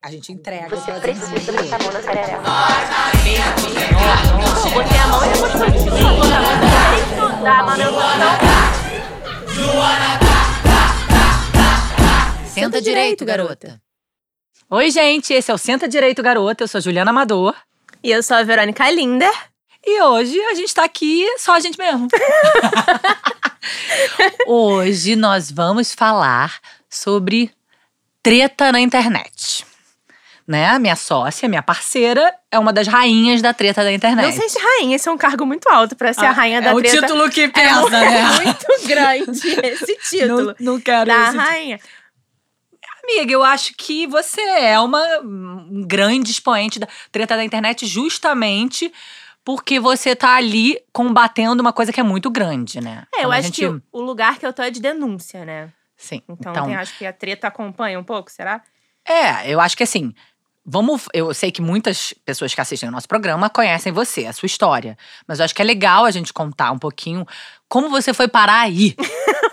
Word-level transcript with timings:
A 0.00 0.12
gente 0.12 0.30
entrega. 0.30 0.68
Você 0.68 0.92
precisa 0.92 1.52
botar 1.52 1.74
a 1.74 1.78
mão 1.82 1.92
na 1.92 2.00
sererela. 2.00 2.44
Eu 4.64 4.70
botei 4.70 4.98
a 4.98 5.06
mão 5.08 5.24
e 5.24 5.28
depois 5.32 5.52
foi 5.52 5.70
difícil 5.72 5.90
botar 5.90 6.38
a 6.38 6.42
mão 6.42 6.60
dentro 6.94 7.42
da 7.42 7.58
amamentação. 7.58 7.98
Senta 12.54 12.80
direito, 12.80 13.24
garota. 13.24 13.82
Oi, 14.70 14.90
gente. 14.92 15.32
Esse 15.32 15.50
é 15.50 15.54
o 15.54 15.58
Senta 15.58 15.88
Direito, 15.88 16.22
Garota. 16.22 16.62
Eu 16.62 16.68
sou 16.68 16.78
a 16.78 16.82
Juliana 16.82 17.10
Amador. 17.10 17.56
E 18.02 18.12
eu 18.12 18.22
sou 18.22 18.36
a 18.36 18.44
Verônica 18.44 18.88
Linder. 18.90 19.32
E 19.84 20.00
hoje 20.02 20.38
a 20.38 20.54
gente 20.54 20.72
tá 20.72 20.84
aqui 20.84 21.26
só 21.38 21.54
a 21.54 21.60
gente 21.60 21.76
mesmo. 21.76 22.06
hoje 24.46 25.16
nós 25.16 25.50
vamos 25.50 25.92
falar 25.92 26.60
sobre 26.88 27.50
treta 28.22 28.70
na 28.70 28.80
internet. 28.80 29.66
Né? 30.48 30.78
Minha 30.78 30.96
sócia, 30.96 31.46
minha 31.46 31.62
parceira, 31.62 32.34
é 32.50 32.58
uma 32.58 32.72
das 32.72 32.88
rainhas 32.88 33.42
da 33.42 33.52
treta 33.52 33.84
da 33.84 33.92
internet. 33.92 34.24
Não 34.24 34.32
sei 34.32 34.48
se 34.48 34.58
rainha, 34.58 34.96
esse 34.96 35.06
é 35.06 35.12
um 35.12 35.18
cargo 35.18 35.44
muito 35.44 35.68
alto 35.68 35.94
pra 35.94 36.10
ser 36.14 36.24
a 36.24 36.30
rainha 36.32 36.62
da 36.62 36.70
é 36.70 36.74
treta. 36.74 36.96
o 36.96 37.00
título 37.02 37.30
que 37.30 37.40
É 37.42 37.48
pesa, 37.50 37.80
mu- 37.82 37.88
né? 37.90 38.18
é 38.18 38.22
muito 38.42 38.88
grande 38.88 39.48
esse 39.62 39.96
título. 40.08 40.54
Não, 40.58 40.72
não 40.72 40.80
quero 40.80 41.04
da 41.06 41.30
rainha. 41.32 41.78
Amiga, 43.04 43.30
eu 43.32 43.42
acho 43.42 43.74
que 43.76 44.06
você 44.06 44.40
é 44.40 44.80
uma 44.80 45.02
um 45.20 45.82
grande 45.86 46.30
expoente 46.30 46.78
da 46.78 46.88
treta 47.12 47.36
da 47.36 47.44
internet 47.44 47.86
justamente 47.86 48.90
porque 49.44 49.78
você 49.80 50.14
tá 50.16 50.34
ali 50.34 50.78
combatendo 50.92 51.60
uma 51.62 51.72
coisa 51.72 51.92
que 51.92 52.00
é 52.00 52.02
muito 52.02 52.30
grande, 52.30 52.80
né? 52.82 53.04
É, 53.14 53.18
eu 53.18 53.20
Então, 53.20 53.32
acho 53.32 53.42
gente- 53.44 53.56
que 53.60 53.66
o- 53.66 53.82
o 53.92 54.00
lugar 54.00 54.38
que 54.38 54.46
eu 54.46 54.52
tô 54.52 54.62
é 54.62 54.70
de 54.70 54.80
denúncia, 54.80 55.44
né? 55.44 55.70
Sim. 55.96 56.22
Então, 56.28 56.52
Então, 56.52 56.66
tem- 56.66 56.76
acho 56.76 56.96
que 56.98 57.06
a 57.06 57.12
treta 57.12 57.48
acompanha 57.48 57.98
um 57.98 58.04
pouco, 58.04 58.30
será? 58.30 58.62
é, 59.06 59.50
eu 59.50 59.58
acho 59.58 59.74
que 59.74 59.82
assim, 59.82 60.12
vamos. 60.68 61.06
Eu 61.14 61.32
sei 61.32 61.50
que 61.50 61.62
muitas 61.62 62.14
pessoas 62.24 62.54
que 62.54 62.60
assistem 62.60 62.88
o 62.88 62.92
nosso 62.92 63.08
programa 63.08 63.48
conhecem 63.48 63.90
você, 63.92 64.26
a 64.26 64.32
sua 64.32 64.46
história. 64.46 64.96
Mas 65.26 65.38
eu 65.38 65.46
acho 65.46 65.54
que 65.54 65.62
é 65.62 65.64
legal 65.64 66.04
a 66.04 66.10
gente 66.10 66.32
contar 66.32 66.70
um 66.70 66.78
pouquinho 66.78 67.26
como 67.68 67.88
você 67.88 68.12
foi 68.12 68.28
parar 68.28 68.60
aí. 68.60 68.94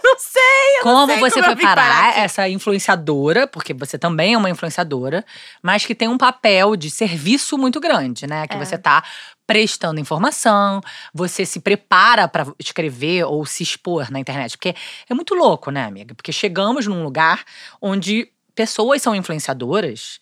Não 0.06 0.20
sei, 0.20 0.78
eu 0.78 0.84
Como 0.84 1.00
não 1.00 1.08
sei 1.08 1.20
você 1.20 1.42
como 1.42 1.46
foi 1.56 1.64
parar 1.64 1.76
parar 1.76 2.18
essa 2.20 2.48
influenciadora, 2.48 3.48
porque 3.48 3.74
você 3.74 3.98
também 3.98 4.36
é 4.36 4.38
uma 4.38 4.50
influenciadora, 4.50 5.26
mas 5.62 5.84
que 5.86 5.96
tem 5.96 6.08
um 6.08 6.18
papel 6.18 6.76
de 6.76 6.92
serviço 6.92 7.58
muito 7.58 7.80
grande, 7.80 8.28
né? 8.28 8.48
Que 8.48 8.56
É. 8.56 8.58
você 8.64 8.78
tá 8.78 9.04
prestando 9.48 10.00
informação, 10.00 10.80
você 11.14 11.44
se 11.46 11.60
prepara 11.60 12.28
para 12.28 12.46
escrever 12.60 13.26
ou 13.26 13.46
se 13.46 13.64
expor 13.64 14.12
na 14.12 14.20
internet. 14.20 14.52
Porque 14.58 14.76
é 15.10 15.14
muito 15.14 15.34
louco, 15.34 15.72
né, 15.72 15.84
amiga? 15.84 16.14
Porque 16.14 16.32
chegamos 16.32 16.86
num 16.86 17.04
lugar 17.04 17.44
onde 17.82 18.30
pessoas 18.54 19.02
são 19.02 19.14
influenciadoras, 19.16 20.20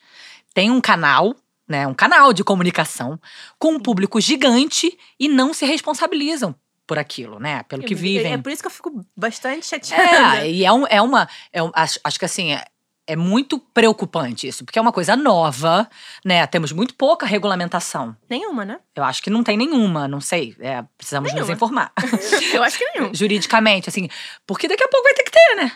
tem 0.53 0.69
um 0.71 0.81
canal. 0.81 1.35
Né, 1.65 1.87
um 1.87 1.93
canal 1.93 2.33
de 2.33 2.43
comunicação 2.43 3.17
com 3.57 3.71
um 3.75 3.79
público 3.79 4.19
gigante 4.19 4.97
e 5.17 5.29
não 5.29 5.53
se 5.53 5.65
responsabilizam 5.65 6.53
por 6.85 6.99
aquilo, 6.99 7.39
né? 7.39 7.63
Pelo 7.63 7.83
que 7.83 7.93
É- 7.93 7.97
vivem. 7.97 8.33
É 8.33 8.37
por 8.37 8.51
isso 8.51 8.61
que 8.61 8.67
eu 8.67 8.71
fico 8.71 9.03
bastante 9.15 9.65
chateada. 9.65 10.45
É, 10.45 10.51
e 10.51 10.65
é, 10.65 10.71
um- 10.73 10.85
é 10.87 11.01
uma. 11.01 11.27
é 11.53 11.63
um- 11.63 11.71
acho, 11.73 11.99
acho 12.03 12.19
que 12.19 12.25
assim. 12.25 12.51
É, 12.51 12.65
é 13.07 13.15
muito 13.15 13.57
preocupante 13.73 14.45
isso, 14.45 14.65
porque 14.65 14.77
é 14.77 14.81
uma 14.81 14.91
coisa 14.91 15.15
nova, 15.15 15.89
né? 16.23 16.45
Temos 16.47 16.73
muito 16.73 16.95
pouca 16.95 17.25
regulamentação. 17.25 18.15
Nenhuma, 18.29 18.65
né? 18.65 18.79
Eu 18.93 19.03
acho 19.05 19.23
que 19.23 19.29
não 19.29 19.41
tem 19.41 19.55
nenhuma, 19.57 20.05
não 20.07 20.19
sei. 20.19 20.55
É, 20.59 20.83
precisamos 20.97 21.31
nos 21.31 21.35
Nenhuma. 21.35 21.53
informar. 21.53 21.93
Eu 22.53 22.61
acho 22.61 22.77
que 22.77 22.85
nenhuma. 22.93 23.11
Juridicamente, 23.15 23.87
assim. 23.89 24.09
Porque 24.45 24.67
daqui 24.67 24.83
a 24.83 24.87
pouco 24.89 25.05
vai 25.05 25.13
ter 25.13 25.23
que 25.23 25.31
ter, 25.31 25.55
né? 25.55 25.71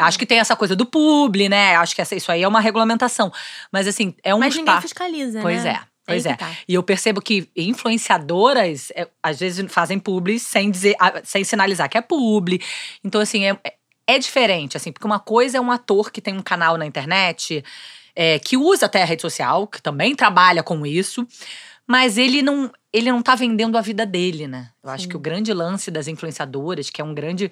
Acho 0.00 0.18
que 0.18 0.26
tem 0.26 0.38
essa 0.38 0.56
coisa 0.56 0.74
do 0.74 0.86
publi, 0.86 1.48
né? 1.48 1.76
Acho 1.76 1.94
que 1.94 2.02
essa, 2.02 2.14
isso 2.14 2.30
aí 2.30 2.42
é 2.42 2.48
uma 2.48 2.60
regulamentação. 2.60 3.32
Mas 3.72 3.86
assim, 3.86 4.14
é 4.22 4.34
um 4.34 4.38
Mas 4.38 4.56
ninguém 4.56 4.80
fiscaliza, 4.80 5.40
Pois 5.40 5.64
né? 5.64 5.70
é, 5.70 5.80
pois 6.06 6.26
Aí 6.26 6.32
é. 6.32 6.34
que 6.34 6.40
tá. 6.40 6.50
E 6.68 6.74
eu 6.74 6.82
percebo 6.82 7.20
que 7.20 7.48
influenciadoras, 7.56 8.90
é, 8.94 9.06
às 9.22 9.38
vezes, 9.40 9.64
fazem 9.72 9.98
publi 9.98 10.38
sem 10.38 10.70
dizer, 10.70 10.96
sem 11.24 11.44
sinalizar 11.44 11.88
que 11.88 11.98
é 11.98 12.00
publi. 12.00 12.60
Então, 13.04 13.20
assim, 13.20 13.44
é, 13.46 13.56
é 14.06 14.18
diferente, 14.18 14.76
assim, 14.76 14.90
porque 14.90 15.06
uma 15.06 15.20
coisa 15.20 15.58
é 15.58 15.60
um 15.60 15.70
ator 15.70 16.10
que 16.10 16.20
tem 16.20 16.36
um 16.36 16.42
canal 16.42 16.76
na 16.76 16.84
internet, 16.84 17.64
é, 18.14 18.38
que 18.38 18.56
usa 18.56 18.86
até 18.86 19.02
a 19.02 19.04
rede 19.04 19.22
social, 19.22 19.66
que 19.66 19.80
também 19.80 20.16
trabalha 20.16 20.62
com 20.62 20.84
isso, 20.84 21.26
mas 21.86 22.18
ele 22.18 22.42
não, 22.42 22.70
ele 22.92 23.10
não 23.10 23.22
tá 23.22 23.34
vendendo 23.34 23.78
a 23.78 23.80
vida 23.80 24.04
dele, 24.04 24.46
né? 24.46 24.70
Eu 24.82 24.90
acho 24.90 25.04
Sim. 25.04 25.10
que 25.10 25.16
o 25.16 25.20
grande 25.20 25.52
lance 25.52 25.90
das 25.90 26.08
influenciadoras, 26.08 26.90
que 26.90 27.00
é 27.00 27.04
um 27.04 27.14
grande. 27.14 27.50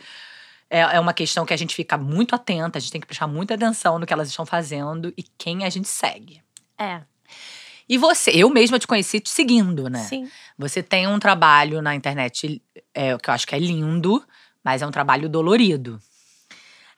É, 0.70 0.80
é 0.80 1.00
uma 1.00 1.14
questão 1.14 1.46
que 1.46 1.54
a 1.54 1.56
gente 1.56 1.74
fica 1.74 1.96
muito 1.96 2.34
atenta, 2.34 2.78
a 2.78 2.80
gente 2.80 2.92
tem 2.92 3.00
que 3.00 3.06
prestar 3.06 3.26
muita 3.26 3.54
atenção 3.54 3.98
no 3.98 4.06
que 4.06 4.12
elas 4.12 4.28
estão 4.28 4.44
fazendo 4.44 5.12
e 5.16 5.22
quem 5.36 5.64
a 5.64 5.70
gente 5.70 5.88
segue. 5.88 6.42
É, 6.78 7.02
E 7.88 7.96
você, 7.96 8.30
eu 8.30 8.50
mesma 8.50 8.78
te 8.78 8.86
conheci 8.86 9.18
te 9.18 9.30
seguindo, 9.30 9.88
né? 9.88 10.00
sim. 10.00 10.28
Você 10.58 10.82
tem 10.82 11.06
um 11.06 11.18
trabalho 11.18 11.80
na 11.80 11.94
internet 11.94 12.62
é, 12.92 13.16
que 13.16 13.30
eu 13.30 13.34
acho 13.34 13.46
que 13.46 13.54
é 13.54 13.58
lindo, 13.58 14.22
mas 14.62 14.82
é 14.82 14.86
um 14.86 14.90
trabalho 14.90 15.28
dolorido. 15.28 15.98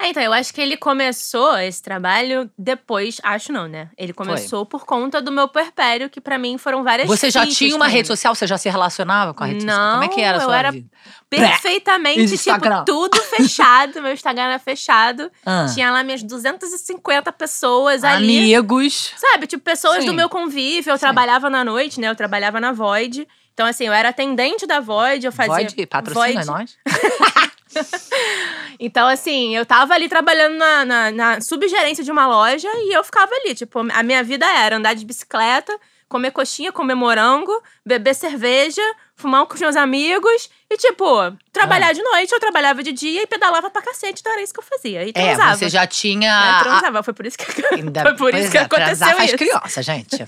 É, 0.02 0.08
então, 0.08 0.22
eu 0.22 0.32
acho 0.32 0.54
que 0.54 0.62
ele 0.62 0.78
começou 0.78 1.58
esse 1.58 1.82
trabalho 1.82 2.50
depois, 2.56 3.20
acho 3.22 3.52
não, 3.52 3.68
né? 3.68 3.90
Ele 3.98 4.14
começou 4.14 4.64
por 4.64 4.86
conta 4.86 5.20
do 5.20 5.30
meu 5.30 5.46
puerpério, 5.46 6.08
que 6.08 6.22
pra 6.22 6.38
mim 6.38 6.56
foram 6.56 6.82
várias 6.82 7.06
Você 7.06 7.30
já 7.30 7.46
tinha 7.46 7.76
uma 7.76 7.86
rede 7.86 8.08
social? 8.08 8.34
Você 8.34 8.46
já 8.46 8.56
se 8.56 8.70
relacionava 8.70 9.34
com 9.34 9.44
a 9.44 9.46
rede 9.46 9.60
social? 9.60 9.90
Como 9.92 10.04
é 10.04 10.08
que 10.08 10.22
era 10.22 10.38
a 10.38 10.40
Não, 10.40 10.44
eu 10.44 10.48
sua 10.48 10.58
era 10.58 10.70
vida? 10.70 10.88
Perfeitamente, 11.28 12.38
tipo, 12.38 12.84
tudo 12.86 13.20
fechado. 13.28 14.00
meu 14.00 14.14
Instagram 14.14 14.44
era 14.44 14.58
fechado. 14.58 15.30
Ah, 15.44 15.66
Tinha 15.72 15.90
lá 15.90 16.02
minhas 16.02 16.22
250 16.22 17.30
pessoas 17.32 18.02
ali. 18.02 18.54
amigos. 18.54 19.12
Sabe, 19.18 19.46
tipo, 19.46 19.62
pessoas 19.62 19.98
Sim. 19.98 20.06
do 20.06 20.14
meu 20.14 20.30
convívio. 20.30 20.92
Eu 20.92 20.96
Sim. 20.96 21.00
trabalhava 21.00 21.50
na 21.50 21.62
noite, 21.62 22.00
né? 22.00 22.08
Eu 22.08 22.16
trabalhava 22.16 22.58
na 22.58 22.72
Void. 22.72 23.28
Então, 23.52 23.66
assim, 23.66 23.84
eu 23.84 23.92
era 23.92 24.08
atendente 24.08 24.66
da 24.66 24.80
Void, 24.80 25.26
eu 25.26 25.32
fazia. 25.32 25.54
Pode 25.66 25.86
patrocina 25.86 26.42
Void. 26.42 26.46
nós? 26.46 26.78
Então, 28.82 29.06
assim, 29.06 29.54
eu 29.54 29.66
tava 29.66 29.92
ali 29.94 30.08
trabalhando 30.08 30.56
na, 30.56 30.84
na, 30.86 31.10
na 31.10 31.40
subgerência 31.42 32.02
de 32.02 32.10
uma 32.10 32.26
loja 32.26 32.68
e 32.74 32.96
eu 32.96 33.04
ficava 33.04 33.30
ali. 33.34 33.54
Tipo, 33.54 33.80
a 33.92 34.02
minha 34.02 34.24
vida 34.24 34.46
era 34.46 34.76
andar 34.76 34.94
de 34.94 35.04
bicicleta, 35.04 35.78
comer 36.08 36.30
coxinha, 36.30 36.72
comer 36.72 36.94
morango, 36.94 37.52
beber 37.84 38.14
cerveja, 38.14 38.80
fumar 39.14 39.44
com 39.44 39.52
os 39.54 39.60
meus 39.60 39.76
amigos 39.76 40.48
e, 40.70 40.78
tipo, 40.78 41.04
trabalhar 41.52 41.88
Ah. 41.88 41.92
de 41.92 42.02
noite. 42.02 42.32
Eu 42.32 42.40
trabalhava 42.40 42.82
de 42.82 42.90
dia 42.92 43.22
e 43.22 43.26
pedalava 43.26 43.68
pra 43.70 43.82
cacete, 43.82 44.20
então 44.22 44.32
era 44.32 44.40
isso 44.42 44.54
que 44.54 44.60
eu 44.60 44.64
fazia. 44.64 45.04
E 45.04 45.10
É, 45.10 45.12
transava. 45.12 45.56
você 45.58 45.68
já 45.68 45.86
tinha. 45.86 46.20
né? 46.30 46.50
a- 46.50 46.62
Transava, 46.62 47.02
foi 47.02 47.12
por 47.12 47.26
isso 47.26 47.36
que, 47.36 47.44
Ainda, 47.74 48.00
foi 48.02 48.12
por 48.16 48.30
pois 48.30 48.42
isso 48.44 48.50
que 48.50 48.56
é, 48.58 48.62
aconteceu 48.62 48.86
transar 48.96 49.14
faz 49.16 49.28
isso. 49.28 49.36
criança, 49.38 49.82
gente. 49.82 50.26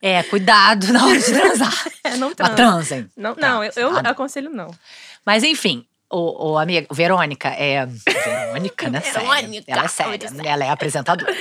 É, 0.00 0.22
cuidado 0.22 0.92
na 0.92 1.04
hora 1.06 1.18
de 1.18 1.24
transar. 1.32 1.84
É, 2.04 2.16
não 2.16 2.32
transa. 2.32 2.54
transem. 2.54 3.10
Não, 3.16 3.34
Tá. 3.34 3.48
não 3.48 3.64
eu, 3.64 3.72
eu 3.76 3.90
não. 3.92 4.10
aconselho 4.10 4.48
não. 4.50 4.70
Mas 5.26 5.42
enfim, 5.42 5.84
o, 6.10 6.50
o 6.52 6.58
amiga, 6.58 6.86
Verônica 6.92 7.48
é. 7.48 7.86
Verônica, 7.86 8.90
né? 8.90 9.00
Verônica, 9.00 9.64
Ela 9.70 9.84
é 9.84 9.88
séria, 9.88 10.28
séria. 10.28 10.48
ela 10.50 10.64
é 10.64 10.70
apresentadora. 10.70 11.34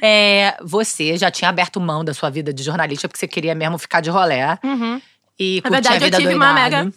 É, 0.00 0.56
você 0.62 1.16
já 1.16 1.30
tinha 1.30 1.48
aberto 1.48 1.80
mão 1.80 2.04
da 2.04 2.14
sua 2.14 2.30
vida 2.30 2.52
de 2.52 2.62
jornalista 2.62 3.08
porque 3.08 3.18
você 3.18 3.26
queria 3.28 3.54
mesmo 3.54 3.78
ficar 3.78 4.00
de 4.00 4.10
rolé 4.10 4.58
Uhum. 4.62 5.00
e 5.38 5.60
Na 5.64 5.70
curtir 5.70 5.82
verdade, 5.88 5.96
a 5.96 5.98
vida 5.98 6.16
eu 6.16 6.20
tive 6.20 6.34
uma 6.34 6.52
doidado. 6.52 6.76
mega. 6.86 6.92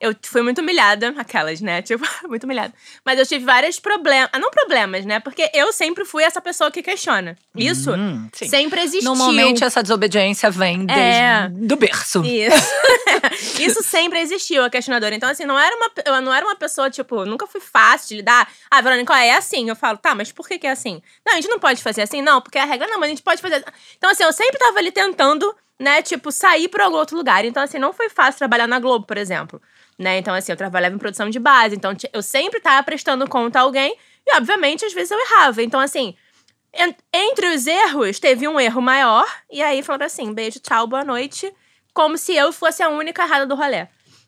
Eu 0.00 0.14
fui 0.22 0.42
muito 0.42 0.60
humilhada, 0.60 1.14
aquelas, 1.16 1.60
né? 1.62 1.80
Tipo, 1.80 2.04
muito 2.28 2.44
humilhada. 2.44 2.74
Mas 3.06 3.18
eu 3.18 3.24
tive 3.26 3.44
vários 3.44 3.78
problemas. 3.80 4.28
Ah, 4.32 4.38
não 4.38 4.50
problemas, 4.50 5.06
né? 5.06 5.18
Porque 5.20 5.48
eu 5.54 5.72
sempre 5.72 6.04
fui 6.04 6.22
essa 6.22 6.42
pessoa 6.42 6.70
que 6.70 6.82
questiona. 6.82 7.36
Isso 7.56 7.90
Hum, 7.92 8.28
sempre 8.32 8.82
existiu. 8.82 9.08
Normalmente 9.14 9.64
essa 9.64 9.82
desobediência 9.82 10.50
vem 10.50 10.84
desde 10.84 11.02
É. 11.02 11.48
do 11.50 11.76
berço. 11.76 12.22
Isso. 12.24 12.54
Isso 13.58 13.82
sempre 13.82 14.18
existiu, 14.20 14.64
a 14.64 14.70
questionadora. 14.70 15.14
Então, 15.14 15.28
assim, 15.28 15.44
não 15.44 15.58
era 15.58 15.74
uma, 15.76 15.90
eu 16.04 16.20
não 16.22 16.32
era 16.34 16.44
uma 16.44 16.56
pessoa, 16.56 16.90
tipo, 16.90 17.24
nunca 17.24 17.46
fui 17.46 17.60
fácil 17.60 18.08
de 18.08 18.16
lidar. 18.16 18.50
Ah, 18.70 18.80
Verônica, 18.80 19.16
é 19.24 19.32
assim. 19.36 19.68
Eu 19.68 19.76
falo, 19.76 19.98
tá, 19.98 20.14
mas 20.14 20.32
por 20.32 20.48
que, 20.48 20.58
que 20.58 20.66
é 20.66 20.70
assim? 20.70 21.00
Não, 21.24 21.32
a 21.34 21.36
gente 21.36 21.48
não 21.48 21.58
pode 21.58 21.82
fazer 21.82 22.02
assim, 22.02 22.20
não, 22.22 22.40
porque 22.40 22.58
a 22.58 22.64
regra 22.64 22.86
não, 22.88 22.98
mas 22.98 23.06
a 23.08 23.10
gente 23.10 23.22
pode 23.22 23.40
fazer. 23.40 23.64
Então, 23.96 24.10
assim, 24.10 24.24
eu 24.24 24.32
sempre 24.32 24.58
tava 24.58 24.78
ali 24.78 24.90
tentando, 24.90 25.54
né, 25.78 26.02
tipo, 26.02 26.32
sair 26.32 26.68
pra 26.68 26.84
algum 26.84 26.96
outro 26.96 27.16
lugar. 27.16 27.44
Então, 27.44 27.62
assim, 27.62 27.78
não 27.78 27.92
foi 27.92 28.08
fácil 28.08 28.38
trabalhar 28.38 28.66
na 28.66 28.78
Globo, 28.78 29.06
por 29.06 29.16
exemplo. 29.16 29.60
Né? 29.98 30.18
Então, 30.18 30.34
assim, 30.34 30.50
eu 30.50 30.56
trabalhava 30.56 30.94
em 30.94 30.98
produção 30.98 31.30
de 31.30 31.38
base. 31.38 31.76
Então, 31.76 31.92
eu 32.12 32.22
sempre 32.22 32.60
tava 32.60 32.82
prestando 32.82 33.28
conta 33.28 33.60
a 33.60 33.62
alguém. 33.62 33.96
E, 34.26 34.36
obviamente, 34.36 34.84
às 34.84 34.92
vezes 34.92 35.10
eu 35.12 35.20
errava. 35.20 35.62
Então, 35.62 35.78
assim, 35.78 36.16
en- 36.74 36.96
entre 37.12 37.54
os 37.54 37.66
erros, 37.66 38.18
teve 38.18 38.48
um 38.48 38.58
erro 38.58 38.82
maior. 38.82 39.24
E 39.50 39.62
aí 39.62 39.82
falaram 39.84 40.06
assim: 40.06 40.32
beijo, 40.34 40.58
tchau, 40.58 40.86
boa 40.88 41.04
noite. 41.04 41.52
Como 41.94 42.18
se 42.18 42.34
eu 42.34 42.52
fosse 42.52 42.82
a 42.82 42.88
única 42.90 43.22
errada 43.22 43.46
do 43.46 43.54
rolê. 43.54 43.86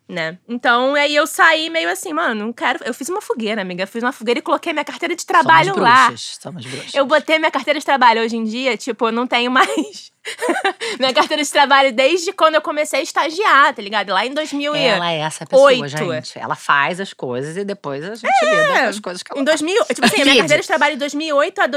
Né? 0.08 0.38
Então, 0.48 0.94
aí 0.94 1.16
eu 1.16 1.26
saí 1.26 1.68
meio 1.68 1.90
assim, 1.90 2.12
mano, 2.12 2.46
não 2.46 2.52
quero. 2.52 2.78
Eu 2.84 2.94
fiz 2.94 3.08
uma 3.08 3.20
fogueira, 3.20 3.60
amiga. 3.60 3.82
Eu 3.82 3.88
fiz 3.88 4.04
uma 4.04 4.12
fogueira 4.12 4.38
e 4.38 4.42
coloquei 4.42 4.72
minha 4.72 4.84
carteira 4.84 5.16
de 5.16 5.26
trabalho 5.26 5.70
somos 5.70 5.82
lá. 5.82 6.06
bruxas, 6.06 6.38
somos 6.40 6.64
bruxas. 6.64 6.94
Eu 6.94 7.04
botei 7.06 7.40
minha 7.40 7.50
carteira 7.50 7.80
de 7.80 7.84
trabalho 7.84 8.22
hoje 8.22 8.36
em 8.36 8.44
dia, 8.44 8.76
tipo, 8.76 9.08
eu 9.08 9.10
não 9.10 9.26
tenho 9.26 9.50
mais. 9.50 10.12
minha 11.00 11.12
carteira 11.12 11.42
de 11.42 11.50
trabalho 11.50 11.92
desde 11.92 12.32
quando 12.32 12.54
eu 12.54 12.62
comecei 12.62 13.00
a 13.00 13.02
estagiar, 13.02 13.74
tá 13.74 13.82
ligado? 13.82 14.10
Lá 14.10 14.24
em 14.24 14.32
2000 14.32 14.76
e... 14.76 14.78
Ela 14.78 15.10
é 15.10 15.18
essa 15.18 15.44
pessoa, 15.44 15.72
Oito. 15.72 15.88
gente. 15.88 16.38
Ela 16.38 16.54
faz 16.54 17.00
as 17.00 17.12
coisas 17.12 17.56
e 17.56 17.64
depois 17.64 18.04
a 18.04 18.14
gente 18.14 18.44
lida 18.44 18.82
com 18.82 18.88
as 18.88 19.00
coisas 19.00 19.22
que 19.24 19.32
ela 19.32 19.40
Em 19.40 19.44
2000, 19.44 19.84
tipo 19.86 20.04
assim, 20.04 20.22
a 20.22 20.24
minha 20.24 20.36
carteira 20.38 20.62
de 20.62 20.68
trabalho 20.68 20.94
de 20.94 21.00
2008 21.00 21.60
a 21.60 21.68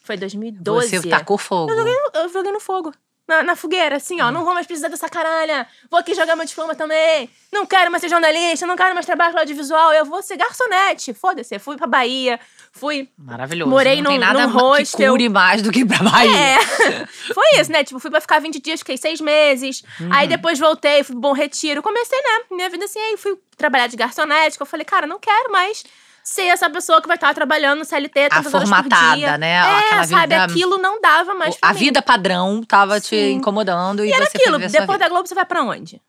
Foi 0.00 0.18
2012. 0.18 1.00
Você 1.00 1.08
tacou 1.08 1.38
fogo. 1.38 1.72
Eu 1.72 2.28
joguei 2.28 2.52
no 2.52 2.60
fogo. 2.60 2.92
Na, 3.26 3.42
na 3.42 3.56
fogueira, 3.56 3.96
assim, 3.96 4.20
ó. 4.20 4.30
Não 4.30 4.44
vou 4.44 4.52
mais 4.52 4.66
precisar 4.66 4.88
dessa 4.88 5.08
caralha. 5.08 5.66
Vou 5.90 5.98
aqui 5.98 6.14
jogar 6.14 6.36
meu 6.36 6.44
diploma 6.44 6.74
também. 6.74 7.30
Não 7.50 7.64
quero 7.64 7.90
mais 7.90 8.02
ser 8.02 8.10
jornalista, 8.10 8.66
não 8.66 8.76
quero 8.76 8.92
mais 8.92 9.06
trabalhar 9.06 9.32
com 9.32 9.38
audiovisual. 9.38 9.94
Eu 9.94 10.04
vou 10.04 10.22
ser 10.22 10.36
garçonete. 10.36 11.14
Foda-se. 11.14 11.58
Fui 11.58 11.76
pra 11.78 11.86
Bahia, 11.86 12.38
fui. 12.70 13.08
Maravilhoso. 13.16 13.70
Morei 13.70 14.02
não 14.02 14.10
tem 14.10 14.18
num- 14.20 14.26
nada 14.26 14.46
num 14.46 14.52
ma- 14.52 14.60
que 14.76 14.82
hostel. 14.82 15.12
cure 15.12 15.28
mais 15.30 15.62
do 15.62 15.72
que 15.72 15.86
pra 15.86 15.98
Bahia. 16.02 16.36
É. 16.36 16.58
Foi 17.32 17.60
isso, 17.60 17.72
né? 17.72 17.82
Tipo, 17.82 17.98
fui 17.98 18.10
pra 18.10 18.20
ficar 18.20 18.40
20 18.40 18.60
dias, 18.60 18.80
fiquei 18.80 18.98
seis 18.98 19.20
meses. 19.22 19.82
Uhum. 19.98 20.12
Aí 20.12 20.28
depois 20.28 20.58
voltei, 20.58 21.02
fui 21.02 21.14
pro 21.14 21.20
Bom 21.22 21.32
Retiro. 21.32 21.82
Comecei, 21.82 22.18
né? 22.20 22.40
Minha 22.50 22.68
vida 22.68 22.84
assim, 22.84 22.98
aí 23.00 23.16
fui 23.16 23.38
trabalhar 23.56 23.86
de 23.86 23.96
garçonete. 23.96 24.58
que 24.58 24.62
Eu 24.62 24.66
falei, 24.66 24.84
cara, 24.84 25.06
não 25.06 25.18
quero 25.18 25.50
mais 25.50 25.82
ser 26.24 26.46
essa 26.46 26.70
pessoa 26.70 27.02
que 27.02 27.06
vai 27.06 27.16
estar 27.18 27.34
trabalhando 27.34 27.80
no 27.80 27.84
CLT 27.84 28.30
tantas 28.30 28.54
horas 28.54 28.68
por 28.68 28.76
formatada, 28.76 29.36
né? 29.38 29.50
É, 29.52 29.60
Aquela 29.60 30.04
sabe? 30.06 30.22
vida- 30.22 30.44
Aquilo 30.44 30.78
não 30.78 30.98
dava 31.00 31.34
mais 31.34 31.56
A 31.60 31.72
vida 31.74 32.00
padrão 32.00 32.62
tava 32.62 32.98
te 32.98 33.08
Sim. 33.10 33.32
incomodando 33.34 34.02
e, 34.04 34.08
E 34.08 34.12
era 34.12 34.24
você 34.24 34.38
aquilo, 34.38 34.58
depois 34.58 34.72
vida. 34.72 34.98
da 34.98 35.08
Globo 35.10 35.28
você 35.28 35.34
vai 35.34 35.44
pra 35.44 35.62
onde? 35.62 36.00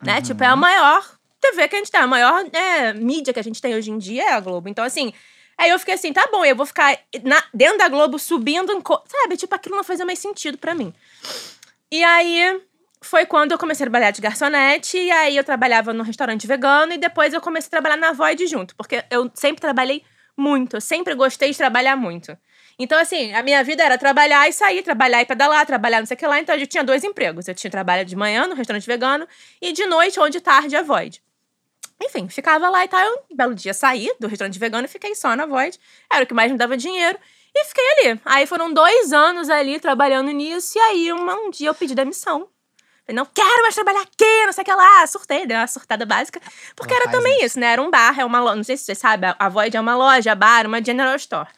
Né? 0.00 0.16
Uhum. 0.16 0.22
Tipo, 0.22 0.44
é 0.44 0.46
a 0.46 0.54
maior 0.56 1.04
TV 1.40 1.66
que 1.68 1.74
a 1.74 1.78
gente 1.78 1.90
tem, 1.90 2.00
a 2.00 2.06
maior 2.06 2.44
é, 2.52 2.92
mídia 2.92 3.34
que 3.34 3.40
a 3.40 3.44
gente 3.44 3.60
tem 3.60 3.74
hoje 3.74 3.90
em 3.90 3.98
dia 3.98 4.22
é 4.22 4.32
a 4.34 4.40
Globo. 4.40 4.68
Então, 4.68 4.84
assim, 4.84 5.12
aí 5.58 5.68
eu 5.70 5.78
fiquei 5.80 5.94
assim, 5.94 6.12
tá 6.12 6.28
bom, 6.30 6.44
eu 6.44 6.54
vou 6.54 6.64
ficar 6.66 6.96
na- 7.24 7.42
dentro 7.52 7.78
da 7.78 7.88
Globo 7.88 8.18
subindo, 8.20 8.72
sabe? 9.08 9.36
Tipo, 9.36 9.52
aquilo 9.56 9.74
não 9.76 9.82
fazia 9.84 10.06
mais 10.06 10.20
sentido 10.20 10.56
pra 10.56 10.74
mim. 10.74 10.94
E 11.90 12.04
aí 12.04 12.60
foi 13.00 13.26
quando 13.26 13.52
eu 13.52 13.58
comecei 13.58 13.84
a 13.84 13.90
trabalhar 13.90 14.10
de 14.10 14.20
garçonete, 14.20 14.98
e 14.98 15.10
aí 15.10 15.36
eu 15.36 15.44
trabalhava 15.44 15.92
no 15.92 16.02
restaurante 16.02 16.46
vegano, 16.46 16.92
e 16.92 16.98
depois 16.98 17.32
eu 17.32 17.40
comecei 17.40 17.68
a 17.68 17.70
trabalhar 17.70 17.96
na 17.96 18.12
Void 18.12 18.46
junto, 18.46 18.74
porque 18.76 19.04
eu 19.10 19.30
sempre 19.34 19.60
trabalhei 19.60 20.02
muito, 20.36 20.76
eu 20.76 20.80
sempre 20.80 21.14
gostei 21.14 21.50
de 21.50 21.56
trabalhar 21.58 21.96
muito. 21.96 22.36
Então, 22.78 22.96
assim, 22.96 23.34
a 23.34 23.42
minha 23.42 23.62
vida 23.64 23.82
era 23.82 23.98
trabalhar 23.98 24.48
e 24.48 24.52
sair, 24.52 24.82
trabalhar 24.82 25.20
e 25.20 25.26
pedalar, 25.26 25.66
trabalhar 25.66 25.98
não 25.98 26.06
sei 26.06 26.14
o 26.14 26.18
que 26.18 26.24
lá. 26.24 26.38
Então, 26.38 26.54
eu 26.54 26.64
tinha 26.64 26.84
dois 26.84 27.02
empregos. 27.02 27.48
Eu 27.48 27.54
tinha 27.56 27.68
trabalho 27.68 28.04
de 28.04 28.14
manhã 28.14 28.46
no 28.46 28.54
restaurante 28.54 28.86
vegano 28.86 29.26
e 29.60 29.72
de 29.72 29.84
noite 29.84 30.20
ou 30.20 30.30
de 30.30 30.40
tarde 30.40 30.76
a 30.76 30.82
Void. 30.82 31.20
Enfim, 32.00 32.28
ficava 32.28 32.68
lá 32.70 32.84
e 32.84 32.88
tal. 32.88 33.00
Eu, 33.00 33.24
um 33.32 33.34
belo 33.34 33.52
dia, 33.52 33.74
saí 33.74 34.08
do 34.20 34.28
restaurante 34.28 34.56
vegano 34.60 34.84
e 34.84 34.88
fiquei 34.88 35.12
só 35.16 35.34
na 35.34 35.44
Void. 35.44 35.76
Era 36.08 36.22
o 36.22 36.26
que 36.26 36.32
mais 36.32 36.52
me 36.52 36.56
dava 36.56 36.76
dinheiro. 36.76 37.18
E 37.52 37.64
fiquei 37.64 37.84
ali. 38.10 38.20
Aí 38.24 38.46
foram 38.46 38.72
dois 38.72 39.12
anos 39.12 39.50
ali 39.50 39.80
trabalhando 39.80 40.30
nisso. 40.30 40.78
E 40.78 40.80
aí, 40.80 41.12
uma- 41.12 41.34
um 41.34 41.50
dia, 41.50 41.68
eu 41.70 41.74
pedi 41.74 41.96
demissão. 41.96 42.48
Falei, 43.08 43.16
não 43.16 43.24
quero 43.24 43.62
mais 43.62 43.74
trabalhar 43.74 44.02
aqui, 44.02 44.44
não 44.46 44.52
sei 44.52 44.62
o 44.62 44.64
que 44.66 44.72
lá. 44.74 45.06
Surtei, 45.06 45.46
dei 45.46 45.56
uma 45.56 45.66
surtada 45.66 46.04
básica. 46.04 46.40
Porque 46.76 46.92
Ela 46.92 47.04
era 47.04 47.10
também 47.10 47.36
isso. 47.38 47.46
isso, 47.46 47.60
né? 47.60 47.68
Era 47.72 47.80
um 47.82 47.90
bar, 47.90 48.18
é 48.20 48.24
uma 48.24 48.38
loja. 48.38 48.56
Não 48.56 48.64
sei 48.64 48.76
se 48.76 48.84
você 48.84 48.94
sabe, 48.94 49.26
a- 49.26 49.34
a 49.38 49.48
Void 49.48 49.74
é 49.74 49.80
uma 49.80 49.96
loja, 49.96 50.34
bar, 50.34 50.66
uma 50.66 50.84
general 50.84 51.16
store. 51.16 51.48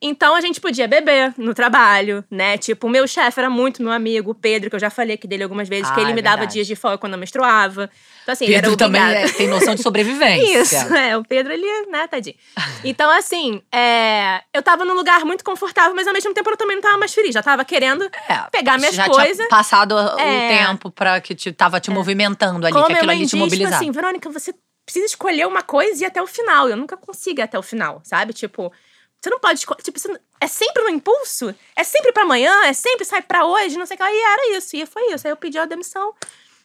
Então 0.00 0.34
a 0.36 0.40
gente 0.40 0.60
podia 0.60 0.86
beber 0.86 1.34
no 1.36 1.52
trabalho, 1.52 2.24
né? 2.30 2.56
Tipo, 2.56 2.86
o 2.86 2.90
meu 2.90 3.06
chefe 3.08 3.40
era 3.40 3.50
muito 3.50 3.82
meu 3.82 3.90
amigo, 3.90 4.30
o 4.30 4.34
Pedro, 4.34 4.70
que 4.70 4.76
eu 4.76 4.80
já 4.80 4.90
falei 4.90 5.16
aqui 5.16 5.26
dele 5.26 5.42
algumas 5.42 5.68
vezes, 5.68 5.90
que 5.90 5.98
Ah, 5.98 6.02
ele 6.02 6.12
é 6.12 6.14
me 6.14 6.22
dava 6.22 6.36
verdade. 6.36 6.52
dias 6.52 6.66
de 6.68 6.76
folga 6.76 6.98
quando 6.98 7.14
eu 7.14 7.18
menstruava. 7.18 7.90
Então, 8.22 8.32
assim, 8.32 8.46
Pedro 8.46 8.76
também 8.76 9.02
é- 9.02 9.28
tem 9.32 9.48
noção 9.48 9.74
de 9.74 9.82
sobrevivência. 9.82 10.60
Isso, 10.86 10.94
é, 10.94 11.16
o 11.16 11.24
Pedro, 11.24 11.52
ele, 11.52 11.66
né, 11.90 12.06
tadinho. 12.06 12.36
Então, 12.84 13.10
assim, 13.10 13.60
é, 13.74 14.40
eu 14.54 14.62
tava 14.62 14.84
num 14.84 14.94
lugar 14.94 15.24
muito 15.24 15.42
confortável, 15.42 15.96
mas 15.96 16.06
ao 16.06 16.12
mesmo 16.12 16.32
tempo 16.32 16.48
eu 16.48 16.56
também 16.56 16.76
não 16.76 16.82
tava 16.82 16.96
mais 16.98 17.12
feliz. 17.12 17.34
Já 17.34 17.42
tava 17.42 17.64
querendo 17.64 18.04
É, 18.28 18.42
pegar 18.52 18.78
minhas 18.78 18.94
já 18.94 19.08
coisas. 19.08 19.36
tinha 19.36 19.48
passado 19.48 19.96
o 19.96 20.18
É. 20.20 20.48
tempo 20.64 20.90
pra 20.92 21.20
que 21.20 21.34
te, 21.34 21.50
tava 21.52 21.80
te 21.80 21.90
movimentando 21.90 22.64
ali, 22.66 22.72
Como 22.74 22.86
que 22.86 22.92
aquilo 22.92 23.10
ali 23.10 23.18
te 23.20 23.22
diz, 23.22 23.30
tipo 23.30 23.42
mobilizava. 23.44 23.76
assim, 23.76 23.90
Verônica, 23.90 24.30
você 24.30 24.54
precisa 24.86 25.06
escolher 25.06 25.46
uma 25.46 25.62
coisa 25.62 26.02
e 26.02 26.04
ir 26.04 26.06
até 26.06 26.22
o 26.22 26.26
final. 26.26 26.68
Eu 26.68 26.76
nunca 26.76 26.96
consigo 26.96 27.40
ir 27.40 27.42
até 27.42 27.58
o 27.58 27.62
final, 27.62 28.00
sabe? 28.04 28.32
Tipo, 28.32 28.72
você 29.20 29.30
não 29.30 29.38
pode. 29.40 29.60
Tipo, 29.60 30.08
não- 30.08 30.18
é 30.40 30.46
sempre 30.46 30.82
no 30.84 30.90
impulso? 30.90 31.54
É 31.74 31.82
sempre 31.84 32.12
pra 32.12 32.22
amanhã? 32.22 32.64
É 32.66 32.72
sempre 32.72 33.04
sai 33.04 33.22
pra 33.22 33.44
hoje? 33.44 33.76
Não 33.78 33.86
sei 33.86 33.94
o 33.94 33.98
que. 33.98 34.02
Aí 34.04 34.16
era 34.18 34.56
isso. 34.56 34.76
E 34.76 34.86
foi 34.86 35.12
isso. 35.12 35.26
Aí 35.26 35.32
eu 35.32 35.36
pedi 35.36 35.58
a 35.58 35.64
demissão. 35.64 36.14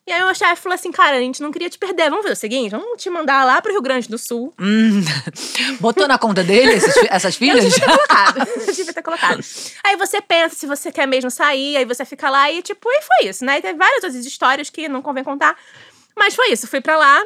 E 0.06 0.12
aí 0.12 0.22
o 0.22 0.36
chefe 0.36 0.62
falou 0.62 0.76
assim, 0.76 0.92
cara, 0.92 1.16
a 1.16 1.20
gente 1.22 1.42
não 1.42 1.50
queria 1.50 1.70
te 1.70 1.78
perder. 1.78 2.10
Vamos 2.10 2.26
ver 2.26 2.34
o 2.34 2.36
seguinte, 2.36 2.72
vamos 2.72 3.02
te 3.02 3.10
mandar 3.10 3.46
lá 3.46 3.62
pro 3.62 3.72
Rio 3.72 3.82
Grande 3.82 4.10
do 4.10 4.18
Sul. 4.18 4.54
Hum, 4.60 5.02
botou 5.80 6.06
na 6.10 6.18
conta 6.20 6.44
dele 6.44 6.74
esses 6.74 6.94
essas 7.10 7.34
Eu 7.36 7.40
filhas? 7.40 7.64
devia 7.64 7.80
ter 7.80 7.86
colocado. 7.96 8.38
Eu 8.40 8.66
devia 8.74 8.94
ter 8.94 9.02
colocado. 9.02 9.40
Aí 9.84 9.96
você 9.96 10.22
pensa 10.22 10.56
se 10.56 10.68
você 10.68 10.92
quer 10.92 11.08
mesmo 11.08 11.32
sair, 11.32 11.78
aí 11.78 11.86
você 11.86 12.04
fica 12.04 12.30
lá 12.30 12.52
e 12.52 12.62
tipo, 12.62 12.90
e 12.92 13.02
foi 13.02 13.30
isso, 13.30 13.46
né? 13.46 13.60
E 13.60 13.62
teve 13.62 13.78
várias 13.80 14.04
outras 14.04 14.26
histórias 14.26 14.70
que 14.70 14.90
não 14.90 15.02
convém 15.02 15.24
contar. 15.24 15.58
Mas 16.18 16.36
foi 16.36 16.52
isso, 16.52 16.68
fui 16.68 16.82
pra 16.82 16.98
lá. 16.98 17.24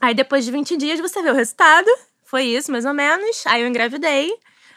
Aí 0.00 0.14
depois 0.14 0.44
de 0.44 0.50
20 0.50 0.76
dias 0.76 0.98
você 0.98 1.22
vê 1.22 1.30
o 1.30 1.34
resultado. 1.34 1.88
Foi 2.24 2.42
isso, 2.44 2.72
mais 2.72 2.84
ou 2.84 2.94
menos. 2.94 3.46
Aí 3.46 3.62
eu 3.62 3.68
engravidei. 3.68 4.32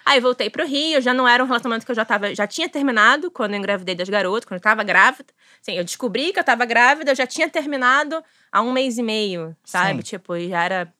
Aí 0.06 0.22
voltei 0.22 0.50
pro 0.50 0.66
Rio, 0.66 1.02
já 1.02 1.14
não 1.14 1.28
era 1.28 1.44
um 1.44 1.48
relacionamento 1.48 1.86
que 1.86 1.92
eu 1.92 1.96
já 1.96 2.06
tava, 2.06 2.34
já 2.34 2.48
tinha 2.48 2.70
terminado 2.70 3.30
quando 3.30 3.54
eu 3.54 3.58
engravidei 3.60 3.94
das 3.94 4.08
garotas, 4.08 4.46
quando 4.46 4.58
eu 4.60 4.64
tava 4.64 4.82
grávida. 4.82 5.34
Assim, 5.62 5.74
eu 5.78 5.84
descobri 5.84 6.32
que 6.32 6.40
eu 6.40 6.44
tava 6.46 6.64
grávida, 6.66 7.12
eu 7.12 7.16
já 7.16 7.28
tinha 7.28 7.50
terminado 7.50 8.24
há 8.50 8.62
um 8.62 8.72
mês 8.72 8.98
e 8.98 9.04
meio, 9.04 9.54
sabe? 9.66 9.98
Sim. 9.98 10.02
Tipo, 10.04 10.38
e 10.38 10.48
já 10.50 10.64
era 10.64 10.94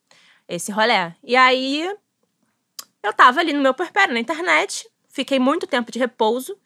esse 0.46 0.74
rolê. 0.74 1.14
E 1.24 1.38
aí 1.38 1.90
eu 3.02 3.14
tava 3.14 3.40
ali 3.40 3.54
no 3.54 3.62
meu 3.62 3.74
puerpério 3.74 4.14
na 4.14 4.20
internet, 4.20 4.90
fiquei 5.08 5.40
muito 5.40 5.66
tempo 5.66 5.90
de 5.90 6.00
repouso 6.00 6.58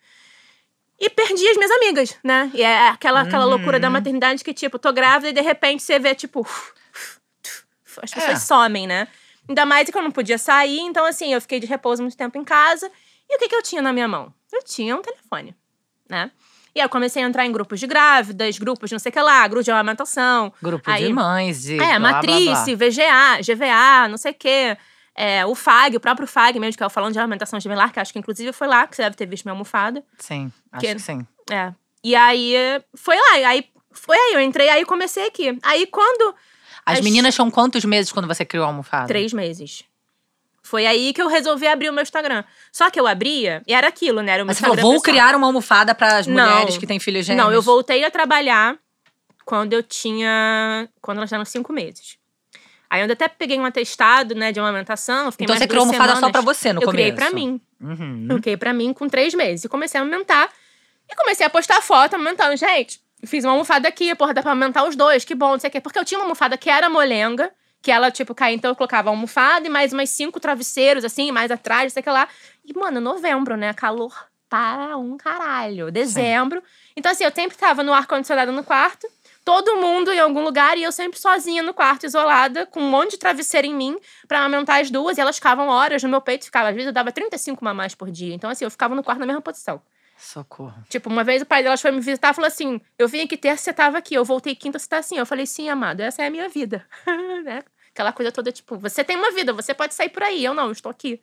e 1.00 1.12
perdi 1.12 1.48
as 1.48 1.58
minhas 1.58 1.72
amigas, 1.72 2.18
né? 2.24 2.50
E 2.56 2.64
é 2.64 2.88
aquela, 2.90 3.22
aquela 3.22 3.46
loucura 3.46 3.80
da 3.80 3.88
maternidade 3.90 4.44
que, 4.44 4.54
tipo, 4.54 4.80
tô 4.80 4.92
grávida 4.92 5.30
e 5.30 5.34
de 5.34 5.42
repente 5.42 5.84
você 5.84 6.00
vê, 6.00 6.16
tipo, 6.16 6.42
as 8.02 8.12
pessoas 8.12 8.32
É. 8.32 8.36
somem, 8.38 8.88
né? 8.88 9.08
Ainda 9.52 9.66
mais 9.66 9.90
que 9.90 9.98
eu 9.98 10.02
não 10.02 10.12
podia 10.12 10.38
sair, 10.38 10.80
então 10.80 11.06
assim, 11.06 11.34
eu 11.34 11.42
fiquei 11.42 11.60
de 11.60 11.68
repouso 11.68 12.02
muito 12.02 12.16
tempo 12.16 12.38
em 12.38 12.44
casa. 12.44 12.90
E 13.30 13.36
o 13.36 13.40
que, 13.40 13.50
que 13.50 13.56
eu 13.56 13.62
tinha 13.62 13.82
na 13.82 13.92
minha 13.92 14.08
mão? 14.08 14.34
Eu 14.52 14.64
tinha 14.64 14.96
um 14.96 15.02
telefone, 15.02 15.54
né? 16.10 16.32
E 16.74 16.80
aí 16.80 16.86
eu 16.86 16.90
comecei 16.90 17.22
a 17.22 17.28
entrar 17.28 17.46
em 17.46 17.52
grupos 17.52 17.78
de 17.82 17.86
grávidas, 17.86 18.58
grupos 18.58 18.90
de 18.90 18.94
não 18.96 19.00
sei 19.00 19.10
o 19.10 19.14
que 19.14 19.20
lá, 19.22 19.46
grupo 19.50 19.62
de 19.64 19.70
amamentação. 19.72 20.54
Grupo 20.62 20.90
Aí- 20.90 21.06
de 21.08 21.12
mães 21.14 21.66
e 21.68 21.74
É, 21.74 21.78
blá, 21.78 22.00
blá, 22.00 22.12
matriz, 22.14 22.46
blá. 22.46 22.64
VGA, 22.78 23.42
GVA, 23.44 24.08
não 24.08 24.18
sei 24.18 24.32
o 24.32 24.36
quê. 24.36 24.78
É, 25.14 25.46
o 25.46 25.54
FAG, 25.54 25.98
o 25.98 26.00
próprio 26.00 26.26
FAG 26.26 26.58
mesmo, 26.58 26.78
que 26.78 26.84
é 26.84 26.86
o 26.86 26.90
Falando 26.90 27.12
de 27.12 27.20
Alimentação 27.20 27.60
Gemelar, 27.60 27.92
que 27.92 28.00
acho 28.00 28.14
que 28.14 28.20
inclusive 28.20 28.54
foi 28.54 28.68
lá 28.70 28.88
que 28.88 28.96
você 28.96 29.02
deve 29.04 29.18
ter 29.18 29.26
visto 29.26 29.44
minha 29.44 29.52
almofada. 29.52 30.02
Sim, 30.18 30.50
acho 30.72 30.86
Que- 30.86 30.94
que 30.96 31.02
sim. 31.02 31.28
É. 31.52 31.74
E 32.02 32.16
aí, 32.16 32.54
foi 32.96 33.18
lá, 33.18 33.50
aí 33.50 33.66
foi 33.92 34.16
aí, 34.18 34.34
eu 34.36 34.40
entrei, 34.42 34.70
aí 34.70 34.86
comecei 34.86 35.28
aqui. 35.28 35.60
Aí 35.62 35.86
quando. 35.88 36.34
As, 36.86 36.98
As- 37.00 37.04
meninas 37.04 37.34
tinham 37.36 37.50
quantos 37.52 37.84
meses 37.86 38.12
quando 38.12 38.28
você 38.28 38.44
criou 38.46 38.66
a 38.66 38.68
almofada? 38.68 39.08
Três 39.08 39.34
meses. 39.34 39.84
Foi 40.64 40.86
aí 40.86 41.12
que 41.14 41.22
eu 41.22 41.28
resolvi 41.28 41.68
abrir 41.68 41.90
o 41.90 41.94
meu 41.94 42.04
Instagram. 42.04 42.44
Só 42.72 42.90
que 42.90 43.00
eu 43.00 43.08
abria, 43.08 43.62
e 43.68 43.74
era 43.74 43.88
aquilo, 43.88 44.22
né? 44.22 44.34
Era 44.34 44.44
o 44.44 44.46
meu 44.46 44.52
Mas 44.52 44.58
você 44.58 44.62
falou, 44.62 44.78
vou 44.78 44.92
pessoal. 44.94 45.02
criar 45.04 45.36
uma 45.36 45.48
almofada 45.48 45.94
para 45.96 46.18
as 46.18 46.28
Não. 46.28 46.50
mulheres 46.50 46.78
que 46.78 46.86
têm 46.88 47.00
filhos 47.00 47.26
gêmeos. 47.26 47.46
Não, 47.46 47.52
eu 47.54 47.62
voltei 47.62 48.04
a 48.06 48.12
trabalhar 48.12 48.78
quando 49.44 49.74
eu 49.74 49.82
tinha. 49.84 50.88
Quando 51.02 51.18
elas 51.18 51.28
estavam 51.30 51.46
cinco 51.46 51.74
meses. 51.74 52.18
Aí 52.90 53.02
eu 53.02 53.12
até 53.12 53.28
peguei 53.28 53.58
um 53.60 53.66
atestado, 53.66 54.36
né, 54.36 54.52
de 54.52 54.60
amamentação. 54.60 55.32
Fiquei 55.32 55.46
Então 55.46 55.54
mais 55.54 55.62
você 55.64 55.68
criou 55.68 55.84
almofada 55.86 56.16
só 56.18 56.30
pra 56.30 56.42
você 56.42 56.74
no 56.74 56.82
eu 56.82 56.86
começo. 56.86 56.92
criei 56.94 57.12
pra 57.14 57.32
mim. 57.32 57.60
Uhum. 57.80 58.28
Eu 58.30 58.40
criei 58.42 58.58
pra 58.58 58.74
mim 58.74 58.94
com 58.94 59.08
três 59.08 59.34
meses. 59.34 59.64
E 59.66 59.70
comecei 59.70 60.00
a 60.00 60.04
aumentar. 60.04 60.50
E 61.10 61.16
comecei 61.16 61.46
a 61.46 61.50
postar 61.50 61.82
foto 61.82 62.16
aumentando. 62.16 62.56
Gente, 62.58 63.00
fiz 63.26 63.44
uma 63.44 63.52
almofada 63.52 63.88
aqui, 63.88 64.14
porra, 64.16 64.34
dá 64.34 64.42
pra 64.42 64.52
aumentar 64.52 64.84
os 64.84 64.96
dois, 64.96 65.24
que 65.24 65.36
bom, 65.36 65.52
não 65.52 65.60
sei 65.60 65.70
o 65.70 65.72
quê. 65.72 65.82
Porque 65.82 66.00
eu 66.00 66.06
tinha 66.06 66.20
uma 66.20 66.26
almofada 66.26 66.58
que 66.58 66.70
era 66.70 66.90
molenga, 66.90 67.52
que 67.82 67.92
ela, 67.92 68.12
tipo, 68.12 68.36
caía. 68.36 68.56
Então 68.56 68.72
eu 68.72 68.76
colocava 68.76 69.10
a 69.10 69.12
almofada 69.12 69.66
e 69.66 69.70
mais 69.70 69.94
umas 69.94 70.10
cinco 70.10 70.40
travesseiros, 70.40 71.04
assim, 71.04 71.32
mais 71.32 71.52
atrás, 71.52 71.84
não 71.84 71.90
sei 71.90 72.02
o 72.02 72.04
que 72.04 72.10
lá. 72.10 72.28
E, 72.64 72.78
mano, 72.78 73.02
novembro, 73.02 73.58
né? 73.58 73.74
Calor 73.74 74.14
para 74.50 74.98
um 74.98 75.18
caralho. 75.18 75.90
Dezembro. 75.92 76.62
Então, 76.96 77.12
assim, 77.12 77.24
eu 77.24 77.32
sempre 77.34 77.58
tava 77.58 77.84
no 77.84 77.94
ar-condicionado 77.94 78.52
no 78.52 78.64
quarto. 78.64 79.08
Todo 79.46 79.78
mundo 79.78 80.12
em 80.12 80.20
algum 80.20 80.44
lugar 80.44 80.78
e 80.78 80.84
eu 80.84 80.92
sempre 80.92 81.20
sozinha 81.20 81.64
no 81.64 81.74
quarto, 81.74 82.06
isolada, 82.06 82.66
com 82.66 82.80
um 82.80 82.90
monte 82.90 83.12
de 83.12 83.18
travesseiro 83.18 83.66
em 83.66 83.74
mim, 83.74 83.98
pra 84.28 84.40
amamentar 84.42 84.82
as 84.82 84.92
duas. 84.92 85.18
E 85.18 85.22
elas 85.22 85.38
ficavam 85.38 85.70
horas 85.70 86.04
no 86.04 86.10
meu 86.10 86.22
peito, 86.22 86.46
ficava. 86.46 86.68
Às 86.70 86.76
vezes 86.76 86.88
eu 86.88 86.94
dava 86.94 87.12
35 87.12 87.64
mamás 87.64 87.96
por 87.96 88.12
dia. 88.12 88.36
Então, 88.36 88.50
assim, 88.50 88.66
eu 88.66 88.70
ficava 88.70 88.94
no 88.94 89.02
quarto 89.02 89.20
na 89.20 89.26
mesma 89.26 89.42
posição. 89.42 89.82
Socorro. 90.22 90.84
Tipo, 90.88 91.10
uma 91.10 91.24
vez 91.24 91.42
o 91.42 91.46
pai 91.46 91.64
delas 91.64 91.82
foi 91.82 91.92
me 91.92 92.00
visitar 92.00 92.32
e 92.32 92.34
falou 92.36 92.48
assim: 92.48 92.80
Eu 92.98 93.08
vim 93.08 93.22
aqui 93.22 93.36
terça, 93.36 93.64
você 93.64 93.74
tava 93.74 93.98
aqui. 93.98 94.14
Eu 94.14 94.24
voltei 94.24 94.56
quinta, 94.56 94.78
você 94.78 94.88
tá 94.88 95.00
assim. 95.00 95.18
Eu 95.18 95.26
falei: 95.26 95.48
Sim, 95.48 95.68
amado, 95.68 96.02
essa 96.02 96.22
é 96.22 96.28
a 96.28 96.30
minha 96.30 96.48
vida. 96.48 96.86
né? 97.44 97.64
Aquela 97.92 98.14
coisa 98.14 98.32
toda, 98.32 98.52
tipo, 98.52 98.78
você 98.78 99.04
tem 99.04 99.18
uma 99.18 99.32
vida, 99.32 99.52
você 99.52 99.74
pode 99.74 99.94
sair 99.94 100.10
por 100.10 100.22
aí. 100.22 100.46
Eu 100.46 100.54
não, 100.54 100.66
eu 100.66 100.72
estou 100.72 100.92
aqui. 100.92 101.20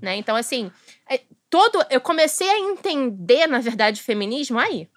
Né? 0.00 0.16
Então, 0.16 0.34
assim, 0.34 0.70
é, 1.08 1.20
todo. 1.48 1.84
Eu 1.88 2.00
comecei 2.00 2.50
a 2.50 2.58
entender, 2.58 3.46
na 3.46 3.60
verdade, 3.60 4.02
feminismo 4.02 4.58
aí. 4.58 4.88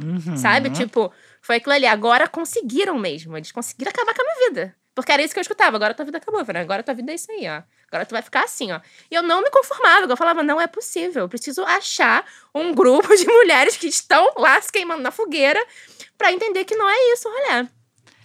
Uhum. 0.00 0.36
Sabe? 0.36 0.70
Tipo, 0.70 1.12
foi 1.42 1.56
aquilo 1.56 1.74
ali. 1.74 1.86
Agora 1.86 2.28
conseguiram 2.28 2.96
mesmo. 2.96 3.36
Eles 3.36 3.50
conseguiram 3.50 3.90
acabar 3.90 4.14
com 4.14 4.22
a 4.22 4.24
minha 4.24 4.48
vida. 4.48 4.76
Porque 4.94 5.10
era 5.10 5.22
isso 5.22 5.34
que 5.34 5.40
eu 5.40 5.42
escutava. 5.42 5.76
Agora 5.76 5.94
tua 5.94 6.04
vida 6.04 6.18
acabou, 6.18 6.44
Fran. 6.44 6.60
Agora 6.60 6.82
tua 6.82 6.94
vida 6.94 7.10
é 7.10 7.16
isso 7.16 7.30
aí, 7.32 7.48
ó. 7.48 7.62
Agora 7.94 8.06
tu 8.06 8.10
vai 8.12 8.22
ficar 8.22 8.42
assim, 8.44 8.72
ó. 8.72 8.80
E 9.10 9.14
eu 9.14 9.22
não 9.22 9.40
me 9.40 9.50
conformava. 9.50 10.06
Eu 10.10 10.16
falava, 10.16 10.42
não 10.42 10.60
é 10.60 10.66
possível. 10.66 11.22
Eu 11.22 11.28
preciso 11.28 11.62
achar 11.64 12.24
um 12.54 12.74
grupo 12.74 13.14
de 13.16 13.24
mulheres 13.26 13.76
que 13.76 13.86
estão 13.86 14.32
lá 14.36 14.60
se 14.60 14.72
queimando 14.72 15.00
na 15.02 15.10
fogueira 15.12 15.64
pra 16.18 16.32
entender 16.32 16.64
que 16.64 16.74
não 16.74 16.88
é 16.88 17.12
isso, 17.12 17.28
olha. 17.28 17.68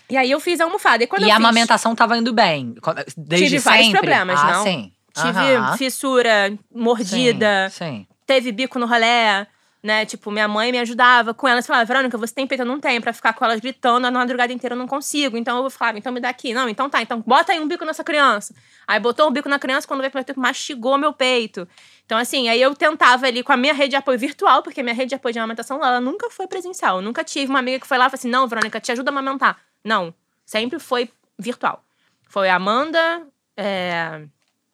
E 0.10 0.18
aí 0.18 0.32
eu 0.32 0.40
fiz 0.40 0.60
a 0.60 0.64
almofada. 0.64 1.04
E 1.04 1.08
quando 1.08 1.22
E 1.22 1.26
a 1.26 1.36
fiz, 1.36 1.36
amamentação 1.36 1.94
tava 1.96 2.18
indo 2.18 2.34
bem? 2.34 2.74
Desde 3.16 3.46
Tive 3.48 3.60
vários 3.60 3.86
sempre? 3.88 4.00
problemas, 4.00 4.40
ah, 4.40 4.52
não. 4.54 4.64
sim. 4.64 4.92
tive 5.14 5.56
Aham. 5.56 5.78
fissura, 5.78 6.58
mordida, 6.74 7.70
Sim, 7.70 7.78
sim. 7.86 8.08
teve 8.26 8.52
bico 8.52 8.80
no 8.80 8.88
rolé, 8.88 9.46
né? 9.82 10.06
Tipo, 10.06 10.30
minha 10.30 10.48
mãe 10.48 10.72
me 10.72 10.78
ajudava 10.80 11.34
com 11.34 11.48
elas. 11.48 11.66
Falava, 11.66 11.86
Verônica, 11.86 12.18
você 12.18 12.34
tem 12.34 12.46
peito? 12.46 12.62
Eu 12.62 12.66
não 12.66 12.80
tenho. 12.80 13.02
Pra 13.02 13.14
ficar 13.14 13.34
com 13.34 13.46
elas 13.46 13.60
gritando 13.60 14.06
a 14.06 14.12
madrugada 14.12 14.52
inteira 14.52 14.76
eu 14.76 14.80
não 14.80 14.88
consigo. 14.88 15.38
Então 15.38 15.64
eu 15.64 15.70
falava, 15.70 15.98
então 15.98 16.12
me 16.12 16.20
dá 16.20 16.30
aqui. 16.30 16.54
Não, 16.54 16.68
então 16.68 16.90
tá. 16.90 17.02
Então 17.02 17.24
bota 17.26 17.54
aí 17.54 17.60
um 17.60 17.68
bico 17.68 17.86
nessa 17.86 18.04
criança. 18.04 18.54
Aí 18.88 19.00
botou 19.00 19.28
um 19.28 19.32
bico 19.32 19.48
na 19.48 19.58
criança, 19.58 19.88
quando 19.88 20.02
veio 20.02 20.12
pra 20.12 20.24
peito, 20.24 20.40
mastigou 20.40 20.98
meu 20.98 21.14
peito. 21.14 21.68
Então, 22.06 22.18
assim, 22.18 22.50
aí 22.50 22.62
eu 22.62 22.74
tentava 22.76 23.28
ali 23.28 23.44
com 23.44 23.54
a 23.54 23.58
minha 23.58 23.74
rede 23.74 23.92
de 23.92 23.96
apoio 23.96 24.18
virtual, 24.18 24.64
porque 24.64 24.82
minha 24.82 24.96
rede 24.96 25.10
de 25.10 25.16
apoio 25.16 25.32
de 25.32 25.40
amamentação, 25.40 25.78
ela 25.78 26.02
nunca 26.02 26.30
foi 26.30 26.48
presencial. 26.48 26.98
Eu 26.98 27.02
nunca 27.02 27.24
tive 27.24 27.50
uma 27.50 27.60
amiga 27.60 27.80
que 27.80 27.88
foi 27.88 27.98
lá 27.98 28.08
e 28.08 28.10
falou 28.10 28.20
assim, 28.20 28.30
não, 28.30 28.48
Verônica, 28.48 28.80
te 28.80 28.92
ajuda 28.92 29.12
a 29.12 29.14
amamentar. 29.14 29.58
Não, 29.84 30.14
sempre 30.46 30.80
foi 30.80 31.10
virtual. 31.38 31.84
Foi 32.28 32.50
a 32.50 32.56
Amanda, 32.56 33.26
é, 33.56 34.24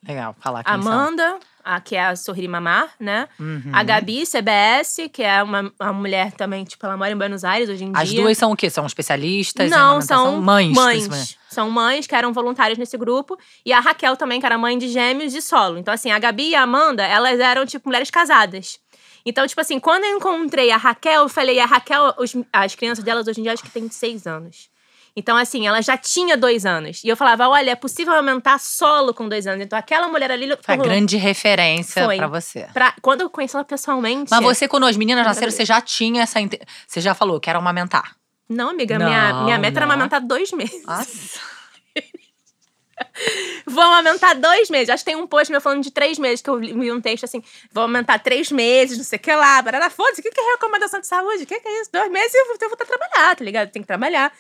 Legal, 0.08 0.36
falar 0.40 0.64
quem 0.64 0.74
são. 0.74 1.38
A, 1.66 1.82
que 1.82 1.96
é 1.96 2.06
a 2.06 2.16
Sorrir 2.16 2.48
Mamar, 2.48 2.92
né? 3.00 3.28
Uhum. 3.40 3.72
A 3.74 3.82
Gabi, 3.82 4.24
CBS, 4.24 5.10
que 5.12 5.24
é 5.24 5.42
uma, 5.42 5.72
uma 5.82 5.94
mulher 5.94 6.32
também, 6.34 6.64
tipo, 6.64 6.86
ela 6.86 6.96
mora 6.96 7.12
em 7.12 7.18
Buenos 7.18 7.44
Aires 7.44 7.68
hoje 7.70 7.84
em 7.84 7.92
As 7.96 8.08
dia. 8.08 8.22
duas 8.22 8.38
são 8.38 8.52
o 8.52 8.56
quê? 8.56 8.70
São 8.70 8.86
especialistas 8.86 9.72
Não, 9.72 10.00
são 10.00 10.40
mães. 10.42 10.76
mães. 10.76 11.38
São 11.50 11.70
mães 11.72 12.06
que 12.06 12.14
eram 12.14 12.32
voluntárias 12.32 12.78
nesse 12.78 12.96
grupo. 12.98 13.36
E 13.66 13.74
a 13.74 13.80
Raquel 13.80 14.16
também, 14.16 14.40
que 14.40 14.46
era 14.46 14.58
mãe 14.60 14.78
de 14.78 14.90
gêmeos 14.90 15.32
de 15.34 15.42
solo. 15.42 15.78
Então, 15.80 15.92
assim, 15.94 16.12
a 16.12 16.20
Gabi 16.20 16.50
e 16.50 16.56
a 16.56 16.62
Amanda, 16.62 17.04
elas 17.04 17.40
eram, 17.40 17.66
tipo, 17.66 17.90
mulheres 17.90 18.12
casadas. 18.12 18.78
Então, 19.26 19.48
tipo 19.48 19.60
assim, 19.60 19.80
quando 19.80 20.04
eu 20.04 20.18
encontrei 20.18 20.70
a 20.70 20.78
Raquel, 20.78 21.24
eu 21.24 21.30
falei, 21.30 21.60
a 21.60 21.66
Raquel, 21.66 22.14
os- 22.20 22.36
as 22.54 22.76
crianças 22.76 23.04
delas 23.04 23.28
hoje 23.28 23.40
em 23.40 23.44
dia, 23.44 23.54
acho 23.54 23.64
que 23.64 23.72
tem 23.72 23.90
seis 23.90 24.28
anos. 24.28 24.70
Então, 25.18 25.38
assim, 25.38 25.66
ela 25.66 25.82
já 25.82 25.98
tinha 25.98 26.36
dois 26.36 26.66
anos. 26.66 27.02
E 27.04 27.08
eu 27.08 27.16
falava, 27.16 27.48
olha, 27.48 27.72
é 27.72 27.76
possível 27.76 28.14
aumentar 28.14 28.60
solo 28.60 29.14
com 29.14 29.30
dois 29.30 29.48
anos. 29.48 29.64
Então, 29.66 29.80
aquela 29.80 30.10
mulher 30.10 30.30
ali... 30.30 30.50
Foi 30.62 30.74
a 30.74 30.78
grande 30.78 31.16
referência 31.16 32.06
pra 32.18 32.28
você. 32.28 32.68
pra- 32.74 32.94
quando 33.02 33.22
eu 33.22 33.30
conheci 33.30 33.56
ela 33.56 33.64
pessoalmente... 33.64 34.30
Mas 34.30 34.42
você, 34.44 34.68
quando 34.68 34.86
as 34.86 34.98
meninas 34.98 35.26
nasceram, 35.26 35.52
você 35.52 35.64
já 35.64 35.80
tinha 35.80 36.24
essa. 36.24 36.40
inte- 36.42 36.60
Você 36.86 37.00
já 37.00 37.14
falou, 37.16 37.40
quero 37.40 37.58
amamentar. 37.60 38.14
Não, 38.50 38.72
amiga, 38.72 38.98
minha, 39.00 39.32
Não, 39.34 39.44
minha 39.46 39.58
meta 39.58 39.80
era 39.80 39.86
não. 39.86 39.94
amamentar 39.94 40.20
dois 40.22 40.52
meses. 40.52 40.84
Nossa. 40.86 41.40
Vou 43.66 43.84
aumentar 43.84 44.34
dois 44.36 44.70
meses. 44.70 44.90
Acho 44.90 45.04
que 45.04 45.12
tem 45.12 45.20
um 45.20 45.28
post 45.28 45.52
meu 45.52 45.60
falando 45.60 45.82
de 45.84 45.92
três 45.92 46.18
meses, 46.20 46.42
que 46.42 46.50
eu 46.50 46.58
li 46.60 46.92
um 46.92 47.02
texto 47.02 47.24
assim: 47.26 47.42
vou 47.72 47.84
aumentar 47.84 48.20
três 48.20 48.52
meses, 48.52 48.98
não 48.98 49.04
sei 49.04 49.18
o 49.18 49.22
que 49.22 49.34
lá. 49.34 49.62
Barara, 49.62 49.90
foda-se, 49.90 50.22
o 50.22 50.24
que 50.24 50.30
que 50.32 50.40
é 50.40 50.52
recomendação 50.52 51.00
de 51.02 51.08
saúde? 51.08 51.44
O 51.44 51.46
que 51.46 51.60
que 51.60 51.68
é 51.68 51.82
isso? 51.82 51.90
Dois 51.92 52.10
meses 52.12 52.34
eu 52.34 52.46
vou, 52.46 52.58
eu 52.62 52.70
vou 52.70 52.78
ter 52.78 52.86
que 52.86 52.98
trabalhar, 52.98 53.36
tá 53.36 53.44
ligado? 53.44 53.70
Tem 53.72 53.82
que 53.82 53.88
trabalhar. 53.88 54.32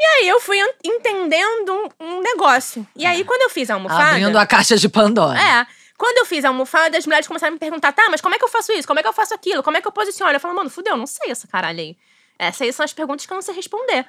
E 0.00 0.04
aí 0.04 0.28
eu 0.28 0.40
fui 0.40 0.58
en- 0.60 0.74
entendendo 0.84 1.72
um, 2.00 2.04
um 2.18 2.20
negócio. 2.20 2.86
E 2.94 3.04
aí, 3.04 3.24
quando 3.24 3.42
eu 3.42 3.50
fiz 3.50 3.68
a 3.70 3.74
almofada. 3.74 4.10
Abrindo 4.10 4.38
a 4.38 4.46
caixa 4.46 4.76
de 4.76 4.88
Pandora. 4.88 5.38
É. 5.38 5.66
Quando 5.96 6.18
eu 6.18 6.24
fiz 6.24 6.44
a 6.44 6.48
almofada, 6.48 6.96
as 6.96 7.04
mulheres 7.04 7.26
começaram 7.26 7.50
a 7.50 7.54
me 7.54 7.58
perguntar: 7.58 7.90
tá, 7.92 8.06
mas 8.08 8.20
como 8.20 8.34
é 8.34 8.38
que 8.38 8.44
eu 8.44 8.48
faço 8.48 8.70
isso? 8.72 8.86
Como 8.86 9.00
é 9.00 9.02
que 9.02 9.08
eu 9.08 9.12
faço 9.12 9.34
aquilo? 9.34 9.62
Como 9.62 9.76
é 9.76 9.80
que 9.80 9.88
eu 9.88 9.92
posiciono? 9.92 10.32
Eu 10.32 10.38
falo, 10.40 10.54
mano, 10.54 10.70
fudeu, 10.70 10.96
não 10.96 11.06
sei 11.06 11.30
essa 11.32 11.48
caralho 11.48 11.80
aí. 11.80 11.96
Essas 12.38 12.62
aí 12.62 12.72
são 12.72 12.84
as 12.84 12.92
perguntas 12.92 13.26
que 13.26 13.32
eu 13.32 13.34
não 13.34 13.42
sei 13.42 13.54
responder. 13.54 14.06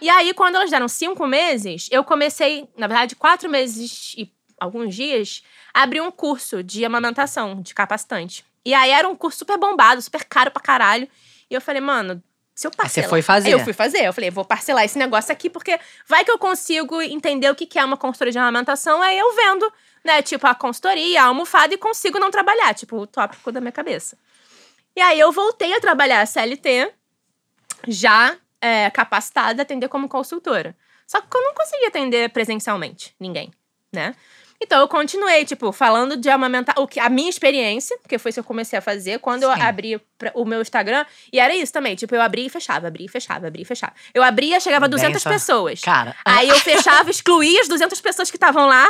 E 0.00 0.10
aí, 0.10 0.34
quando 0.34 0.56
elas 0.56 0.70
deram 0.70 0.88
cinco 0.88 1.26
meses, 1.26 1.88
eu 1.92 2.02
comecei, 2.02 2.68
na 2.76 2.88
verdade, 2.88 3.14
quatro 3.14 3.48
meses 3.48 4.14
e 4.16 4.32
alguns 4.60 4.92
dias, 4.94 5.42
a 5.72 5.82
abrir 5.82 6.00
um 6.00 6.10
curso 6.10 6.62
de 6.64 6.84
amamentação, 6.84 7.62
de 7.62 7.72
capacitante. 7.74 8.44
E 8.64 8.74
aí 8.74 8.90
era 8.90 9.08
um 9.08 9.14
curso 9.14 9.38
super 9.38 9.56
bombado, 9.56 10.02
super 10.02 10.24
caro 10.24 10.50
pra 10.50 10.60
caralho. 10.60 11.08
E 11.48 11.54
eu 11.54 11.60
falei, 11.60 11.80
mano, 11.80 12.20
se 12.58 12.66
eu 12.66 12.72
parcelar... 12.72 13.04
você 13.04 13.08
foi 13.08 13.22
fazer. 13.22 13.50
Eu 13.50 13.60
fui 13.60 13.72
fazer. 13.72 14.04
Eu 14.04 14.12
falei, 14.12 14.32
vou 14.32 14.44
parcelar 14.44 14.84
esse 14.84 14.98
negócio 14.98 15.30
aqui, 15.30 15.48
porque 15.48 15.78
vai 16.08 16.24
que 16.24 16.30
eu 16.32 16.36
consigo 16.36 17.00
entender 17.00 17.48
o 17.48 17.54
que 17.54 17.78
é 17.78 17.84
uma 17.84 17.96
consultoria 17.96 18.32
de 18.32 18.38
amamentação, 18.38 19.00
aí 19.00 19.16
eu 19.16 19.32
vendo, 19.32 19.72
né, 20.04 20.22
tipo, 20.22 20.44
a 20.44 20.56
consultoria, 20.56 21.22
a 21.22 21.26
almofada, 21.26 21.72
e 21.72 21.78
consigo 21.78 22.18
não 22.18 22.32
trabalhar, 22.32 22.74
tipo, 22.74 22.96
o 22.96 23.06
tópico 23.06 23.52
da 23.52 23.60
minha 23.60 23.70
cabeça. 23.70 24.18
E 24.96 25.00
aí 25.00 25.20
eu 25.20 25.30
voltei 25.30 25.72
a 25.72 25.80
trabalhar 25.80 26.20
a 26.20 26.26
CLT, 26.26 26.92
já 27.86 28.36
é, 28.60 28.90
capacitada 28.90 29.62
a 29.62 29.62
atender 29.62 29.86
como 29.86 30.08
consultora. 30.08 30.76
Só 31.06 31.20
que 31.20 31.36
eu 31.36 31.40
não 31.40 31.54
conseguia 31.54 31.86
atender 31.86 32.28
presencialmente 32.30 33.14
ninguém, 33.20 33.52
né? 33.92 34.16
Então 34.60 34.80
eu 34.80 34.88
continuei, 34.88 35.44
tipo, 35.44 35.70
falando 35.70 36.16
de 36.16 36.28
amamentar, 36.28 36.74
o 36.78 36.86
que, 36.86 36.98
a 36.98 37.08
minha 37.08 37.30
experiência, 37.30 37.96
porque 37.98 38.18
foi 38.18 38.30
isso 38.30 38.36
que 38.36 38.40
eu 38.40 38.44
comecei 38.44 38.76
a 38.78 38.82
fazer 38.82 39.20
quando 39.20 39.44
eu 39.44 39.52
Sim. 39.54 39.60
abri 39.62 40.00
pra- 40.18 40.32
o 40.34 40.44
meu 40.44 40.60
Instagram. 40.60 41.06
E 41.32 41.38
era 41.38 41.54
isso 41.54 41.72
também, 41.72 41.94
tipo, 41.94 42.12
eu 42.14 42.20
abria 42.20 42.46
e 42.46 42.48
fechava, 42.50 42.88
abria 42.88 43.06
e 43.06 43.08
fechava, 43.08 43.46
abria 43.46 43.62
e 43.62 43.64
fechava. 43.64 43.92
Eu 44.12 44.22
abria, 44.22 44.58
chegava 44.58 44.86
a 44.86 44.88
Bem 44.88 44.96
200 44.98 45.16
essa- 45.24 45.30
pessoas. 45.30 45.80
Cara, 45.80 46.16
Aí 46.24 46.48
eu 46.48 46.58
fechava, 46.58 47.08
excluía 47.10 47.60
as 47.60 47.68
200 47.68 48.00
pessoas 48.00 48.30
que 48.30 48.36
estavam 48.36 48.66
lá. 48.66 48.88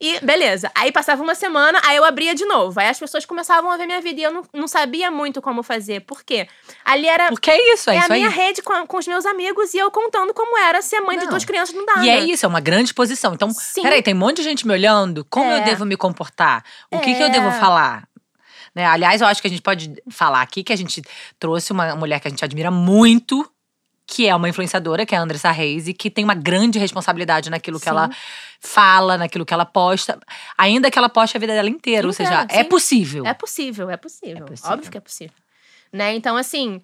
E 0.00 0.20
beleza. 0.24 0.70
Aí 0.76 0.92
passava 0.92 1.20
uma 1.22 1.34
semana, 1.34 1.80
aí 1.84 1.96
eu 1.96 2.04
abria 2.04 2.32
de 2.32 2.44
novo. 2.44 2.78
Aí 2.78 2.86
as 2.88 2.98
pessoas 2.98 3.26
começavam 3.26 3.68
a 3.68 3.76
ver 3.76 3.84
minha 3.86 4.00
vida 4.00 4.20
e 4.20 4.22
eu 4.22 4.30
não, 4.30 4.44
não 4.54 4.68
sabia 4.68 5.10
muito 5.10 5.42
como 5.42 5.60
fazer. 5.62 6.00
Por 6.02 6.22
quê? 6.22 6.46
Ali 6.84 7.08
era. 7.08 7.28
porque 7.30 7.50
é 7.50 7.74
isso, 7.74 7.90
é, 7.90 7.96
É 7.96 7.98
a 7.98 8.02
isso 8.02 8.12
aí. 8.12 8.20
minha 8.20 8.30
rede 8.30 8.62
com, 8.62 8.86
com 8.86 8.96
os 8.96 9.08
meus 9.08 9.26
amigos 9.26 9.74
e 9.74 9.78
eu 9.78 9.90
contando 9.90 10.32
como 10.32 10.56
era 10.56 10.80
ser 10.82 11.00
mãe 11.00 11.18
de 11.18 11.24
Não. 11.24 11.30
duas 11.30 11.44
crianças 11.44 11.74
não 11.74 11.84
dá. 11.84 11.96
E 12.04 12.08
é 12.10 12.20
isso, 12.20 12.46
é 12.46 12.48
uma 12.48 12.60
grande 12.60 12.84
exposição. 12.90 13.34
Então, 13.34 13.50
Sim. 13.50 13.82
peraí, 13.82 14.00
tem 14.00 14.14
um 14.14 14.18
monte 14.18 14.36
de 14.36 14.44
gente 14.44 14.64
me 14.66 14.72
olhando. 14.72 15.24
Como 15.28 15.50
eu 15.50 15.56
É. 15.56 15.60
devo 15.62 15.84
me 15.84 15.96
comportar? 15.96 16.64
O 16.92 17.00
que, 17.00 17.14
que 17.14 17.20
eu 17.22 17.26
É. 17.26 17.30
devo 17.30 17.50
falar? 17.58 18.06
Né? 18.74 18.86
Aliás, 18.86 19.20
eu 19.20 19.26
acho 19.26 19.40
que 19.40 19.48
a 19.48 19.50
gente 19.50 19.62
pode 19.62 19.92
falar 20.10 20.42
aqui 20.42 20.62
que 20.62 20.72
a 20.72 20.76
gente 20.76 21.02
trouxe 21.40 21.72
uma 21.72 21.96
mulher 21.96 22.20
que 22.20 22.28
a 22.28 22.30
gente 22.30 22.44
admira 22.44 22.70
muito, 22.70 23.44
que 24.08 24.26
é 24.26 24.34
uma 24.34 24.48
influenciadora, 24.48 25.04
que 25.04 25.14
é 25.14 25.18
a 25.18 25.20
Andressa 25.20 25.50
Reis, 25.50 25.86
e 25.86 25.92
que 25.92 26.10
tem 26.10 26.24
uma 26.24 26.34
grande 26.34 26.78
responsabilidade 26.78 27.50
naquilo 27.50 27.78
que 27.78 27.84
Sim. 27.84 27.90
ela 27.90 28.10
fala, 28.58 29.18
naquilo 29.18 29.44
que 29.44 29.52
ela 29.52 29.66
posta. 29.66 30.18
Ainda 30.56 30.90
que 30.90 30.98
ela 30.98 31.10
poste 31.10 31.36
a 31.36 31.40
vida 31.40 31.52
dela 31.52 31.68
inteira. 31.68 32.06
Ou 32.06 32.12
seja, 32.14 32.46
é 32.48 32.62
sim. 32.62 32.68
possível. 32.70 33.26
É 33.26 33.34
possível, 33.34 33.90
é 33.90 33.98
possível. 33.98 34.38
É 34.38 34.48
possível. 34.48 34.72
Óbvio 34.72 34.90
que 34.90 34.96
é 34.96 35.00
possível. 35.00 35.36
Né? 35.92 36.14
Então, 36.14 36.38
assim. 36.38 36.80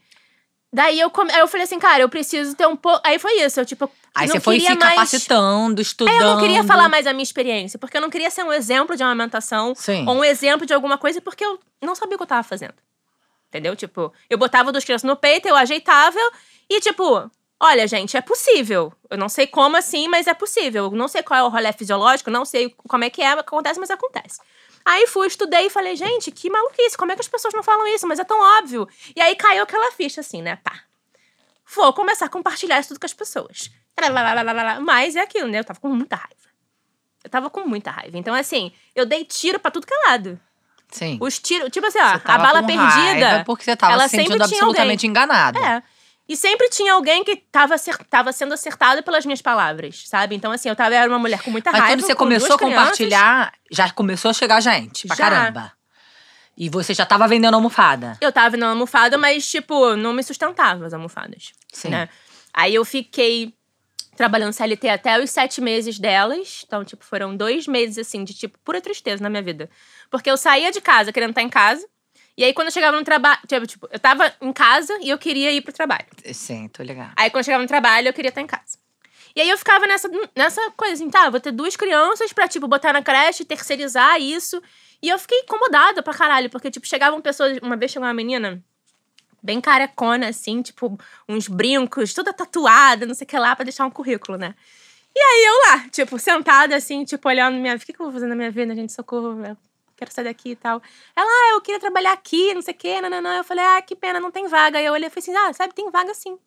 Daí 0.70 1.00
eu, 1.00 1.08
come... 1.08 1.32
aí 1.32 1.38
eu 1.38 1.48
falei 1.48 1.64
assim, 1.64 1.78
cara, 1.78 2.02
eu 2.02 2.08
preciso 2.10 2.54
ter 2.54 2.66
um 2.66 2.76
pouco. 2.76 3.00
Aí 3.06 3.18
foi 3.18 3.40
isso. 3.40 3.58
Eu, 3.58 3.64
tipo, 3.64 3.90
Aí 4.14 4.26
não 4.26 4.34
você 4.34 4.40
foi 4.40 4.56
queria 4.58 4.72
se 4.72 4.78
mais... 4.78 4.94
capacitando, 4.94 5.80
estudando. 5.80 6.14
Aí 6.14 6.20
eu 6.20 6.34
não 6.34 6.40
queria 6.40 6.62
falar 6.62 6.90
mais 6.90 7.06
a 7.06 7.12
minha 7.12 7.22
experiência, 7.22 7.78
porque 7.78 7.96
eu 7.96 8.02
não 8.02 8.10
queria 8.10 8.28
ser 8.28 8.42
um 8.42 8.52
exemplo 8.52 8.96
de 8.96 9.02
amamentação 9.02 9.72
Sim. 9.74 10.04
ou 10.06 10.16
um 10.16 10.24
exemplo 10.24 10.66
de 10.66 10.74
alguma 10.74 10.98
coisa, 10.98 11.22
porque 11.22 11.44
eu 11.44 11.58
não 11.80 11.94
sabia 11.94 12.16
o 12.16 12.18
que 12.18 12.22
eu 12.22 12.26
tava 12.26 12.42
fazendo. 12.42 12.74
Entendeu? 13.54 13.76
Tipo, 13.76 14.12
eu 14.28 14.36
botava 14.36 14.72
duas 14.72 14.84
crianças 14.84 15.06
no 15.06 15.14
peito, 15.14 15.46
eu 15.46 15.54
ajeitava 15.54 16.18
e, 16.68 16.80
tipo, 16.80 17.30
olha, 17.60 17.86
gente, 17.86 18.16
é 18.16 18.20
possível. 18.20 18.92
Eu 19.08 19.16
não 19.16 19.28
sei 19.28 19.46
como 19.46 19.76
assim, 19.76 20.08
mas 20.08 20.26
é 20.26 20.34
possível. 20.34 20.86
Eu 20.86 20.90
não 20.90 21.06
sei 21.06 21.22
qual 21.22 21.38
é 21.38 21.42
o 21.44 21.48
rolê 21.48 21.72
fisiológico, 21.72 22.32
não 22.32 22.44
sei 22.44 22.74
como 22.88 23.04
é 23.04 23.10
que 23.10 23.22
é, 23.22 23.28
acontece, 23.28 23.78
mas 23.78 23.92
acontece. 23.92 24.40
Aí 24.84 25.06
fui, 25.06 25.28
estudei 25.28 25.66
e 25.66 25.70
falei, 25.70 25.94
gente, 25.94 26.32
que 26.32 26.50
maluquice, 26.50 26.96
como 26.96 27.12
é 27.12 27.14
que 27.14 27.20
as 27.20 27.28
pessoas 27.28 27.54
não 27.54 27.62
falam 27.62 27.86
isso? 27.86 28.08
Mas 28.08 28.18
é 28.18 28.24
tão 28.24 28.40
óbvio. 28.58 28.88
E 29.14 29.20
aí 29.20 29.36
caiu 29.36 29.62
aquela 29.62 29.92
ficha, 29.92 30.20
assim, 30.20 30.42
né? 30.42 30.56
Pá. 30.56 30.80
Vou 31.76 31.92
começar 31.92 32.26
a 32.26 32.28
compartilhar 32.28 32.80
isso 32.80 32.88
tudo 32.88 32.98
com 32.98 33.06
as 33.06 33.14
pessoas. 33.14 33.70
Mas 34.80 35.14
é 35.14 35.20
aquilo, 35.20 35.46
né? 35.46 35.60
Eu 35.60 35.64
tava 35.64 35.78
com 35.78 35.90
muita 35.90 36.16
raiva. 36.16 36.34
Eu 37.22 37.30
tava 37.30 37.48
com 37.48 37.60
muita 37.60 37.92
raiva. 37.92 38.18
Então, 38.18 38.34
assim, 38.34 38.72
eu 38.96 39.06
dei 39.06 39.24
tiro 39.24 39.60
pra 39.60 39.70
tudo 39.70 39.86
que 39.86 39.94
é 39.94 40.08
lado. 40.08 40.40
Sim. 40.94 41.18
Os 41.20 41.40
tiros, 41.40 41.70
tipo 41.70 41.84
assim, 41.88 41.98
ó, 41.98 42.20
a 42.24 42.38
bala 42.38 42.62
perdida. 42.62 43.42
porque 43.44 43.64
você 43.64 43.74
tava 43.74 43.94
ela 43.94 44.06
se 44.06 44.16
sentindo 44.16 44.40
absolutamente 44.44 45.06
enganada. 45.08 45.58
É. 45.58 45.82
E 46.28 46.36
sempre 46.36 46.68
tinha 46.70 46.92
alguém 46.92 47.24
que 47.24 47.34
tava, 47.34 47.74
acer- 47.74 47.98
tava 48.08 48.32
sendo 48.32 48.54
acertado 48.54 49.02
pelas 49.02 49.26
minhas 49.26 49.42
palavras, 49.42 50.04
sabe? 50.06 50.36
Então, 50.36 50.52
assim, 50.52 50.68
eu 50.68 50.76
tava, 50.76 50.94
era 50.94 51.08
uma 51.10 51.18
mulher 51.18 51.42
com 51.42 51.50
muita 51.50 51.72
Mas 51.72 51.80
raiva. 51.80 51.96
quando 51.96 52.06
você 52.06 52.14
com 52.14 52.18
começou 52.20 52.54
a 52.54 52.58
compartilhar, 52.58 53.52
já 53.72 53.90
começou 53.90 54.30
a 54.30 54.34
chegar 54.34 54.60
gente 54.60 55.08
pra 55.08 55.16
Já. 55.16 55.24
caramba. 55.28 55.72
E 56.56 56.68
você 56.70 56.94
já 56.94 57.04
tava 57.04 57.26
vendendo 57.26 57.54
almofada. 57.54 58.00
crianças. 58.06 58.18
Eu 58.22 58.30
tava 58.32 58.50
vendo 58.50 58.64
almofada, 58.64 59.18
mas, 59.18 59.50
tipo, 59.50 59.96
não 59.96 60.12
me 60.12 60.22
sustentava 60.22 60.86
as 60.86 60.94
almofadas. 60.94 61.52
Sim. 61.72 61.88
Né? 61.88 62.08
Aí 62.54 62.72
eu 62.74 62.84
fiquei 62.84 63.52
trabalhando 64.16 64.52
CLT 64.52 64.88
até 64.88 65.20
os 65.22 65.28
sete 65.30 65.60
meses 65.60 65.98
delas. 65.98 66.62
Então, 66.64 66.84
tipo, 66.84 67.04
foram 67.04 67.36
dois 67.36 67.66
meses, 67.66 67.98
assim, 67.98 68.22
de, 68.22 68.32
tipo, 68.32 68.56
pura 68.64 68.80
tristeza 68.80 69.20
na 69.22 69.28
minha 69.28 69.42
vida. 69.42 69.68
Porque 70.10 70.30
eu 70.30 70.36
saía 70.36 70.70
de 70.70 70.80
casa 70.80 71.12
querendo 71.12 71.30
estar 71.30 71.42
em 71.42 71.48
casa. 71.48 71.86
E 72.36 72.42
aí, 72.42 72.52
quando 72.52 72.66
eu 72.66 72.72
chegava 72.72 72.96
no 72.96 73.04
trabalho, 73.04 73.38
tipo, 73.46 73.66
tipo, 73.66 73.88
eu 73.92 73.98
tava 73.98 74.32
em 74.40 74.52
casa 74.52 74.96
e 75.00 75.08
eu 75.08 75.18
queria 75.18 75.52
ir 75.52 75.60
pro 75.60 75.72
trabalho. 75.72 76.06
Sim, 76.32 76.68
tô 76.68 76.82
ligado. 76.82 77.12
Aí, 77.16 77.30
quando 77.30 77.38
eu 77.38 77.44
chegava 77.44 77.62
no 77.62 77.68
trabalho, 77.68 78.08
eu 78.08 78.12
queria 78.12 78.30
estar 78.30 78.40
em 78.40 78.46
casa. 78.46 78.76
E 79.36 79.40
aí, 79.40 79.48
eu 79.48 79.56
ficava 79.56 79.86
nessa, 79.86 80.10
nessa 80.34 80.60
coisa 80.72 80.94
assim, 80.94 81.08
tá, 81.08 81.30
vou 81.30 81.38
ter 81.38 81.52
duas 81.52 81.76
crianças 81.76 82.32
pra, 82.32 82.48
tipo, 82.48 82.66
botar 82.66 82.92
na 82.92 83.02
creche, 83.02 83.44
terceirizar 83.44 84.20
isso. 84.20 84.60
E 85.00 85.08
eu 85.08 85.18
fiquei 85.18 85.40
incomodada 85.40 86.02
pra 86.02 86.12
caralho, 86.12 86.50
porque, 86.50 86.70
tipo, 86.72 86.86
chegavam 86.86 87.20
pessoas. 87.20 87.58
Uma 87.62 87.76
vez 87.76 87.92
chegou 87.92 88.06
uma 88.08 88.14
menina, 88.14 88.60
bem 89.40 89.60
carecona, 89.60 90.28
assim, 90.28 90.60
tipo, 90.60 90.98
uns 91.28 91.46
brincos, 91.46 92.12
toda 92.12 92.32
tatuada, 92.32 93.06
não 93.06 93.14
sei 93.14 93.26
o 93.26 93.28
que 93.28 93.38
lá, 93.38 93.54
pra 93.54 93.64
deixar 93.64 93.86
um 93.86 93.90
currículo, 93.90 94.36
né? 94.36 94.56
E 95.14 95.20
aí, 95.20 95.44
eu 95.44 95.70
lá, 95.70 95.88
tipo, 95.90 96.18
sentada, 96.18 96.74
assim, 96.74 97.04
tipo, 97.04 97.28
olhando 97.28 97.58
minha 97.58 97.74
vida. 97.74 97.84
O 97.84 97.86
que, 97.86 97.92
que 97.92 98.00
eu 98.00 98.06
vou 98.06 98.12
fazer 98.12 98.26
na 98.26 98.34
minha 98.34 98.50
vida, 98.50 98.74
gente? 98.74 98.92
Socorro, 98.92 99.44
eu 99.44 99.56
quero 99.96 100.12
sair 100.12 100.24
daqui 100.24 100.50
e 100.50 100.56
tal. 100.56 100.82
Ela, 101.16 101.26
ah, 101.26 101.50
eu 101.54 101.60
queria 101.60 101.80
trabalhar 101.80 102.12
aqui, 102.12 102.54
não 102.54 102.62
sei 102.62 102.74
o 102.74 102.76
quê, 102.76 103.00
não, 103.00 103.10
não, 103.10 103.20
não. 103.20 103.32
Eu 103.32 103.44
falei, 103.44 103.64
ah, 103.64 103.82
que 103.82 103.94
pena, 103.94 104.20
não 104.20 104.30
tem 104.30 104.46
vaga. 104.48 104.78
Aí 104.78 104.84
eu 104.86 104.92
olhei 104.92 105.08
e 105.08 105.10
falei 105.10 105.22
assim, 105.22 105.36
ah, 105.36 105.52
sabe, 105.52 105.74
tem 105.74 105.90
vaga 105.90 106.12
sim. 106.14 106.38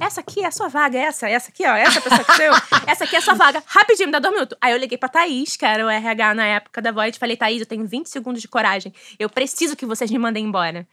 essa 0.00 0.20
aqui 0.20 0.42
é 0.42 0.46
a 0.46 0.50
sua 0.50 0.68
vaga, 0.68 0.98
essa, 0.98 1.28
essa 1.28 1.50
aqui, 1.50 1.66
ó, 1.66 1.74
essa 1.74 2.00
pessoa 2.00 2.24
que 2.24 2.36
saiu, 2.36 2.52
essa 2.86 3.04
aqui 3.04 3.16
é 3.16 3.18
a 3.18 3.22
sua 3.22 3.34
vaga. 3.34 3.62
Rapidinho, 3.66 4.08
me 4.08 4.12
dá 4.12 4.18
dois 4.18 4.34
minutos. 4.34 4.56
Aí 4.60 4.72
eu 4.72 4.78
liguei 4.78 4.98
pra 4.98 5.08
Thaís, 5.08 5.56
que 5.56 5.64
era 5.64 5.84
o 5.84 5.88
RH 5.88 6.34
na 6.34 6.46
época 6.46 6.80
da 6.80 6.92
Void, 6.92 7.18
falei, 7.18 7.36
Thaís, 7.36 7.60
eu 7.60 7.66
tenho 7.66 7.86
20 7.86 8.06
segundos 8.06 8.40
de 8.40 8.48
coragem. 8.48 8.92
Eu 9.18 9.28
preciso 9.28 9.76
que 9.76 9.86
vocês 9.86 10.10
me 10.10 10.18
mandem 10.18 10.44
embora. 10.44 10.86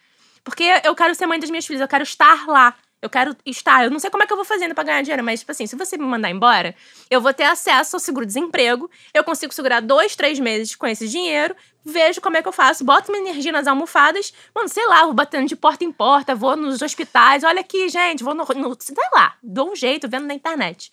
Porque 0.43 0.63
eu 0.85 0.95
quero 0.95 1.13
ser 1.13 1.25
mãe 1.25 1.39
das 1.39 1.49
minhas 1.49 1.65
filhas, 1.65 1.81
eu 1.81 1.87
quero 1.89 2.03
estar 2.03 2.47
lá. 2.47 2.73
Eu 2.99 3.09
quero 3.09 3.35
estar. 3.45 3.83
Eu 3.83 3.91
não 3.91 3.99
sei 3.99 4.09
como 4.09 4.23
é 4.23 4.25
que 4.25 4.33
eu 4.33 4.37
vou 4.37 4.45
fazendo 4.45 4.73
pra 4.73 4.83
ganhar 4.83 5.01
dinheiro, 5.03 5.23
mas, 5.23 5.41
tipo 5.41 5.51
assim, 5.51 5.67
se 5.67 5.75
você 5.75 5.97
me 5.97 6.03
mandar 6.03 6.31
embora, 6.31 6.73
eu 7.11 7.21
vou 7.21 7.31
ter 7.31 7.43
acesso 7.43 7.95
ao 7.95 7.99
seguro-desemprego. 7.99 8.89
Eu 9.13 9.23
consigo 9.23 9.53
segurar 9.53 9.81
dois, 9.81 10.15
três 10.15 10.39
meses 10.39 10.75
com 10.75 10.87
esse 10.87 11.07
dinheiro. 11.07 11.55
Vejo 11.85 12.19
como 12.19 12.37
é 12.37 12.41
que 12.41 12.47
eu 12.47 12.51
faço. 12.51 12.83
Boto 12.83 13.11
minha 13.11 13.29
energia 13.29 13.51
nas 13.51 13.67
almofadas. 13.67 14.33
Mano, 14.53 14.67
sei 14.67 14.85
lá, 14.87 15.05
vou 15.05 15.13
batendo 15.13 15.47
de 15.47 15.55
porta 15.55 15.83
em 15.83 15.91
porta, 15.91 16.33
vou 16.33 16.55
nos 16.55 16.81
hospitais. 16.81 17.43
Olha 17.43 17.61
aqui, 17.61 17.87
gente, 17.87 18.23
vou 18.23 18.33
no. 18.33 18.45
no 18.55 18.75
sei 18.79 18.95
lá, 19.13 19.35
dou 19.43 19.71
um 19.71 19.75
jeito, 19.75 20.09
vendo 20.09 20.25
na 20.25 20.33
internet. 20.33 20.91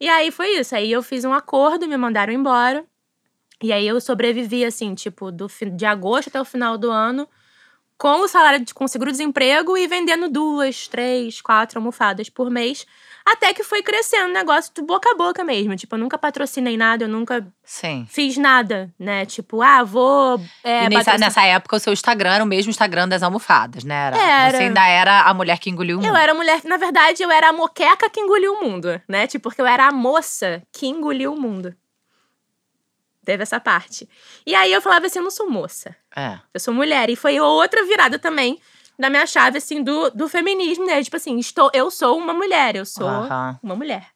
E 0.00 0.08
aí 0.08 0.30
foi 0.30 0.58
isso. 0.58 0.74
Aí 0.74 0.90
eu 0.90 1.02
fiz 1.02 1.26
um 1.26 1.34
acordo, 1.34 1.86
me 1.86 1.96
mandaram 1.98 2.32
embora. 2.32 2.84
E 3.62 3.72
aí 3.72 3.86
eu 3.86 4.00
sobrevivi, 4.00 4.64
assim, 4.64 4.94
tipo, 4.94 5.32
do, 5.32 5.48
de 5.72 5.84
agosto 5.84 6.28
até 6.28 6.40
o 6.40 6.44
final 6.44 6.78
do 6.78 6.90
ano, 6.90 7.28
com 7.98 8.20
o 8.20 8.28
salário 8.28 8.64
de 8.64 8.72
com 8.72 8.86
seguro-desemprego 8.86 9.76
e 9.76 9.86
vendendo 9.88 10.28
duas, 10.30 10.86
três, 10.86 11.40
quatro 11.40 11.78
almofadas 11.78 12.30
por 12.30 12.48
mês. 12.48 12.86
Até 13.26 13.52
que 13.52 13.62
foi 13.62 13.82
crescendo 13.82 14.30
o 14.30 14.32
negócio 14.32 14.72
de 14.74 14.80
boca 14.80 15.10
a 15.10 15.14
boca 15.14 15.44
mesmo. 15.44 15.76
Tipo, 15.76 15.96
eu 15.96 15.98
nunca 15.98 16.16
patrocinei 16.16 16.78
nada, 16.78 17.04
eu 17.04 17.08
nunca 17.08 17.46
Sim. 17.62 18.06
fiz 18.08 18.38
nada, 18.38 18.90
né? 18.98 19.26
Tipo, 19.26 19.60
ah, 19.60 19.82
vou. 19.82 20.40
É, 20.64 20.86
e 20.86 20.88
nessa, 20.88 21.18
nessa 21.18 21.42
época, 21.44 21.76
o 21.76 21.80
seu 21.80 21.92
Instagram 21.92 22.30
era 22.30 22.44
o 22.44 22.46
mesmo 22.46 22.70
Instagram 22.70 23.06
das 23.06 23.22
almofadas, 23.22 23.84
né? 23.84 24.06
Era, 24.06 24.16
Era. 24.16 24.50
Você 24.56 24.62
ainda 24.62 24.86
era 24.86 25.22
a 25.22 25.34
mulher 25.34 25.58
que 25.58 25.68
engoliu 25.68 25.98
o 25.98 26.00
mundo. 26.00 26.08
Eu 26.08 26.16
era 26.16 26.32
a 26.32 26.34
mulher, 26.34 26.62
na 26.64 26.78
verdade, 26.78 27.22
eu 27.22 27.30
era 27.30 27.50
a 27.50 27.52
moqueca 27.52 28.08
que 28.08 28.20
engoliu 28.20 28.54
o 28.54 28.64
mundo, 28.64 28.98
né? 29.06 29.26
Tipo, 29.26 29.50
porque 29.50 29.60
eu 29.60 29.66
era 29.66 29.88
a 29.88 29.92
moça 29.92 30.62
que 30.72 30.86
engoliu 30.86 31.34
o 31.34 31.38
mundo. 31.38 31.74
Teve 33.28 33.42
essa 33.42 33.60
parte. 33.60 34.08
E 34.46 34.54
aí 34.54 34.72
eu 34.72 34.80
falava 34.80 35.04
assim: 35.04 35.18
eu 35.18 35.22
não 35.22 35.30
sou 35.30 35.50
moça. 35.50 35.94
É. 36.16 36.38
Eu 36.54 36.58
sou 36.58 36.72
mulher. 36.72 37.10
E 37.10 37.14
foi 37.14 37.38
outra 37.38 37.84
virada 37.84 38.18
também 38.18 38.58
da 38.98 39.10
minha 39.10 39.26
chave, 39.26 39.58
assim, 39.58 39.82
do, 39.82 40.08
do 40.08 40.30
feminismo, 40.30 40.86
né? 40.86 41.04
Tipo 41.04 41.18
assim, 41.18 41.38
estou, 41.38 41.70
eu 41.74 41.90
sou 41.90 42.16
uma 42.16 42.32
mulher, 42.32 42.74
eu 42.74 42.86
sou 42.86 43.06
uma 43.62 43.76
mulher. 43.76 44.06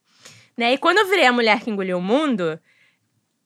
Né? 0.57 0.73
E 0.73 0.79
quando 0.79 0.97
eu 0.97 1.07
virei 1.07 1.27
a 1.27 1.33
mulher 1.33 1.61
que 1.61 1.69
engoliu 1.69 1.99
o 1.99 2.01
mundo, 2.01 2.59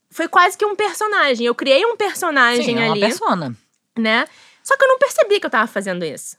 foi 0.08 0.28
quase 0.28 0.56
que 0.56 0.64
um 0.64 0.76
personagem. 0.76 1.44
Eu 1.44 1.54
criei 1.54 1.84
um 1.84 1.96
personagem 1.96 2.64
Sim, 2.64 2.78
é 2.78 2.84
uma 2.84 2.92
ali, 2.92 3.00
persona. 3.00 3.56
né? 3.98 4.24
Só 4.62 4.76
que 4.76 4.84
eu 4.84 4.88
não 4.88 5.00
percebi 5.00 5.40
que 5.40 5.46
eu 5.46 5.50
tava 5.50 5.66
fazendo 5.66 6.04
isso. 6.04 6.36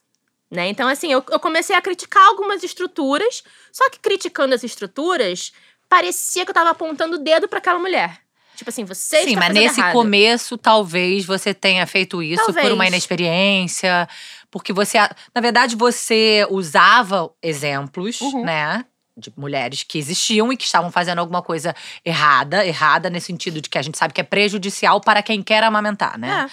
Né? 0.50 0.70
Então, 0.70 0.88
assim, 0.88 1.12
eu, 1.12 1.22
eu 1.30 1.40
comecei 1.42 1.76
a 1.76 1.82
criticar 1.82 2.26
algumas 2.28 2.64
estruturas, 2.64 3.44
só 3.74 3.90
que 3.90 4.00
criticando 4.00 4.56
as 4.56 4.64
estruturas, 4.64 5.52
parecia 5.90 6.46
que 6.46 6.52
eu 6.52 6.56
tava 6.56 6.70
apontando 6.70 7.18
o 7.18 7.20
dedo 7.20 7.50
pra 7.50 7.58
aquela 7.58 7.78
mulher. 7.78 8.26
Tipo 8.58 8.70
assim, 8.72 8.84
você 8.84 9.22
Sim, 9.22 9.28
está 9.30 9.40
mas 9.40 9.54
nesse 9.54 9.80
errado. 9.80 9.94
começo, 9.94 10.58
talvez 10.58 11.24
você 11.26 11.54
tenha 11.54 11.86
feito 11.86 12.22
isso 12.24 12.44
por 12.46 12.54
Talvez. 12.56 12.74
uma 12.74 12.88
inexperiência. 12.88 14.10
Porque 14.50 14.74
você, 14.74 14.98
na 15.34 15.40
verdade, 15.42 15.76
você 15.76 16.46
usava 16.50 17.30
exemplos, 17.42 18.20
Uhum. 18.20 18.44
né? 18.44 18.84
De 19.16 19.32
mulheres 19.38 19.84
que 19.84 19.98
existiam 19.98 20.52
e 20.52 20.58
que 20.58 20.64
estavam 20.66 20.92
fazendo 20.92 21.20
alguma 21.20 21.42
coisa 21.42 21.76
errada, 22.04 22.66
errada 22.66 23.10
nesse 23.10 23.28
sentido 23.28 23.62
de 23.62 23.70
que 23.70 23.78
a 23.78 23.82
gente 23.82 23.98
sabe 23.98 24.14
que 24.14 24.22
é 24.22 24.24
prejudicial 24.24 25.00
para 25.02 25.22
quem 25.24 25.42
quer 25.44 25.64
amamentar, 25.64 26.18
né? 26.18 26.48
É. 26.48 26.52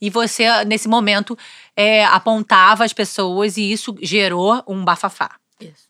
E 0.00 0.10
você, 0.10 0.64
nesse 0.64 0.86
momento, 0.88 1.36
é, 1.76 2.04
apontava 2.04 2.84
as 2.84 2.92
pessoas 2.92 3.56
e 3.56 3.72
isso 3.72 3.96
gerou 4.00 4.62
um 4.66 4.84
bafafá. 4.84 5.32
Isso. 5.60 5.87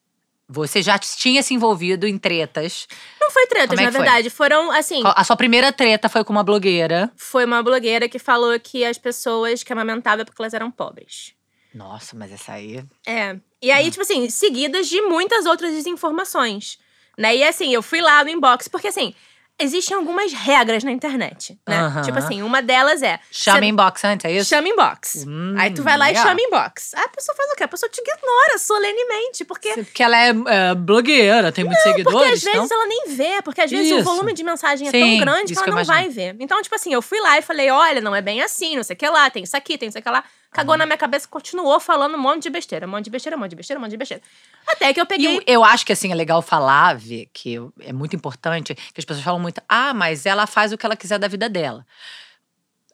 Você 0.49 0.81
já 0.81 0.99
tinha 0.99 1.43
se 1.43 1.52
envolvido 1.52 2.07
em 2.07 2.17
tretas. 2.17 2.88
Não 3.21 3.31
foi 3.31 3.47
tretas, 3.47 3.78
é 3.78 3.83
na 3.83 3.88
que 3.90 3.97
foi? 3.97 4.02
verdade. 4.05 4.31
Foram, 4.31 4.71
assim, 4.71 5.02
A 5.05 5.23
sua 5.23 5.37
primeira 5.37 5.71
treta 5.73 6.09
foi 6.09 6.25
com 6.25 6.33
uma 6.33 6.43
blogueira. 6.43 7.12
foi 7.17 7.45
uma 7.45 7.62
blogueira 7.62 8.09
que 8.09 8.19
falou 8.19 8.59
que 8.59 8.85
as 8.85 8.97
pessoas 8.97 9.62
que 9.62 9.73
amamentavam 9.73 10.23
é 10.23 10.25
porque 10.25 10.40
elas 10.40 10.55
eram 10.55 10.71
pobres. 10.71 11.35
Nossa, 11.75 12.17
mas 12.17 12.33
essa 12.33 12.52
aí. 12.55 12.83
É. 13.07 13.37
E 13.61 13.71
aí, 13.71 13.90
tipo 13.90 14.02
assim, 14.02 14.31
seguidas 14.31 14.88
de 14.88 15.02
muitas 15.02 15.45
outras 15.45 15.73
desinformações. 15.75 16.78
Né? 17.19 17.37
E 17.37 17.45
assim, 17.45 17.75
eu 17.75 17.82
fui 17.82 18.00
lá 18.00 18.25
no 18.25 18.30
inbox, 18.30 18.69
porque 18.69 18.89
assim, 18.89 19.15
existem 19.58 19.97
algumas 19.97 20.32
regras 20.32 20.84
na 20.84 20.90
internet, 20.92 21.58
né? 21.68 22.02
Tipo 22.04 22.18
assim, 22.18 22.42
uma 22.42 22.62
delas 22.62 23.02
é. 23.02 23.18
Chama 23.30 23.58
você- 23.58 23.64
inbox 23.66 24.04
antes, 24.04 24.25
é 24.25 24.32
isso? 24.32 24.49
Chama 24.50 24.68
inbox. 24.68 25.25
Hum, 25.26 25.54
aí 25.58 25.73
tu 25.73 25.82
vai 25.82 25.97
lá 25.97 26.06
legal. 26.06 26.25
e 26.25 26.28
chama 26.28 26.40
inbox. 26.40 26.94
Aí 26.94 27.04
a 27.04 27.08
pessoa 27.08 27.36
faz 27.36 27.50
o 27.50 27.54
quê? 27.56 27.64
A 27.64 27.68
pessoa 27.68 27.90
te 27.90 28.00
ignora 28.00 28.58
solenemente, 28.58 29.44
porque. 29.44 29.75
Porque 29.75 30.02
ela 30.02 30.16
é, 30.16 30.28
é, 30.47 30.75
blogueira, 30.75 31.50
tem 31.52 31.64
muitos 31.64 31.82
Porque 31.82 31.99
seguidores, 31.99 32.32
às 32.38 32.44
vezes 32.44 32.64
então. 32.66 32.76
ela 32.78 32.86
nem 32.86 33.04
vê, 33.08 33.42
porque 33.42 33.60
às 33.60 33.71
vezes 33.71 33.92
o 33.92 33.97
Isso. 33.97 34.04
volume 34.04 34.32
de 34.32 34.44
mensagem 34.44 34.88
é 34.88 34.90
Sim, 34.90 35.00
tão 35.00 35.18
grande 35.18 35.52
que 35.52 35.58
ela 35.58 35.64
que 35.64 35.71
não 35.75 35.84
vai 35.84 36.08
ver. 36.08 36.36
Então, 36.38 36.60
tipo 36.62 36.75
assim, 36.75 36.92
eu 36.92 37.02
fui 37.02 37.21
lá 37.21 37.38
e 37.38 37.42
falei: 37.42 37.71
olha, 37.71 38.00
não 38.00 38.14
é 38.14 38.23
bem 38.23 38.40
assim, 38.42 38.76
não 38.76 38.82
sei 38.82 38.94
o 38.94 38.97
que 38.99 39.08
lá, 39.08 39.28
tem 39.30 39.42
isso 39.42 39.56
aqui, 39.56 39.76
tem 39.76 39.88
isso 39.88 39.99
aqui 39.99 40.08
lá. 40.08 40.25
Cagou 40.50 40.73
Uhum. 40.73 40.78
na 40.78 40.86
minha 40.86 40.97
cabeça, 40.97 41.28
continuou 41.28 41.78
falando 41.78 42.14
um 42.14 42.18
monte 42.18 42.44
de 42.44 42.50
besteira, 42.50 42.86
um 42.86 42.90
monte 42.90 43.04
de 43.04 43.10
besteira, 43.10 43.36
um 43.36 43.40
monte 43.40 43.50
de 43.50 43.56
besteira, 43.56 43.78
um 43.78 43.82
monte 43.82 43.90
de 43.90 43.97
besteira. 43.99 44.23
Até 44.66 44.94
que 44.94 45.00
eu 45.00 45.04
E 45.04 45.06
peguei. 45.06 45.36
eu, 45.36 45.42
eu 45.47 45.64
acho 45.64 45.84
que 45.84 45.92
assim 45.92 46.10
é 46.10 46.14
legal 46.14 46.40
falar, 46.40 46.97
Vê, 46.97 47.28
que 47.34 47.56
é 47.80 47.92
muito 47.92 48.16
importante, 48.16 48.75
que 48.75 48.99
as 48.99 49.04
pessoas 49.04 49.23
falam 49.23 49.38
muito, 49.38 49.48
ah, 49.69 49.95
mas 49.95 50.26
ela 50.26 50.47
faz 50.47 50.73
o 50.73 50.78
que 50.78 50.87
ela 50.87 50.97
quiser 50.97 51.19
da 51.19 51.28
vida 51.28 51.49
dela. 51.49 51.87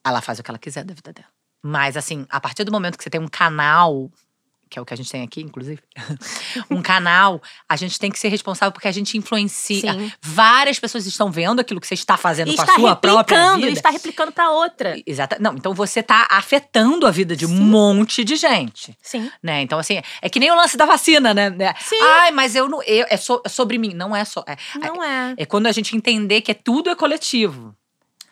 Ela 0.05 0.21
faz 0.21 0.39
o 0.39 0.43
que 0.43 0.51
ela 0.51 0.59
quiser 0.59 0.85
da 0.85 0.95
vida 0.95 1.13
dela. 1.13 1.29
Mas 1.63 1.97
assim, 1.97 2.27
a 2.29 2.41
partir 2.41 2.65
do 2.65 2.73
momento 2.73 2.99
que 2.99 3.05
você 3.05 3.11
tem 3.11 3.21
um 3.21 3.29
canal, 3.29 4.11
que 4.75 4.79
é 4.81 4.83
o 4.83 4.85
que 4.85 4.93
a 4.93 4.97
gente 4.97 5.09
tem 5.09 5.23
aqui, 5.23 5.41
inclusive, 5.41 5.81
um 6.69 6.83
canal, 6.83 7.41
a 7.69 7.77
gente 7.77 7.97
tem 7.97 8.11
que 8.11 8.19
ser 8.19 8.27
responsável 8.27 8.73
porque 8.73 8.89
a 8.89 8.93
gente 8.93 9.17
influencia. 9.17 9.93
Sim. 9.93 10.13
Várias 10.21 10.81
pessoas 10.81 11.07
estão 11.07 11.31
vendo 11.31 11.61
aquilo 11.61 11.81
que 11.81 11.87
você 11.87 11.95
está 11.95 12.17
fazendo 12.17 12.51
E 12.51 12.57
com 12.57 12.63
a 12.63 12.65
está 12.65 12.75
sua 12.75 12.97
própria 12.97 13.55
vida. 13.55 13.69
e 13.69 13.73
está 13.73 13.91
replicando 13.91 14.33
pra 14.33 14.51
outra. 14.51 15.01
Exata. 15.07 15.37
Não, 15.39 15.55
então 15.55 15.73
você 15.75 16.03
tá 16.03 16.27
afetando 16.29 17.07
a 17.07 17.13
vida 17.13 17.37
de 17.37 17.47
um 17.47 17.51
Sim. 17.51 17.61
monte 17.61 18.25
de 18.25 18.35
gente. 18.35 18.99
Sim. 19.01 19.31
Né? 19.41 19.63
Então, 19.63 19.79
assim, 19.79 20.01
é 20.21 20.29
que 20.29 20.41
nem 20.41 20.51
o 20.51 20.57
lance 20.57 20.77
da 20.77 20.87
vacina, 20.87 21.33
né? 21.33 21.51
né? 21.51 21.73
Sim. 21.79 22.01
Ai, 22.03 22.33
mas 22.33 22.57
eu 22.57 22.69
não. 22.69 22.83
Eu, 22.83 23.07
é, 23.09 23.17
so- 23.17 23.43
é 23.45 23.49
sobre 23.49 23.79
mim. 23.79 23.93
Não 23.95 24.15
é 24.17 24.25
só. 24.25 24.45
É, 24.49 24.57
Não 24.81 25.01
é. 25.05 25.35
é 25.37 25.47
quando 25.47 25.69
a 25.69 25.73
gente 25.73 25.97
entender 25.97 26.41
que 26.41 26.51
é 26.51 26.55
tudo 26.55 26.91
é 26.91 26.97
coletivo. 26.97 27.77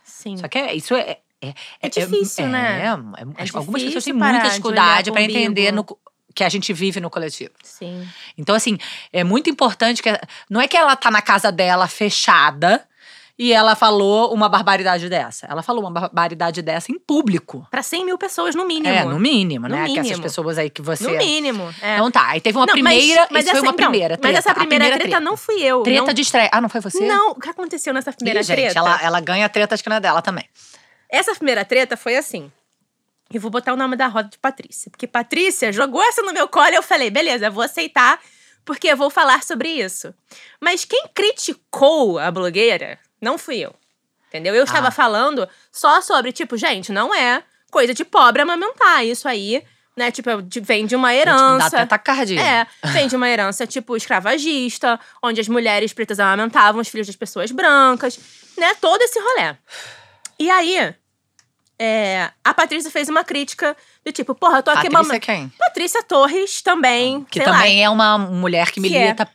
Sim. 0.02 0.36
Só 0.38 0.48
que 0.48 0.58
é, 0.58 0.74
isso 0.74 0.92
é. 0.96 1.18
É, 1.44 1.54
É 1.80 1.88
difícil, 1.88 2.44
é, 2.44 2.48
né? 2.48 2.82
É, 2.84 3.42
É 3.42 3.44
que 3.46 3.56
algumas 3.56 3.82
pessoas 3.82 4.04
têm 4.04 4.12
difícil 4.12 4.14
muita 4.14 4.38
de 4.44 4.48
dificuldade 4.50 5.10
para 5.10 5.22
entender 5.22 5.72
no 5.72 5.84
que 6.34 6.42
a 6.44 6.48
gente 6.48 6.72
vive 6.72 7.00
no 7.00 7.10
coletivo. 7.10 7.52
Sim. 7.62 8.06
Então, 8.36 8.54
assim, 8.54 8.78
é 9.12 9.22
muito 9.24 9.48
importante 9.50 10.02
que. 10.02 10.10
Não 10.50 10.60
é 10.60 10.68
que 10.68 10.76
ela 10.76 10.94
tá 10.96 11.10
na 11.10 11.22
casa 11.22 11.50
dela 11.52 11.86
fechada 11.88 12.84
e 13.38 13.52
ela 13.52 13.74
falou 13.74 14.32
uma 14.32 14.48
barbaridade 14.48 15.08
dessa. 15.08 15.46
Ela 15.46 15.62
falou 15.62 15.82
uma 15.82 15.90
barbaridade 15.90 16.60
dessa 16.62 16.92
em 16.92 16.98
público. 16.98 17.66
Pra 17.70 17.82
100 17.82 18.04
mil 18.04 18.18
pessoas, 18.18 18.54
no 18.54 18.64
mínimo. 18.66 18.94
É, 18.94 19.04
no 19.04 19.18
mínimo, 19.18 19.66
No 19.68 19.74
né? 19.74 19.84
Que 19.86 19.92
essas 19.92 20.04
mínimo. 20.04 20.22
pessoas 20.22 20.58
aí 20.58 20.68
que 20.70 20.82
você. 20.82 21.04
No 21.10 21.16
mínimo. 21.16 21.74
É. 21.80 21.94
Então 21.94 22.10
tá, 22.10 22.28
aí 22.28 22.40
teve 22.40 22.56
uma 22.58 22.66
Não, 22.66 22.74
mas- 22.74 22.96
primeira. 22.98 23.26
mas 23.30 23.44
isso 23.44 23.50
foi 23.50 23.58
essa- 23.58 23.66
uma 23.66 23.72
então, 23.72 23.90
primeira 23.90 24.16
treta. 24.16 24.28
Mas 24.28 24.36
essa 24.36 24.50
a 24.50 24.54
primeira, 24.54 24.98
treta, 24.98 25.18
não 25.20 25.36
fui 25.36 25.60
eu. 25.62 25.82
Treta 25.82 26.06
não, 26.06 26.12
de 26.14 26.22
estreia. 26.22 26.50
Ah, 26.52 26.60
não 26.60 26.68
foi 26.68 26.80
você? 26.80 27.06
Não, 27.06 27.30
o 27.32 27.34
que 27.40 27.48
aconteceu 27.48 27.92
nessa 27.94 28.12
primeira 28.12 28.40
Ih, 28.40 28.44
gente, 28.44 28.56
treta? 28.56 28.78
ela, 28.78 29.00
ela 29.02 29.20
ganha 29.20 29.48
treta, 29.48 29.74
acho 29.74 29.82
que 29.82 29.88
não 29.90 29.96
é 29.96 30.00
dela 30.00 30.20
também. 30.22 30.44
Essa 31.10 31.34
primeira 31.34 31.64
treta 31.64 31.96
foi 31.96 32.16
assim. 32.16 32.50
Eu 33.32 33.40
vou 33.40 33.50
botar 33.50 33.72
o 33.72 33.76
nome 33.76 33.96
da 33.96 34.06
roda 34.06 34.28
de 34.28 34.38
Patrícia. 34.38 34.90
Porque 34.90 35.06
Patrícia 35.06 35.72
jogou 35.72 36.02
essa 36.02 36.22
no 36.22 36.32
meu 36.32 36.46
colo 36.48 36.70
e 36.70 36.74
eu 36.74 36.82
falei, 36.82 37.10
beleza, 37.10 37.50
vou 37.50 37.62
aceitar, 37.62 38.20
porque 38.64 38.88
eu 38.88 38.96
vou 38.96 39.10
falar 39.10 39.42
sobre 39.42 39.68
isso. 39.70 40.14
Mas 40.60 40.84
quem 40.84 41.06
criticou 41.14 42.18
a 42.18 42.30
blogueira 42.30 42.98
não 43.20 43.38
fui 43.38 43.56
eu. 43.58 43.74
Entendeu? 44.28 44.54
Eu 44.54 44.64
estava 44.64 44.88
Ah. 44.88 44.92
falando 44.92 45.48
só 45.70 46.00
sobre, 46.00 46.32
tipo, 46.32 46.56
gente, 46.56 46.90
não 46.92 47.14
é 47.14 47.42
coisa 47.70 47.92
de 47.94 48.04
pobre 48.04 48.42
amamentar. 48.42 49.04
Isso 49.04 49.28
aí, 49.28 49.62
né, 49.96 50.10
tipo, 50.10 50.30
vem 50.62 50.86
de 50.86 50.96
uma 50.96 51.08
me 51.08 51.14
dá 51.14 51.20
herança. 51.20 51.66
até. 51.66 51.82
É, 52.38 52.66
vem 52.88 53.08
de 53.08 53.14
uma 53.16 53.28
herança 53.28 53.66
tipo 53.66 53.94
escravagista, 53.96 54.98
onde 55.22 55.40
as 55.40 55.48
mulheres 55.48 55.92
pretas 55.92 56.18
amamentavam 56.18 56.80
os 56.80 56.88
filhos 56.88 57.06
das 57.06 57.16
pessoas 57.16 57.50
brancas, 57.50 58.18
né? 58.56 58.74
Todo 58.80 59.02
esse 59.02 59.18
rolê. 59.20 59.54
E 60.38 60.50
aí, 60.50 60.94
é, 61.82 62.30
a 62.44 62.54
Patrícia 62.54 62.90
fez 62.90 63.08
uma 63.08 63.24
crítica 63.24 63.76
do 64.04 64.12
tipo, 64.12 64.34
porra, 64.34 64.58
eu 64.58 64.62
tô 64.62 64.70
aqui 64.70 64.88
Patrícia 64.90 65.18
quem? 65.20 65.52
Patrícia 65.58 66.02
Torres 66.02 66.62
também, 66.62 67.24
Que 67.24 67.40
sei 67.40 67.48
lá. 67.48 67.56
também 67.58 67.84
é 67.84 67.90
uma 67.90 68.16
mulher 68.18 68.70
que 68.70 68.80
Que 68.80 68.94
é. 68.96 69.00
milita. 69.04 69.28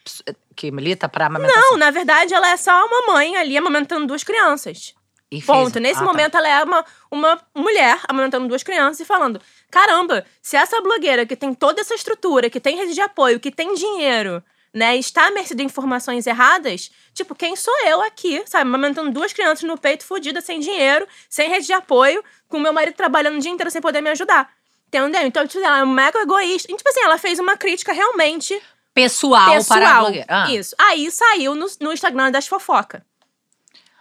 Que 0.55 0.71
milita 0.71 1.07
pra 1.07 1.27
amamentação. 1.27 1.61
Não, 1.71 1.77
na 1.77 1.91
verdade, 1.91 2.33
ela 2.33 2.49
é 2.49 2.57
só 2.57 2.71
uma 2.87 3.13
mãe 3.13 3.35
ali 3.37 3.55
amamentando 3.57 4.07
duas 4.07 4.23
crianças. 4.23 4.95
E 5.29 5.35
fez- 5.41 5.45
Ponto. 5.45 5.79
Nesse 5.79 5.97
Ah, 5.97 5.99
tá. 5.99 6.05
momento, 6.05 6.35
ela 6.37 6.47
é 6.47 6.63
uma, 6.63 6.85
uma 7.11 7.39
mulher 7.53 7.99
amamentando 8.07 8.47
duas 8.47 8.63
crianças 8.63 9.01
e 9.01 9.05
falando: 9.05 9.39
caramba, 9.69 10.25
se 10.41 10.55
essa 10.57 10.81
blogueira 10.81 11.25
que 11.27 11.35
tem 11.35 11.53
toda 11.53 11.81
essa 11.81 11.93
estrutura, 11.93 12.49
que 12.49 12.59
tem 12.61 12.77
rede 12.77 12.93
de 12.93 13.01
apoio, 13.01 13.39
que 13.39 13.51
tem 13.51 13.75
dinheiro, 13.75 14.41
né, 14.73 14.95
está 14.97 15.27
à 15.27 15.31
mercê 15.31 15.55
de 15.55 15.63
informações 15.63 16.27
erradas, 16.27 16.91
tipo, 17.13 17.33
quem 17.33 17.55
sou 17.55 17.73
eu 17.87 18.01
aqui, 18.01 18.43
sabe, 18.45 18.63
amamentando 18.63 19.11
duas 19.11 19.33
crianças 19.33 19.63
no 19.63 19.77
peito, 19.77 20.05
fodida, 20.05 20.39
sem 20.41 20.59
dinheiro, 20.59 21.07
sem 21.29 21.49
rede 21.49 21.65
de 21.67 21.73
apoio, 21.73 22.23
com 22.47 22.59
meu 22.59 22.71
marido 22.73 22.93
trabalhando 22.95 23.37
o 23.37 23.39
dia 23.39 23.51
inteiro 23.51 23.71
sem 23.71 23.81
poder 23.81 24.01
me 24.01 24.09
ajudar. 24.11 24.49
Entendeu? 24.87 25.21
Então, 25.25 25.45
tipo, 25.47 25.63
ela 25.65 25.79
é 25.79 25.85
mega 25.85 26.19
egoísta. 26.19 26.71
E, 26.71 26.75
tipo 26.75 26.87
assim, 26.89 27.01
ela 27.01 27.17
fez 27.17 27.39
uma 27.39 27.57
crítica 27.57 27.91
realmente 27.91 28.57
pessoal, 28.93 29.45
para 29.45 29.53
a 29.53 29.57
pessoal. 29.57 30.01
blogueira. 30.03 30.25
Ah. 30.29 30.49
Isso. 30.51 30.75
Aí 30.77 31.11
saiu 31.11 31.55
no, 31.55 31.65
no 31.81 31.91
Instagram 31.91 32.31
das 32.31 32.47
fofoca. 32.47 33.05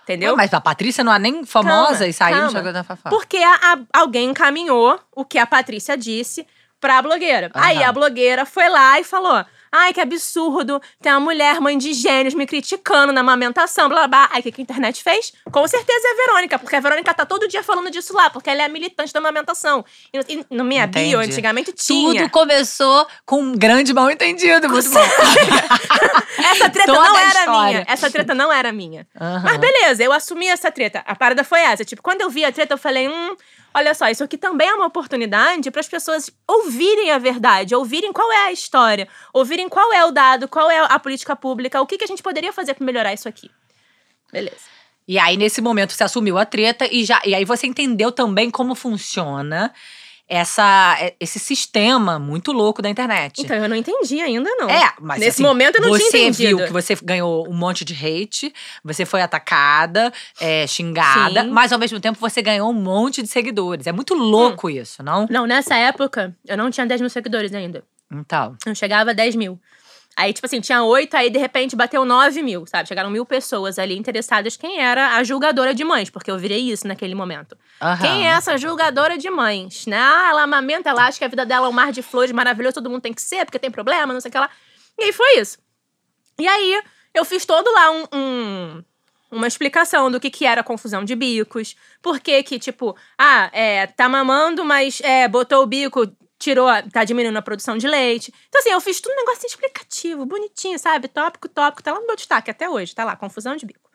Entendeu? 0.05 0.33
Ué, 0.33 0.37
Mas 0.37 0.55
a 0.55 0.61
Patrícia 0.61 1.03
não 1.03 1.13
é 1.13 1.19
nem 1.19 1.45
famosa 1.45 1.93
Calma, 1.99 2.07
e 2.07 2.13
saiu 2.13 2.31
no 2.31 2.37
calma. 2.43 2.47
Instagram 2.49 2.73
da 2.73 2.85
Fafá. 2.85 3.11
Porque 3.11 3.39
a- 3.39 3.55
a- 3.93 4.01
alguém 4.01 4.31
encaminhou 4.31 5.01
o 5.13 5.25
que 5.25 5.39
a 5.39 5.47
Patrícia 5.47 5.97
disse 5.97 6.47
pra 6.81 7.03
blogueira. 7.03 7.51
Aí 7.55 7.79
Aham. 7.79 7.89
a 7.89 7.93
blogueira 7.93 8.47
foi 8.47 8.69
lá 8.69 9.01
e 9.01 9.05
falou: 9.05 9.45
Ai, 9.79 9.93
que 9.93 10.01
absurdo, 10.01 10.81
tem 11.03 11.13
uma 11.13 11.21
mulher, 11.21 11.61
mãe 11.61 11.77
de 11.77 11.93
gênios, 11.93 12.33
me 12.33 12.47
criticando 12.47 13.13
na 13.13 13.21
amamentação, 13.21 13.89
blá 13.89 14.09
blá 14.09 14.09
blá. 14.09 14.29
Aí 14.33 14.41
o 14.41 14.43
que 14.43 14.53
que 14.53 14.63
a 14.63 14.65
internet 14.65 15.03
fez? 15.03 15.35
Com 15.53 15.69
certeza 15.69 16.09
é 16.09 16.13
a 16.13 16.27
Verônica, 16.27 16.59
porque 16.59 16.77
a 16.77 16.81
Verônica 16.81 17.13
tá 17.13 17.27
todo 17.27 17.47
dia 17.47 17.63
falando 17.63 17.91
disso 17.91 18.15
lá, 18.15 18.31
porque 18.31 18.49
ela 18.49 18.63
é 18.63 18.65
a 18.65 18.69
militante 18.69 19.13
da 19.13 19.19
amamentação. 19.19 19.85
E, 20.13 20.19
e 20.35 20.47
no 20.51 20.65
minha 20.65 20.87
bio, 20.87 21.03
Entendi. 21.03 21.17
antigamente 21.17 21.73
tinha. 21.73 22.23
Tudo 22.23 22.31
começou 22.31 23.07
com 23.27 23.43
um 23.43 23.53
grande 23.53 23.93
mal 23.93 24.11
entendido. 24.11 24.69
Muito 24.69 24.89
bom. 24.89 25.01
Essa 26.39 26.71
treta 26.71 26.93
Toda 26.93 27.09
não 27.09 27.19
era 27.19 27.51
minha. 27.51 27.85
Essa 27.87 28.11
treta 28.11 28.35
não 28.35 28.53
era 28.53 28.73
minha. 28.73 29.07
Aham. 29.21 29.43
Mas 29.45 29.57
beleza, 29.59 30.03
eu 30.03 30.13
assumi 30.13 30.49
essa 30.49 30.71
treta. 30.71 31.03
A 31.07 31.15
parada 31.15 31.43
foi 31.45 31.61
essa. 31.61 31.85
Tipo, 31.85 32.03
quando 32.03 32.21
eu 32.21 32.31
vi 32.31 32.45
a 32.45 32.53
treta, 32.53 32.75
eu 32.75 32.79
falei, 32.79 33.09
hum, 33.09 33.37
olha 33.77 33.95
só, 33.95 34.09
isso 34.09 34.25
aqui 34.25 34.39
também 34.39 34.67
é 34.67 34.75
uma 34.75 34.87
oportunidade 34.87 35.71
para 35.71 35.81
as 35.81 35.89
pessoas 35.89 36.31
ouvirem 36.49 37.11
a 37.11 37.19
verdade, 37.19 37.75
ouvirem 37.75 38.11
qual 38.11 38.33
é 38.33 38.47
a 38.47 38.53
história, 38.53 39.07
ouvirem 39.35 39.69
qual 39.69 39.93
é 39.93 40.03
o 40.07 40.11
dado, 40.11 40.49
qual 40.49 40.71
é 40.71 40.79
a 40.79 40.99
política 40.99 41.37
pública, 41.37 41.81
o 41.83 41.87
que, 41.87 41.99
que 41.99 42.05
a 42.05 42.07
gente 42.07 42.23
poderia 42.23 42.55
fazer 42.55 42.73
para 42.73 42.87
melhorar 42.87 43.13
isso 43.13 43.29
aqui. 43.29 43.51
Beleza. 44.33 44.77
E 45.07 45.19
aí, 45.19 45.37
nesse 45.37 45.61
momento, 45.61 45.93
você 45.93 46.03
assumiu 46.03 46.39
a 46.39 46.47
treta 46.47 46.89
e, 46.91 47.05
já, 47.05 47.21
e 47.25 47.35
aí 47.35 47.45
você 47.45 47.67
entendeu 47.67 48.11
também 48.11 48.51
como 48.51 48.75
funciona 48.75 49.73
essa, 50.29 50.97
é, 51.01 51.15
esse 51.21 51.39
sistema 51.39 52.19
muito 52.19 52.53
louco 52.53 52.83
da 52.83 52.89
internet. 52.91 53.43
Então, 53.43 53.57
eu 53.57 53.69
não 53.69 53.77
entendi 53.77 54.21
ainda, 54.21 54.51
não. 54.57 54.69
É, 54.69 54.93
mas 55.01 55.21
Nesse 55.21 55.31
assim, 55.31 55.43
momento 55.43 55.77
eu 55.77 55.83
não 55.83 55.91
você 55.91 56.11
tinha 56.11 56.23
entendido. 56.29 56.57
viu 56.59 56.67
que 56.67 56.73
você 56.73 56.97
ganhou 57.03 57.49
um 57.49 57.55
monte 57.55 57.85
de 57.85 57.95
hate, 57.95 58.53
você 58.83 59.05
foi 59.05 59.23
atacada, 59.23 60.13
é, 60.41 60.67
xingada, 60.67 61.43
Sim. 61.43 61.51
mas 61.51 61.73
ao 61.73 61.79
mesmo 61.79 62.01
tempo 62.01 62.19
você 62.19 62.43
ganhou 62.43 62.71
um 62.71 62.75
monte 62.75 63.23
de 63.23 63.29
seguidores. 63.29 63.87
É 63.87 63.93
muito 63.93 64.15
louco 64.15 64.69
isso, 64.69 65.03
não? 65.03 65.27
Não, 65.31 65.47
nessa 65.47 65.77
época, 65.77 66.35
eu 66.47 66.57
não 66.57 66.71
tinha 66.71 66.87
10 66.87 67.01
mil 67.01 67.11
seguidores 67.11 67.55
ainda. 67.55 67.85
Então. 68.13 68.57
Não 68.67 68.75
chegava 68.75 69.11
a 69.11 69.15
10 69.15 69.37
mil. 69.37 69.61
Aí, 70.17 70.33
tipo 70.33 70.47
assim, 70.47 70.61
tinha 70.63 70.83
oito, 70.83 71.15
aí 71.15 71.29
de 71.29 71.39
repente 71.39 71.77
bateu 71.77 72.03
9 72.05 72.41
mil, 72.43 72.65
sabe? 72.67 72.89
Chegaram 72.89 73.11
mil 73.11 73.27
pessoas 73.27 73.79
ali 73.79 73.99
interessadas 73.99 74.57
quem 74.57 74.81
era 74.81 75.17
a 75.17 75.23
julgadora 75.23 75.75
de 75.75 75.85
mães, 75.85 76.09
porque 76.09 76.31
eu 76.31 76.39
virei 76.39 76.71
isso 76.73 76.89
naquele 76.89 77.15
momento. 77.15 77.55
aham. 77.81 78.01
Quem 78.01 78.27
é 78.27 78.31
essa 78.31 78.57
julgadora 78.57 79.19
de 79.19 79.29
mães, 79.29 79.85
né? 79.87 79.99
Ah, 80.01 80.29
ela 80.31 80.43
amamenta, 80.45 80.89
ela 80.89 81.07
acha 81.07 81.19
que 81.19 81.25
a 81.25 81.29
vida 81.29 81.45
dela 81.45 81.67
é 81.67 81.69
um 81.69 81.73
mar 81.73 81.93
de 81.93 82.01
flores 82.01 82.33
maravilhoso, 82.33 82.75
todo 82.77 82.89
mundo 82.89 83.03
tem 83.03 83.13
que 83.13 83.21
ser, 83.21 83.45
porque 83.45 83.59
tem 83.59 83.71
problema, 83.71 84.13
não 84.15 84.21
sei 84.21 84.31
o 84.31 84.33
que 84.33 84.39
lá. 84.39 84.49
E 84.99 85.05
aí 85.05 85.13
foi 85.13 85.39
isso. 85.39 85.59
E 86.39 86.49
aí, 86.49 86.83
eu 87.13 87.25
fiz 87.25 87.45
todo 87.45 87.71
lá 87.73 87.91
um- 87.91 88.07
um- 88.15 88.85
uma 89.31 89.47
explicação 89.47 90.11
do 90.11 90.19
que, 90.19 90.31
que 90.31 90.47
era 90.47 90.63
confusão 90.63 91.05
de 91.05 91.15
bicos. 91.15 91.75
Por 92.01 92.21
que 92.21 92.43
que, 92.43 92.59
tipo, 92.59 92.97
ah, 93.19 93.51
é, 93.53 93.87
tá 93.87 94.09
mamando, 94.09 94.65
mas 94.65 95.01
é, 95.03 95.29
botou 95.29 95.63
o 95.63 95.67
bico, 95.67 96.07
tirou, 96.39 96.69
a- 96.69 96.83
tá 96.83 97.05
diminuindo 97.05 97.37
a 97.39 97.43
produção 97.43 97.77
de 97.79 97.87
leite. 97.87 98.33
Então, 98.49 98.61
assim, 98.61 98.71
eu 98.71 98.81
fiz 98.81 99.01
tudo 99.01 99.13
um 99.13 99.17
negócio 99.17 99.47
explicativo, 99.47 100.27
bonitinho, 100.27 100.79
sabe? 100.79 101.09
Tópico, 101.09 101.49
tópico, 101.49 101.83
tá 101.83 101.93
lá 101.93 102.01
no 102.01 102.07
meu 102.07 102.17
destaque 102.17 102.51
até 102.51 102.69
hoje, 102.69 102.95
tá 102.95 103.05
lá, 103.05 103.17
confusão 103.17 103.57
de 103.57 103.65
bico. 103.67 103.91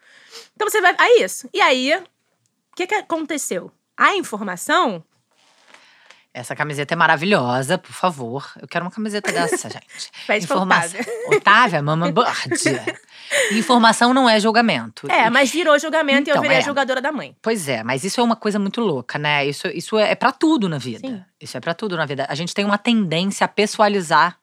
Então 0.55 0.69
você 0.69 0.81
vai. 0.81 0.95
Aí 0.97 1.21
isso. 1.23 1.49
E 1.53 1.61
aí, 1.61 1.93
o 1.95 2.75
que, 2.75 2.87
que 2.87 2.95
aconteceu? 2.95 3.71
A 3.97 4.15
informação 4.15 5.03
Essa 6.33 6.55
camiseta 6.55 6.93
é 6.93 6.97
maravilhosa, 6.97 7.77
por 7.77 7.91
favor. 7.91 8.49
Eu 8.61 8.67
quero 8.67 8.85
uma 8.85 8.91
camiseta 8.91 9.29
dessa, 9.33 9.69
gente. 9.69 10.11
Pede 10.25 10.45
Informação. 10.45 10.99
Otávia. 11.01 11.37
Otávia, 11.37 11.81
Mama 11.81 12.09
Bird. 12.11 12.95
Informação 13.51 14.13
não 14.13 14.29
é 14.29 14.39
julgamento. 14.39 15.11
É, 15.11 15.29
mas 15.29 15.51
virou 15.51 15.77
julgamento 15.77 16.29
e 16.29 16.31
eu 16.31 16.33
Então, 16.33 16.41
virei 16.41 16.57
é. 16.57 16.59
a 16.59 16.63
julgadora 16.63 17.01
da 17.01 17.11
mãe. 17.11 17.35
Pois 17.41 17.67
é, 17.67 17.83
mas 17.83 18.03
isso 18.03 18.21
é 18.21 18.23
uma 18.23 18.35
coisa 18.35 18.57
muito 18.59 18.79
louca, 18.81 19.19
né? 19.19 19.45
Isso, 19.45 19.67
isso 19.67 19.97
é, 19.97 20.11
é 20.11 20.15
para 20.15 20.31
tudo 20.31 20.69
na 20.69 20.77
vida. 20.77 21.07
Sim. 21.07 21.23
Isso 21.39 21.57
é 21.57 21.59
pra 21.59 21.73
tudo 21.73 21.97
na 21.97 22.05
vida. 22.05 22.25
A 22.29 22.35
gente 22.35 22.53
tem 22.53 22.63
uma 22.63 22.77
tendência 22.77 23.43
a 23.45 23.47
pessoalizar, 23.47 24.37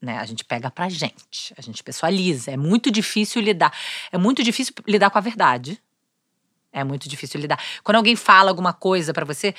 né? 0.00 0.18
A 0.18 0.24
gente 0.24 0.44
pega 0.44 0.70
pra 0.70 0.88
gente, 0.88 1.52
a 1.56 1.62
gente 1.62 1.82
pessoaliza. 1.82 2.52
É 2.52 2.56
muito 2.56 2.90
difícil 2.92 3.42
lidar. 3.42 3.72
É 4.12 4.18
muito 4.18 4.42
difícil 4.42 4.72
lidar 4.86 5.10
com 5.10 5.18
a 5.18 5.20
verdade. 5.20 5.80
É 6.72 6.84
muito 6.84 7.08
difícil 7.08 7.40
lidar. 7.40 7.58
Quando 7.82 7.96
alguém 7.96 8.14
fala 8.14 8.50
alguma 8.50 8.72
coisa 8.72 9.12
pra 9.12 9.24
você, 9.24 9.54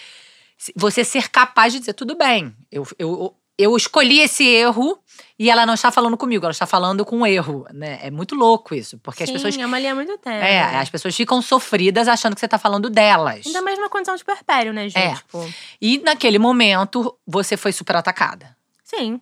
você 0.76 1.04
ser 1.04 1.30
capaz 1.30 1.74
de 1.74 1.80
dizer 1.80 1.94
tudo 1.94 2.16
bem. 2.16 2.56
Eu, 2.72 2.86
eu, 2.98 3.36
eu 3.58 3.76
escolhi 3.76 4.20
esse 4.20 4.46
erro 4.46 4.98
e 5.38 5.50
ela 5.50 5.66
não 5.66 5.74
está 5.74 5.92
falando 5.92 6.18
comigo, 6.18 6.46
ela 6.46 6.52
está 6.52 6.66
falando 6.66 7.04
com 7.06 7.18
um 7.20 7.26
erro, 7.26 7.66
né? 7.74 8.00
É 8.02 8.12
muito 8.12 8.36
louco 8.36 8.74
isso, 8.76 8.98
porque 9.00 9.24
as 9.24 9.30
Sim, 9.30 9.34
pessoas 9.34 9.58
é 9.58 9.66
uma 9.66 9.80
linha 9.80 9.96
muito 9.96 10.18
tênue. 10.18 10.38
é, 10.40 10.62
as 10.78 10.90
pessoas 10.90 11.16
ficam 11.16 11.42
sofridas 11.42 12.08
achando 12.08 12.34
que 12.36 12.40
você 12.40 12.48
tá 12.48 12.58
falando 12.58 12.90
delas. 12.90 13.46
Ainda 13.46 13.62
mais 13.62 13.78
numa 13.78 13.90
condição 13.90 14.16
de 14.16 14.24
puerpério, 14.24 14.72
né, 14.74 14.90
gente? 14.90 14.98
É. 14.98 15.16
Tipo, 15.16 15.54
E 15.82 15.98
naquele 16.00 16.40
momento, 16.40 17.18
você 17.26 17.56
foi 17.58 17.72
super 17.72 17.96
atacada. 17.96 18.56
sim. 18.84 19.20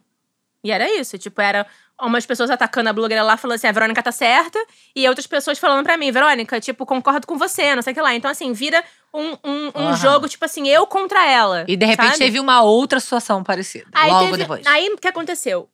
E 0.64 0.72
era 0.72 0.92
isso. 1.00 1.18
Tipo, 1.18 1.40
era 1.40 1.66
umas 2.02 2.26
pessoas 2.26 2.50
atacando 2.50 2.90
a 2.90 2.94
blogueira 2.94 3.24
lá, 3.24 3.38
falando 3.38 3.56
assim, 3.56 3.68
a 3.68 3.72
Verônica 3.72 4.02
tá 4.04 4.12
certa. 4.12 4.60
E 4.96 5.08
outras 5.08 5.26
pessoas 5.28 5.58
falando 5.58 5.84
pra 5.84 5.98
mim, 5.98 6.12
Verônica, 6.12 6.60
tipo, 6.60 6.86
concordo 6.86 7.26
com 7.26 7.38
você, 7.38 7.76
não 7.76 7.82
sei 7.82 7.92
o 7.92 7.96
que 7.96 8.02
lá. 8.02 8.14
Então, 8.14 8.30
assim, 8.30 8.54
vira 8.54 8.84
um, 9.14 9.32
um, 9.44 9.72
um 9.76 9.96
jogo, 9.96 10.28
tipo 10.28 10.44
assim, 10.46 10.68
eu 10.68 10.86
contra 10.86 11.26
ela. 11.30 11.66
E 11.68 11.76
de 11.76 11.86
repente 11.86 12.08
sabe? 12.14 12.20
teve 12.20 12.40
uma 12.40 12.62
outra 12.62 13.00
situação 13.00 13.44
parecida. 13.44 13.86
Aí 13.94 14.12
logo 14.12 14.26
teve- 14.26 14.38
depois. 14.38 14.68
Aí 14.68 14.90
o 14.90 14.98
que 14.98 15.08
aconteceu? 15.08 15.70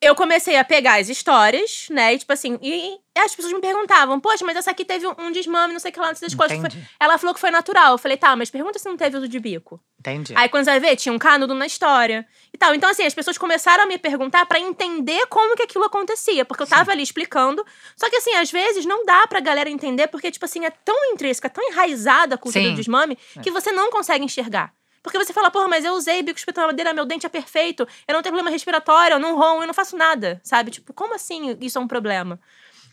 Eu 0.00 0.14
comecei 0.14 0.56
a 0.56 0.64
pegar 0.64 1.00
as 1.00 1.08
histórias, 1.08 1.88
né? 1.90 2.14
E 2.14 2.18
tipo 2.18 2.30
assim, 2.30 2.58
e, 2.60 2.98
e 3.16 3.18
as 3.18 3.34
pessoas 3.34 3.54
me 3.54 3.60
perguntavam, 3.62 4.20
poxa, 4.20 4.44
mas 4.44 4.54
essa 4.54 4.70
aqui 4.70 4.84
teve 4.84 5.06
um, 5.06 5.32
desmame, 5.32 5.72
não 5.72 5.80
sei 5.80 5.90
o 5.90 5.94
que 5.94 5.98
lá, 5.98 6.08
não 6.08 6.14
sei 6.14 6.28
das 6.28 6.34
coisas. 6.34 6.58
Foi-. 6.58 6.82
Ela 7.00 7.16
falou 7.16 7.32
que 7.32 7.40
foi 7.40 7.50
natural. 7.50 7.92
Eu 7.92 7.98
falei, 7.98 8.18
tá, 8.18 8.36
mas 8.36 8.50
pergunta 8.50 8.78
se 8.78 8.86
não 8.86 8.96
teve 8.96 9.16
uso 9.16 9.26
de 9.26 9.40
bico. 9.40 9.80
Entendi. 9.98 10.34
Aí 10.36 10.50
quando 10.50 10.64
você 10.64 10.70
vai 10.72 10.80
ver, 10.80 10.96
tinha 10.96 11.12
um 11.12 11.18
canudo 11.18 11.54
na 11.54 11.66
história 11.66 12.26
e 12.52 12.58
tal. 12.58 12.74
Então, 12.74 12.90
assim, 12.90 13.04
as 13.04 13.14
pessoas 13.14 13.38
começaram 13.38 13.84
a 13.84 13.86
me 13.86 13.96
perguntar 13.96 14.44
pra 14.44 14.60
entender 14.60 15.26
como 15.28 15.56
que 15.56 15.62
aquilo 15.62 15.84
acontecia. 15.84 16.44
Porque 16.44 16.62
eu 16.62 16.66
tava 16.66 16.92
ali 16.92 17.02
explicando. 17.02 17.64
Só 17.96 18.10
que, 18.10 18.16
assim, 18.16 18.34
às 18.34 18.50
vezes 18.50 18.84
não 18.84 19.04
dá 19.06 19.26
pra 19.26 19.40
galera 19.40 19.70
entender, 19.70 20.08
porque, 20.08 20.30
tipo 20.30 20.44
assim, 20.44 20.64
é 20.66 20.70
tão 20.70 21.12
intrínseca, 21.12 21.48
tão 21.48 21.66
enraizada 21.70 22.34
a 22.34 22.38
cultura 22.38 22.64
Sim. 22.64 22.70
do 22.72 22.76
desmame, 22.76 23.16
que 23.42 23.50
você 23.50 23.72
não 23.72 23.90
consegue 23.90 24.24
enxergar. 24.24 24.74
Porque 25.06 25.18
você 25.18 25.32
fala, 25.32 25.52
porra, 25.52 25.68
mas 25.68 25.84
eu 25.84 25.92
usei 25.92 26.20
bico 26.20 26.36
espetado 26.36 26.66
madeira, 26.66 26.92
meu 26.92 27.04
dente 27.04 27.24
é 27.24 27.28
perfeito, 27.28 27.86
eu 28.08 28.12
não 28.12 28.22
tenho 28.22 28.32
problema 28.32 28.50
respiratório, 28.50 29.14
eu 29.14 29.20
não 29.20 29.36
ronco, 29.36 29.62
eu 29.62 29.66
não 29.68 29.72
faço 29.72 29.96
nada, 29.96 30.40
sabe? 30.42 30.72
Tipo, 30.72 30.92
como 30.92 31.14
assim 31.14 31.56
isso 31.60 31.78
é 31.78 31.80
um 31.80 31.86
problema? 31.86 32.40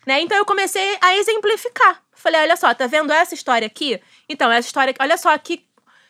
Né? 0.06 0.21
Então 0.21 0.38
eu 0.38 0.45
comecei 0.45 0.95
a 1.02 1.17
exemplificar. 1.17 2.04
Falei, 2.12 2.41
olha 2.41 2.56
só, 2.56 2.71
tá 2.76 2.86
vendo 2.86 3.12
essa 3.12 3.34
história 3.34 3.65
aqui? 3.65 3.99
Então, 4.30 4.52
essa 4.52 4.67
história, 4.67 4.93
olha 4.99 5.17
só 5.17 5.34
aqui. 5.34 5.65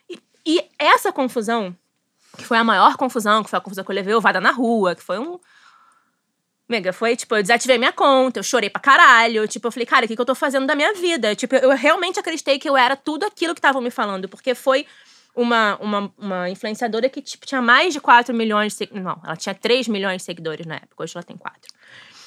E, 0.10 0.20
e 0.46 0.70
essa 0.78 1.10
confusão, 1.10 1.74
que 2.38 2.44
foi 2.44 2.58
a 2.58 2.66
maior 2.66 2.98
confusão, 2.98 3.42
que 3.42 3.50
foi 3.50 3.58
a 3.58 3.62
confusão 3.62 3.86
que 3.86 3.90
eu 3.90 3.96
levei 3.96 4.14
ovada 4.14 4.42
na 4.42 4.52
rua, 4.52 4.96
que 4.96 5.02
foi 5.02 5.20
um. 5.20 5.40
Mega, 6.68 6.92
foi 6.92 7.16
tipo, 7.16 7.34
eu 7.34 7.42
desativei 7.42 7.78
minha 7.78 7.94
conta, 7.94 8.40
eu 8.40 8.44
chorei 8.44 8.70
pra 8.70 8.82
caralho. 8.82 9.48
Tipo, 9.48 9.68
eu 9.68 9.72
falei, 9.72 9.86
cara, 9.86 10.04
o 10.04 10.08
que, 10.10 10.16
que 10.18 10.22
eu 10.22 10.26
tô 10.26 10.36
fazendo 10.36 10.68
da 10.68 10.76
minha 10.76 10.94
vida? 10.94 11.34
Tipo, 11.34 11.56
eu 11.56 11.70
realmente 11.70 12.20
acreditei 12.20 12.60
que 12.60 12.68
eu 12.68 12.76
era 12.76 12.98
tudo 12.98 13.26
aquilo 13.26 13.54
que 13.54 13.60
estavam 13.60 13.82
me 13.82 13.90
falando, 13.90 14.28
porque 14.28 14.54
foi 14.54 14.86
uma, 15.36 15.78
uma, 15.82 16.14
uma 16.18 16.50
influenciadora 16.50 17.10
que 17.10 17.22
tipo, 17.22 17.46
tinha 17.46 17.62
mais 17.62 17.94
de 17.94 18.00
4 18.00 18.34
milhões 18.36 18.74
de 18.74 18.78
seguidores. 18.80 19.04
Não, 19.06 19.22
ela 19.24 19.36
tinha 19.36 19.56
3 19.56 19.88
milhões 19.88 20.18
de 20.18 20.24
seguidores 20.24 20.66
na 20.66 20.76
época, 20.76 21.04
hoje 21.04 21.14
ela 21.16 21.24
tem 21.24 21.38
4. 21.38 21.60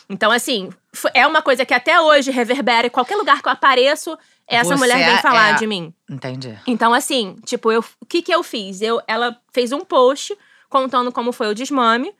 Então, 0.08 0.30
assim, 0.30 0.70
é 1.14 1.26
uma 1.26 1.42
coisa 1.42 1.64
que 1.66 1.74
até 1.74 2.00
hoje 2.00 2.30
reverbera. 2.30 2.86
Em 2.86 2.90
qualquer 2.90 3.16
lugar 3.16 3.42
que 3.42 3.48
eu 3.48 3.52
apareço, 3.52 4.16
essa 4.46 4.70
Você 4.70 4.76
mulher 4.76 4.96
vem 4.98 5.14
é- 5.16 5.18
falar 5.20 5.50
é- 5.50 5.54
de 5.54 5.66
mim. 5.66 5.92
Entendi. 6.08 6.56
Então, 6.66 6.94
assim, 6.94 7.34
tipo, 7.44 7.72
eu, 7.72 7.84
o 8.00 8.06
que 8.06 8.22
que 8.22 8.32
eu 8.32 8.42
fiz? 8.44 8.80
Eu, 8.82 9.02
ela 9.08 9.36
fez 9.52 9.72
um 9.72 9.80
post 9.80 10.36
contando 10.68 11.10
como 11.10 11.32
foi 11.32 11.48
o 11.48 11.54
desmame. 11.54 12.14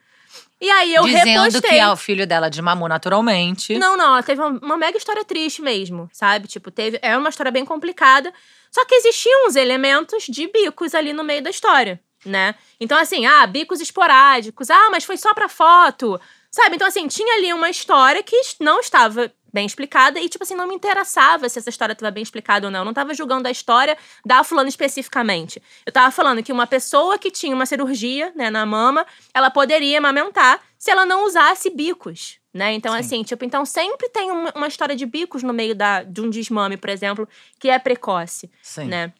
E 0.59 0.69
aí 0.69 0.93
eu 0.93 1.03
Dizendo 1.03 1.43
repostei. 1.43 1.61
que 1.69 1.75
é 1.77 1.87
o 1.89 1.95
filho 1.95 2.25
dela 2.27 2.49
desmamou 2.49 2.89
naturalmente. 2.89 3.77
Não, 3.77 3.95
não, 3.95 4.05
ela 4.13 4.23
teve 4.23 4.41
uma, 4.41 4.59
uma 4.59 4.77
mega 4.77 4.97
história 4.97 5.23
triste 5.23 5.61
mesmo, 5.61 6.09
sabe? 6.11 6.47
Tipo, 6.47 6.71
teve. 6.71 6.99
É 7.01 7.15
uma 7.15 7.29
história 7.29 7.51
bem 7.51 7.63
complicada. 7.63 8.33
Só 8.77 8.85
que 8.85 8.93
existiam 8.93 9.47
uns 9.47 9.55
elementos 9.55 10.25
de 10.25 10.45
bicos 10.45 10.93
ali 10.93 11.11
no 11.11 11.23
meio 11.23 11.41
da 11.41 11.49
história, 11.49 11.99
né? 12.23 12.53
Então, 12.79 12.95
assim, 12.95 13.25
ah, 13.25 13.47
bicos 13.47 13.81
esporádicos. 13.81 14.69
Ah, 14.69 14.89
mas 14.91 15.03
foi 15.03 15.17
só 15.17 15.33
pra 15.33 15.49
foto. 15.49 16.21
Sabe? 16.51 16.75
Então, 16.75 16.87
assim, 16.87 17.07
tinha 17.07 17.37
ali 17.37 17.51
uma 17.53 17.71
história 17.71 18.21
que 18.21 18.39
não 18.59 18.79
estava 18.79 19.33
bem 19.51 19.65
explicada 19.65 20.19
e, 20.19 20.29
tipo 20.29 20.43
assim, 20.43 20.53
não 20.53 20.67
me 20.67 20.75
interessava 20.75 21.49
se 21.49 21.57
essa 21.57 21.71
história 21.71 21.93
estava 21.93 22.11
bem 22.11 22.21
explicada 22.21 22.67
ou 22.67 22.71
não. 22.71 22.81
Eu 22.81 22.85
não 22.85 22.91
estava 22.91 23.15
julgando 23.15 23.47
a 23.47 23.51
história 23.51 23.97
da 24.23 24.43
fulana 24.43 24.69
especificamente. 24.69 25.59
Eu 25.83 25.91
tava 25.91 26.11
falando 26.11 26.43
que 26.43 26.51
uma 26.51 26.67
pessoa 26.67 27.17
que 27.17 27.31
tinha 27.31 27.55
uma 27.55 27.65
cirurgia, 27.65 28.31
né, 28.35 28.51
na 28.51 28.63
mama, 28.63 29.07
ela 29.33 29.49
poderia 29.49 29.97
amamentar 29.97 30.61
se 30.77 30.91
ela 30.91 31.03
não 31.03 31.25
usasse 31.25 31.71
bicos, 31.71 32.37
né? 32.57 32.73
Então, 32.73 32.91
Sim. 32.93 32.99
assim, 32.99 33.23
tipo, 33.23 33.45
então 33.45 33.63
sempre 33.65 34.09
tem 34.09 34.31
uma, 34.31 34.51
uma 34.53 34.67
história 34.67 34.95
de 34.95 35.05
bicos 35.05 35.43
no 35.43 35.53
meio 35.53 35.75
da, 35.75 36.03
de 36.03 36.19
um 36.19 36.29
desmame, 36.29 36.75
por 36.75 36.89
exemplo, 36.89 37.29
que 37.59 37.69
é 37.69 37.79
precoce, 37.79 38.51
Sim. 38.61 38.85
né? 38.85 39.13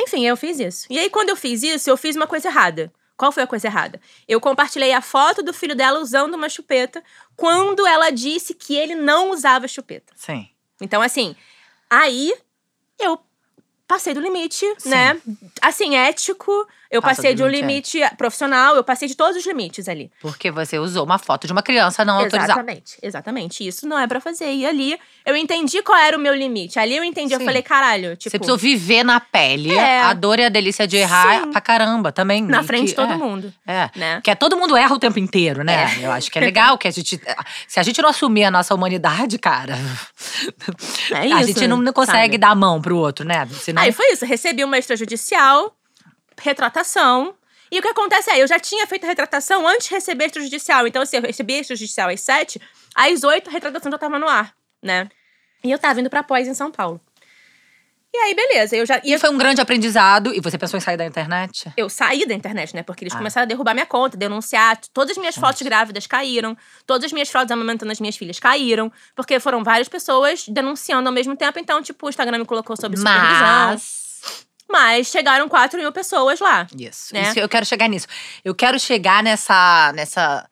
Enfim, 0.00 0.26
eu 0.26 0.36
fiz 0.36 0.58
isso. 0.58 0.86
E 0.90 0.98
aí, 0.98 1.10
quando 1.10 1.28
eu 1.28 1.36
fiz 1.36 1.62
isso, 1.62 1.90
eu 1.90 1.96
fiz 1.96 2.16
uma 2.16 2.26
coisa 2.26 2.48
errada. 2.48 2.92
Qual 3.16 3.30
foi 3.30 3.42
a 3.42 3.46
coisa 3.46 3.66
errada? 3.68 4.00
Eu 4.26 4.40
compartilhei 4.40 4.94
a 4.94 5.02
foto 5.02 5.42
do 5.42 5.52
filho 5.52 5.76
dela 5.76 6.00
usando 6.00 6.34
uma 6.34 6.48
chupeta 6.48 7.04
quando 7.36 7.86
ela 7.86 8.10
disse 8.10 8.54
que 8.54 8.74
ele 8.74 8.94
não 8.94 9.30
usava 9.30 9.68
chupeta. 9.68 10.14
Sim. 10.16 10.48
Então, 10.80 11.02
assim, 11.02 11.36
aí 11.90 12.32
eu 12.98 13.20
passei 13.90 14.14
do 14.14 14.20
limite, 14.20 14.64
né? 14.86 15.16
Assim, 15.60 15.96
ético, 15.96 16.52
eu 16.90 17.00
Passa 17.02 17.16
passei 17.16 17.34
de 17.34 17.42
um 17.42 17.46
limite, 17.48 17.98
limite 17.98 18.16
profissional, 18.16 18.74
eu 18.76 18.82
passei 18.84 19.06
de 19.08 19.14
todos 19.16 19.36
os 19.36 19.44
limites 19.46 19.88
ali. 19.88 20.10
Porque 20.20 20.50
você 20.50 20.78
usou 20.78 21.04
uma 21.04 21.18
foto 21.18 21.46
de 21.46 21.52
uma 21.52 21.62
criança 21.62 22.04
não 22.04 22.14
autorizada. 22.14 22.44
Exatamente, 22.52 22.98
exatamente. 23.02 23.66
Isso 23.66 23.86
não 23.86 23.98
é 23.98 24.06
pra 24.06 24.20
fazer. 24.20 24.52
E 24.52 24.64
ali 24.66 24.98
eu 25.26 25.36
entendi 25.36 25.82
qual 25.82 25.98
era 25.98 26.16
o 26.16 26.20
meu 26.20 26.34
limite. 26.34 26.78
Ali 26.78 26.96
eu 26.96 27.04
entendi, 27.04 27.32
eu 27.34 27.38
Sim. 27.38 27.44
falei, 27.44 27.62
caralho, 27.62 28.16
tipo, 28.16 28.30
Você 28.30 28.38
precisou 28.38 28.56
viver 28.58 29.04
na 29.04 29.20
pele 29.20 29.72
É. 29.76 30.00
a 30.02 30.12
dor 30.12 30.38
e 30.40 30.44
a 30.44 30.48
delícia 30.48 30.86
de 30.86 30.96
errar 30.96 31.42
Sim. 31.44 31.50
pra 31.52 31.60
caramba 31.60 32.10
também. 32.12 32.42
na 32.42 32.62
frente 32.64 32.86
de 32.86 32.90
que- 32.90 32.96
todo 32.96 33.12
é, 33.12 33.16
mundo, 33.16 33.52
É. 33.66 33.90
né? 33.96 34.20
Que 34.24 34.30
é, 34.30 34.34
todo 34.34 34.56
mundo 34.56 34.76
erra 34.76 34.94
o 34.94 34.98
tempo 34.98 35.18
inteiro, 35.18 35.62
né? 35.64 35.98
Eu 36.02 36.10
acho 36.12 36.30
que 36.30 36.38
é 36.38 36.40
legal 36.40 36.76
que 36.78 36.86
a 36.88 36.90
gente. 36.90 37.20
Se 37.68 37.78
a 37.78 37.82
gente 37.82 38.00
não 38.02 38.08
assumir 38.08 38.44
a 38.44 38.50
nossa 38.50 38.74
humanidade, 38.74 39.38
cara, 39.38 39.76
É 41.10 41.16
a 41.16 41.26
isso, 41.40 41.46
gente 41.48 41.66
não, 41.68 41.76
não 41.78 41.92
consegue 41.92 42.34
sabe? 42.34 42.38
dar 42.38 42.50
a 42.50 42.54
mão 42.54 42.80
pro 42.80 42.96
outro, 42.96 43.24
né? 43.24 43.46
Senão, 43.52 43.79
Aí 43.80 43.92
foi 43.92 44.12
isso, 44.12 44.24
recebi 44.24 44.64
uma 44.64 44.78
extrajudicial, 44.78 45.76
retratação. 46.38 47.34
E 47.70 47.78
o 47.78 47.82
que 47.82 47.88
acontece 47.88 48.30
é, 48.30 48.42
eu 48.42 48.46
já 48.46 48.58
tinha 48.58 48.86
feito 48.86 49.04
a 49.04 49.08
retratação 49.08 49.66
antes 49.66 49.88
de 49.88 49.94
receber 49.94 50.26
extrajudicial. 50.26 50.86
Então, 50.86 51.02
assim, 51.02 51.16
eu 51.16 51.22
recebi 51.22 51.54
extrajudicial 51.54 52.08
às 52.08 52.20
sete, 52.20 52.60
às 52.94 53.22
oito 53.22 53.48
a 53.48 53.52
retratação 53.52 53.90
já 53.92 53.98
tava 53.98 54.18
no 54.18 54.28
ar, 54.28 54.54
né? 54.82 55.08
E 55.62 55.70
eu 55.70 55.78
tava 55.78 56.00
indo 56.00 56.10
pra 56.10 56.22
pós 56.22 56.48
em 56.48 56.54
São 56.54 56.70
Paulo. 56.70 57.00
E 58.12 58.18
aí, 58.18 58.34
beleza, 58.34 58.74
eu 58.76 58.84
já. 58.84 59.00
E 59.04 59.16
foi 59.18 59.30
um 59.30 59.38
grande 59.38 59.60
aprendizado. 59.60 60.34
E 60.34 60.40
você 60.40 60.58
pensou 60.58 60.76
em 60.76 60.80
sair 60.80 60.96
da 60.96 61.04
internet? 61.06 61.72
eu 61.76 61.88
saí 61.88 62.26
da 62.26 62.34
internet, 62.34 62.74
né? 62.74 62.82
Porque 62.82 63.04
eles 63.04 63.14
Ah. 63.14 63.18
começaram 63.18 63.44
a 63.44 63.46
derrubar 63.46 63.72
minha 63.72 63.86
conta, 63.86 64.16
denunciar. 64.16 64.76
Todas 64.92 65.12
as 65.12 65.18
minhas 65.18 65.36
fotos 65.36 65.62
grávidas 65.62 66.08
caíram. 66.08 66.56
Todas 66.86 67.04
as 67.06 67.12
minhas 67.12 67.30
fotos 67.30 67.52
amamentando 67.52 67.92
as 67.92 68.00
minhas 68.00 68.16
filhas 68.16 68.40
caíram. 68.40 68.92
Porque 69.14 69.38
foram 69.38 69.62
várias 69.62 69.88
pessoas 69.88 70.44
denunciando 70.48 71.08
ao 71.08 71.14
mesmo 71.14 71.36
tempo. 71.36 71.58
Então, 71.60 71.80
tipo, 71.82 72.04
o 72.06 72.08
Instagram 72.08 72.38
me 72.38 72.44
colocou 72.44 72.76
sob 72.76 72.96
supervisão. 72.96 73.68
Mas. 73.68 74.10
Mas 74.68 75.06
chegaram 75.08 75.48
4 75.48 75.78
mil 75.78 75.92
pessoas 75.92 76.40
lá. 76.40 76.66
Isso. 76.76 77.14
Né? 77.14 77.22
Isso, 77.22 77.38
eu 77.38 77.48
quero 77.48 77.64
chegar 77.66 77.88
nisso. 77.88 78.06
Eu 78.44 78.54
quero 78.56 78.78
chegar 78.80 79.22
nessa. 79.22 79.92
nessa. 79.94 80.48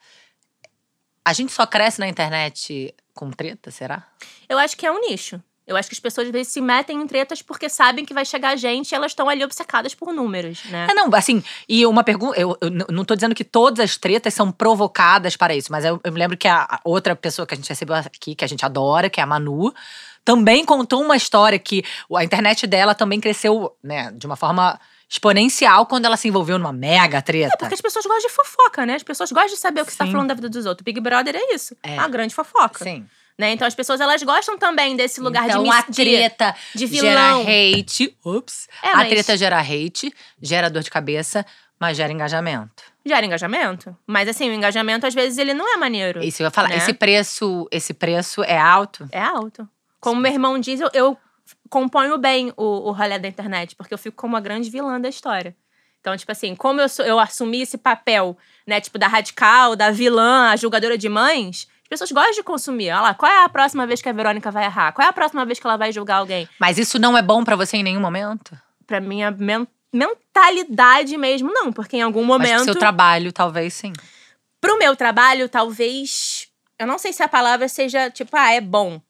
A 1.24 1.32
gente 1.32 1.52
só 1.52 1.66
cresce 1.66 1.98
na 2.00 2.08
internet 2.08 2.94
com 3.14 3.30
treta, 3.32 3.70
será? 3.72 4.04
Eu 4.48 4.58
acho 4.58 4.76
que 4.76 4.86
é 4.86 4.92
um 4.92 5.00
nicho. 5.00 5.42
Eu 5.68 5.76
acho 5.76 5.88
que 5.88 5.94
as 5.94 6.00
pessoas 6.00 6.26
às 6.26 6.32
vezes 6.32 6.52
se 6.52 6.60
metem 6.60 7.00
em 7.00 7.06
tretas 7.06 7.42
porque 7.42 7.68
sabem 7.68 8.04
que 8.04 8.14
vai 8.14 8.24
chegar 8.24 8.56
gente 8.56 8.90
e 8.90 8.94
elas 8.94 9.12
estão 9.12 9.28
ali 9.28 9.44
obcecadas 9.44 9.94
por 9.94 10.12
números, 10.12 10.64
né? 10.64 10.88
É, 10.90 10.94
não, 10.94 11.14
assim, 11.14 11.44
e 11.68 11.84
uma 11.86 12.02
pergunta. 12.02 12.40
Eu, 12.40 12.56
eu 12.60 12.70
não 12.90 13.04
tô 13.04 13.14
dizendo 13.14 13.34
que 13.34 13.44
todas 13.44 13.78
as 13.78 13.96
tretas 13.96 14.32
são 14.32 14.50
provocadas 14.50 15.36
para 15.36 15.54
isso, 15.54 15.70
mas 15.70 15.84
eu, 15.84 16.00
eu 16.02 16.12
me 16.12 16.18
lembro 16.18 16.36
que 16.36 16.48
a, 16.48 16.62
a 16.62 16.80
outra 16.82 17.14
pessoa 17.14 17.46
que 17.46 17.54
a 17.54 17.56
gente 17.56 17.68
recebeu 17.68 17.94
aqui, 17.94 18.34
que 18.34 18.44
a 18.44 18.48
gente 18.48 18.64
adora, 18.64 19.10
que 19.10 19.20
é 19.20 19.22
a 19.22 19.26
Manu, 19.26 19.74
também 20.24 20.64
contou 20.64 21.02
uma 21.02 21.16
história 21.16 21.58
que 21.58 21.84
a 22.14 22.24
internet 22.24 22.66
dela 22.66 22.94
também 22.94 23.20
cresceu, 23.20 23.76
né, 23.82 24.10
de 24.12 24.26
uma 24.26 24.36
forma 24.36 24.80
exponencial 25.08 25.86
quando 25.86 26.04
ela 26.04 26.16
se 26.16 26.28
envolveu 26.28 26.58
numa 26.58 26.72
mega 26.72 27.22
treta. 27.22 27.54
É 27.54 27.56
porque 27.56 27.74
as 27.74 27.80
pessoas 27.80 28.04
gostam 28.04 28.28
de 28.28 28.34
fofoca, 28.34 28.84
né? 28.84 28.94
As 28.94 29.02
pessoas 29.02 29.32
gostam 29.32 29.54
de 29.54 29.56
saber 29.56 29.80
o 29.80 29.86
que 29.86 29.92
você 29.92 29.98
tá 29.98 30.04
Sim. 30.04 30.12
falando 30.12 30.28
da 30.28 30.34
vida 30.34 30.50
dos 30.50 30.66
outros. 30.66 30.84
Big 30.84 31.00
Brother 31.00 31.34
é 31.34 31.54
isso. 31.54 31.74
É. 31.82 31.98
A 31.98 32.06
grande 32.08 32.34
fofoca. 32.34 32.84
Sim. 32.84 33.06
Né? 33.38 33.52
Então 33.52 33.66
as 33.68 33.74
pessoas 33.74 34.00
elas 34.00 34.20
gostam 34.22 34.58
também 34.58 34.96
desse 34.96 35.20
lugar 35.20 35.44
então, 35.48 35.62
de 35.62 35.70
a 35.70 35.74
mis- 35.76 35.84
de- 35.86 36.04
treta 36.04 36.56
de 36.74 36.86
gera 36.88 37.36
hate. 37.36 38.16
Ups. 38.24 38.68
É, 38.82 38.88
a 38.88 39.04
treta 39.04 39.36
gera 39.36 39.60
hate, 39.60 40.12
gera 40.42 40.68
dor 40.68 40.82
de 40.82 40.90
cabeça, 40.90 41.46
mas 41.78 41.96
gera 41.96 42.12
engajamento. 42.12 42.82
Gera 43.06 43.24
engajamento. 43.24 43.96
Mas 44.04 44.28
assim, 44.28 44.50
o 44.50 44.52
engajamento 44.52 45.06
às 45.06 45.14
vezes 45.14 45.38
ele 45.38 45.54
não 45.54 45.72
é 45.72 45.76
maneiro. 45.76 46.22
Isso 46.22 46.42
eu 46.42 46.46
ia 46.46 46.50
falar. 46.50 46.70
Né? 46.70 46.78
Esse 46.78 46.92
preço, 46.92 47.68
esse 47.70 47.94
preço 47.94 48.42
é 48.42 48.58
alto? 48.58 49.08
É 49.12 49.20
alto. 49.22 49.68
Como 50.00 50.20
meu 50.20 50.32
irmão 50.32 50.58
diz, 50.58 50.80
eu, 50.80 50.90
eu 50.92 51.16
componho 51.70 52.18
bem 52.18 52.52
o, 52.56 52.88
o 52.88 52.92
rolê 52.92 53.18
da 53.20 53.28
internet, 53.28 53.76
porque 53.76 53.94
eu 53.94 53.98
fico 53.98 54.16
como 54.16 54.36
a 54.36 54.40
grande 54.40 54.68
vilã 54.68 55.00
da 55.00 55.08
história. 55.08 55.56
Então, 56.00 56.16
tipo 56.16 56.30
assim, 56.30 56.54
como 56.54 56.80
eu, 56.80 56.88
sou, 56.88 57.04
eu 57.04 57.18
assumi 57.18 57.62
esse 57.62 57.76
papel, 57.76 58.36
né, 58.66 58.80
tipo, 58.80 58.98
da 58.98 59.08
radical, 59.08 59.74
da 59.74 59.90
vilã, 59.90 60.50
a 60.50 60.56
julgadora 60.56 60.96
de 60.96 61.08
mães, 61.08 61.66
as 61.90 61.98
pessoas 61.98 62.12
gostam 62.12 62.34
de 62.34 62.42
consumir. 62.42 62.90
Olha 62.90 63.00
lá, 63.00 63.14
qual 63.14 63.32
é 63.32 63.44
a 63.44 63.48
próxima 63.48 63.86
vez 63.86 64.02
que 64.02 64.08
a 64.10 64.12
Verônica 64.12 64.50
vai 64.50 64.64
errar? 64.66 64.92
Qual 64.92 65.04
é 65.04 65.08
a 65.08 65.12
próxima 65.12 65.44
vez 65.46 65.58
que 65.58 65.66
ela 65.66 65.78
vai 65.78 65.90
julgar 65.90 66.16
alguém? 66.16 66.46
Mas 66.60 66.76
isso 66.76 66.98
não 66.98 67.16
é 67.16 67.22
bom 67.22 67.42
pra 67.42 67.56
você 67.56 67.78
em 67.78 67.82
nenhum 67.82 68.00
momento? 68.00 68.54
Pra 68.86 69.00
minha 69.00 69.30
men- 69.30 69.66
mentalidade 69.92 71.16
mesmo, 71.16 71.50
não, 71.52 71.72
porque 71.72 71.96
em 71.96 72.02
algum 72.02 72.24
Mas 72.24 72.36
pro 72.38 72.48
momento. 72.50 72.64
seu 72.64 72.74
trabalho, 72.74 73.32
talvez 73.32 73.72
sim. 73.72 73.92
pro 74.60 74.78
meu 74.78 74.94
trabalho, 74.94 75.48
talvez. 75.48 76.48
Eu 76.78 76.86
não 76.86 76.98
sei 76.98 77.12
se 77.12 77.22
a 77.22 77.28
palavra 77.28 77.68
seja, 77.68 78.10
tipo, 78.10 78.36
ah, 78.36 78.52
é 78.52 78.60
bom. 78.60 79.00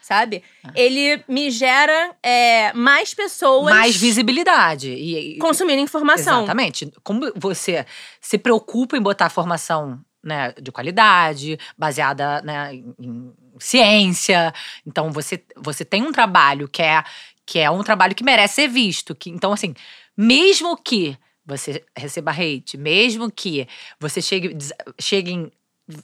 Sabe? 0.00 0.42
Ele 0.74 1.22
me 1.28 1.48
gera 1.50 2.10
é, 2.22 2.72
mais 2.72 3.14
pessoas 3.14 3.72
Mais 3.72 3.94
visibilidade. 3.96 4.88
E, 4.90 5.36
e- 5.36 5.38
consumindo 5.38 5.80
informação. 5.80 6.38
Exatamente. 6.38 6.90
Como 7.04 7.30
você 7.36 7.86
se 8.20 8.36
preocupa 8.36 8.96
em 8.96 9.00
botar 9.00 9.28
formação 9.30 10.00
né, 10.22 10.52
de 10.60 10.70
qualidade, 10.72 11.58
baseada 11.76 12.40
né, 12.42 12.74
em, 12.74 13.32
ciência. 13.58 14.52
Então, 14.86 15.10
você, 15.12 15.42
você 15.56 15.84
tem 15.84 16.02
um 16.02 16.12
trabalho 16.12 16.68
que 16.68 16.82
é, 16.82 17.02
que 17.46 17.58
é 17.58 17.70
um 17.70 17.82
trabalho 17.82 18.14
que 18.14 18.24
merece 18.24 18.54
ser 18.54 18.68
visto. 18.68 19.14
Que, 19.14 19.30
então, 19.30 19.52
assim, 19.52 19.74
mesmo 20.16 20.76
que 20.76 21.16
você 21.44 21.84
receba 21.96 22.30
hate, 22.30 22.76
mesmo 22.76 23.30
que 23.30 23.66
você 24.00 24.20
chegue, 24.22 24.54
des- 24.54 24.72
chegue 25.00 25.32
em 25.32 25.50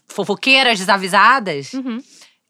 fofoqueiras 0.07 0.79
desavisadas, 0.79 1.73
Uhum. 1.73 2.03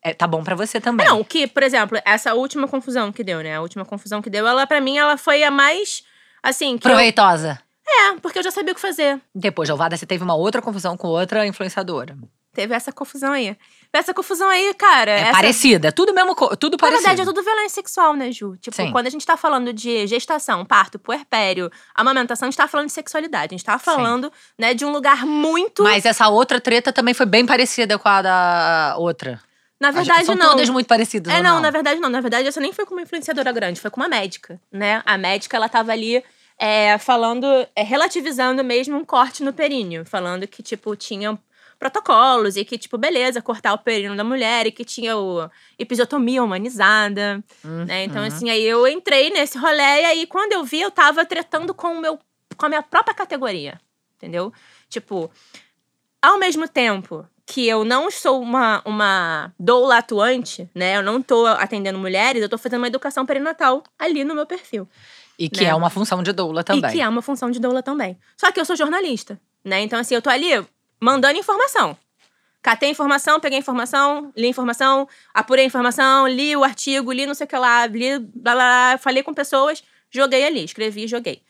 é, 0.03 0.15
tá 0.15 0.27
bom 0.27 0.43
pra 0.43 0.55
você 0.57 0.81
também. 0.81 1.07
Não, 1.07 1.23
que, 1.23 1.47
por 1.47 1.63
exemplo, 1.63 1.99
essa 2.05 2.35
última 2.35 2.67
confusão 2.67 3.13
que 3.13 3.23
deu, 3.23 3.41
né? 3.43 3.57
A 3.57 3.61
última 3.61 3.85
confusão 3.85 4.23
que 4.23 4.31
deu, 4.31 4.47
ela, 4.47 4.67
pra 4.67 4.81
mim, 4.81 4.97
ela 4.97 5.17
foi 5.17 5.43
a 5.43 5.51
mais. 5.51 6.03
Assim, 6.43 6.79
que. 6.79 6.87
eu- 6.87 6.91
Proveitosa. 6.93 7.61
É, 7.89 8.13
porque 8.21 8.39
eu 8.39 8.43
já 8.43 8.51
sabia 8.51 8.73
o 8.73 8.75
que 8.75 8.81
fazer. 8.81 9.21
Depois 9.35 9.69
da 9.69 9.75
Ovada, 9.75 9.97
você 9.97 10.07
teve 10.07 10.23
uma 10.23 10.35
outra 10.35 10.61
confusão 10.63 10.97
com 10.97 11.09
outra 11.09 11.47
influenciadora. 11.47 12.17
Teve 12.55 12.75
essa 12.75 12.91
confusão 12.91 13.33
aí. 13.33 13.57
Essa 13.93 14.13
confusão 14.13 14.49
aí, 14.49 14.75
cara. 14.75 15.13
É 15.13 15.21
essa... 15.21 15.33
parecida, 15.33 15.89
é 15.89 15.91
tudo 15.91 16.13
mesmo, 16.13 16.35
tudo 16.57 16.73
Na 16.73 16.79
parecido. 16.79 17.07
verdade, 17.07 17.21
é 17.23 17.25
tudo 17.25 17.43
violência 17.43 17.77
sexual, 17.77 18.15
né, 18.15 18.33
Ju? 18.33 18.57
Tipo, 18.57 18.77
Sim. 18.77 18.91
quando 18.91 19.07
a 19.07 19.11
gente 19.11 19.25
tá 19.25 19.37
falando 19.37 19.73
de 19.73 20.07
gestação, 20.07 20.65
parto, 20.65 20.99
puerpério, 20.99 21.71
amamentação, 21.95 22.49
a 22.49 22.51
gente 22.51 22.59
tá 22.59 22.67
falando 22.67 22.87
de 22.87 22.93
sexualidade. 22.93 23.55
A 23.55 23.57
gente 23.57 23.65
tá 23.65 23.79
falando, 23.79 24.33
né, 24.59 24.75
de 24.75 24.85
um 24.85 24.91
lugar 24.91 25.25
muito. 25.25 25.83
Mas 25.83 26.05
essa 26.05 26.29
outra 26.29 26.61
treta 26.61 26.93
também 26.93 27.15
foi 27.15 27.27
bem 27.27 27.47
parecida 27.47 27.99
com 27.99 28.09
a 28.09 28.23
da 28.23 28.95
outra. 28.99 29.41
na 29.81 29.91
verdade, 29.93 30.27
São 30.27 30.35
não. 30.35 30.51
todas 30.51 30.69
muito 30.69 30.87
parecidas, 30.87 31.33
É, 31.33 31.41
não, 31.41 31.57
não, 31.57 31.61
na 31.61 31.71
verdade 31.71 32.01
não. 32.01 32.11
Na 32.11 32.21
verdade, 32.21 32.49
essa 32.49 32.61
nem 32.61 32.73
foi 32.73 32.85
com 32.85 32.95
uma 32.95 33.03
influenciadora 33.03 33.53
grande, 33.53 33.81
foi 33.81 33.91
com 33.91 34.01
uma 34.01 34.09
médica, 34.09 34.61
né? 34.73 35.01
A 35.07 35.17
médica, 35.17 35.57
ela 35.57 35.69
tava 35.69 35.93
ali 35.93 36.23
é, 36.59 36.99
falando, 36.99 37.47
é, 37.77 37.83
relativizando 37.83 38.65
mesmo 38.65 38.97
um 38.97 39.05
corte 39.05 39.43
no 39.45 39.53
períneo. 39.53 40.05
Falando 40.05 40.47
que, 40.47 40.63
tipo, 40.63 40.97
tinha 40.97 41.39
protocolos 41.79 42.57
e 42.57 42.65
que, 42.65 42.77
tipo, 42.77 42.99
beleza, 42.99 43.41
cortar 43.41 43.73
o 43.73 43.79
períneo 43.79 44.17
da 44.17 44.25
mulher 44.25 44.67
e 44.67 44.73
que 44.73 44.85
tinha 44.85 45.17
o 45.17 45.49
episiotomia 45.79 46.43
humanizada, 46.43 47.43
né? 47.87 48.03
Então, 48.05 48.21
Uhum. 48.23 48.27
assim, 48.27 48.51
aí 48.51 48.65
eu 48.65 48.87
entrei 48.89 49.31
nesse 49.31 49.57
rolê 49.57 50.03
e 50.03 50.05
aí 50.05 50.27
quando 50.27 50.53
eu 50.53 50.65
vi, 50.65 50.81
eu 50.81 50.91
tava 50.91 51.25
tretando 51.25 51.73
com 51.73 51.95
o 51.95 52.01
meu, 52.01 52.19
com 52.57 52.67
a 52.67 52.69
minha 52.69 52.83
própria 52.83 53.15
categoria, 53.15 53.81
entendeu? 54.17 54.53
Tipo, 54.89 55.31
ao 56.21 56.37
mesmo 56.37 56.67
tempo 56.67 57.25
que 57.47 57.67
eu 57.67 57.85
não 57.85 58.11
sou 58.11 58.43
uma, 58.43 58.83
uma 58.85 59.55
doula 59.59 59.99
atuante, 59.99 60.69
né? 60.75 60.97
Eu 60.97 61.03
não 61.03 61.23
tô 61.23 61.47
atendendo 61.47 61.99
mulheres, 61.99 62.43
eu 62.43 62.49
tô 62.49 62.59
fazendo 62.59 62.81
uma 62.81 62.89
educação 62.89 63.25
perinatal 63.25 63.85
ali 63.99 64.25
no 64.25 64.35
meu 64.35 64.45
perfil. 64.47 64.87
E 65.39 65.49
que 65.49 65.63
né? 65.63 65.71
é 65.71 65.75
uma 65.75 65.89
função 65.89 66.23
de 66.23 66.33
doula 66.33 66.65
também. 66.65 66.91
E 66.91 66.93
que 66.95 67.01
é 67.01 67.09
uma 67.09 67.23
função 67.23 67.51
de 67.51 67.61
doula 67.61 67.83
também. 67.83 68.19
Só 68.37 68.51
que 68.51 68.59
eu 68.59 68.65
sou 68.65 68.75
jornalista, 68.75 69.41
né? 69.65 69.81
Então, 69.81 69.99
assim, 69.99 70.15
eu 70.15 70.23
tô 70.23 70.29
ali 70.29 70.49
mandando 71.01 71.39
informação. 71.39 71.97
Catei 72.61 72.91
informação, 72.91 73.39
peguei 73.39 73.59
informação, 73.59 74.33
li 74.37 74.49
informação, 74.49 75.09
apurei 75.33 75.65
informação, 75.65 76.27
li 76.27 76.57
o 76.57 76.65
artigo, 76.65 77.13
li 77.13 77.25
não 77.25 77.35
sei 77.35 77.45
o 77.45 77.49
que 77.49 77.57
lá, 77.57 77.87
li 77.87 78.19
blá 78.19 78.53
blá 78.53 78.55
blá, 78.55 78.99
falei 78.99 79.23
com 79.23 79.33
pessoas, 79.33 79.83
joguei 80.11 80.45
ali, 80.45 80.65
escrevi 80.65 81.05
e 81.05 81.09
joguei. 81.09 81.43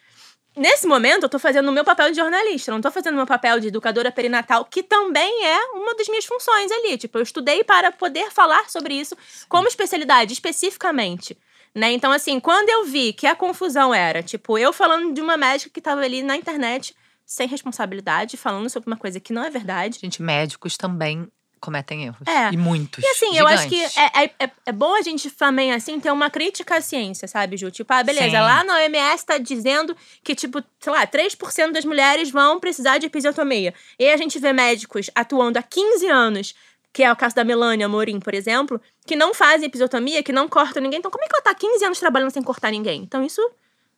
Nesse 0.54 0.86
momento, 0.86 1.22
eu 1.22 1.28
tô 1.28 1.38
fazendo 1.38 1.68
o 1.68 1.72
meu 1.72 1.84
papel 1.84 2.10
de 2.10 2.16
jornalista, 2.16 2.72
não 2.72 2.80
tô 2.80 2.90
fazendo 2.90 3.14
o 3.14 3.16
meu 3.16 3.26
papel 3.26 3.60
de 3.60 3.68
educadora 3.68 4.10
perinatal, 4.10 4.64
que 4.64 4.82
também 4.82 5.46
é 5.46 5.66
uma 5.72 5.94
das 5.94 6.08
minhas 6.08 6.26
funções 6.26 6.70
ali. 6.72 6.98
Tipo, 6.98 7.18
eu 7.18 7.22
estudei 7.22 7.62
para 7.62 7.92
poder 7.92 8.30
falar 8.32 8.68
sobre 8.68 8.94
isso 8.94 9.16
como 9.48 9.68
especialidade, 9.68 10.32
especificamente. 10.32 11.38
Né? 11.74 11.92
Então, 11.92 12.10
assim, 12.12 12.40
quando 12.40 12.68
eu 12.68 12.84
vi 12.84 13.12
que 13.12 13.26
a 13.26 13.34
confusão 13.34 13.94
era, 13.94 14.22
tipo, 14.22 14.58
eu 14.58 14.72
falando 14.72 15.12
de 15.12 15.20
uma 15.20 15.36
médica 15.36 15.70
que 15.72 15.80
tava 15.80 16.00
ali 16.02 16.22
na 16.22 16.36
internet, 16.36 16.94
sem 17.24 17.46
responsabilidade, 17.46 18.36
falando 18.36 18.68
sobre 18.70 18.88
uma 18.90 18.96
coisa 18.96 19.20
que 19.20 19.32
não 19.32 19.44
é 19.44 19.50
verdade. 19.50 19.98
Gente, 20.00 20.22
médicos 20.22 20.76
também 20.76 21.28
cometem 21.60 22.04
erros. 22.04 22.26
É. 22.26 22.52
E 22.52 22.56
muitos. 22.56 23.04
E 23.04 23.06
assim, 23.08 23.36
eu 23.36 23.46
acho 23.46 23.68
que 23.68 23.76
gigantes. 23.76 23.96
é, 23.96 24.24
é, 24.44 24.50
é- 24.66 24.72
bom 24.72 24.94
a 24.94 25.02
gente 25.02 25.30
também, 25.30 25.72
assim, 25.72 25.98
ter 26.00 26.10
uma 26.10 26.30
crítica 26.30 26.76
à 26.76 26.80
ciência, 26.80 27.26
sabe, 27.28 27.56
Ju? 27.56 27.70
Tipo, 27.70 27.92
ah, 27.92 28.02
beleza, 28.02 28.30
Sim. 28.30 28.36
lá 28.36 28.64
na 28.64 28.76
OMS 28.76 29.26
tá 29.26 29.38
dizendo 29.38 29.96
que, 30.22 30.34
tipo, 30.34 30.62
sei 30.78 30.92
lá, 30.92 31.06
3% 31.06 31.72
das 31.72 31.84
mulheres 31.84 32.30
vão 32.30 32.58
precisar 32.60 32.98
de 32.98 33.06
episiotomia. 33.06 33.74
E 33.98 34.08
a 34.08 34.16
gente 34.16 34.38
vê 34.38 34.52
médicos 34.52 35.10
atuando 35.14 35.58
há 35.58 35.62
15 35.62 36.06
anos, 36.06 36.54
que 36.92 37.02
é 37.02 37.12
o 37.12 37.16
caso 37.16 37.34
da 37.34 37.44
Melania 37.44 37.88
Morim, 37.88 38.18
por 38.18 38.34
exemplo, 38.34 38.80
que 39.06 39.14
não 39.14 39.34
fazem 39.34 39.66
episiotomia, 39.66 40.22
que 40.22 40.32
não 40.32 40.48
cortam 40.48 40.82
ninguém. 40.82 40.98
Então, 40.98 41.10
como 41.10 41.24
é 41.24 41.28
que 41.28 41.34
ela 41.34 41.42
tá 41.42 41.54
15 41.54 41.84
anos 41.84 42.00
trabalhando 42.00 42.30
sem 42.30 42.42
cortar 42.42 42.70
ninguém? 42.70 43.02
Então, 43.02 43.24
isso, 43.24 43.42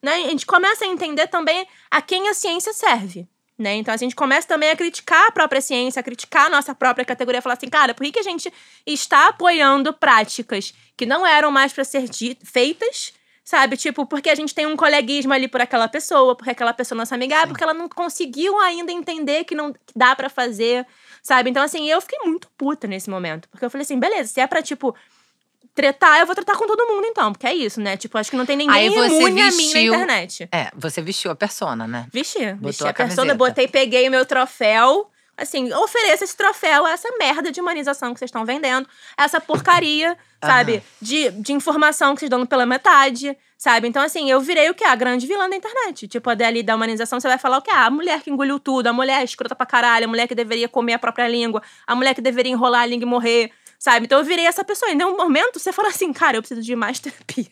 né, 0.03 0.15
a 0.15 0.29
gente 0.29 0.47
começa 0.47 0.85
a 0.85 0.89
entender 0.89 1.27
também 1.29 1.67
a 1.91 2.03
quem 2.03 2.29
a 2.29 2.35
ciência 2.35 2.73
serve. 2.73 3.29
Né? 3.61 3.75
Então 3.75 3.93
a 3.93 3.97
gente 3.99 4.17
começa 4.17 4.49
também 4.49 4.71
a 4.71 4.77
criticar 4.77 5.27
a 5.27 5.31
própria 5.31 5.61
ciência, 5.61 6.01
a 6.01 6.03
criticar 6.03 6.47
a 6.47 6.49
nossa 6.49 6.75
própria 6.75 7.05
categoria, 7.05 7.43
falar 7.43 7.57
assim, 7.57 7.69
cara, 7.69 7.93
por 7.93 8.05
que, 8.05 8.13
que 8.13 8.19
a 8.19 8.23
gente 8.23 8.51
está 8.87 9.29
apoiando 9.29 9.93
práticas 9.93 10.73
que 10.97 11.05
não 11.05 11.27
eram 11.27 11.51
mais 11.51 11.71
para 11.71 11.85
ser 11.85 12.09
feitas, 12.43 13.13
sabe? 13.45 13.77
Tipo, 13.77 14.07
porque 14.07 14.31
a 14.31 14.35
gente 14.35 14.55
tem 14.55 14.67
um 14.67 14.77
coleguismo 14.77 15.33
ali 15.33 15.49
por 15.49 15.61
aquela 15.61 15.89
pessoa, 15.89 16.37
porque 16.37 16.51
aquela 16.51 16.73
pessoa 16.73 16.97
é 16.97 17.01
nossa 17.01 17.15
amiga, 17.15 17.37
ah, 17.39 17.43
Sim. 17.43 17.49
porque 17.49 17.65
ela 17.65 17.75
não 17.75 17.89
conseguiu 17.89 18.59
ainda 18.61 18.93
entender 18.93 19.45
que 19.45 19.55
não 19.55 19.73
que 19.73 19.79
dá 19.97 20.15
pra 20.15 20.29
fazer, 20.29 20.87
sabe? 21.23 21.51
Então 21.51 21.63
assim, 21.63 21.89
eu 21.91 22.01
fiquei 22.01 22.19
muito 22.25 22.49
puta 22.57 22.87
nesse 22.87 23.11
momento, 23.11 23.49
porque 23.49 23.65
eu 23.65 23.71
falei 23.71 23.83
assim, 23.85 23.99
beleza, 23.99 24.33
se 24.33 24.41
é 24.41 24.47
pra 24.47 24.63
tipo 24.63 24.95
tretar, 25.75 26.19
eu 26.21 26.27
vou 26.27 26.35
tratar 26.35 26.57
com 26.57 26.67
todo 26.67 26.87
mundo 26.87 27.07
então, 27.07 27.33
porque 27.33 27.47
é 27.47 27.55
isso, 27.55 27.81
né? 27.81 27.97
Tipo, 27.97 28.19
acho 28.19 28.31
que 28.31 28.37
não 28.37 28.45
tem 28.45 28.57
ninguém 28.57 28.75
Aí 28.77 28.89
você 28.91 29.17
imune 29.17 29.41
a 29.41 29.47
mim 29.47 29.51
na 29.51 29.51
vestiu- 29.73 29.95
internet. 29.95 30.49
É, 30.53 30.71
você 30.77 31.01
vestiu 31.01 31.31
a 31.31 31.37
persona, 31.37 31.87
né? 31.87 32.07
Vesti, 32.13 32.39
vesti 32.61 32.85
a 32.85 32.91
a 32.91 32.93
persona, 32.93 33.29
camiseta. 33.33 33.35
botei, 33.35 33.69
peguei 33.69 34.09
o 34.09 34.11
meu 34.11 34.27
troféu. 34.27 35.09
Assim, 35.41 35.73
ofereça 35.73 36.23
esse 36.23 36.37
troféu 36.37 36.85
a 36.85 36.91
essa 36.93 37.09
merda 37.19 37.51
de 37.51 37.63
humanização 37.63 38.13
que 38.13 38.19
vocês 38.19 38.29
estão 38.29 38.45
vendendo, 38.45 38.87
essa 39.17 39.41
porcaria, 39.41 40.15
sabe? 40.45 40.83
De, 41.01 41.31
de 41.31 41.53
informação 41.55 42.15
que 42.15 42.21
vocês 42.21 42.31
dão 42.31 42.45
pela 42.45 42.67
metade, 42.67 43.35
sabe? 43.57 43.89
Então, 43.89 44.03
assim, 44.03 44.31
eu 44.31 44.39
virei 44.43 44.69
o 44.69 44.75
que? 44.75 44.85
A 44.85 44.95
grande 44.95 45.27
vilã 45.27 45.49
da 45.49 45.57
internet. 45.57 46.07
Tipo, 46.07 46.29
a 46.29 46.35
dali 46.35 46.63
da 46.63 46.77
humanização, 46.77 47.19
você 47.19 47.27
vai 47.27 47.39
falar 47.39 47.57
o 47.57 47.63
quê? 47.63 47.71
Ah, 47.71 47.87
a 47.87 47.91
mulher 47.91 48.21
que 48.21 48.31
engoliu 48.31 48.61
tudo, 48.61 48.89
a 48.89 48.93
mulher 48.93 49.25
escrota 49.25 49.55
pra 49.55 49.65
caralho, 49.65 50.05
a 50.05 50.09
mulher 50.09 50.29
que 50.29 50.35
deveria 50.35 50.69
comer 50.69 50.93
a 50.93 50.99
própria 50.99 51.27
língua, 51.27 51.63
a 51.87 51.95
mulher 51.95 52.15
que 52.15 52.21
deveria 52.21 52.53
enrolar 52.53 52.83
a 52.83 52.87
língua 52.87 53.07
e 53.07 53.09
morrer, 53.09 53.51
sabe? 53.79 54.05
Então 54.05 54.19
eu 54.19 54.25
virei 54.25 54.45
essa 54.45 54.63
pessoa. 54.63 54.91
E 54.91 54.95
em 54.95 55.03
um 55.03 55.17
momento 55.17 55.59
você 55.59 55.73
fala 55.73 55.89
assim, 55.89 56.13
cara, 56.13 56.37
eu 56.37 56.43
preciso 56.43 56.61
de 56.61 56.77
mais 56.77 57.01
terapia. 57.01 57.47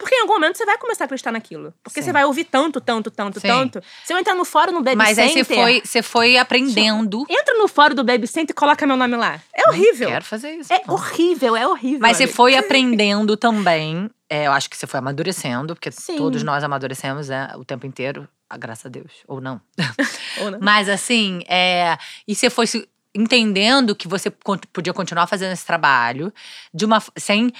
Porque 0.00 0.14
em 0.14 0.20
algum 0.22 0.32
momento 0.32 0.56
você 0.56 0.64
vai 0.64 0.78
começar 0.78 1.04
a 1.04 1.06
acreditar 1.06 1.30
naquilo. 1.30 1.74
Porque 1.82 2.00
Sim. 2.00 2.06
você 2.06 2.12
vai 2.12 2.24
ouvir 2.24 2.44
tanto, 2.44 2.80
tanto, 2.80 3.10
tanto, 3.10 3.38
Sim. 3.38 3.46
tanto. 3.46 3.82
Se 4.02 4.14
eu 4.14 4.18
entrar 4.18 4.34
no 4.34 4.46
fórum 4.46 4.72
no 4.72 4.82
Baby 4.82 4.96
Mas 4.96 5.18
aí 5.18 5.28
Center... 5.28 5.44
você 5.44 5.54
foi, 5.54 5.82
você 5.84 6.02
foi 6.02 6.36
aprendendo. 6.38 7.26
Entra 7.28 7.54
no 7.58 7.68
fórum 7.68 7.94
do 7.94 8.02
Baby 8.02 8.26
Center 8.26 8.54
e 8.54 8.54
coloca 8.54 8.86
meu 8.86 8.96
nome 8.96 9.14
lá. 9.14 9.38
É 9.54 9.68
horrível. 9.68 10.08
Quero 10.08 10.24
fazer 10.24 10.52
isso. 10.52 10.72
É 10.72 10.80
não. 10.86 10.94
horrível, 10.94 11.54
é 11.54 11.68
horrível. 11.68 12.00
Mas 12.00 12.16
você 12.16 12.26
foi 12.28 12.56
aprendendo 12.56 13.36
também. 13.36 14.08
é, 14.30 14.46
eu 14.46 14.52
acho 14.52 14.70
que 14.70 14.76
você 14.76 14.86
foi 14.86 14.98
amadurecendo, 14.98 15.74
porque 15.74 15.92
Sim. 15.92 16.16
todos 16.16 16.42
nós 16.42 16.64
amadurecemos 16.64 17.28
né, 17.28 17.52
o 17.56 17.64
tempo 17.64 17.86
inteiro. 17.86 18.26
graças 18.58 18.86
a 18.86 18.88
Deus. 18.88 19.12
Ou 19.28 19.38
não. 19.38 19.60
Ou 20.40 20.50
não. 20.50 20.58
Mas 20.62 20.88
assim, 20.88 21.42
é, 21.46 21.98
e 22.26 22.34
você 22.34 22.48
foi 22.48 22.66
entendendo 23.14 23.94
que 23.94 24.06
você 24.06 24.30
podia 24.72 24.92
continuar 24.92 25.26
fazendo 25.26 25.52
esse 25.52 25.66
trabalho 25.66 26.32
de 26.72 26.84
uma 26.84 27.02
sem 27.16 27.52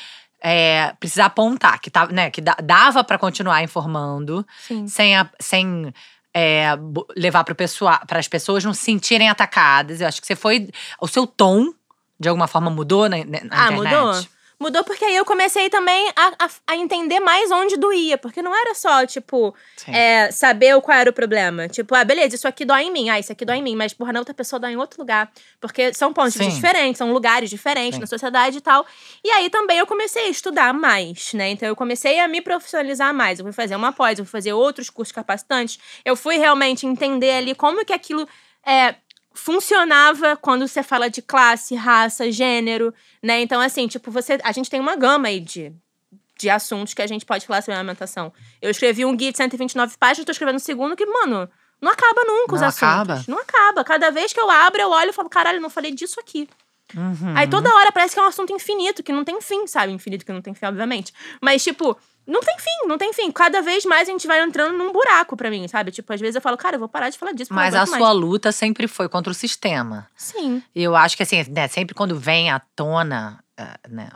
é, 0.42 0.92
precisar 0.98 1.26
apontar, 1.26 1.81
que, 1.81 1.90
tá, 1.90 2.07
né, 2.07 2.31
que 2.31 2.40
da- 2.40 2.57
dava 2.62 3.03
para 3.05 3.18
continuar 3.18 3.62
informando, 3.62 4.46
Sim. 4.66 4.87
sem, 4.88 5.16
a- 5.16 5.29
sem 5.38 5.92
é, 6.35 6.68
levar 7.16 7.42
para 7.44 8.18
as 8.18 8.29
pessoas 8.29 8.64
não 8.64 8.72
se 8.72 8.83
sentirem 8.85 9.29
atacadas. 9.29 10.00
Eu 10.00 10.07
acho 10.09 10.20
que 10.20 10.26
você 10.26 10.37
foi. 10.37 10.68
O 11.00 11.09
seu 11.09 11.26
tom, 11.26 11.72
de 12.18 12.29
alguma 12.29 12.46
forma, 12.46 12.70
mudou 12.70 13.09
na, 13.09 13.16
na 13.18 13.24
Ah, 13.50 13.72
internet. 13.72 13.72
mudou? 13.72 14.24
Mudou 14.61 14.85
porque 14.85 15.07
aí 15.07 15.16
eu 15.16 15.25
comecei 15.25 15.70
também 15.70 16.12
a, 16.14 16.44
a, 16.44 16.51
a 16.66 16.77
entender 16.77 17.18
mais 17.18 17.51
onde 17.51 17.79
doía. 17.79 18.18
Porque 18.18 18.42
não 18.42 18.55
era 18.55 18.75
só, 18.75 19.07
tipo, 19.07 19.55
é, 19.88 20.31
saber 20.31 20.79
qual 20.83 20.99
era 20.99 21.09
o 21.09 21.14
problema. 21.14 21.66
Tipo, 21.66 21.94
ah, 21.94 22.05
beleza, 22.05 22.35
isso 22.37 22.46
aqui 22.46 22.66
dói 22.66 22.83
em 22.83 22.92
mim. 22.92 23.09
Ah, 23.09 23.18
isso 23.18 23.33
aqui 23.33 23.42
dói 23.42 23.57
em 23.57 23.62
mim. 23.62 23.75
Mas, 23.75 23.94
porra, 23.94 24.12
na 24.12 24.18
outra 24.18 24.35
pessoa 24.35 24.61
dói 24.61 24.73
em 24.73 24.77
outro 24.77 25.01
lugar. 25.01 25.33
Porque 25.59 25.94
são 25.94 26.12
pontos 26.12 26.35
Sim. 26.35 26.51
diferentes, 26.51 26.99
são 26.99 27.11
lugares 27.11 27.49
diferentes 27.49 27.94
Sim. 27.94 28.01
na 28.03 28.07
sociedade 28.07 28.59
e 28.59 28.61
tal. 28.61 28.85
E 29.25 29.31
aí 29.31 29.49
também 29.49 29.79
eu 29.79 29.87
comecei 29.87 30.25
a 30.25 30.29
estudar 30.29 30.75
mais, 30.75 31.33
né? 31.33 31.49
Então 31.49 31.66
eu 31.66 31.75
comecei 31.75 32.20
a 32.20 32.29
me 32.29 32.42
profissionalizar 32.42 33.14
mais. 33.14 33.38
Eu 33.38 33.46
fui 33.46 33.55
fazer 33.55 33.77
uma 33.77 33.92
pós, 33.92 34.18
eu 34.18 34.27
fui 34.27 34.33
fazer 34.33 34.53
outros 34.53 34.90
cursos 34.90 35.12
capacitantes. 35.12 35.79
Eu 36.05 36.14
fui 36.14 36.37
realmente 36.37 36.87
entender 36.87 37.31
ali 37.31 37.55
como 37.55 37.83
que 37.83 37.94
aquilo 37.94 38.29
é, 38.66 38.94
funcionava 39.33 40.37
quando 40.37 40.66
você 40.66 40.83
fala 40.83 41.09
de 41.09 41.23
classe, 41.23 41.75
raça, 41.75 42.31
gênero, 42.31 42.93
né? 43.23 43.40
Então, 43.40 43.61
assim, 43.61 43.87
tipo, 43.87 44.11
você. 44.11 44.38
A 44.43 44.53
gente 44.53 44.71
tem 44.71 44.81
uma 44.81 44.97
gama 44.97 45.29
aí 45.29 45.40
de, 45.40 45.73
de 46.38 46.51
assuntos 46.51 46.95
que 46.95 47.03
a 47.03 47.07
gente 47.07 47.25
pode 47.25 47.47
falar 47.47 47.62
sobre 47.62 47.75
amamentação. 47.75 48.33
Eu 48.61 48.71
escrevi 48.71 49.05
um 49.05 49.16
guia 49.16 49.31
de 49.31 49.37
129 49.38 49.97
páginas, 49.99 50.25
tô 50.27 50.33
escrevendo 50.33 50.57
o 50.57 50.61
segundo 50.61 50.97
que, 50.97 51.07
mano, 51.07 51.49
não 51.81 51.93
acaba 51.93 52.23
nunca 52.27 52.55
os 52.55 52.61
Não 52.61 52.69
assuntos. 52.69 52.88
acaba? 52.88 53.25
Não 53.27 53.38
acaba. 53.38 53.85
Cada 53.85 54.11
vez 54.11 54.33
que 54.33 54.40
eu 54.40 54.51
abro, 54.51 54.81
eu 54.81 54.90
olho 54.90 55.11
e 55.11 55.12
falo, 55.12 55.31
caralho, 55.31 55.61
não 55.61 55.71
falei 55.71 55.93
disso 55.93 56.21
aqui. 56.21 56.49
Uhum. 56.95 57.37
Aí 57.37 57.47
toda 57.49 57.73
hora 57.73 57.93
parece 57.93 58.14
que 58.14 58.21
é 58.21 58.23
um 58.23 58.27
assunto 58.27 58.53
infinito, 58.53 59.03
que 59.03 59.12
não 59.12 59.25
tem 59.25 59.40
fim, 59.40 59.66
sabe? 59.66 59.93
Infinito 59.93 60.25
que 60.27 60.33
não 60.33 60.43
tem 60.43 60.53
fim, 60.55 60.66
obviamente. 60.66 61.12
Mas, 61.40 61.62
tipo, 61.62 61.97
não 62.31 62.40
tem 62.40 62.57
fim, 62.59 62.87
não 62.88 62.97
tem 62.99 63.12
fim. 63.12 63.31
Cada 63.33 63.61
vez 63.61 63.85
mais 63.85 64.09
a 64.09 64.12
gente 64.12 64.27
vai 64.27 64.40
entrando 64.43 64.77
num 64.79 64.93
buraco 64.93 65.37
pra 65.37 65.51
mim, 65.51 65.66
sabe? 65.69 65.90
Tipo, 65.90 66.12
às 66.12 66.21
vezes 66.21 66.37
eu 66.37 66.40
falo, 66.40 66.57
cara, 66.57 66.77
eu 66.77 66.81
vou 66.81 66.88
parar 66.88 67.11
de 67.11 67.19
falar 67.19 67.33
disso. 67.33 67.53
Mas 67.53 67.75
a 67.75 67.83
aguento 67.83 67.97
sua 67.97 67.99
mais. 68.09 68.16
luta 68.19 68.53
sempre 68.53 68.87
foi 68.88 69.09
contra 69.09 69.31
o 69.31 69.35
sistema. 69.35 70.09
Sim. 70.16 70.62
E 70.75 70.83
eu 70.83 70.95
acho 70.97 71.16
que 71.16 71.23
assim, 71.23 71.45
né, 71.51 71.69
sempre 71.69 71.95
quando 71.95 72.19
vem 72.19 72.51
à 72.51 72.61
tona 72.77 73.43
eh, 73.57 73.79
né, 73.88 74.09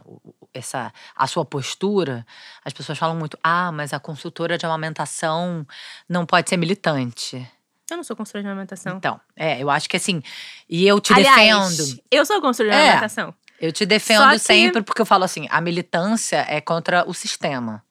essa, 0.55 0.93
a 1.17 1.27
sua 1.27 1.45
postura, 1.45 2.25
as 2.65 2.73
pessoas 2.73 2.97
falam 2.97 3.17
muito: 3.17 3.37
ah, 3.43 3.71
mas 3.73 3.93
a 3.93 3.99
consultora 4.01 4.57
de 4.57 4.65
amamentação 4.65 5.67
não 6.09 6.25
pode 6.25 6.49
ser 6.49 6.57
militante. 6.57 7.47
Eu 7.91 7.99
não 7.99 8.05
sou 8.05 8.17
consultora 8.17 8.43
de 8.43 8.49
amamentação. 8.49 8.97
Então, 8.97 9.21
é, 9.37 9.63
eu 9.63 9.69
acho 9.69 9.89
que 9.91 9.97
assim, 9.97 10.23
e 10.71 10.87
eu 10.87 10.99
te 11.01 11.13
Aliás, 11.13 11.77
defendo. 11.77 12.03
eu 12.11 12.25
sou 12.25 12.41
consultora 12.41 12.71
de 12.77 12.83
É. 12.83 12.87
amamentação. 12.89 13.35
Eu 13.61 13.71
te 13.73 13.85
defendo 13.87 14.31
que- 14.31 14.39
sempre 14.39 14.83
porque 14.83 15.03
eu 15.03 15.07
falo 15.07 15.23
assim: 15.25 15.47
a 15.51 15.61
militância 15.61 16.45
é 16.49 16.61
contra 16.63 17.05
o 17.09 17.13
sistema. 17.13 17.84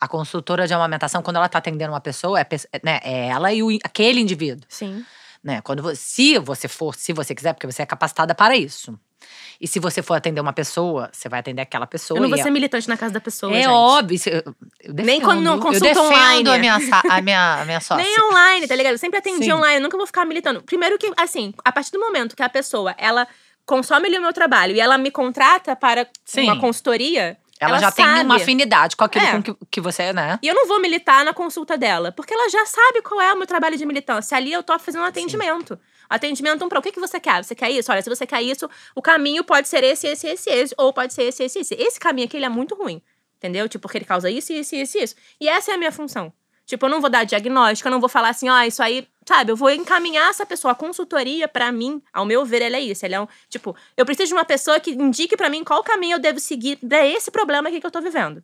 A 0.00 0.08
consultora 0.08 0.66
de 0.66 0.72
amamentação, 0.72 1.22
quando 1.22 1.36
ela 1.36 1.48
tá 1.48 1.58
atendendo 1.58 1.92
uma 1.92 2.00
pessoa, 2.00 2.40
é, 2.40 2.46
né, 2.82 3.00
é 3.02 3.28
ela 3.28 3.52
e 3.52 3.62
o, 3.62 3.68
aquele 3.84 4.20
indivíduo. 4.20 4.64
Sim. 4.68 5.04
né? 5.44 5.60
Quando 5.60 5.82
você, 5.82 5.96
se 5.96 6.38
você 6.38 6.68
for, 6.68 6.94
se 6.94 7.12
você 7.12 7.34
quiser, 7.34 7.52
porque 7.52 7.66
você 7.66 7.82
é 7.82 7.86
capacitada 7.86 8.34
para 8.34 8.56
isso. 8.56 8.98
E 9.60 9.68
se 9.68 9.78
você 9.78 10.02
for 10.02 10.14
atender 10.14 10.40
uma 10.40 10.54
pessoa, 10.54 11.10
você 11.12 11.28
vai 11.28 11.40
atender 11.40 11.60
aquela 11.60 11.86
pessoa. 11.86 12.16
eu 12.16 12.22
não 12.22 12.30
vou 12.30 12.38
é- 12.38 12.42
ser 12.42 12.50
militante 12.50 12.88
na 12.88 12.96
casa 12.96 13.12
da 13.12 13.20
pessoa, 13.20 13.52
é 13.52 13.56
gente. 13.56 13.68
óbvio. 13.68 14.18
Eu, 14.26 14.54
eu 14.80 14.94
defendo, 14.94 15.06
Nem 15.06 15.20
quando 15.20 15.42
não 15.42 15.56
eu 15.56 15.60
consulta 15.60 15.88
defendo 15.88 16.06
online. 16.06 16.48
a 16.48 16.58
minha, 16.58 16.74
a 17.10 17.20
minha, 17.20 17.54
a 17.60 17.64
minha 17.66 17.80
sócia. 17.80 18.02
Nem 18.02 18.20
online, 18.22 18.66
tá 18.66 18.74
ligado? 18.74 18.92
Eu 18.92 18.98
sempre 18.98 19.18
atendi 19.18 19.44
Sim. 19.44 19.52
online, 19.52 19.76
eu 19.76 19.82
nunca 19.82 19.98
vou 19.98 20.06
ficar 20.06 20.24
militando. 20.24 20.62
Primeiro 20.62 20.96
que, 20.98 21.12
assim, 21.18 21.52
a 21.62 21.70
partir 21.70 21.92
do 21.92 22.00
momento 22.00 22.34
que 22.34 22.42
a 22.42 22.48
pessoa, 22.48 22.94
ela 22.96 23.28
consome 23.66 24.06
ali 24.08 24.16
o 24.16 24.22
meu 24.22 24.32
trabalho 24.32 24.74
e 24.74 24.80
ela 24.80 24.96
me 24.96 25.10
contrata 25.10 25.76
para 25.76 26.08
Sim. 26.24 26.44
uma 26.44 26.58
consultoria, 26.58 27.36
ela, 27.60 27.72
ela 27.72 27.80
já 27.80 27.92
tem 27.92 28.04
sabe. 28.04 28.24
uma 28.24 28.36
afinidade 28.36 28.96
com 28.96 29.04
aquilo 29.04 29.24
É. 29.24 29.32
com 29.32 29.42
que, 29.42 29.54
que 29.70 29.80
você, 29.80 30.12
né? 30.12 30.38
E 30.42 30.48
eu 30.48 30.54
não 30.54 30.66
vou 30.66 30.80
militar 30.80 31.24
na 31.24 31.34
consulta 31.34 31.76
dela, 31.76 32.10
porque 32.10 32.32
ela 32.32 32.48
já 32.48 32.64
sabe 32.64 33.02
qual 33.02 33.20
é 33.20 33.32
o 33.32 33.36
meu 33.36 33.46
trabalho 33.46 33.76
de 33.76 33.84
militância. 33.84 34.36
Ali 34.36 34.52
eu 34.52 34.62
tô 34.62 34.76
fazendo 34.78 35.02
um 35.02 35.04
atendimento. 35.04 35.78
Atendimento 36.08 36.66
para 36.68 36.78
o 36.78 36.82
que, 36.82 36.90
que 36.90 36.98
você 36.98 37.20
quer? 37.20 37.44
Você 37.44 37.54
quer 37.54 37.70
isso? 37.70 37.92
Olha, 37.92 38.02
se 38.02 38.08
você 38.08 38.26
quer 38.26 38.42
isso, 38.42 38.68
o 38.96 39.02
caminho 39.02 39.44
pode 39.44 39.68
ser 39.68 39.84
esse, 39.84 40.08
esse, 40.08 40.26
esse, 40.26 40.50
esse, 40.50 40.74
ou 40.76 40.92
pode 40.92 41.12
ser 41.12 41.24
esse, 41.24 41.44
esse, 41.44 41.60
esse. 41.60 41.74
Esse 41.74 42.00
caminho 42.00 42.26
aqui 42.26 42.36
ele 42.36 42.46
é 42.46 42.48
muito 42.48 42.74
ruim. 42.74 43.00
Entendeu? 43.36 43.68
Tipo, 43.68 43.82
porque 43.82 43.98
ele 43.98 44.04
causa 44.04 44.28
isso, 44.30 44.52
isso, 44.52 44.74
isso, 44.74 44.98
isso. 44.98 45.14
E 45.40 45.48
essa 45.48 45.70
é 45.70 45.74
a 45.74 45.78
minha 45.78 45.92
função. 45.92 46.32
Tipo, 46.70 46.86
eu 46.86 46.90
não 46.90 47.00
vou 47.00 47.10
dar 47.10 47.24
diagnóstico, 47.24 47.88
eu 47.88 47.90
não 47.90 47.98
vou 47.98 48.08
falar 48.08 48.28
assim, 48.28 48.48
ó, 48.48 48.62
isso 48.62 48.80
aí, 48.80 49.08
sabe? 49.26 49.50
Eu 49.50 49.56
vou 49.56 49.70
encaminhar 49.70 50.30
essa 50.30 50.46
pessoa. 50.46 50.70
A 50.70 50.74
consultoria, 50.76 51.48
pra 51.48 51.72
mim, 51.72 52.00
ao 52.12 52.24
meu 52.24 52.44
ver, 52.44 52.62
ela 52.62 52.76
é 52.76 52.80
isso. 52.80 53.04
Ela 53.04 53.16
é 53.16 53.20
um, 53.20 53.26
tipo, 53.48 53.74
eu 53.96 54.06
preciso 54.06 54.28
de 54.28 54.34
uma 54.34 54.44
pessoa 54.44 54.78
que 54.78 54.92
indique 54.92 55.36
pra 55.36 55.50
mim 55.50 55.64
qual 55.64 55.82
caminho 55.82 56.14
eu 56.14 56.20
devo 56.20 56.38
seguir 56.38 56.76
pra 56.76 57.04
esse 57.04 57.28
problema 57.28 57.68
aqui 57.68 57.80
que 57.80 57.86
eu 57.86 57.90
tô 57.90 58.00
vivendo 58.00 58.40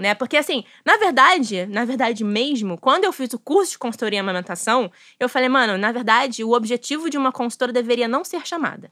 né? 0.00 0.14
Porque 0.14 0.38
assim, 0.38 0.64
na 0.82 0.96
verdade, 0.96 1.66
na 1.66 1.84
verdade 1.84 2.24
mesmo, 2.24 2.78
quando 2.78 3.04
eu 3.04 3.12
fiz 3.12 3.30
o 3.34 3.38
curso 3.38 3.72
de 3.72 3.78
consultoria 3.78 4.16
em 4.16 4.20
amamentação, 4.20 4.90
eu 5.18 5.28
falei, 5.28 5.48
mano, 5.48 5.76
na 5.76 5.92
verdade, 5.92 6.42
o 6.42 6.52
objetivo 6.52 7.10
de 7.10 7.18
uma 7.18 7.30
consultora 7.30 7.70
deveria 7.70 8.08
não 8.08 8.24
ser 8.24 8.44
chamada. 8.46 8.90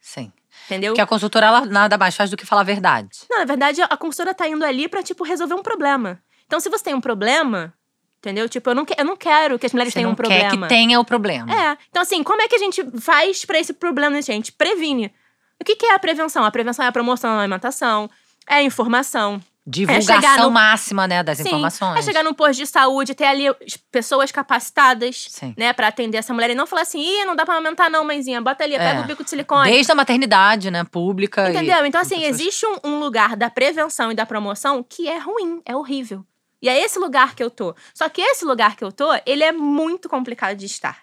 Sim. 0.00 0.32
Entendeu? 0.66 0.92
Porque 0.92 1.00
a 1.00 1.06
consultora, 1.06 1.46
ela 1.46 1.66
nada 1.66 1.98
mais 1.98 2.14
faz 2.14 2.30
do 2.30 2.36
que 2.36 2.46
falar 2.46 2.60
a 2.60 2.64
verdade. 2.64 3.18
Não, 3.28 3.40
na 3.40 3.44
verdade, 3.44 3.82
a 3.82 3.96
consultora 3.96 4.32
tá 4.32 4.48
indo 4.48 4.64
ali 4.64 4.88
pra, 4.88 5.02
tipo, 5.02 5.24
resolver 5.24 5.54
um 5.54 5.62
problema. 5.62 6.22
Então, 6.50 6.58
se 6.58 6.68
você 6.68 6.82
tem 6.82 6.94
um 6.94 7.00
problema, 7.00 7.72
entendeu? 8.18 8.48
Tipo, 8.48 8.70
eu 8.70 8.74
não, 8.74 8.84
que- 8.84 8.94
eu 8.98 9.04
não 9.04 9.16
quero 9.16 9.56
que 9.56 9.66
as 9.66 9.72
mulheres 9.72 9.92
Você 9.92 10.00
tenham 10.00 10.10
um 10.10 10.16
problema. 10.16 10.50
quer 10.50 10.50
que 10.58 10.66
tenha 10.66 10.98
o 10.98 11.04
problema. 11.04 11.48
É. 11.54 11.78
Então, 11.88 12.02
assim, 12.02 12.24
como 12.24 12.42
é 12.42 12.48
que 12.48 12.56
a 12.56 12.58
gente 12.58 12.84
faz 13.00 13.44
pra 13.44 13.56
esse 13.60 13.72
problema, 13.72 14.10
né, 14.16 14.20
gente? 14.22 14.50
Previne. 14.50 15.12
O 15.60 15.64
que, 15.64 15.76
que 15.76 15.86
é 15.86 15.94
a 15.94 15.98
prevenção? 16.00 16.44
A 16.44 16.50
prevenção 16.50 16.84
é 16.84 16.88
a 16.88 16.92
promoção 16.92 17.30
da 17.36 17.42
alimentação, 17.42 18.10
é 18.48 18.56
a 18.56 18.62
informação, 18.64 19.40
Divulgação 19.64 20.16
chegar 20.16 20.38
no- 20.38 20.50
máxima, 20.50 21.06
né, 21.06 21.22
das 21.22 21.36
Sim, 21.38 21.46
informações. 21.48 21.98
é 21.98 22.02
chegar 22.02 22.24
num 22.24 22.32
posto 22.34 22.58
de 22.58 22.66
saúde, 22.66 23.14
ter 23.14 23.26
ali 23.26 23.46
as 23.46 23.76
pessoas 23.92 24.32
capacitadas, 24.32 25.26
Sim. 25.28 25.54
né, 25.56 25.72
pra 25.74 25.88
atender 25.88 26.16
essa 26.18 26.32
mulher 26.34 26.50
e 26.50 26.54
não 26.54 26.66
falar 26.66 26.82
assim, 26.82 26.98
ih, 27.00 27.24
não 27.26 27.36
dá 27.36 27.44
pra 27.44 27.54
amamentar 27.54 27.90
não, 27.90 28.02
mãezinha, 28.04 28.40
bota 28.40 28.64
ali, 28.64 28.76
pega 28.76 29.00
É. 29.00 29.02
o 29.02 29.04
bico 29.04 29.22
de 29.22 29.30
silicone. 29.30 29.70
Desde 29.70 29.92
a 29.92 29.94
maternidade, 29.94 30.70
né, 30.70 30.82
pública. 30.82 31.46
e- 31.48 31.52
Entendeu? 31.52 31.84
Então, 31.86 32.00
assim, 32.00 32.16
pessoas- 32.20 32.40
existe 32.40 32.66
um, 32.66 32.78
um 32.84 32.98
lugar 32.98 33.36
da 33.36 33.48
prevenção 33.50 34.10
e 34.10 34.14
da 34.14 34.24
promoção 34.26 34.82
que 34.82 35.06
é 35.06 35.18
ruim, 35.18 35.60
é 35.66 35.76
horrível. 35.76 36.24
E 36.62 36.68
é 36.68 36.78
esse 36.82 36.98
lugar 36.98 37.34
que 37.34 37.42
eu 37.42 37.50
tô. 37.50 37.74
Só 37.94 38.08
que 38.08 38.20
esse 38.20 38.44
lugar 38.44 38.76
que 38.76 38.84
eu 38.84 38.92
tô, 38.92 39.08
ele 39.26 39.42
é 39.42 39.52
muito 39.52 40.08
complicado 40.08 40.56
de 40.56 40.66
estar. 40.66 40.98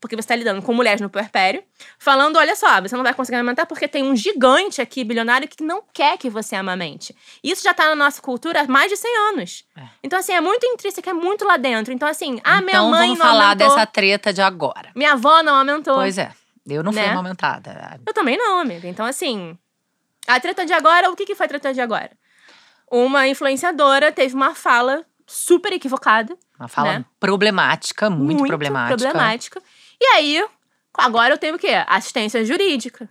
Porque 0.00 0.14
você 0.14 0.28
tá 0.28 0.36
lidando 0.36 0.62
com 0.62 0.72
mulheres 0.72 1.00
no 1.00 1.10
puerpério, 1.10 1.60
falando: 1.98 2.36
olha 2.36 2.54
só, 2.54 2.80
você 2.80 2.94
não 2.96 3.02
vai 3.02 3.12
conseguir 3.12 3.36
amamentar 3.36 3.66
porque 3.66 3.88
tem 3.88 4.04
um 4.04 4.14
gigante 4.14 4.80
aqui, 4.80 5.02
bilionário, 5.02 5.48
que 5.48 5.60
não 5.62 5.82
quer 5.92 6.16
que 6.16 6.30
você 6.30 6.54
amamente. 6.54 7.16
Isso 7.42 7.64
já 7.64 7.74
tá 7.74 7.86
na 7.86 7.96
nossa 7.96 8.22
cultura 8.22 8.60
há 8.60 8.66
mais 8.68 8.88
de 8.90 8.96
100 8.96 9.16
anos. 9.30 9.64
É. 9.76 9.82
Então, 10.04 10.16
assim, 10.20 10.32
é 10.32 10.40
muito 10.40 10.64
intrínseco, 10.66 11.10
é 11.10 11.12
muito 11.12 11.44
lá 11.44 11.56
dentro. 11.56 11.92
Então, 11.92 12.06
assim, 12.06 12.40
ah, 12.44 12.60
minha 12.60 12.76
então, 12.78 12.90
mãe 12.90 13.00
vamos 13.08 13.18
não 13.18 13.26
falar 13.26 13.44
amamentou, 13.46 13.68
dessa 13.74 13.86
treta 13.86 14.32
de 14.32 14.40
agora. 14.40 14.90
minha 14.94 15.14
avó 15.14 15.42
não 15.42 15.54
amamentou. 15.56 15.94
Pois 15.96 16.16
é. 16.16 16.32
Eu 16.64 16.82
não 16.84 16.92
fui 16.92 17.02
Né? 17.02 17.08
amamentada. 17.08 17.98
Eu 18.06 18.12
também 18.14 18.36
não, 18.36 18.60
amiga. 18.60 18.86
Então, 18.86 19.04
assim, 19.04 19.58
a 20.28 20.38
treta 20.38 20.64
de 20.64 20.72
agora, 20.72 21.10
o 21.10 21.16
que, 21.16 21.24
que 21.26 21.34
foi 21.34 21.46
a 21.46 21.48
treta 21.48 21.74
de 21.74 21.80
agora? 21.80 22.10
Uma 22.90 23.28
influenciadora 23.28 24.10
teve 24.12 24.34
uma 24.34 24.54
fala 24.54 25.04
super 25.26 25.72
equivocada. 25.72 26.36
Uma 26.58 26.68
fala 26.68 26.98
Né? 26.98 27.04
problemática, 27.20 28.08
muito, 28.10 28.46
problemática. 28.46 28.96
problemática. 28.96 29.62
E 30.00 30.04
aí, 30.14 30.44
agora 30.96 31.34
eu 31.34 31.38
tenho 31.38 31.56
o 31.56 31.58
quê? 31.58 31.84
Assistência 31.86 32.44
jurídica. 32.44 33.08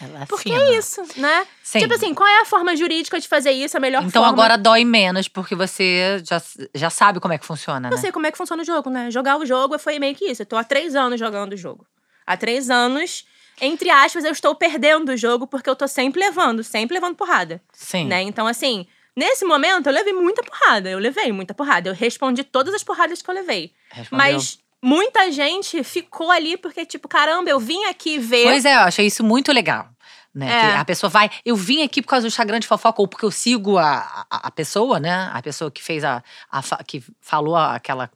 Ela 0.00 0.22
é 0.22 0.26
Porque 0.26 0.52
é 0.52 0.78
isso, 0.78 1.02
né? 1.16 1.44
Sim. 1.62 1.80
Tipo 1.80 1.94
assim, 1.94 2.14
qual 2.14 2.28
é 2.28 2.42
a 2.42 2.44
forma 2.44 2.76
jurídica 2.76 3.18
de 3.18 3.26
fazer 3.26 3.50
isso? 3.50 3.76
A 3.76 3.80
melhor 3.80 4.04
Então 4.04 4.22
forma. 4.22 4.28
agora 4.32 4.56
dói 4.56 4.84
menos, 4.84 5.26
porque 5.26 5.56
você 5.56 6.22
já, 6.24 6.40
já 6.72 6.88
sabe 6.90 7.18
como 7.18 7.34
é 7.34 7.38
que 7.38 7.44
funciona, 7.44 7.88
Eu 7.88 7.96
né? 7.96 8.00
sei 8.00 8.12
como 8.12 8.24
é 8.24 8.30
que 8.30 8.38
funciona 8.38 8.62
o 8.62 8.64
jogo, 8.64 8.88
né? 8.88 9.10
Jogar 9.10 9.36
o 9.36 9.44
jogo 9.44 9.76
foi 9.78 9.98
meio 9.98 10.14
que 10.14 10.26
isso. 10.26 10.42
Eu 10.42 10.46
tô 10.46 10.56
há 10.56 10.62
três 10.62 10.94
anos 10.94 11.18
jogando 11.18 11.54
o 11.54 11.56
jogo. 11.56 11.84
Há 12.24 12.36
três 12.36 12.70
anos, 12.70 13.26
entre 13.60 13.90
aspas, 13.90 14.24
eu 14.24 14.32
estou 14.32 14.54
perdendo 14.54 15.10
o 15.10 15.16
jogo 15.16 15.46
porque 15.46 15.68
eu 15.68 15.76
tô 15.76 15.86
sempre 15.86 16.20
levando, 16.20 16.62
sempre 16.64 16.94
levando 16.94 17.16
porrada. 17.16 17.62
Sim. 17.72 18.06
né? 18.06 18.22
Então, 18.22 18.46
assim, 18.46 18.86
nesse 19.14 19.44
momento 19.44 19.86
eu 19.86 19.92
levei 19.92 20.12
muita 20.12 20.42
porrada. 20.42 20.90
Eu 20.90 20.98
levei 20.98 21.32
muita 21.32 21.54
porrada. 21.54 21.88
Eu 21.88 21.94
respondi 21.94 22.42
todas 22.44 22.74
as 22.74 22.82
porradas 22.82 23.22
que 23.22 23.30
eu 23.30 23.34
levei. 23.34 23.72
Respondeu. 23.90 24.16
Mas 24.16 24.58
muita 24.82 25.30
gente 25.30 25.82
ficou 25.84 26.30
ali 26.30 26.56
porque, 26.56 26.84
tipo, 26.84 27.08
caramba, 27.08 27.48
eu 27.48 27.60
vim 27.60 27.84
aqui 27.84 28.18
ver. 28.18 28.44
Pois 28.44 28.64
é, 28.64 28.74
eu 28.74 28.80
achei 28.80 29.06
isso 29.06 29.22
muito 29.22 29.52
legal. 29.52 29.88
Né? 30.34 30.50
É. 30.50 30.76
A 30.76 30.84
pessoa 30.84 31.08
vai. 31.08 31.30
Eu 31.44 31.54
vim 31.54 31.82
aqui 31.82 32.02
por 32.02 32.08
causa 32.08 32.24
do 32.24 32.28
Instagram 32.28 32.58
de 32.58 32.66
fofoca, 32.66 33.00
ou 33.00 33.06
porque 33.06 33.24
eu 33.24 33.30
sigo 33.30 33.78
a, 33.78 34.26
a, 34.28 34.48
a 34.48 34.50
pessoa, 34.50 34.98
né? 34.98 35.30
A 35.32 35.40
pessoa 35.40 35.70
que 35.70 35.80
fez 35.80 36.02
a. 36.02 36.24
a 36.50 36.62
que 36.82 37.04
falou 37.20 37.54
aquela 37.56 38.10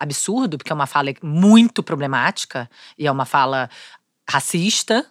absurdo, 0.00 0.56
porque 0.56 0.72
é 0.72 0.74
uma 0.74 0.86
fala 0.86 1.10
muito 1.22 1.82
problemática 1.82 2.68
e 2.98 3.06
é 3.06 3.12
uma 3.12 3.26
fala 3.26 3.68
racista, 4.30 5.06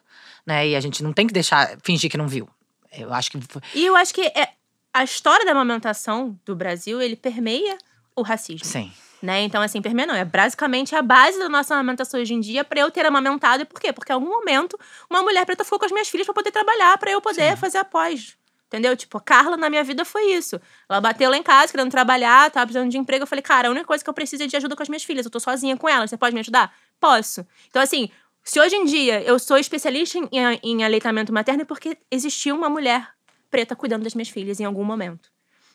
né? 0.46 0.68
E 0.70 0.76
a 0.76 0.80
gente 0.80 1.04
não 1.04 1.14
tem 1.14 1.28
que 1.28 1.34
deixar 1.34 1.78
fingir 1.84 2.10
que 2.10 2.18
não 2.18 2.28
viu. 2.28 2.50
Eu 2.92 3.14
acho 3.14 3.32
que. 3.32 3.40
E 3.76 3.86
eu 3.86 3.96
acho 3.96 4.14
que 4.14 4.22
é, 4.22 4.50
a 4.94 5.04
história 5.04 5.46
da 5.46 5.52
amamentação 5.52 6.40
do 6.46 6.56
Brasil, 6.56 7.02
ele 7.02 7.16
permeia 7.16 7.78
o 8.16 8.22
racismo. 8.22 8.66
Sim. 8.66 8.92
Né? 9.22 9.42
Então, 9.42 9.62
assim, 9.62 9.82
permeia 9.82 10.08
não. 10.08 10.16
É 10.16 10.24
basicamente 10.24 10.96
a 10.96 11.02
base 11.02 11.38
da 11.38 11.50
nossa 11.50 11.74
amamentação 11.76 12.20
hoje 12.20 12.34
em 12.34 12.40
dia 12.40 12.64
pra 12.64 12.80
eu 12.80 12.90
ter 12.90 13.06
amamentado. 13.06 13.64
E 13.64 13.66
por 13.66 13.80
quê? 13.80 13.92
Porque 13.92 14.12
em 14.12 14.16
algum 14.16 14.30
momento 14.30 14.80
uma 15.10 15.22
mulher 15.22 15.46
preta 15.46 15.64
ficou 15.64 15.78
com 15.78 15.86
as 15.86 15.92
minhas 15.92 16.08
filhas 16.08 16.26
pra 16.26 16.34
poder 16.34 16.52
trabalhar, 16.52 16.98
pra 16.98 17.12
eu 17.12 17.22
poder 17.22 17.58
fazer 17.58 17.80
após. 17.80 18.38
Entendeu? 18.68 18.96
Tipo, 18.96 19.20
Carla 19.20 19.58
na 19.58 19.70
minha 19.70 19.84
vida 19.84 20.06
foi 20.06 20.32
isso. 20.32 20.62
Ela 20.88 21.02
bateu 21.02 21.30
lá 21.30 21.36
em 21.36 21.44
casa, 21.44 21.72
querendo 21.72 21.90
trabalhar, 21.90 22.52
tava 22.52 22.68
precisando 22.68 22.90
de 22.90 22.98
emprego. 22.98 23.24
Eu 23.24 23.28
falei, 23.28 23.42
cara, 23.42 23.68
a 23.68 23.72
única 23.72 23.86
coisa 23.86 24.04
que 24.04 24.10
eu 24.10 24.14
preciso 24.14 24.44
é 24.44 24.48
de 24.48 24.56
ajuda 24.56 24.76
com 24.76 24.84
as 24.84 24.90
minhas 24.90 25.04
filhas. 25.04 25.26
Eu 25.26 25.32
tô 25.32 25.40
sozinha 25.40 25.76
com 25.76 25.90
elas. 25.90 26.10
Você 26.10 26.18
pode 26.18 26.34
me 26.34 26.40
ajudar? 26.40 26.74
Posso. 27.00 27.46
Então, 27.68 27.82
assim, 27.82 28.10
se 28.50 28.60
hoje 28.60 28.76
em 28.76 28.84
dia 28.84 29.22
eu 29.22 29.38
sou 29.38 29.60
especialista 29.60 30.18
em, 30.18 30.28
em 30.64 30.84
aleitamento 30.84 31.32
materno, 31.32 31.62
é 31.62 31.66
porque 31.66 31.96
existia 32.10 32.52
uma 32.52 32.68
mulher 32.68 33.08
preta 33.48 33.76
cuidando 33.76 34.04
das 34.06 34.16
minhas 34.16 34.30
filhas 34.30 34.60
em 34.60 34.66
algum 34.66 34.84
momento. 34.84 35.30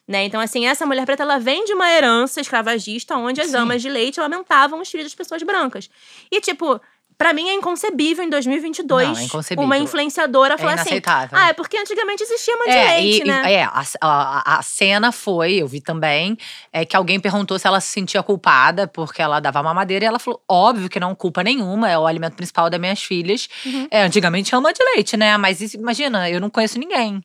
Né? 0.09 0.25
Então, 0.25 0.41
assim, 0.41 0.67
essa 0.67 0.85
mulher 0.85 1.07
preta, 1.07 1.23
ela 1.23 1.39
vem 1.39 1.65
de 1.65 1.73
uma 1.73 1.89
herança 1.89 2.41
escravagista 2.41 3.17
onde 3.17 3.41
as 3.41 3.51
Sim. 3.51 3.59
amas 3.59 3.81
de 3.81 3.89
leite 3.89 4.19
amamentavam 4.21 4.81
os 4.81 4.91
filhos 4.91 5.07
das 5.07 5.15
pessoas 5.15 5.41
brancas. 5.45 5.89
E, 6.33 6.41
tipo, 6.41 6.81
pra 7.17 7.33
mim 7.33 7.49
é 7.49 7.55
inconcebível 7.55 8.25
em 8.25 8.29
2022 8.31 9.09
Não, 9.09 9.17
é 9.19 9.23
inconcebível. 9.25 9.65
uma 9.65 9.79
influenciadora 9.79 10.55
É 10.55 10.59
falar 10.59 10.73
assim, 10.75 10.83
inaceitável. 10.91 11.39
ah, 11.39 11.49
é 11.49 11.53
porque 11.53 11.77
antigamente 11.77 12.23
existia 12.23 12.55
de 12.57 12.71
É, 12.71 12.87
leite, 12.97 13.21
e, 13.23 13.25
né? 13.25 13.43
e- 13.47 13.53
é 13.55 13.63
a, 13.65 13.83
a, 14.01 14.59
a 14.59 14.63
cena 14.63 15.13
foi, 15.13 15.55
eu 15.55 15.67
vi 15.69 15.81
também, 15.81 16.37
é 16.73 16.85
que 16.85 16.97
alguém 16.97 17.19
perguntou 17.21 17.59
se 17.59 17.67
ela 17.67 17.81
se 17.81 17.89
sentia 17.89 18.23
culpada 18.23 18.87
porque 18.89 19.21
ela 19.23 19.41
dava 19.41 19.63
mamadeira 19.63 20.05
e 20.05 20.09
ela 20.09 20.19
falou: 20.19 20.43
óbvio 20.49 20.89
que 20.89 20.99
não 21.01 21.15
culpa 21.15 21.43
nenhuma, 21.43 21.91
é 21.91 21.99
o 21.99 22.07
alimento 22.07 22.35
principal 22.37 22.69
das 22.69 22.81
minhas 22.81 23.03
filhas. 23.03 23.49
Uhum. 23.65 23.89
É, 23.91 24.03
antigamente 24.03 24.51
chama 24.51 24.73
de 24.73 24.83
leite, 24.95 25.17
né? 25.17 25.37
Mas 25.37 25.61
isso- 25.61 25.77
imagina, 25.77 26.29
eu 26.31 26.41
não 26.41 26.51
conheço 26.51 26.79
ninguém. 26.79 27.23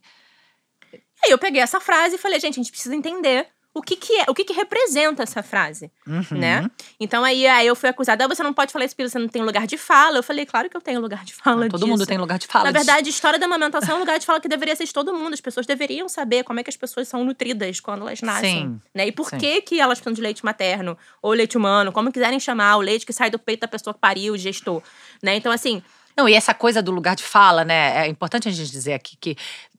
Aí 1.23 1.31
eu 1.31 1.37
peguei 1.37 1.61
essa 1.61 1.79
frase 1.81 2.15
e 2.15 2.17
falei, 2.17 2.39
gente, 2.39 2.53
a 2.59 2.63
gente 2.63 2.71
precisa 2.71 2.95
entender 2.95 3.47
o 3.79 3.81
que 3.81 3.95
que 3.95 4.13
é, 4.19 4.25
o 4.27 4.33
que 4.33 4.43
que 4.43 4.53
representa 4.53 5.23
essa 5.23 5.41
frase, 5.41 5.89
Uhum. 6.05 6.23
né? 6.37 6.69
Então 6.99 7.23
aí, 7.23 7.47
aí 7.47 7.65
eu 7.65 7.75
fui 7.75 7.89
acusada, 7.89 8.25
ah, 8.25 8.27
você 8.27 8.43
não 8.43 8.53
pode 8.53 8.71
falar 8.71 8.85
isso 8.85 8.95
porque 8.95 9.09
você 9.09 9.17
não 9.17 9.27
tem 9.27 9.41
lugar 9.41 9.65
de 9.65 9.77
fala. 9.77 10.17
Eu 10.17 10.23
falei, 10.23 10.45
claro 10.45 10.69
que 10.69 10.75
eu 10.77 10.81
tenho 10.81 10.99
lugar 10.99 11.23
de 11.23 11.33
fala 11.33 11.67
Todo 11.69 11.79
disso. 11.79 11.87
mundo 11.87 12.05
tem 12.05 12.17
lugar 12.17 12.37
de 12.37 12.45
fala. 12.47 12.65
Na 12.65 12.71
verdade, 12.71 13.07
a 13.07 13.09
história 13.09 13.39
da 13.39 13.45
amamentação 13.45 13.95
é 13.95 13.97
um 13.97 13.99
lugar 13.99 14.19
de 14.19 14.25
fala 14.25 14.39
que 14.39 14.47
deveria 14.47 14.75
ser 14.75 14.85
de 14.85 14.93
todo 14.93 15.13
mundo. 15.13 15.33
As 15.33 15.41
pessoas 15.41 15.65
deveriam 15.65 16.07
saber 16.09 16.43
como 16.43 16.59
é 16.59 16.63
que 16.63 16.69
as 16.69 16.77
pessoas 16.77 17.07
são 17.07 17.23
nutridas 17.23 17.79
quando 17.79 18.01
elas 18.07 18.21
nascem. 18.21 18.63
Sim, 18.63 18.81
Né? 18.93 19.07
E 19.07 19.11
por 19.11 19.29
sim. 19.29 19.37
que, 19.37 19.61
que 19.61 19.79
elas 19.79 19.97
precisam 19.99 20.13
de 20.13 20.21
leite 20.21 20.43
materno 20.43 20.97
ou 21.21 21.31
leite 21.33 21.57
humano, 21.57 21.91
como 21.91 22.11
quiserem 22.11 22.39
chamar, 22.39 22.75
o 22.77 22.81
leite 22.81 23.05
que 23.05 23.13
sai 23.13 23.29
do 23.29 23.39
peito 23.39 23.61
da 23.61 23.67
pessoa 23.67 23.93
que 23.93 23.99
pariu, 23.99 24.37
gestou. 24.37 24.83
Né? 25.23 25.35
Então, 25.35 25.51
assim, 25.51 25.81
Não, 26.17 26.27
e 26.27 26.33
essa 26.33 26.53
coisa 26.53 26.81
do 26.81 26.91
lugar 26.91 27.15
de 27.15 27.23
fala, 27.23 27.63
né? 27.63 28.05
É 28.05 28.07
importante 28.07 28.49
a 28.49 28.51
gente 28.51 28.69
dizer 28.69 28.93
aqui 28.93 29.15
que 29.21 29.37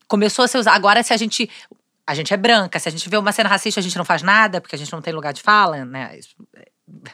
começou 0.08 0.44
a 0.44 0.48
ser 0.48 0.58
usado. 0.58 0.74
Agora, 0.74 1.02
se 1.02 1.12
a 1.12 1.16
gente. 1.16 1.48
A 2.06 2.14
gente 2.14 2.32
é 2.34 2.36
branca, 2.36 2.78
se 2.78 2.88
a 2.88 2.92
gente 2.92 3.08
vê 3.08 3.16
uma 3.16 3.30
cena 3.32 3.48
racista, 3.48 3.78
a 3.78 3.82
gente 3.82 3.96
não 3.96 4.04
faz 4.04 4.22
nada, 4.22 4.60
porque 4.60 4.74
a 4.74 4.78
gente 4.78 4.92
não 4.92 5.00
tem 5.00 5.12
lugar 5.12 5.32
de 5.32 5.42
fala, 5.42 5.84
né? 5.84 6.18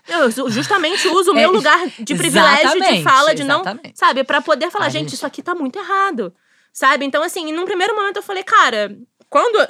Eu 0.09 0.31
ju- 0.31 0.49
justamente 0.49 1.07
uso 1.09 1.33
o 1.33 1.35
meu 1.35 1.51
É, 1.51 1.53
lugar 1.53 1.87
de 1.99 2.15
privilégio 2.15 2.81
de 2.81 3.03
fala, 3.03 3.35
de 3.35 3.45
não. 3.45 3.61
exatamente. 3.61 3.99
Sabe? 3.99 4.25
Pra 4.25 4.41
poder 4.41 4.71
falar, 4.71 4.89
gente, 4.89 5.03
gente- 5.05 5.15
isso 5.15 5.27
aqui 5.27 5.43
tá 5.43 5.55
muito 5.55 5.79
errado. 5.79 6.35
Sabe? 6.73 7.05
Então, 7.05 7.23
assim, 7.23 7.53
num 7.53 7.65
primeiro 7.67 7.95
momento 7.95 8.17
eu 8.17 8.23
falei, 8.23 8.43
cara, 8.43 8.97
quando, 9.29 9.69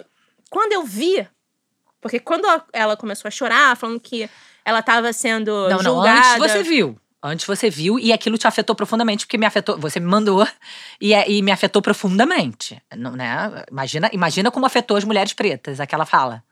quando 0.51 0.73
eu 0.73 0.85
vi. 0.85 1.27
Porque 2.01 2.21
quando 2.21 2.47
ela 2.73 2.97
começou 2.97 3.27
a 3.29 3.33
chorar, 3.33 3.77
falando 3.77 3.99
que 3.99 4.31
ela 4.65 4.81
tava 4.83 5.13
sendo 5.13 5.51
Não, 5.69 5.79
não, 5.79 5.83
julgada. 5.95 6.37
antes 6.45 6.53
você 6.53 6.63
viu. 6.63 6.97
Antes 7.27 7.47
você 7.47 7.69
viu 7.71 7.99
e 7.99 8.13
aquilo 8.13 8.39
te 8.39 8.47
afetou 8.47 8.75
profundamente, 8.77 9.27
porque 9.27 9.39
me 9.39 9.47
afetou. 9.47 9.79
Você 9.79 9.99
me 10.01 10.07
mandou 10.07 10.47
e, 11.01 11.13
é- 11.15 11.29
e 11.31 11.43
me 11.43 11.51
afetou 11.53 11.81
profundamente. 11.83 12.81
não- 12.97 13.13
Né? 13.13 13.65
Imagina, 13.71 14.09
imagina 14.13 14.51
como 14.51 14.67
afetou 14.67 14.97
as 14.97 15.05
mulheres 15.05 15.33
pretas, 15.33 15.81
aquela 15.81 16.05
fala. 16.07 16.43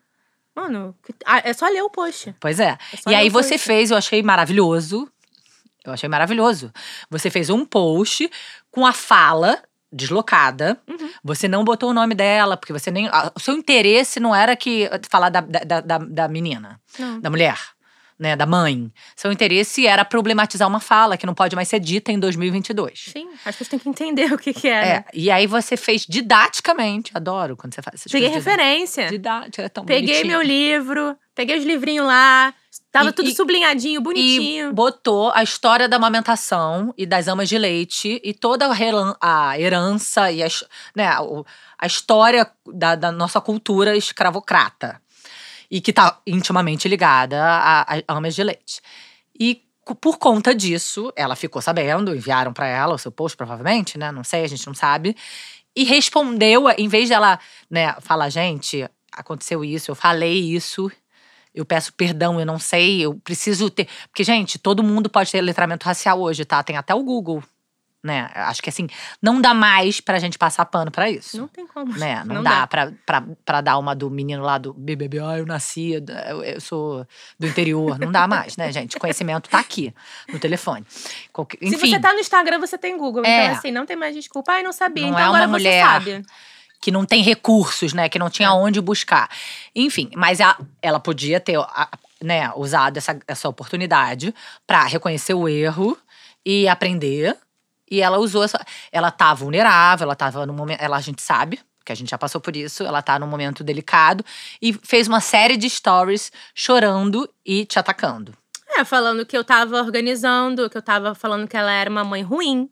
Mano, 0.55 0.95
ah, 1.27 1.41
é 1.45 1.53
só 1.53 1.67
ler 1.69 1.83
o 1.83 1.91
post. 1.91 2.35
Pois 2.39 2.61
é. 2.61 2.79
É 3.07 3.11
E 3.11 3.15
aí 3.15 3.29
você 3.29 3.55
post. 3.55 3.67
fez, 3.67 3.91
eu 3.91 3.97
achei 3.97 4.23
maravilhoso. 4.23 5.09
Eu 5.85 5.93
achei 5.93 6.09
maravilhoso. 6.09 6.73
Você 7.11 7.29
fez 7.29 7.51
um 7.51 7.65
post 7.65 8.31
com 8.71 8.87
a 8.87 8.93
fala 8.93 9.61
deslocada. 9.93 10.81
Uhum. 10.89 11.11
Você 11.23 11.47
não 11.49 11.65
botou 11.65 11.91
o 11.91 11.93
nome 11.95 12.15
dela, 12.15 12.57
porque 12.57 12.73
você 12.73 12.91
nem. 12.91 13.09
O 13.35 13.41
seu 13.41 13.55
interesse 13.55 14.19
não 14.21 14.35
era 14.35 14.57
que 14.57 14.89
falar 15.11 15.29
da, 15.29 15.41
da, 15.41 15.81
da, 15.81 15.99
da 15.99 16.29
menina, 16.29 16.81
Não. 16.99 17.21
da 17.21 17.31
mulher, 17.31 17.59
né? 18.25 18.35
Da 18.35 18.47
mãe. 18.47 18.91
Seu 19.15 19.31
interesse 19.31 19.87
era 19.87 20.05
problematizar 20.05 20.67
uma 20.67 20.81
fala 20.81 21.17
que 21.17 21.27
não 21.27 21.35
pode 21.35 21.55
mais 21.55 21.69
ser 21.69 21.79
dita 21.79 22.11
em 22.11 22.19
2022. 22.19 23.11
Sim, 23.13 23.29
as 23.45 23.55
pessoas 23.55 23.69
têm 23.69 23.79
que 23.79 23.89
entender 23.89 24.33
o 24.33 24.39
que, 24.39 24.53
que 24.53 24.67
é. 24.69 24.73
É, 24.73 24.95
né? 24.95 25.05
e 25.13 25.31
aí 25.31 25.47
você 25.47 25.77
fez 25.77 26.05
didaticamente. 26.09 27.13
Adoro 27.15 27.57
quando 27.57 27.75
você 27.75 27.83
faz 27.83 27.95
essas 28.01 28.11
Peguei 28.11 28.29
referência. 28.29 29.09
Didática, 29.09 29.63
é 29.63 29.69
tão 29.69 29.85
Peguei 29.85 30.07
bonitinho. 30.23 30.27
meu 30.27 30.43
livro, 30.43 31.17
peguei 31.35 31.59
os 31.59 31.65
livrinhos 31.65 32.07
lá. 32.07 32.53
Tava 32.91 33.11
E- 33.11 33.13
tudo 33.13 33.29
e- 33.29 33.35
sublinhadinho, 33.35 34.01
E 34.01 34.03
bonitinho. 34.03 34.73
botou 34.73 35.31
a 35.33 35.43
história 35.43 35.89
da 35.89 35.97
amamentação 35.97 36.93
e 36.99 37.05
das 37.07 37.29
amas 37.29 37.49
de 37.49 37.59
leite 37.59 38.21
e 38.25 38.33
toda 38.33 38.67
a, 38.67 39.17
a 39.51 39.61
herança 39.61 40.31
e 40.33 40.43
a, 40.43 40.49
né, 40.97 41.19
o- 41.21 41.45
a 41.79 41.87
história 41.87 42.49
da, 42.67 42.95
da 42.95 43.13
nossa 43.13 43.41
cultura 43.41 43.97
escravocrata. 43.97 45.01
E 45.71 45.81
que 45.81 45.93
tá 45.93 46.21
intimamente 46.27 46.89
ligada 46.89 47.43
a, 47.43 47.97
a 48.07 48.29
de 48.29 48.43
leite. 48.43 48.81
E 49.39 49.63
por 50.01 50.19
conta 50.19 50.55
disso, 50.55 51.13
ela 51.15 51.37
ficou 51.37 51.61
sabendo, 51.61 52.15
enviaram 52.15 52.53
pra 52.53 52.67
ela 52.67 52.95
o 52.95 52.99
seu 52.99 53.13
post, 53.13 53.37
provavelmente, 53.37 53.99
né? 53.99 54.11
Não 54.11 54.25
sei, 54.25 54.45
a 54.45 54.49
gente 54.49 54.67
não 54.67 54.75
sabe. 54.75 55.15
E 55.77 55.85
respondeu, 55.85 56.71
em 56.79 56.89
vez 56.89 57.09
dela, 57.09 57.39
né, 57.69 57.95
falar, 58.01 58.31
gente, 58.31 58.89
aconteceu 59.13 59.65
isso, 59.65 59.91
eu 59.91 59.95
falei 59.95 60.39
isso, 60.39 60.91
eu 61.55 61.65
peço 61.65 61.93
perdão, 61.93 62.41
eu 62.41 62.47
não 62.47 62.59
sei, 62.59 63.01
eu 63.01 63.15
preciso 63.17 63.69
ter. 63.69 63.89
Porque, 64.09 64.25
gente, 64.25 64.59
todo 64.59 64.83
mundo 64.83 65.11
pode 65.11 65.31
ter 65.31 65.41
letramento 65.41 65.85
racial 65.85 66.21
hoje, 66.21 66.45
tá? 66.45 66.63
Tem 66.63 66.77
até 66.77 66.95
o 66.95 67.03
Google. 67.03 67.43
Né? 68.05 68.31
Acho 68.35 68.63
que 68.63 68.69
assim, 68.69 68.87
não 69.21 69.41
dá 69.41 69.55
mais 69.55 69.99
pra 70.01 70.19
gente 70.19 70.37
passar 70.39 70.65
pano 70.67 70.91
pra 70.91 71.09
isso. 71.11 71.39
Não 71.39 71.49
tem 71.49 71.67
como. 71.67 71.97
Né? 71.97 72.23
Não, 72.27 72.37
Não 72.37 72.43
dá, 72.43 72.61
dá. 72.61 72.67
Pra, 72.67 72.93
pra, 73.07 73.25
pra 73.45 73.61
dar 73.63 73.79
uma 73.79 73.95
do 73.95 74.11
menino 74.11 74.43
lá 74.43 74.59
do 74.59 74.75
BBB. 74.75 75.19
Ah, 75.21 75.39
eu 75.39 75.47
nasci, 75.47 75.93
eu, 76.29 76.45
eu 76.45 76.61
sou 76.61 77.07
do 77.39 77.47
interior. 77.47 77.99
Não 77.99 78.13
dá 78.13 78.29
mais, 78.29 78.57
né, 78.57 78.71
gente? 78.71 78.99
Conhecimento 78.99 79.49
tá 79.49 79.59
aqui, 79.59 79.93
no 80.29 80.39
telefone. 80.39 80.85
Se 80.91 81.25
enfim, 81.63 81.91
você 81.91 81.99
tá 81.99 82.13
no 82.13 82.21
Instagram, 82.21 82.59
você 82.61 82.77
tem 82.77 82.97
Google. 82.99 83.25
É. 83.25 83.45
Então, 83.47 83.57
assim, 83.57 83.71
não 83.71 83.87
tem 83.87 83.97
mais 83.97 84.15
desculpa. 84.15 84.53
Ai, 84.53 84.63
não 84.63 84.73
sabia. 84.73 85.05
Não 85.05 85.11
então 85.11 85.21
é 85.21 85.29
uma 85.29 85.37
agora 85.39 85.49
mulher 85.49 85.83
você 85.85 85.89
sabe. 86.13 86.27
que 86.81 86.91
não 86.91 87.07
tem 87.07 87.23
recursos, 87.23 87.95
né? 87.95 88.09
Que 88.11 88.19
não 88.19 88.29
tinha 88.29 88.53
onde 88.53 88.81
buscar. 88.81 89.31
Enfim, 89.75 90.11
mas 90.15 90.41
a- 90.43 90.59
ela 90.83 91.01
podia 91.01 91.41
ter 91.41 91.59
né, 92.23 92.51
usado 92.57 92.97
essa, 92.99 93.19
essa 93.27 93.49
oportunidade 93.49 94.35
pra 94.67 94.85
reconhecer 94.85 95.33
o 95.35 95.49
erro 95.49 95.97
e 96.45 96.69
aprender. 96.69 97.37
E 97.91 98.01
ela 98.01 98.19
usou 98.19 98.43
essa. 98.43 98.65
Ela 98.91 99.11
tá 99.11 99.35
vulnerável, 99.35 100.05
ela 100.05 100.17
tava 100.17 100.47
no 100.47 100.53
momento. 100.53 100.81
Ela, 100.81 100.97
a 100.97 101.01
gente 101.01 101.23
sabe, 101.23 101.61
que 101.85 101.93
a 101.93 101.95
gente 101.95 102.11
já 102.11 102.19
passou 102.19 102.41
por 102.41 102.57
isso, 102.57 102.83
ela 102.83 103.03
tá 103.03 103.19
num 103.19 103.27
momento 103.27 103.63
delicado 103.63 104.25
e 104.61 104.73
fez 104.73 105.07
uma 105.07 105.21
série 105.21 105.57
de 105.57 105.69
stories 105.69 106.33
chorando 106.55 107.29
e 107.45 107.67
te 107.67 107.79
atacando. 107.79 108.35
É, 108.77 108.85
falando 108.85 109.25
que 109.27 109.37
eu 109.37 109.45
tava 109.45 109.81
organizando, 109.81 110.69
que 110.69 110.77
eu 110.77 110.83
tava 110.83 111.15
falando 111.15 111.47
que 111.47 111.57
ela 111.57 111.71
era 111.71 111.89
uma 111.89 112.03
mãe 112.03 112.23
ruim. 112.23 112.69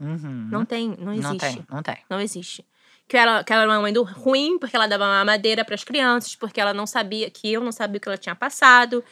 Uhum. 0.00 0.48
Não 0.50 0.64
tem, 0.64 0.94
não 0.98 1.12
existe. 1.12 1.28
Não 1.28 1.38
tem, 1.38 1.66
não 1.70 1.82
tem. 1.82 1.96
Não 2.10 2.20
existe. 2.20 2.64
Que 3.08 3.16
ela, 3.16 3.44
que 3.44 3.52
ela 3.52 3.62
era 3.62 3.70
uma 3.70 3.80
mãe 3.80 3.92
do 3.92 4.02
ruim, 4.02 4.58
porque 4.58 4.74
ela 4.74 4.88
dava 4.88 5.06
mamadeira 5.06 5.64
pras 5.64 5.84
crianças, 5.84 6.34
porque 6.34 6.60
ela 6.60 6.74
não 6.74 6.86
sabia, 6.86 7.30
que 7.30 7.52
eu 7.52 7.62
não 7.62 7.72
sabia 7.72 7.98
o 7.98 8.00
que 8.00 8.08
ela 8.08 8.18
tinha 8.18 8.34
passado. 8.34 9.02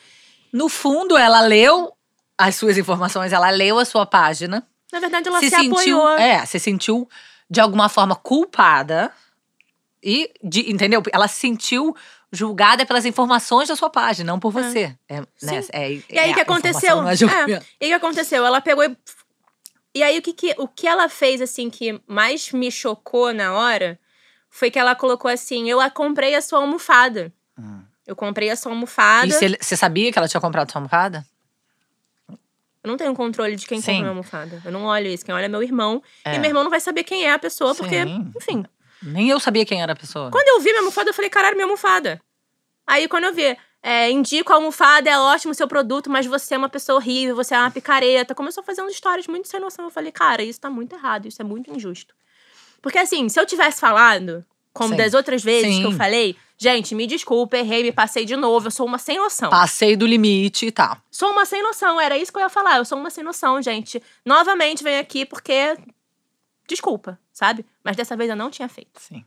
No 0.52 0.68
fundo, 0.68 1.16
ela 1.16 1.40
leu 1.40 1.92
as 2.36 2.56
suas 2.56 2.76
informações, 2.76 3.32
ela 3.32 3.50
leu 3.50 3.78
a 3.78 3.84
sua 3.84 4.04
página. 4.04 4.66
Na 4.94 5.00
verdade, 5.00 5.28
ela 5.28 5.40
se, 5.40 5.50
sentiu, 5.50 5.72
apoiou. 5.72 6.08
é, 6.18 6.46
se 6.46 6.58
sentiu 6.58 7.08
de 7.50 7.60
alguma 7.60 7.88
forma 7.88 8.14
culpada 8.14 9.12
e, 10.02 10.30
de- 10.42 10.70
entendeu? 10.70 11.02
Ela 11.12 11.26
se 11.28 11.40
sentiu 11.40 11.94
julgada 12.30 12.86
pelas 12.86 13.04
informações 13.04 13.68
da 13.68 13.76
sua 13.76 13.90
página, 13.90 14.32
não 14.32 14.38
por 14.40 14.52
você. 14.52 14.96
É, 15.08 15.20
né? 15.42 15.62
Sim. 15.62 15.68
É- 15.72 15.90
E 15.90 16.18
aí, 16.18 16.28
é, 16.28 16.30
o 16.30 16.34
que 16.34 16.40
a 16.40 16.42
aconteceu? 16.42 17.08
é. 17.08 17.62
E 17.80 17.86
o 17.86 17.88
que 17.88 17.92
aconteceu? 17.92 18.46
Ela 18.46 18.60
pegou 18.60 18.84
e. 18.84 18.96
E 19.96 20.02
aí, 20.02 20.18
o 20.18 20.22
que, 20.22 20.32
que, 20.32 20.54
o 20.58 20.66
que 20.66 20.88
ela 20.88 21.08
fez, 21.08 21.40
assim, 21.40 21.70
que 21.70 22.00
mais 22.06 22.50
me 22.52 22.70
chocou 22.70 23.32
na 23.32 23.52
hora 23.52 23.98
foi 24.50 24.70
que 24.70 24.78
ela 24.78 24.94
colocou 24.94 25.30
assim: 25.30 25.70
Eu 25.70 25.80
a 25.80 25.88
comprei 25.90 26.34
a 26.34 26.42
sua 26.42 26.58
almofada. 26.60 27.32
Hum. 27.58 27.82
Eu 28.06 28.14
comprei 28.16 28.50
a 28.50 28.56
sua 28.56 28.72
almofada. 28.72 29.26
E 29.26 29.56
você 29.60 29.76
sabia 29.76 30.12
que 30.12 30.18
ela 30.18 30.28
tinha 30.28 30.40
comprado 30.40 30.70
sua 30.70 30.78
almofada? 30.80 31.24
Eu 32.84 32.88
não 32.88 32.98
tenho 32.98 33.14
controle 33.14 33.56
de 33.56 33.66
quem 33.66 33.80
Sim. 33.80 33.86
compra 33.86 33.98
minha 34.00 34.10
almofada. 34.10 34.62
Eu 34.62 34.70
não 34.70 34.84
olho 34.84 35.06
isso. 35.06 35.24
Quem 35.24 35.34
olha 35.34 35.46
é 35.46 35.48
meu 35.48 35.62
irmão. 35.62 36.02
É. 36.22 36.34
E 36.34 36.38
meu 36.38 36.50
irmão 36.50 36.62
não 36.62 36.70
vai 36.70 36.80
saber 36.80 37.02
quem 37.02 37.24
é 37.24 37.32
a 37.32 37.38
pessoa, 37.38 37.74
porque, 37.74 38.04
Sim. 38.04 38.30
enfim. 38.36 38.64
Nem 39.02 39.30
eu 39.30 39.40
sabia 39.40 39.64
quem 39.64 39.82
era 39.82 39.94
a 39.94 39.96
pessoa. 39.96 40.30
Quando 40.30 40.46
eu 40.48 40.60
vi 40.60 40.68
minha 40.68 40.80
almofada, 40.80 41.08
eu 41.08 41.14
falei, 41.14 41.30
caralho, 41.30 41.56
minha 41.56 41.64
almofada. 41.64 42.20
Aí 42.86 43.08
quando 43.08 43.24
eu 43.24 43.32
vi, 43.32 43.56
é, 43.82 44.10
indico 44.10 44.52
a 44.52 44.56
almofada, 44.56 45.08
é 45.08 45.18
ótimo 45.18 45.52
o 45.52 45.54
seu 45.54 45.66
produto, 45.66 46.10
mas 46.10 46.26
você 46.26 46.54
é 46.54 46.58
uma 46.58 46.68
pessoa 46.68 46.96
horrível, 46.96 47.34
você 47.34 47.54
é 47.54 47.58
uma 47.58 47.70
picareta. 47.70 48.34
Começou 48.34 48.62
fazendo 48.62 48.90
histórias 48.90 49.26
muito 49.26 49.48
sem 49.48 49.58
noção. 49.58 49.86
Eu 49.86 49.90
falei, 49.90 50.12
cara, 50.12 50.42
isso 50.42 50.60
tá 50.60 50.68
muito 50.68 50.94
errado, 50.94 51.26
isso 51.26 51.40
é 51.40 51.44
muito 51.44 51.74
injusto. 51.74 52.14
Porque 52.82 52.98
assim, 52.98 53.30
se 53.30 53.40
eu 53.40 53.46
tivesse 53.46 53.80
falado, 53.80 54.44
como 54.74 54.90
Sim. 54.90 54.96
das 54.96 55.14
outras 55.14 55.42
vezes 55.42 55.78
que 55.78 55.84
eu 55.84 55.92
Sim. 55.92 55.96
falei, 55.96 56.36
gente, 56.58 56.96
me 56.96 57.06
desculpa, 57.06 57.56
errei, 57.56 57.84
me 57.84 57.92
passei 57.92 58.24
de 58.24 58.34
novo, 58.34 58.66
eu 58.66 58.70
sou 58.72 58.84
uma 58.84 58.98
sem 58.98 59.16
noção. 59.16 59.48
Passei 59.48 59.94
do 59.94 60.04
limite 60.04 60.66
e 60.66 60.72
tal. 60.72 60.98
Sou 61.08 61.30
uma 61.30 61.46
sem 61.46 61.62
noção, 61.62 62.00
era 62.00 62.18
isso 62.18 62.32
que 62.32 62.38
eu 62.38 62.42
ia 62.42 62.48
falar. 62.48 62.78
Eu 62.78 62.84
sou 62.84 62.98
uma 62.98 63.08
sem 63.08 63.22
noção, 63.22 63.62
gente. 63.62 64.02
Novamente 64.26 64.82
venho 64.82 65.00
aqui 65.00 65.24
porque. 65.24 65.78
Desculpa, 66.66 67.20
sabe? 67.32 67.64
Mas 67.84 67.94
dessa 67.94 68.16
vez 68.16 68.28
eu 68.28 68.36
não 68.36 68.50
tinha 68.50 68.68
feito. 68.68 68.98
Sim. 68.98 69.24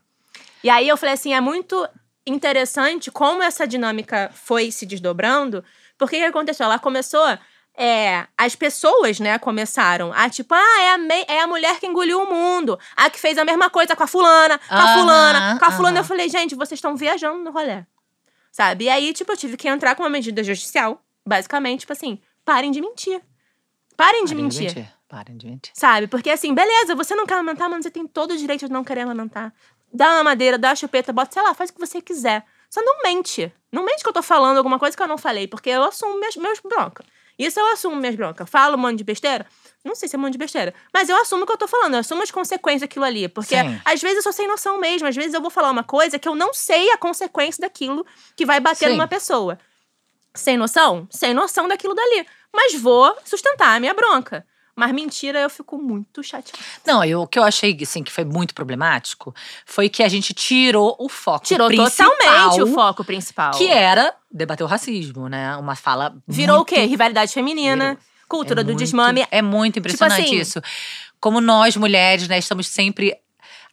E 0.62 0.70
aí 0.70 0.88
eu 0.88 0.98
falei 0.98 1.14
assim: 1.14 1.34
é 1.34 1.40
muito 1.40 1.88
interessante 2.26 3.10
como 3.10 3.42
essa 3.42 3.66
dinâmica 3.66 4.30
foi 4.34 4.70
se 4.70 4.86
desdobrando. 4.86 5.64
Porque 5.98 6.18
o 6.18 6.20
que 6.20 6.26
aconteceu? 6.26 6.66
Ela 6.66 6.78
começou. 6.78 7.26
É, 7.80 8.26
as 8.36 8.56
pessoas, 8.56 9.20
né, 9.20 9.38
começaram 9.38 10.12
a 10.12 10.28
tipo, 10.30 10.56
ah, 10.56 10.82
é 10.82 10.90
a, 10.90 11.36
é 11.36 11.40
a 11.42 11.48
mulher 11.48 11.80
que 11.80 11.86
engoliu 11.86 12.20
o 12.24 12.26
mundo. 12.28 12.80
A 12.96 13.08
que 13.08 13.20
fez 13.20 13.38
a 13.38 13.46
mesma 13.46 13.70
coisa 13.70 13.96
com 13.96 14.04
a 14.04 14.08
fulana, 14.08 14.58
com 14.58 14.74
a 14.74 14.94
fulana, 14.96 15.60
com 15.60 15.66
a 15.66 15.72
fulana. 15.72 16.00
aham. 16.00 16.04
Eu 16.04 16.04
falei, 16.04 16.28
gente, 16.28 16.56
vocês 16.56 16.80
estão 16.80 16.96
viajando 16.96 17.44
no 17.44 17.52
rolê. 17.52 17.84
Sabe? 18.52 18.86
E 18.86 18.90
aí, 18.90 19.14
tipo, 19.14 19.32
eu 19.32 19.38
tive 19.38 19.56
que 19.56 19.68
entrar 19.68 19.94
com 19.94 20.02
uma 20.02 20.10
medida 20.10 20.44
judicial. 20.44 21.00
Basicamente, 21.24 21.82
tipo 21.82 21.94
assim, 21.94 22.20
parem 22.44 22.72
de 22.72 22.82
mentir. 22.82 23.22
Parem 23.96 24.26
de 24.26 24.34
Parem 24.34 24.44
mentir. 24.44 24.90
Parem 25.08 25.38
de 25.38 25.46
mentir. 25.48 25.72
Sabe? 25.76 26.08
Porque 26.08 26.32
assim, 26.32 26.54
beleza, 26.56 26.96
você 26.96 27.14
não 27.14 27.28
quer 27.28 27.36
amamentar, 27.36 27.70
mas 27.70 27.84
você 27.84 27.92
tem 27.92 28.08
todo 28.08 28.32
o 28.32 28.38
direito 28.38 28.66
de 28.66 28.72
não 28.72 28.84
querer 28.84 29.02
amamentar. 29.02 29.54
Dá 29.94 30.14
uma 30.14 30.24
madeira, 30.24 30.58
dá 30.58 30.72
a 30.72 30.76
chupeta, 30.76 31.14
bota, 31.14 31.34
sei 31.34 31.44
lá, 31.44 31.54
faz 31.54 31.70
o 31.70 31.74
que 31.74 31.80
você 31.80 32.02
quiser. 32.02 32.44
Só 32.70 32.82
não 32.82 33.04
mente. 33.04 33.54
Não 33.72 33.86
mente 33.86 34.02
que 34.02 34.10
eu 34.10 34.14
tô 34.14 34.24
falando 34.24 34.58
alguma 34.58 34.80
coisa 34.80 34.98
que 34.98 35.04
eu 35.04 35.08
não 35.08 35.18
falei, 35.18 35.48
porque 35.48 35.70
eu 35.70 35.84
assumo 35.84 36.20
meus 36.20 36.60
broncas. 36.60 37.06
Isso 37.38 37.60
eu 37.60 37.68
assumo 37.68 37.96
minhas 37.96 38.16
broncas. 38.16 38.50
Falo 38.50 38.76
um 38.76 38.80
monte 38.80 38.98
de 38.98 39.04
besteira? 39.04 39.46
Não 39.86 39.96
sei 39.96 40.10
se 40.10 40.16
é 40.16 40.20
um 40.20 40.22
monte 40.22 40.34
de 40.34 40.38
besteira. 40.40 40.74
Mas 40.94 41.08
eu 41.08 41.16
assumo 41.22 41.44
o 41.44 41.46
que 41.46 41.52
eu 41.54 41.58
tô 41.58 41.68
falando, 41.68 41.94
eu 41.94 42.00
assumo 42.00 42.24
as 42.24 42.32
consequências 42.32 42.82
daquilo 42.82 43.06
ali. 43.06 43.28
Porque 43.28 43.56
Sim. 43.56 43.80
às 43.86 44.02
vezes 44.02 44.18
eu 44.18 44.24
sou 44.24 44.34
sem 44.34 44.48
noção 44.48 44.80
mesmo, 44.80 45.08
às 45.08 45.16
vezes 45.16 45.34
eu 45.34 45.42
vou 45.42 45.52
falar 45.52 45.70
uma 45.70 45.84
coisa 45.84 46.18
que 46.18 46.28
eu 46.28 46.36
não 46.36 46.54
sei 46.54 46.92
a 46.92 46.98
consequência 46.98 47.62
daquilo 47.62 48.06
que 48.36 48.46
vai 48.46 48.60
bater 48.60 48.88
Sim. 48.88 48.94
numa 48.94 49.08
pessoa. 49.08 49.60
Sem 50.34 50.58
noção? 50.58 51.08
Sem 51.12 51.34
noção 51.34 51.68
daquilo 51.68 51.94
dali. 51.94 52.26
Mas 52.54 52.74
vou 52.76 53.16
sustentar 53.24 53.76
a 53.76 53.80
minha 53.80 53.94
bronca. 53.94 54.46
Mas 54.78 54.92
mentira, 54.94 55.40
eu 55.40 55.50
fico 55.50 55.76
muito 55.80 56.22
chateada. 56.22 56.60
Não, 56.86 57.04
eu, 57.04 57.22
o 57.24 57.28
que 57.28 57.40
eu 57.40 57.44
achei 57.44 57.76
assim, 57.82 58.04
que 58.04 58.12
foi 58.12 58.24
muito 58.24 58.54
problemático 58.54 59.34
foi 59.66 59.90
que 59.90 60.04
a 60.04 60.08
gente 60.08 60.36
tirou 60.36 60.96
o 61.00 61.10
foco 61.10 61.44
Tirou 61.46 61.68
principal, 61.68 62.12
totalmente 62.16 62.62
o 62.62 62.68
foco 62.76 63.04
principal. 63.04 63.52
Que 63.58 63.68
era 63.70 64.14
debater 64.32 64.64
o 64.64 64.68
racismo, 64.68 65.28
né? 65.28 65.58
Uma 65.58 65.76
fala 65.76 66.16
Virou 66.28 66.58
muito 66.58 66.72
o 66.72 66.76
quê? 66.76 66.82
Rivalidade 66.86 67.34
feminina, 67.34 67.86
Virou. 67.86 68.00
cultura 68.30 68.62
É 68.62 68.64
do 68.64 68.68
muito- 68.68 68.80
desmame. 68.80 69.26
É 69.32 69.42
muito 69.42 69.80
impressionante 69.80 70.26
assim- 70.26 70.36
isso. 70.36 70.62
Como 71.20 71.42
nós, 71.42 71.76
mulheres, 71.76 72.28
né, 72.28 72.38
estamos 72.38 72.68
sempre. 72.68 73.18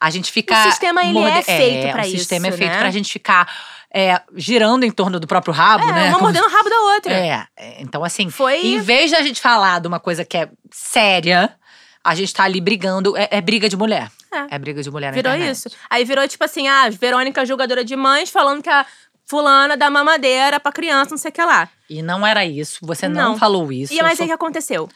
A 0.05 0.11
gente 0.11 0.31
fica. 0.31 0.55
O 0.67 0.71
sistema, 0.71 1.03
ele 1.05 1.19
é 1.19 1.41
feito 1.43 1.93
pra 1.93 2.03
O 2.03 2.05
sistema 2.11 2.47
isso, 2.49 2.55
é 2.55 2.59
feito 2.59 2.73
né? 2.73 2.79
pra 2.79 2.91
gente 2.91 3.11
ficar 3.13 3.51
é, 3.93 4.21
girando 4.37 4.85
em 4.85 4.91
torno 4.91 5.19
do 5.19 5.27
próprio 5.27 5.55
rabo, 5.55 5.85
É, 5.89 5.93
né? 5.93 6.09
uma 6.11 6.19
mordendo 6.19 6.45
o 6.47 6.51
rabo 6.51 6.69
da 6.69 6.79
outra. 6.95 7.13
É, 7.13 7.47
é, 7.57 7.77
então 7.83 8.05
assim, 8.05 8.29
Foi. 8.29 8.61
em 8.67 8.81
vez 8.81 9.11
da 9.11 9.23
gente 9.23 9.41
falar 9.41 9.81
de 9.81 9.89
uma 9.89 9.99
coisa 10.01 10.25
que 10.25 10.37
é 10.37 10.49
séria, 10.71 11.55
a 12.03 12.15
gente 12.15 12.35
tá 12.35 12.45
ali 12.45 12.61
brigando. 12.61 13.17
É, 13.17 13.29
é 13.31 13.41
briga 13.41 13.69
de 13.69 13.77
mulher. 13.77 14.11
É. 14.51 14.57
É 14.57 14.59
briga 14.59 14.83
de 14.83 14.91
mulher 14.91 15.07
na 15.11 15.15
Virou 15.15 15.33
internet. 15.33 15.57
isso. 15.57 15.69
Aí 15.89 16.05
virou 16.05 16.27
tipo 16.29 16.45
assim: 16.45 16.67
ah, 16.69 16.91
Verônica 16.91 17.47
julgadora 17.47 17.85
de 17.85 17.95
mães 17.97 18.31
falando 18.31 18.63
que 18.63 18.69
a 18.69 18.85
fulana 19.27 19.77
dá 19.77 19.89
mamadeira 19.89 20.61
pra 20.61 20.71
criança, 20.73 21.13
não 21.13 21.19
sei 21.19 21.31
o 21.31 21.33
que 21.33 21.43
lá. 21.43 21.69
E 21.89 22.03
não 22.03 22.27
era 22.27 22.45
isso. 22.45 22.81
Você 22.83 23.09
não, 23.09 23.31
Não. 23.31 23.39
falou 23.39 23.73
isso. 23.73 23.93
E 23.95 24.03
mas 24.03 24.11
eu 24.13 24.17
sou- 24.19 24.25
aí 24.25 24.27
o 24.27 24.29
que 24.31 24.35
aconteceu? 24.35 24.89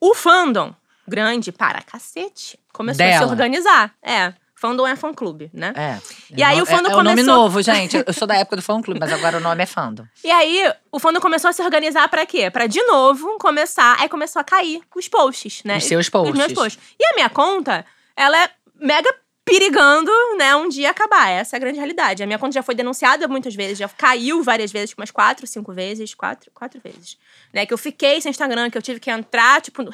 O 0.00 0.14
fandom, 0.14 0.74
grande 1.06 1.52
para 1.52 1.80
cacete, 1.82 2.58
começou 2.72 3.04
a 3.04 3.08
se 3.12 3.18
Dela. 3.18 3.30
organizar. 3.30 3.92
É. 4.02 4.32
Fandom 4.54 4.86
é 4.86 4.94
fã-clube, 4.94 5.50
né? 5.52 5.72
É. 5.76 5.98
E 6.36 6.40
É 6.40 6.46
aí 6.46 6.56
no- 6.58 6.62
o 6.62 6.66
fandom 6.66 6.88
é, 6.88 6.92
é 6.92 6.94
o 6.94 6.98
nome 7.02 7.10
começou- 7.22 7.34
novo, 7.34 7.60
gente. 7.62 8.00
Eu 8.06 8.12
sou 8.12 8.28
da 8.28 8.36
época 8.36 8.54
do 8.54 8.62
fã 8.62 8.80
clube, 8.80 9.00
mas 9.00 9.12
agora 9.12 9.38
o 9.38 9.40
nome 9.40 9.60
é 9.60 9.66
fandom. 9.66 10.04
E 10.22 10.30
aí, 10.30 10.72
o 10.92 11.00
fandom 11.00 11.20
começou 11.20 11.50
a 11.50 11.52
se 11.52 11.60
organizar 11.62 12.08
pra 12.08 12.24
quê? 12.24 12.48
Pra, 12.48 12.68
de 12.68 12.80
novo, 12.84 13.38
começar. 13.40 13.96
Aí 13.98 14.08
começou 14.08 14.38
a 14.38 14.44
cair 14.44 14.80
os 14.94 15.08
posts, 15.08 15.64
né? 15.64 15.78
Os 15.78 15.84
seus 15.84 16.08
posts. 16.08 16.32
Os 16.32 16.38
meus 16.38 16.52
posts. 16.52 16.80
E 16.96 17.04
a 17.04 17.14
minha 17.16 17.28
conta, 17.28 17.84
ela 18.16 18.40
é 18.44 18.50
mega 18.80 19.12
perigando, 19.44 20.10
né, 20.38 20.54
um 20.54 20.68
dia 20.68 20.90
acabar. 20.90 21.28
Essa 21.28 21.56
é 21.56 21.58
a 21.58 21.60
grande 21.60 21.78
realidade. 21.78 22.22
A 22.22 22.26
minha 22.26 22.38
conta 22.38 22.54
já 22.54 22.62
foi 22.62 22.74
denunciada 22.74 23.26
muitas 23.26 23.54
vezes, 23.54 23.78
já 23.78 23.88
caiu 23.88 24.42
várias 24.42 24.70
vezes, 24.70 24.94
umas 24.96 25.10
quatro, 25.10 25.46
cinco 25.46 25.72
vezes, 25.72 26.14
quatro, 26.14 26.50
quatro 26.52 26.80
vezes. 26.80 27.18
Né, 27.52 27.66
que 27.66 27.74
eu 27.74 27.78
fiquei 27.78 28.20
sem 28.20 28.30
Instagram, 28.30 28.70
que 28.70 28.78
eu 28.78 28.82
tive 28.82 29.00
que 29.00 29.10
entrar, 29.10 29.60
tipo, 29.60 29.84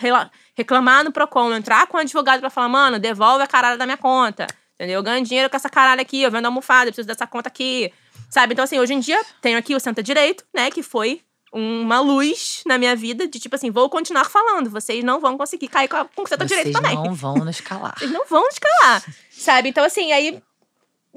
reclamar 0.55 1.05
no 1.05 1.12
Procon, 1.12 1.55
entrar 1.55 1.86
com 1.86 1.96
o 1.96 2.01
advogado 2.01 2.40
pra 2.40 2.51
falar, 2.51 2.68
mano, 2.68 2.99
devolve 2.99 3.42
a 3.42 3.46
caralho 3.46 3.78
da 3.78 3.86
minha 3.86 3.96
conta. 3.96 4.46
Entendeu? 4.74 5.01
Eu 5.01 5.03
ganho 5.03 5.24
dinheiro 5.24 5.51
com 5.51 5.57
essa 5.57 5.68
caralho 5.68 6.01
aqui, 6.01 6.22
eu 6.22 6.30
vendo 6.30 6.46
almofada, 6.46 6.84
eu 6.88 6.92
preciso 6.92 7.09
dessa 7.09 7.26
conta 7.26 7.49
aqui. 7.49 7.92
Sabe? 8.30 8.53
Então, 8.53 8.64
assim, 8.64 8.78
hoje 8.78 8.94
em 8.94 9.01
dia, 9.01 9.20
tenho 9.40 9.59
aqui 9.59 9.74
o 9.74 9.80
Senta 9.80 10.03
Direito, 10.03 10.44
né, 10.55 10.70
que 10.70 10.82
foi 10.82 11.22
uma 11.53 12.01
luz 12.01 12.62
na 12.66 12.76
minha 12.78 12.94
vida 12.94 13.26
de 13.26 13.38
tipo 13.38 13.55
assim, 13.57 13.70
vou 13.70 13.88
continuar 13.88 14.24
falando, 14.24 14.68
vocês 14.70 15.03
não 15.03 15.18
vão 15.20 15.36
conseguir 15.38 15.68
cair 15.68 15.88
com, 15.88 15.96
a, 15.96 16.07
Vocês 16.16 16.46
Direito 16.49 16.72
também. 16.72 16.94
não 16.94 17.14
vão 17.14 17.36
nos 17.36 17.61
calar. 17.61 17.94
Vocês 17.99 18.11
não 18.11 18.26
vão 18.26 18.46
escalar. 18.49 19.03
sabe? 19.30 19.68
Então, 19.68 19.84
assim, 19.84 20.12
aí. 20.12 20.42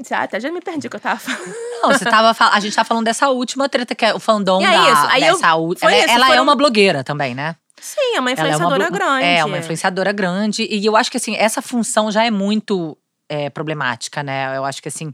Até 0.09 0.39
já 0.39 0.49
me 0.49 0.61
perdi 0.61 0.87
o 0.87 0.89
que 0.89 0.95
eu 0.95 0.99
tava 1.01 1.19
falando. 1.19 1.53
Não, 1.83 1.89
você 1.91 2.05
tava 2.05 2.35
a 2.51 2.59
gente 2.59 2.75
tá 2.75 2.83
falando 2.83 3.03
dessa 3.05 3.29
última 3.29 3.69
treta 3.69 3.93
que 3.93 4.05
é 4.05 4.13
o 4.15 4.19
fandom 4.19 4.59
é 4.61 4.65
da, 4.71 4.91
isso, 4.93 5.05
aí 5.07 5.21
dessa 5.21 5.47
Ela, 5.47 5.73
isso, 5.73 5.85
ela 5.85 6.25
é 6.25 6.29
foram- 6.29 6.43
uma 6.43 6.55
blogueira 6.55 7.03
também, 7.03 7.35
né? 7.35 7.55
Sim, 7.79 8.15
é 8.15 8.19
uma 8.19 8.31
Ela 8.31 8.39
é 8.41 8.43
uma 8.43 8.55
influenciadora 8.55 8.89
grande. 8.89 9.25
É, 9.25 9.45
uma 9.45 9.57
influenciadora 9.57 10.11
grande. 10.11 10.63
E 10.63 10.83
eu 10.85 10.95
acho 10.95 11.11
que, 11.11 11.17
assim, 11.17 11.35
essa 11.35 11.61
função 11.61 12.11
já 12.11 12.23
é 12.23 12.31
muito 12.31 12.97
é, 13.29 13.49
problemática, 13.49 14.23
né? 14.23 14.55
Eu 14.57 14.63
acho 14.65 14.81
que, 14.81 14.87
assim, 14.87 15.11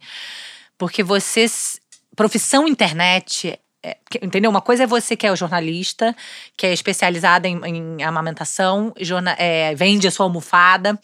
porque 0.78 1.02
você. 1.04 1.42
s- 1.42 1.80
Profissão 2.16 2.68
internet 2.68 3.60
é, 3.84 3.98
entendeu? 4.22 4.50
Uma 4.50 4.62
coisa 4.62 4.84
é 4.84 4.88
você 4.88 5.16
que 5.16 5.26
é 5.28 5.36
jornalista, 5.36 6.16
que 6.56 6.66
é 6.66 6.74
especializada 6.74 7.48
em, 7.48 7.60
em 7.66 8.04
amamentação, 8.04 8.94
jorna, 9.00 9.36
é, 9.40 9.74
vende 9.76 10.08
a 10.08 10.12
sua 10.12 10.26
almofada 10.26 11.00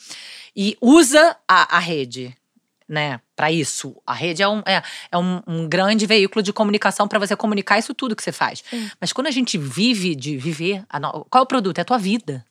e 0.55 0.77
usa 0.81 1.35
a, 1.47 1.77
a 1.77 1.79
rede, 1.79 2.35
né? 2.87 3.19
Pra 3.35 3.51
isso. 3.51 3.95
A 4.05 4.13
rede 4.13 4.43
é 4.43 4.47
um, 4.47 4.59
é, 4.65 4.83
é 5.11 5.17
um, 5.17 5.41
um 5.47 5.67
grande 5.67 6.05
veículo 6.05 6.43
de 6.43 6.53
comunicação 6.53 7.07
pra 7.07 7.17
você 7.17 7.35
comunicar 7.35 7.79
isso 7.79 7.93
tudo 7.93 8.15
que 8.15 8.21
você 8.21 8.31
faz. 8.31 8.63
Sim. 8.69 8.89
Mas 9.01 9.11
quando 9.11 9.27
a 9.27 9.31
gente 9.31 9.57
vive 9.57 10.13
de 10.15 10.37
viver, 10.37 10.83
no- 11.01 11.25
qual 11.29 11.41
é 11.41 11.43
o 11.43 11.47
produto? 11.47 11.79
É 11.79 11.81
a 11.81 11.85
tua 11.85 11.97
vida. 11.97 12.45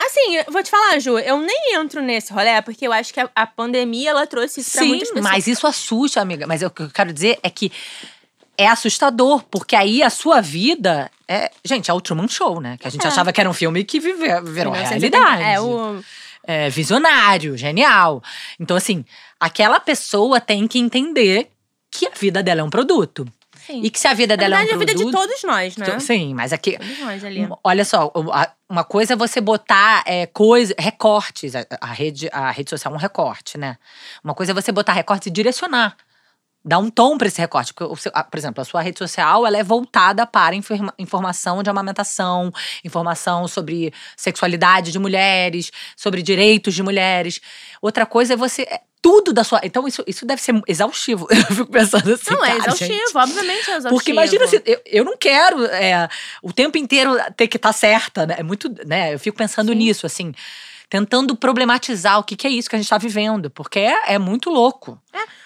Assim, 0.00 0.36
eu 0.36 0.52
vou 0.52 0.62
te 0.62 0.70
falar, 0.70 0.98
Ju, 0.98 1.18
eu 1.18 1.38
nem 1.38 1.74
entro 1.76 2.02
nesse 2.02 2.32
rolê, 2.32 2.60
porque 2.62 2.86
eu 2.86 2.92
acho 2.92 3.12
que 3.14 3.20
a, 3.20 3.30
a 3.34 3.46
pandemia, 3.46 4.10
ela 4.10 4.26
trouxe 4.26 4.60
isso 4.60 4.72
pra 4.72 4.82
Sim, 4.82 4.88
muitas 4.88 5.08
pessoas. 5.10 5.24
mas 5.32 5.46
isso 5.46 5.66
assusta, 5.66 6.20
amiga. 6.20 6.46
Mas 6.48 6.62
o 6.62 6.70
que 6.70 6.82
eu 6.82 6.90
quero 6.90 7.12
dizer 7.12 7.38
é 7.42 7.48
que 7.50 7.70
é 8.62 8.68
assustador, 8.68 9.42
porque 9.50 9.74
aí 9.74 10.02
a 10.02 10.10
sua 10.10 10.40
vida 10.40 11.10
é. 11.28 11.50
Gente, 11.64 11.90
é 11.90 11.94
o 11.94 12.00
Truman 12.00 12.28
Show, 12.28 12.60
né? 12.60 12.76
Que 12.78 12.86
a 12.86 12.90
gente 12.90 13.04
É. 13.04 13.08
achava 13.08 13.32
que 13.32 13.40
era 13.40 13.48
um 13.48 13.54
filme 13.54 13.84
que 13.84 13.98
vive, 14.00 14.18
virou 14.42 14.72
1970, 14.72 15.18
realidade. 15.18 15.42
É, 15.42 15.60
o... 15.60 16.02
É 16.42 16.70
visionário, 16.70 17.56
genial. 17.56 18.22
Então, 18.58 18.76
assim, 18.76 19.04
aquela 19.38 19.78
pessoa 19.78 20.40
tem 20.40 20.66
que 20.66 20.78
entender 20.78 21.48
que 21.90 22.06
a 22.06 22.10
vida 22.18 22.42
dela 22.42 22.60
é 22.62 22.64
um 22.64 22.70
produto. 22.70 23.26
Sim. 23.66 23.82
E 23.84 23.90
que 23.90 24.00
se 24.00 24.08
a 24.08 24.14
vida 24.14 24.36
dela 24.36 24.56
verdade, 24.56 24.70
é 24.70 24.72
um 24.72 24.76
a 24.76 24.78
vida 24.80 24.92
produto. 24.94 25.12
de 25.12 25.16
todos 25.28 25.42
nós, 25.44 25.76
né? 25.76 26.00
Sim, 26.00 26.34
mas 26.34 26.52
aqui. 26.52 26.78
Todos 26.78 26.98
nós 27.00 27.22
ali. 27.24 27.46
Olha 27.62 27.84
só, 27.84 28.10
a- 28.32 28.50
uma 28.68 28.82
coisa 28.82 29.12
é 29.12 29.16
você 29.16 29.40
botar 29.40 30.02
é, 30.06 30.26
coisa, 30.26 30.74
recortes. 30.78 31.54
A, 31.54 31.64
a 31.80 31.86
rede, 31.92 32.28
a 32.32 32.50
rede 32.50 32.70
social 32.70 32.92
é 32.92 32.96
um 32.96 33.00
recorte, 33.00 33.58
né? 33.58 33.76
Uma 34.24 34.34
coisa 34.34 34.52
é 34.52 34.54
você 34.54 34.72
botar 34.72 34.92
recortes 34.94 35.26
e 35.26 35.30
direcionar. 35.30 35.94
Dar 36.62 36.78
um 36.78 36.90
tom 36.90 37.16
para 37.16 37.26
esse 37.26 37.40
recorte. 37.40 37.72
Porque, 37.72 38.10
por 38.10 38.38
exemplo, 38.38 38.60
a 38.60 38.64
sua 38.64 38.82
rede 38.82 38.98
social 38.98 39.46
ela 39.46 39.56
é 39.56 39.62
voltada 39.62 40.26
para 40.26 40.54
informa- 40.54 40.94
informação 40.98 41.62
de 41.62 41.70
amamentação, 41.70 42.52
informação 42.84 43.48
sobre 43.48 43.92
sexualidade 44.16 44.92
de 44.92 44.98
mulheres, 44.98 45.70
sobre 45.96 46.20
direitos 46.22 46.74
de 46.74 46.82
mulheres. 46.82 47.40
Outra 47.80 48.04
coisa 48.04 48.34
é 48.34 48.36
você. 48.36 48.62
é 48.62 48.80
tudo 49.02 49.32
da 49.32 49.42
sua. 49.42 49.60
Então, 49.64 49.88
isso, 49.88 50.04
isso 50.06 50.26
deve 50.26 50.42
ser 50.42 50.60
exaustivo. 50.68 51.26
Eu 51.32 51.56
fico 51.56 51.70
pensando 51.70 52.12
assim. 52.12 52.34
Não, 52.34 52.44
é 52.44 52.58
exaustivo, 52.58 52.92
gente. 52.92 53.16
obviamente 53.16 53.70
é 53.70 53.76
exaustivo. 53.76 53.94
Porque 53.94 54.10
imagina 54.10 54.46
se 54.46 54.62
eu, 54.66 54.82
eu 54.84 55.04
não 55.06 55.16
quero 55.16 55.64
é, 55.64 56.06
o 56.42 56.52
tempo 56.52 56.76
inteiro 56.76 57.16
ter 57.34 57.48
que 57.48 57.56
estar 57.56 57.72
certa, 57.72 58.26
né? 58.26 58.36
É 58.38 58.42
muito, 58.42 58.68
né? 58.86 59.14
Eu 59.14 59.18
fico 59.18 59.38
pensando 59.38 59.72
Sim. 59.72 59.78
nisso, 59.78 60.04
assim, 60.04 60.34
tentando 60.90 61.34
problematizar 61.34 62.18
o 62.18 62.24
que, 62.24 62.36
que 62.36 62.46
é 62.46 62.50
isso 62.50 62.68
que 62.68 62.76
a 62.76 62.78
gente 62.78 62.90
tá 62.90 62.98
vivendo, 62.98 63.48
porque 63.48 63.78
é, 63.78 64.14
é 64.14 64.18
muito 64.18 64.50
louco. 64.50 65.00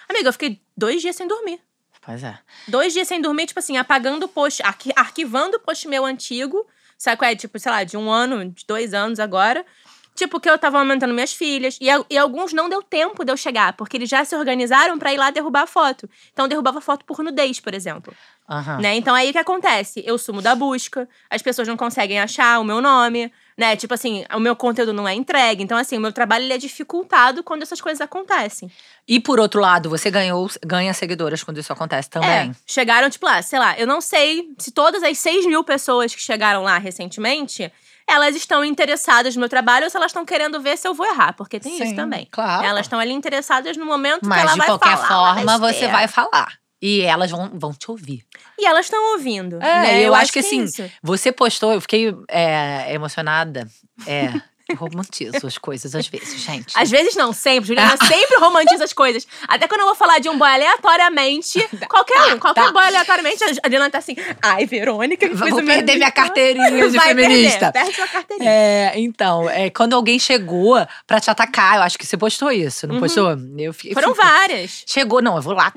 Amiga, 0.09 0.27
eu 0.29 0.33
fiquei 0.33 0.59
dois 0.75 1.01
dias 1.01 1.15
sem 1.15 1.27
dormir. 1.27 1.59
Pois 2.01 2.23
é. 2.23 2.37
Dois 2.67 2.93
dias 2.93 3.07
sem 3.07 3.19
dormir, 3.21 3.47
tipo 3.47 3.59
assim, 3.59 3.77
apagando 3.77 4.23
o 4.23 4.27
post, 4.27 4.61
arqui- 4.61 4.93
arquivando 4.95 5.57
o 5.57 5.59
post 5.59 5.87
meu 5.87 6.05
antigo. 6.05 6.65
Sabe 6.97 7.17
qual 7.17 7.29
é? 7.31 7.35
Tipo, 7.35 7.57
sei 7.59 7.71
lá, 7.71 7.83
de 7.83 7.97
um 7.97 8.09
ano, 8.09 8.49
de 8.51 8.63
dois 8.67 8.93
anos 8.93 9.19
agora. 9.19 9.65
Tipo, 10.13 10.39
que 10.39 10.49
eu 10.49 10.57
tava 10.57 10.79
aumentando 10.79 11.13
minhas 11.13 11.33
filhas. 11.33 11.77
E, 11.81 11.87
e 12.09 12.17
alguns 12.17 12.53
não 12.53 12.69
deu 12.69 12.81
tempo 12.81 13.25
de 13.25 13.31
eu 13.33 13.35
chegar, 13.35 13.73
porque 13.73 13.97
eles 13.97 14.07
já 14.09 14.23
se 14.23 14.33
organizaram 14.35 14.97
pra 14.97 15.13
ir 15.13 15.17
lá 15.17 15.29
derrubar 15.29 15.63
a 15.63 15.67
foto. 15.67 16.09
Então, 16.31 16.45
eu 16.45 16.49
derrubava 16.49 16.79
foto 16.79 17.03
por 17.03 17.21
nudez, 17.21 17.59
por 17.59 17.73
exemplo. 17.73 18.15
Aham. 18.49 18.79
Né? 18.79 18.95
Então, 18.95 19.13
aí 19.13 19.29
o 19.29 19.33
que 19.33 19.39
acontece? 19.39 20.01
Eu 20.05 20.17
sumo 20.17 20.41
da 20.41 20.55
busca, 20.55 21.09
as 21.29 21.41
pessoas 21.41 21.67
não 21.67 21.75
conseguem 21.75 22.19
achar 22.19 22.59
o 22.59 22.63
meu 22.63 22.79
nome, 22.79 23.29
né? 23.57 23.75
Tipo 23.75 23.93
assim, 23.95 24.23
o 24.33 24.39
meu 24.39 24.55
conteúdo 24.55 24.93
não 24.93 25.05
é 25.05 25.13
entregue. 25.13 25.61
Então, 25.63 25.77
assim, 25.77 25.97
o 25.97 26.01
meu 26.01 26.13
trabalho 26.13 26.49
é 26.53 26.57
dificultado 26.57 27.43
quando 27.43 27.63
essas 27.63 27.81
coisas 27.81 27.99
acontecem. 27.99 28.71
E 29.07 29.19
por 29.19 29.39
outro 29.39 29.61
lado, 29.61 29.89
você 29.89 30.09
ganhou, 30.09 30.49
ganha 30.65 30.93
seguidoras 30.93 31.43
quando 31.43 31.59
isso 31.59 31.71
acontece 31.71 32.09
também. 32.09 32.49
É, 32.49 32.51
chegaram, 32.65 33.09
tipo 33.09 33.25
lá, 33.25 33.41
sei 33.41 33.59
lá, 33.59 33.77
eu 33.77 33.85
não 33.85 34.01
sei 34.01 34.49
se 34.57 34.71
todas 34.71 35.03
as 35.03 35.17
6 35.19 35.45
mil 35.45 35.63
pessoas 35.63 36.15
que 36.15 36.21
chegaram 36.21 36.63
lá 36.63 36.79
recentemente, 36.79 37.71
elas 38.07 38.35
estão 38.35 38.65
interessadas 38.65 39.35
no 39.35 39.39
meu 39.39 39.49
trabalho 39.49 39.85
ou 39.85 39.89
se 39.89 39.97
elas 39.97 40.09
estão 40.09 40.25
querendo 40.25 40.59
ver 40.59 40.77
se 40.77 40.87
eu 40.87 40.93
vou 40.93 41.05
errar, 41.05 41.33
porque 41.33 41.59
tem 41.59 41.75
isso 41.75 41.89
Sim, 41.89 41.95
também. 41.95 42.27
Claro. 42.31 42.65
Elas 42.65 42.85
estão 42.85 42.99
ali 42.99 43.13
interessadas 43.13 43.77
no 43.77 43.85
momento 43.85 44.21
que 44.21 44.27
Mas 44.27 44.41
ela 44.41 44.51
de 44.53 44.57
vai 44.57 44.67
qualquer 44.67 44.97
falar 44.97 45.33
uma 45.33 45.35
forma, 45.35 45.57
você 45.59 45.87
vai 45.87 46.07
falar. 46.07 46.53
E 46.81 47.01
elas 47.01 47.31
vão, 47.31 47.49
vão 47.53 47.73
te 47.73 47.89
ouvir. 47.89 48.23
E 48.59 48.65
elas 48.65 48.85
estão 48.85 49.13
ouvindo. 49.13 49.55
É, 49.55 49.81
né? 49.81 50.01
eu 50.01 50.13
acho 50.13 50.31
que, 50.31 50.39
assim, 50.39 50.61
é 50.61 50.63
isso. 50.65 50.91
Você 51.01 51.31
postou, 51.31 51.73
eu 51.73 51.81
fiquei 51.81 52.13
é, 52.27 52.93
emocionada. 52.93 53.67
É, 54.05 54.27
eu 54.27 54.41
romantizo 54.73 55.45
as 55.45 55.57
coisas 55.57 55.93
às 55.93 56.07
vezes, 56.07 56.39
gente. 56.41 56.73
Às 56.75 56.89
vezes 56.89 57.15
não, 57.15 57.31
sempre. 57.31 57.67
Juliana 57.67 57.97
sempre 58.07 58.37
romantiza 58.39 58.83
as 58.83 58.93
coisas. 58.93 59.27
Até 59.47 59.67
quando 59.67 59.81
eu 59.81 59.85
vou 59.87 59.95
falar 59.95 60.19
de 60.19 60.27
um 60.29 60.37
boy 60.37 60.49
aleatoriamente, 60.49 61.59
qualquer 61.89 62.33
um, 62.33 62.39
qualquer 62.39 62.65
tá. 62.65 62.71
boy 62.71 62.83
aleatoriamente, 62.83 63.43
a 63.43 63.47
Juliana 63.69 63.89
tá 63.89 63.99
assim, 63.99 64.15
ai, 64.41 64.65
Verônica, 64.65 65.27
que 65.27 65.35
Vou 65.35 65.47
perder 65.63 65.83
minha 65.95 65.97
menos- 65.97 66.13
carteirinha 66.13 66.89
de 66.89 66.97
Vai 66.97 67.07
feminista. 67.09 67.71
Perder, 67.71 67.73
perde 67.73 67.95
sua 67.95 68.07
carteirinha. 68.07 68.49
É, 68.49 68.93
então, 68.99 69.49
é, 69.49 69.69
quando 69.69 69.93
alguém 69.93 70.17
chegou 70.17 70.75
pra 71.05 71.19
te 71.19 71.29
atacar, 71.29 71.77
eu 71.77 71.83
acho 71.83 71.97
que 71.97 72.05
você 72.05 72.17
postou 72.17 72.51
isso, 72.51 72.87
não 72.87 72.95
Uhum. 72.95 73.01
postou? 73.01 73.35
Eu 73.57 73.73
fi- 73.73 73.93
Foram 73.93 74.13
fico- 74.15 74.25
várias. 74.25 74.83
Chegou, 74.87 75.21
não, 75.21 75.35
eu 75.35 75.41
vou 75.41 75.53
lá 75.53 75.71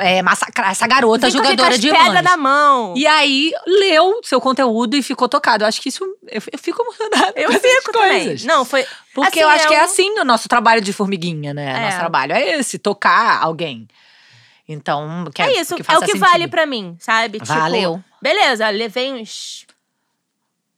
é, 0.00 0.20
massacrar 0.22 0.70
essa 0.72 0.86
garota 0.86 1.28
Vem 1.28 1.30
jogadora 1.36 1.78
de 1.78 1.88
pedras 1.90 2.12
mãos. 2.14 2.22
da 2.24 2.36
mão. 2.36 2.94
E 2.96 3.06
aí, 3.06 3.52
leu 3.66 4.20
seu 4.24 4.40
conteúdo 4.40 4.96
e 4.96 5.02
ficou 5.02 5.28
tocado. 5.28 5.62
Eu 5.64 5.68
acho 5.68 5.80
que 5.80 5.88
isso. 5.88 6.04
Eu, 6.26 6.42
eu 6.52 6.58
fico 6.58 6.82
emocionada. 6.82 7.32
Eu 7.36 7.50
com 7.84 7.92
fico 8.00 8.08
também. 8.08 8.24
coisas. 8.26 8.44
Não, 8.44 8.64
foi. 8.64 8.86
Porque 9.14 9.40
assim, 9.40 9.40
eu 9.40 9.48
acho 9.48 9.68
que 9.68 9.74
é 9.74 9.80
um- 9.80 9.84
assim 9.84 10.18
o 10.20 10.24
nosso 10.24 10.48
trabalho 10.48 10.80
de 10.80 10.92
formiguinha, 10.92 11.52
né? 11.54 11.70
É. 11.76 11.80
Nosso 11.86 11.98
trabalho 11.98 12.32
é 12.32 12.58
esse, 12.58 12.78
tocar 12.78 13.42
alguém. 13.42 13.86
Então, 14.68 15.24
que 15.34 15.42
É 15.42 15.60
isso, 15.60 15.74
que 15.74 15.82
é 15.82 15.96
o 15.96 16.00
que 16.00 16.06
sentido. 16.06 16.20
vale 16.20 16.46
pra 16.48 16.64
mim, 16.64 16.96
sabe? 17.00 17.38
Valeu. 17.44 17.96
Tipo, 17.96 18.04
beleza, 18.22 18.68
levei 18.70 19.12
uns. 19.12 19.66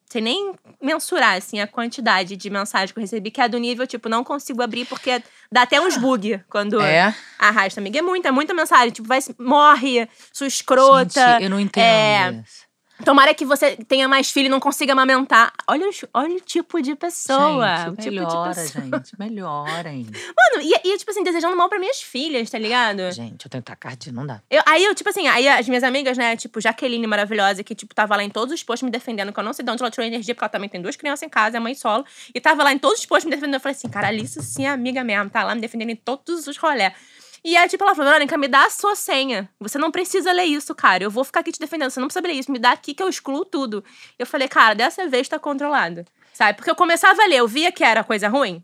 Sem 0.09 0.21
nem 0.23 0.55
mensurar, 0.81 1.37
assim, 1.39 1.59
a 1.61 1.67
quantidade 1.67 2.37
de 2.37 2.51
mensagem 2.51 2.93
que 2.93 2.99
eu 2.99 3.03
recebi, 3.03 3.31
que 3.31 3.41
é 3.41 3.49
do 3.49 3.57
nível, 3.59 3.87
tipo, 3.87 4.11
não 4.11 4.23
consigo 4.23 4.63
abrir 4.63 4.85
porque 4.85 5.23
dá 5.51 5.63
até 5.63 5.81
uns 5.81 5.97
bug 5.97 6.39
quando 6.51 6.81
É. 6.83 7.15
arrasta, 7.39 7.81
amiga. 7.81 7.99
É 7.99 8.03
muita, 8.03 8.31
muita 8.31 8.53
mensagem. 8.53 8.91
Tipo, 8.91 9.09
vai, 9.09 9.21
morre, 9.39 10.07
sua 10.31 10.47
escrota. 10.47 11.33
Gente, 11.33 11.45
eu 11.45 11.51
não 11.51 11.59
entendo 11.59 11.85
é, 11.85 12.43
isso. 12.47 12.63
Tomara 13.05 13.35
que 13.35 13.45
você 13.45 13.77
tenha 13.89 14.07
mais 14.09 14.31
filho 14.31 14.47
e 14.47 14.49
não 14.49 14.61
consiga 14.61 14.93
amamentar. 14.93 15.53
Olha, 15.67 15.89
olha 16.15 16.37
o 16.37 16.41
tipo 16.41 16.81
de 16.81 16.95
pessoa. 16.95 17.77
Gente, 17.77 17.89
o 17.89 17.97
tipo 17.97 18.11
melhora, 18.11 18.51
de 18.51 18.61
pessoa. 18.73 18.85
gente. 18.85 19.13
Melhorem. 19.19 20.05
Mano, 20.05 20.63
e, 20.63 20.73
e, 20.89 20.99
tipo 20.99 21.11
assim, 21.11 21.23
desejando 21.23 21.57
mal 21.57 21.69
pra 21.69 21.79
minhas 21.79 22.01
filhas, 22.01 22.49
tá 22.51 22.59
ligado? 22.59 23.11
gente, 23.13 23.45
eu 23.45 23.51
tenho 23.51 23.63
tacardia, 23.63 24.13
não 24.13 24.27
dá. 24.27 24.41
Eu- 24.51 24.63
aí 24.67 24.85
eu, 24.85 24.95
tipo 24.95 25.09
assim, 25.11 25.27
aí 25.29 25.49
as 25.49 25.67
minhas 25.69 25.83
amigas, 25.85 26.17
né, 26.17 26.37
tipo, 26.37 26.61
Jaqueline 26.61 27.07
maravilhosa, 27.07 27.63
que, 27.65 27.75
tipo, 27.75 27.95
tava 27.95 28.17
lá 28.17 28.23
em 28.23 28.31
todos 28.31 28.53
os 28.55 28.63
posts 28.63 28.85
me 28.85 28.91
defendendo, 28.91 29.33
que 29.33 29.39
eu 29.41 29.45
não 29.45 29.53
sei 29.53 29.65
de 29.65 29.71
onde 29.71 29.83
ela 29.83 29.91
tirou 29.91 30.07
energia, 30.07 30.35
porque 30.35 30.45
ela 30.45 30.51
também 30.51 30.69
tem 30.69 30.81
duas 30.81 30.97
crianças 30.97 31.23
em 31.23 31.29
casa, 31.29 31.57
é 31.57 31.61
mãe 31.61 31.75
solo. 31.75 32.05
E 32.35 32.41
tava 32.41 32.63
lá 32.63 32.73
em 32.73 32.79
todos 32.79 33.01
os 33.01 33.07
posts 33.07 33.25
me 33.25 33.31
defendendo. 33.31 33.55
Eu 33.55 33.61
falei 33.61 33.77
assim, 33.77 33.89
caralho, 33.89 34.23
isso 34.23 34.43
sim 34.43 34.65
é 34.67 34.71
amiga 34.71 35.03
mesmo, 35.05 35.29
tá 35.31 35.45
lá 35.45 35.55
me 35.55 35.61
defendendo 35.61 35.91
em 35.91 35.97
todos 35.97 36.47
os 36.47 36.57
rolé. 36.57 36.95
E 37.45 37.57
aí, 37.57 37.69
tipo, 37.69 37.83
ela 37.83 37.95
falou, 37.95 38.11
Verônica, 38.13 38.39
me 38.39 38.47
dá 38.47 38.67
a 38.67 38.71
sua 38.71 38.95
senha. 38.95 39.51
Você 39.59 39.77
não 39.77 39.91
precisa 39.91 40.31
ler 40.31 40.45
isso, 40.45 40.73
cara. 40.75 41.03
Eu 41.03 41.11
vou 41.11 41.25
ficar 41.25 41.41
aqui 41.41 41.51
te 41.51 41.59
defendendo. 41.59 41.91
Você 41.91 41.99
não 41.99 42.07
precisa 42.07 42.27
ler 42.27 42.35
isso. 42.35 42.53
Me 42.53 42.59
dá 42.59 42.71
aqui 42.71 42.95
que 42.95 43.03
eu 43.03 43.09
excluo 43.09 43.45
tudo. 43.45 43.85
Eu 44.17 44.27
falei, 44.27 44.47
cara, 44.47 44.75
dessa 44.75 45.09
vez 45.09 45.29
tá 45.29 45.39
controlado. 45.39 46.05
Sabe? 46.33 46.57
Porque 46.57 46.71
eu 46.71 46.77
começava 46.77 47.21
a 47.23 47.27
ler, 47.27 47.39
eu 47.39 47.49
via 47.49 47.73
que 47.73 47.83
era 47.83 48.05
coisa 48.05 48.29
ruim. 48.29 48.63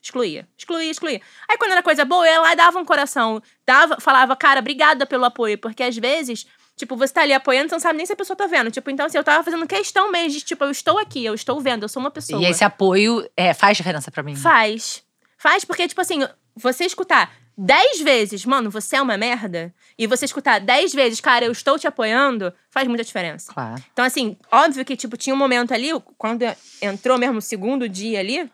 Excluía, 0.00 0.48
excluía, 0.56 0.90
excluía. 0.90 1.20
Aí 1.48 1.58
quando 1.58 1.72
era 1.72 1.82
coisa 1.82 2.04
boa, 2.04 2.26
eu 2.26 2.32
ia 2.32 2.40
lá 2.40 2.52
e 2.52 2.56
dava 2.56 2.78
um 2.78 2.84
coração. 2.84 3.42
Dava, 3.66 4.00
falava, 4.00 4.34
cara, 4.36 4.60
obrigada 4.60 5.04
pelo 5.04 5.24
apoio. 5.24 5.58
Porque 5.58 5.82
às 5.82 5.96
vezes, 5.96 6.46
tipo, 6.76 6.96
você 6.96 7.12
tá 7.12 7.22
ali 7.22 7.34
apoiando, 7.34 7.68
você 7.68 7.74
não 7.74 7.80
sabe 7.80 7.98
nem 7.98 8.06
se 8.06 8.12
a 8.12 8.16
pessoa 8.16 8.36
tá 8.36 8.46
vendo. 8.46 8.70
Tipo, 8.70 8.90
então 8.90 9.04
assim, 9.04 9.18
eu 9.18 9.24
tava 9.24 9.44
fazendo 9.44 9.66
questão 9.66 10.10
mesmo 10.10 10.38
de, 10.38 10.40
tipo, 10.40 10.64
eu 10.64 10.70
estou 10.70 10.98
aqui, 10.98 11.24
eu 11.24 11.34
estou 11.34 11.60
vendo, 11.60 11.82
eu 11.82 11.88
sou 11.88 12.00
uma 12.00 12.10
pessoa. 12.10 12.40
E 12.40 12.46
esse 12.46 12.64
apoio 12.64 13.28
é, 13.36 13.52
faz 13.52 13.76
diferença 13.76 14.10
pra 14.10 14.22
mim. 14.22 14.34
Faz. 14.34 15.04
Faz 15.36 15.64
porque, 15.64 15.86
tipo 15.86 16.00
assim, 16.00 16.26
você 16.56 16.84
escutar 16.84 17.30
dez 17.60 18.00
vezes, 18.00 18.46
mano, 18.46 18.70
você 18.70 18.94
é 18.94 19.02
uma 19.02 19.18
merda, 19.18 19.74
e 19.98 20.06
você 20.06 20.24
escutar 20.24 20.60
dez 20.60 20.94
vezes, 20.94 21.20
cara, 21.20 21.44
eu 21.44 21.50
estou 21.50 21.76
te 21.76 21.88
apoiando, 21.88 22.54
faz 22.70 22.86
muita 22.86 23.02
diferença. 23.02 23.52
Claro. 23.52 23.82
Então, 23.92 24.04
assim, 24.04 24.36
óbvio 24.52 24.84
que, 24.84 24.96
tipo, 24.96 25.16
tinha 25.16 25.34
um 25.34 25.38
momento 25.38 25.74
ali, 25.74 25.88
quando 26.16 26.44
entrou 26.80 27.18
mesmo 27.18 27.38
o 27.38 27.42
segundo 27.42 27.88
dia 27.88 28.20
ali, 28.20 28.48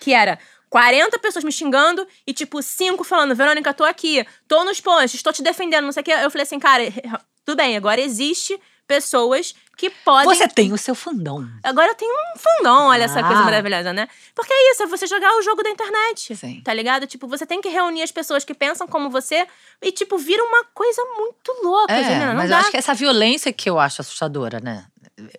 que 0.00 0.14
era 0.14 0.38
40 0.70 1.18
pessoas 1.18 1.44
me 1.44 1.52
xingando 1.52 2.08
e, 2.26 2.32
tipo, 2.32 2.62
cinco 2.62 3.04
falando, 3.04 3.36
Verônica, 3.36 3.74
tô 3.74 3.84
aqui, 3.84 4.26
tô 4.48 4.64
nos 4.64 4.80
posts, 4.80 5.22
tô 5.22 5.30
te 5.30 5.42
defendendo, 5.42 5.84
não 5.84 5.92
sei 5.92 6.00
o 6.00 6.04
quê. 6.04 6.12
Eu 6.12 6.30
falei 6.30 6.44
assim, 6.44 6.58
cara, 6.58 6.84
tudo 7.44 7.58
bem, 7.58 7.76
agora 7.76 8.00
existe 8.00 8.58
pessoas 8.86 9.54
que 9.76 9.90
podem. 9.90 10.26
Você 10.34 10.46
tem 10.48 10.72
o 10.72 10.78
seu 10.78 10.94
fundão. 10.94 11.48
Agora 11.62 11.88
eu 11.90 11.94
tenho 11.94 12.12
um 12.14 12.38
fundão, 12.38 12.86
olha 12.88 13.04
essa 13.04 13.20
Ah. 13.20 13.24
coisa 13.26 13.42
maravilhosa, 13.42 13.92
né? 13.92 14.06
Porque 14.34 14.52
é 14.52 14.70
isso, 14.72 14.82
é 14.82 14.86
você 14.86 15.06
jogar 15.06 15.32
o 15.38 15.42
jogo 15.42 15.62
da 15.62 15.70
internet. 15.70 16.36
Sim. 16.36 16.60
Tá 16.62 16.72
ligado? 16.72 17.06
Tipo, 17.06 17.26
você 17.26 17.44
tem 17.46 17.60
que 17.60 17.68
reunir 17.68 18.02
as 18.02 18.12
pessoas 18.12 18.44
que 18.44 18.54
pensam 18.54 18.86
como 18.86 19.10
você 19.10 19.46
e, 19.80 19.90
tipo, 19.90 20.16
vira 20.18 20.42
uma 20.44 20.64
coisa 20.74 21.02
muito 21.16 21.52
louca, 21.64 21.92
É, 21.92 22.02
Juliana. 22.02 22.26
Não 22.28 22.34
mas 22.36 22.50
dá. 22.50 22.56
eu 22.56 22.60
acho 22.60 22.70
que 22.70 22.76
essa 22.76 22.94
violência 22.94 23.52
que 23.52 23.68
eu 23.68 23.78
acho 23.78 24.00
assustadora, 24.02 24.60
né? 24.60 24.86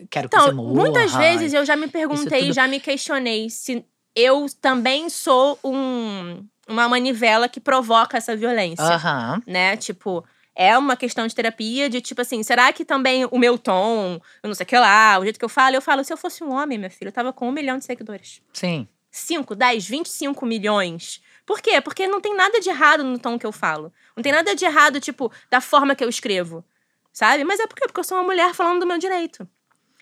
Quero 0.09 0.27
que 0.29 0.35
Então, 0.35 0.47
você 0.47 0.51
morra. 0.53 0.73
muitas 0.73 1.13
vezes 1.13 1.53
eu 1.53 1.65
já 1.65 1.75
me 1.75 1.87
perguntei, 1.87 2.41
tudo. 2.43 2.53
já 2.53 2.67
me 2.67 2.79
questionei 2.79 3.49
se 3.49 3.85
eu 4.15 4.45
também 4.61 5.09
sou 5.09 5.57
um, 5.63 6.45
uma 6.67 6.87
manivela 6.87 7.47
que 7.49 7.59
provoca 7.59 8.17
essa 8.17 8.35
violência. 8.35 8.83
Aham. 8.85 9.41
Né? 9.47 9.75
Tipo, 9.77 10.23
É 10.55 10.77
uma 10.77 10.95
questão 10.95 11.25
de 11.25 11.33
terapia, 11.33 11.89
de 11.89 11.99
tipo 11.99 12.21
assim, 12.21 12.43
será 12.43 12.71
que 12.71 12.85
também 12.85 13.25
o 13.31 13.39
meu 13.39 13.57
tom, 13.57 14.19
eu 14.43 14.47
não 14.47 14.53
sei 14.53 14.63
o 14.63 14.67
que 14.67 14.77
lá, 14.77 15.17
o 15.19 15.23
jeito 15.23 15.39
que 15.39 15.45
eu 15.45 15.49
falo, 15.49 15.75
eu 15.75 15.81
falo, 15.81 16.03
se 16.03 16.13
eu 16.13 16.17
fosse 16.17 16.43
um 16.43 16.53
homem, 16.53 16.77
minha 16.77 16.89
filha, 16.89 17.09
eu 17.09 17.13
tava 17.13 17.33
com 17.33 17.49
um 17.49 17.51
milhão 17.51 17.77
de 17.77 17.85
seguidores. 17.85 18.41
Sim. 18.53 18.87
5, 19.09 19.55
10, 19.55 19.87
25 19.87 20.45
milhões. 20.45 21.21
Por 21.45 21.61
quê? 21.61 21.81
Porque 21.81 22.07
não 22.07 22.21
tem 22.21 22.35
nada 22.35 22.59
de 22.59 22.69
errado 22.69 23.03
no 23.03 23.19
tom 23.19 23.37
que 23.37 23.45
eu 23.45 23.51
falo. 23.51 23.91
Não 24.15 24.23
tem 24.23 24.31
nada 24.31 24.55
de 24.55 24.65
errado, 24.65 24.99
tipo, 24.99 25.31
da 25.49 25.59
forma 25.59 25.95
que 25.95 26.03
eu 26.03 26.09
escrevo. 26.09 26.63
Sabe? 27.11 27.43
Mas 27.43 27.59
é 27.59 27.67
por 27.67 27.75
quê? 27.75 27.85
Porque 27.85 27.99
eu 27.99 28.03
sou 28.03 28.17
uma 28.17 28.23
mulher 28.23 28.53
falando 28.53 28.79
do 28.79 28.87
meu 28.87 28.97
direito. 28.97 29.47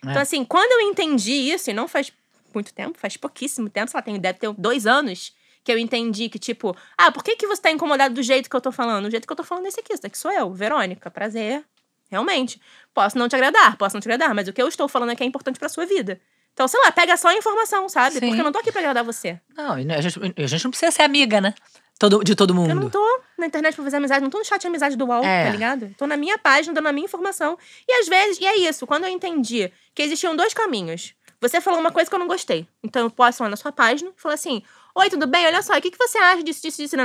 É. 0.06 0.10
Então, 0.10 0.22
assim, 0.22 0.46
quando 0.46 0.72
eu 0.72 0.90
entendi 0.90 1.34
isso, 1.34 1.70
e 1.70 1.74
não 1.74 1.88
faz 1.88 2.12
muito 2.54 2.74
tempo, 2.74 2.98
faz 2.98 3.18
pouquíssimo 3.18 3.70
tempo, 3.70 3.90
sei 3.90 3.98
lá, 3.98 4.02
tem, 4.02 4.20
deve 4.20 4.40
ter 4.40 4.54
dois 4.54 4.86
anos, 4.86 5.36
que 5.64 5.72
eu 5.72 5.78
entendi 5.78 6.30
que, 6.30 6.40
tipo, 6.40 6.76
ah, 6.98 7.12
por 7.12 7.24
que, 7.24 7.36
que 7.36 7.46
você 7.48 7.62
tá 7.62 7.72
incomodado 7.72 8.14
do 8.16 8.24
jeito 8.24 8.50
que 8.50 8.56
eu 8.56 8.62
tô 8.62 8.72
falando? 8.72 9.06
O 9.06 9.12
jeito 9.12 9.28
que 9.28 9.32
eu 9.32 9.38
tô 9.38 9.44
falando 9.44 9.66
é 9.66 9.68
esse 9.70 9.80
aqui, 9.80 9.94
esse 9.94 10.02
daqui 10.02 10.18
sou 10.18 10.32
eu, 10.32 10.52
Verônica, 10.54 11.10
prazer. 11.12 11.64
Realmente. 12.10 12.60
Posso 12.94 13.18
não 13.18 13.30
te 13.30 13.36
agradar, 13.36 13.78
posso 13.78 13.96
não 13.96 14.02
te 14.02 14.06
agradar, 14.06 14.36
mas 14.36 14.48
o 14.48 14.54
que 14.54 14.62
eu 14.62 14.68
estou 14.68 14.88
falando 14.88 15.12
aqui 15.12 15.24
é 15.24 15.26
importante 15.26 15.58
pra 15.60 15.70
sua 15.70 15.86
vida. 15.86 16.20
Então, 16.54 16.68
sei 16.68 16.80
lá, 16.84 16.92
pega 16.92 17.16
só 17.16 17.30
a 17.30 17.34
informação, 17.36 17.88
sabe? 17.88 18.16
Sim. 18.16 18.28
Porque 18.28 18.40
eu 18.42 18.44
não 18.44 18.52
tô 18.52 18.60
aqui 18.60 18.72
pra 18.72 18.82
agradar 18.82 19.04
você. 19.04 19.40
Não, 19.56 19.72
a 19.74 20.02
gente, 20.02 20.20
a 20.38 20.48
gente 20.48 20.64
não 20.66 20.72
precisa 20.72 20.92
ser 20.92 21.04
amiga, 21.04 21.40
né? 21.40 21.54
Todo, 21.98 22.24
de 22.24 22.36
todo 22.36 22.54
mundo. 22.54 22.70
Eu 22.70 22.76
não 22.76 22.90
tô 22.90 23.22
na 23.38 23.46
internet 23.46 23.76
pra 23.76 23.84
fazer 23.84 23.98
amizade, 23.98 24.22
não 24.24 24.30
tô 24.30 24.40
no 24.40 24.44
chat 24.44 24.60
de 24.60 24.68
amizade 24.68 24.98
do 24.98 25.06
UOL, 25.06 25.24
É. 25.24 25.46
tá 25.46 25.52
ligado? 25.52 25.94
Tô 25.98 26.06
na 26.08 26.18
minha 26.18 26.38
página, 26.38 26.74
dando 26.74 26.88
a 26.88 26.92
minha 26.92 27.06
informação. 27.06 27.58
E 27.88 27.94
às 27.94 28.08
vezes, 28.08 28.40
e 28.42 28.46
é 28.46 28.58
isso, 28.58 28.86
quando 28.88 29.04
eu 29.06 29.10
entendi 29.10 29.72
que 29.94 30.02
existiam 30.02 30.36
dois 30.36 30.54
caminhos. 30.54 31.14
Você 31.40 31.62
falou 31.62 31.80
uma 31.80 31.92
coisa 31.92 32.10
que 32.10 32.16
eu 32.16 32.20
não 32.20 32.28
gostei. 32.28 32.68
Então 32.84 33.04
eu 33.04 33.10
posso 33.10 33.42
ir 33.42 33.44
lá 33.46 33.50
na 33.50 33.56
sua 33.56 33.72
página 33.72 34.12
e 34.16 34.22
falar 34.22 34.34
assim: 34.36 34.62
Oi, 34.94 35.10
tudo 35.10 35.26
bem? 35.26 35.46
Olha 35.46 35.62
só, 35.62 35.78
o 35.78 35.82
que, 35.82 35.90
que 35.90 35.98
você 35.98 36.18
acha 36.18 36.44
disso, 36.44 36.62
disso, 36.62 36.82
disso? 36.82 36.98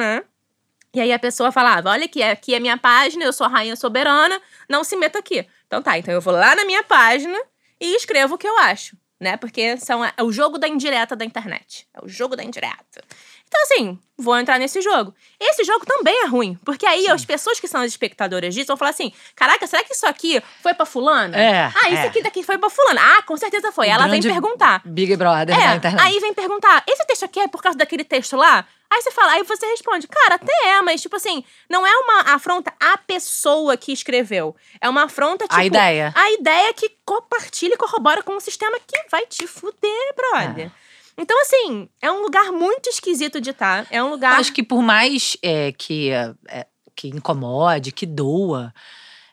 E 0.93 1.01
aí 1.01 1.13
a 1.13 1.19
pessoa 1.19 1.53
falava: 1.53 1.91
Olha 1.91 2.07
aqui, 2.07 2.23
aqui 2.23 2.55
é 2.55 2.61
minha 2.61 2.77
página, 2.77 3.25
eu 3.25 3.33
sou 3.33 3.47
a 3.47 3.51
rainha 3.51 3.77
soberana, 3.77 4.41
não 4.69 4.83
se 4.83 4.97
meta 4.97 5.19
aqui. 5.19 5.47
Então 5.67 5.83
tá, 5.83 5.97
então 5.99 6.13
eu 6.13 6.21
vou 6.21 6.33
lá 6.33 6.57
na 6.57 6.65
minha 6.65 6.83
página 6.83 7.39
e 7.81 7.95
escrevo 7.95 8.35
o 8.35 8.39
que 8.39 8.49
eu 8.49 8.59
acho, 8.59 8.97
né? 9.21 9.37
Porque 9.37 9.77
são, 9.77 10.05
é 10.05 10.13
o 10.21 10.33
jogo 10.33 10.59
da 10.59 10.67
indireta 10.67 11.15
da 11.15 11.25
internet. 11.25 11.87
É 11.95 12.05
o 12.05 12.09
jogo 12.09 12.35
da 12.35 12.43
indireta. 12.43 13.05
Então, 13.49 13.63
assim, 13.63 13.99
vou 14.19 14.37
entrar 14.37 14.59
nesse 14.59 14.81
jogo. 14.83 15.15
Esse 15.39 15.63
jogo 15.65 15.87
também 15.87 16.23
é 16.25 16.27
ruim, 16.27 16.59
porque 16.65 16.85
aí 16.85 17.09
as 17.09 17.25
pessoas 17.25 17.61
que 17.61 17.69
são 17.69 17.81
as 17.81 17.87
espectadoras 17.89 18.53
disso 18.55 18.67
vão 18.67 18.77
falar 18.77 18.91
assim: 18.91 19.13
caraca, 19.37 19.67
será 19.67 19.85
que 19.85 19.93
isso 19.95 20.07
aqui 20.07 20.43
foi 20.63 20.75
pra 20.75 20.85
fulana? 20.85 21.37
É, 21.39 21.67
Ah, 21.67 21.89
isso 21.91 22.03
é. 22.03 22.07
aqui 22.07 22.23
daqui 22.23 22.43
foi 22.43 22.59
pra 22.59 22.69
fulana. 22.69 23.01
Ah, 23.03 23.23
com 23.23 23.37
certeza 23.37 23.71
foi. 23.71 23.87
O 23.87 23.91
Ela 23.91 24.09
vem 24.09 24.21
perguntar. 24.21 24.83
Big 24.85 25.15
Brother 25.17 25.57
É, 25.57 25.69
da 25.69 25.77
internet. 25.77 26.03
aí 26.05 26.19
vem 26.19 26.35
perguntar: 26.35 26.83
esse 26.89 27.07
texto 27.07 27.25
aqui 27.25 27.39
é 27.41 27.47
por 27.49 27.63
causa 27.63 27.79
daquele 27.79 28.03
texto 28.05 28.37
lá? 28.37 28.67
Aí 28.89 29.03
você 29.03 29.11
fala, 29.11 29.33
aí 29.33 29.43
você 29.43 29.67
responde, 29.67 30.07
cara, 30.07 30.37
até 30.37 30.53
é, 30.69 30.81
mas 30.81 31.03
tipo 31.03 31.17
assim, 31.17 31.43
não 31.69 31.85
é 31.85 31.93
uma 31.97 32.35
afronta 32.35 32.73
à 32.79 32.97
pessoa 32.97 33.77
que 33.77 33.93
escreveu. 33.93 34.55
É 34.81 34.89
uma 34.89 35.05
afronta, 35.05 35.45
tipo, 35.45 35.57
a 35.61 35.65
ideia. 35.65 36.13
a 36.15 36.31
ideia 36.33 36.73
que 36.73 36.93
compartilha 37.05 37.75
e 37.75 37.77
corrobora 37.77 38.23
com 38.23 38.35
um 38.37 38.41
sistema 38.41 38.79
que 38.79 38.97
vai 39.11 39.27
te 39.27 39.45
fuder, 39.47 40.15
brother. 40.17 40.71
Então, 41.19 41.41
assim, 41.43 41.89
é 42.03 42.11
um 42.11 42.21
lugar 42.23 42.53
muito 42.53 42.89
esquisito 42.89 43.41
de 43.41 43.51
estar. 43.51 43.87
É 43.91 44.03
um 44.03 44.11
lugar. 44.11 44.39
Acho 44.39 44.53
que 44.53 44.63
por 44.63 44.83
mais 44.83 45.37
é, 45.43 45.73
que, 45.73 46.11
é, 46.11 46.67
que 46.95 47.09
incomode, 47.09 47.91
que 47.93 48.05
doa, 48.05 48.73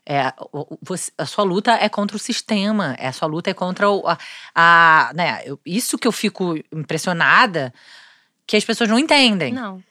é, 0.06 0.34
você- 0.82 1.12
a 1.18 1.26
sua 1.26 1.44
luta 1.44 1.72
é 1.74 1.90
contra 1.90 2.16
o 2.16 2.20
sistema, 2.20 2.96
é, 2.98 3.08
a 3.08 3.14
sua 3.14 3.28
luta 3.28 3.50
é 3.50 3.54
contra 3.54 3.90
o, 3.90 4.08
a, 4.08 4.18
a- 4.56 5.12
né, 5.14 5.42
eu- 5.46 5.60
isso 5.66 5.98
que 5.98 6.08
eu 6.08 6.12
fico 6.12 6.56
impressionada 6.72 7.74
que 8.48 8.56
as 8.58 8.64
pessoas 8.66 8.90
não 8.90 9.00
entendem. 9.00 9.54
Não. 9.54 9.82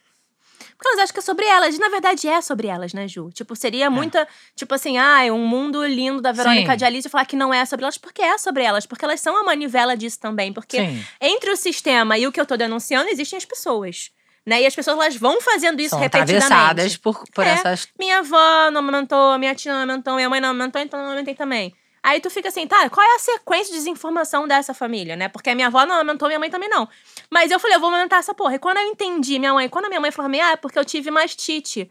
Porque 0.83 0.89
elas 0.89 1.05
acham 1.05 1.13
que 1.15 1.21
é 1.21 1.23
sobre 1.23 1.47
elas. 1.47 1.75
E 1.77 1.79
na 1.79 1.89
verdade 1.89 2.29
é 2.29 2.41
sobre 2.41 2.67
elas, 2.67 2.93
né, 2.93 3.07
Ju? 3.07 3.31
Tipo, 3.33 3.55
seria 3.55 3.89
muita. 3.89 4.27
Tipo 4.57 4.75
assim, 4.75 4.99
ah, 4.99 5.21
um 5.33 5.47
mundo 5.47 5.85
lindo 5.87 6.21
da 6.21 6.33
Verônica 6.33 6.73
Sim. 6.73 6.77
de 6.77 6.85
Alice 6.85 7.09
falar 7.09 7.25
que 7.25 7.37
não 7.37 7.55
é 7.55 7.65
sobre 7.65 7.85
elas, 7.85 7.97
porque 7.99 8.21
é 8.21 8.37
sobre 8.37 8.63
elas. 8.65 8.85
Porque 8.87 9.05
elas 9.05 9.21
são 9.21 9.37
a 9.37 9.45
manivela 9.45 9.97
disso 9.97 10.19
também. 10.19 10.53
Porque 10.53 10.79
Sim. 10.79 11.05
entre 11.21 11.51
o 11.51 11.57
sistema 11.57 12.19
e 12.19 12.27
o 12.27 12.33
que 12.33 12.41
eu 12.41 12.47
tô 12.47 12.57
denunciando, 12.57 13.09
existem 13.09 13.37
as 13.37 13.45
pessoas. 13.45 14.11
Né? 14.45 14.63
E 14.63 14.67
as 14.67 14.75
pessoas 14.75 14.97
elas 14.97 15.17
vão 15.17 15.41
fazendo 15.41 15.79
isso 15.81 15.91
São 15.91 16.01
repetidamente. 16.01 16.45
atravessadas 16.45 16.97
por, 16.97 17.23
por 17.33 17.47
É. 17.47 17.51
essas. 17.51 17.89
Minha 17.97 18.19
avó 18.19 18.71
não 18.73 18.81
amamentou, 18.81 19.39
minha 19.39 19.55
tia 19.55 19.73
não 19.73 19.83
amamentou, 19.83 20.17
minha 20.17 20.29
mãe 20.29 20.41
não 20.41 20.49
amamentou, 20.49 20.83
então 20.83 20.99
não 20.99 21.07
amamentei 21.07 21.35
também. 21.37 21.73
Aí 22.03 22.21
tu 22.21 22.29
fica 22.29 22.49
assim, 22.49 22.67
tá, 22.67 22.91
qual 22.91 23.07
é 23.07 23.15
a 23.15 23.19
sequência 23.21 23.73
de 23.73 23.79
desinformação 23.79 24.49
dessa 24.49 24.75
família, 24.75 25.15
né? 25.15 25.29
Porque 25.29 25.51
a 25.51 25.55
minha 25.55 25.69
avó 25.69 25.87
não 25.87 25.95
amamentou, 25.95 26.27
minha 26.27 26.39
mãe 26.39 26.51
também 26.51 26.69
não. 26.69 26.89
Mas 27.31 27.53
eu 27.53 27.61
falei, 27.61 27.77
eu 27.77 27.81
vou 27.81 27.91
amamentar 27.91 28.19
essa 28.19 28.35
porra. 28.35 28.57
E 28.57 28.59
quando 28.59 28.79
eu 28.79 28.89
entendi, 28.89 29.39
minha 29.39 29.55
mãe, 29.55 29.69
quando 29.69 29.85
a 29.85 29.89
minha 29.89 30.01
mãe 30.01 30.11
falou 30.11 30.33
ah, 30.43 30.53
é 30.53 30.57
porque 30.57 30.79
eu 30.79 30.85
tive 30.85 31.11
mastite 31.13 31.89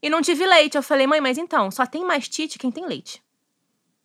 e 0.00 0.08
não 0.08 0.22
tive 0.22 0.46
leite. 0.46 0.76
Eu 0.76 0.82
falei, 0.82 1.06
mãe, 1.06 1.20
mas 1.20 1.36
então, 1.36 1.70
só 1.70 1.84
tem 1.84 2.02
mastite 2.02 2.58
quem 2.58 2.70
tem 2.70 2.86
leite. 2.86 3.22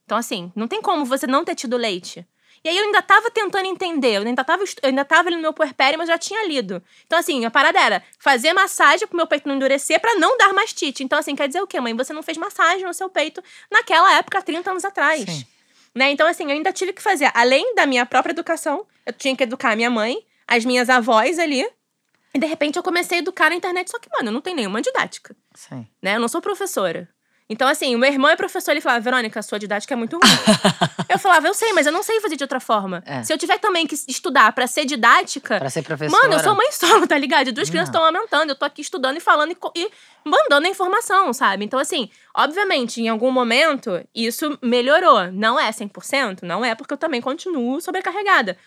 Então, 0.04 0.18
assim, 0.18 0.52
não 0.54 0.68
tem 0.68 0.82
como 0.82 1.06
você 1.06 1.26
não 1.26 1.46
ter 1.46 1.56
tido 1.56 1.78
leite. 1.78 2.28
E 2.64 2.70
aí 2.70 2.78
eu 2.78 2.84
ainda 2.84 3.02
tava 3.02 3.30
tentando 3.32 3.66
entender, 3.66 4.18
eu 4.18 4.22
ainda 4.22 4.44
tava, 4.44 4.64
eu 4.64 4.90
ainda 4.90 5.06
tava 5.06 5.30
ali 5.30 5.36
no 5.36 5.42
meu 5.42 5.54
puerpério, 5.54 5.98
mas 5.98 6.08
já 6.08 6.18
tinha 6.18 6.46
lido. 6.48 6.82
Então, 7.06 7.18
assim, 7.18 7.46
a 7.46 7.52
parada 7.52 7.80
era 7.80 8.04
fazer 8.20 8.54
massagem 8.54 9.08
pro 9.08 9.16
meu 9.16 9.28
peito 9.28 9.48
não 9.48 9.56
endurecer 9.56 10.00
pra 10.00 10.16
não 10.16 10.38
dar 10.38 10.54
mastite. 10.54 11.04
Então, 11.04 11.18
assim, 11.18 11.36
quer 11.36 11.48
dizer 11.48 11.62
o 11.62 11.68
quê, 11.68 11.80
mãe? 11.80 11.96
Você 11.96 12.14
não 12.14 12.24
fez 12.24 12.38
massagem 12.38 12.86
no 12.86 12.94
seu 12.94 13.10
peito 13.10 13.44
naquela 13.72 14.14
época, 14.16 14.40
há 14.40 14.42
30 14.42 14.72
anos 14.72 14.86
atrás. 14.86 15.24
Sim. 15.24 15.46
Né? 15.96 16.12
Então, 16.12 16.28
assim, 16.28 16.44
eu 16.44 16.52
ainda 16.52 16.72
tive 16.72 16.94
que 16.94 17.02
fazer, 17.02 17.32
além 17.34 17.74
da 17.74 17.86
minha 17.86 18.06
própria 18.06 18.32
educação, 18.32 18.86
eu 19.06 19.14
tinha 19.14 19.36
que 19.36 19.44
educar 19.44 19.72
a 19.72 19.76
minha 19.76 19.90
mãe, 19.90 20.20
as 20.48 20.64
minhas 20.64 20.90
avós 20.90 21.40
ali. 21.40 21.68
E 22.34 22.40
de 22.40 22.46
repente 22.46 22.78
eu 22.78 22.84
comecei 22.84 23.18
a 23.18 23.22
educar 23.22 23.50
na 23.50 23.56
internet, 23.56 23.90
só 23.90 23.98
que, 23.98 24.10
mano, 24.12 24.30
eu 24.30 24.34
não 24.34 24.42
tenho 24.42 24.56
nenhuma 24.56 24.82
didática 24.82 25.36
Sim. 25.56 25.88
né? 26.02 26.16
Eu 26.16 26.20
não 26.20 26.28
sou 26.28 26.42
professora. 26.42 27.10
Então, 27.50 27.68
assim, 27.68 27.96
o 27.96 27.98
meu 27.98 28.12
irmão 28.12 28.30
é 28.30 28.36
professor, 28.36 28.72
ele 28.72 28.82
falava, 28.82 29.00
Verônica, 29.00 29.40
a 29.40 29.44
sua 29.44 29.58
didática 29.58 29.94
é 29.94 29.98
muito 29.98 30.18
ruim. 30.18 30.32
eu 31.08 31.18
falava, 31.18 31.48
eu 31.48 31.54
sei, 31.54 31.72
mas 31.72 31.86
eu 31.86 31.94
não 31.94 32.04
sei 32.04 32.20
fazer 32.20 32.36
de 32.36 32.44
outra 32.44 32.60
forma. 32.60 33.02
É. 33.06 33.24
Se 33.24 33.32
eu 33.32 33.38
tiver 33.38 33.58
também 33.58 33.88
que 33.88 33.96
estudar 34.08 34.52
pra 34.52 34.68
ser 34.68 34.84
didática, 34.84 35.58
Pra 35.58 35.70
ser 35.70 35.82
professora. 35.82 36.22
mano, 36.24 36.34
eu 36.34 36.44
sou 36.44 36.54
mãe 36.54 36.70
solo, 36.74 37.08
tá 37.08 37.18
ligado? 37.18 37.48
E 37.48 37.52
duas 37.54 37.70
crianças 37.70 37.94
Não. 37.94 38.02
estão 38.02 38.18
aumentando, 38.18 38.50
eu 38.50 38.56
tô 38.56 38.66
aqui 38.66 38.82
estudando 38.82 39.16
e 39.16 39.22
falando 39.22 39.52
e, 39.52 39.58
e 39.80 39.90
mandando 40.26 40.68
a 40.68 40.70
informação, 40.70 41.32
sabe? 41.32 41.64
Então, 41.64 41.80
assim, 41.80 42.10
obviamente, 42.36 43.02
em 43.02 43.08
algum 43.08 43.32
momento, 43.32 44.06
isso 44.14 44.60
melhorou. 44.62 45.32
Não 45.32 45.58
é 45.58 45.70
100%, 45.72 46.44
não 46.44 46.66
é, 46.66 46.76
porque 46.76 46.94
eu 46.94 46.98
também 46.98 47.22
continuo 47.22 47.80
sobrecarregada. 47.80 48.58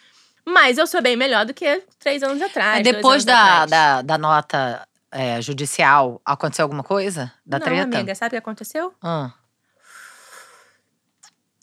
Mas 0.43 0.78
eu 0.78 0.87
sou 0.87 1.03
bem 1.03 1.16
melhor 1.16 1.45
do 1.45 1.53
que 1.53 1.83
três 1.99 2.22
anos 2.22 2.41
atrás. 2.41 2.76
Mas 2.76 2.83
depois 2.95 3.24
da, 3.26 3.62
atrás. 3.62 3.70
da, 3.70 4.03
da 4.03 4.16
nota 4.18 4.89
é, 5.12 5.40
judicial, 5.42 6.20
aconteceu 6.24 6.64
alguma 6.64 6.82
coisa? 6.82 7.32
Da 7.44 7.58
não, 7.58 7.64
treta? 7.66 7.96
amiga, 7.98 8.14
sabe 8.14 8.28
o 8.28 8.30
que 8.30 8.36
aconteceu? 8.36 8.94
Ah, 9.02 9.32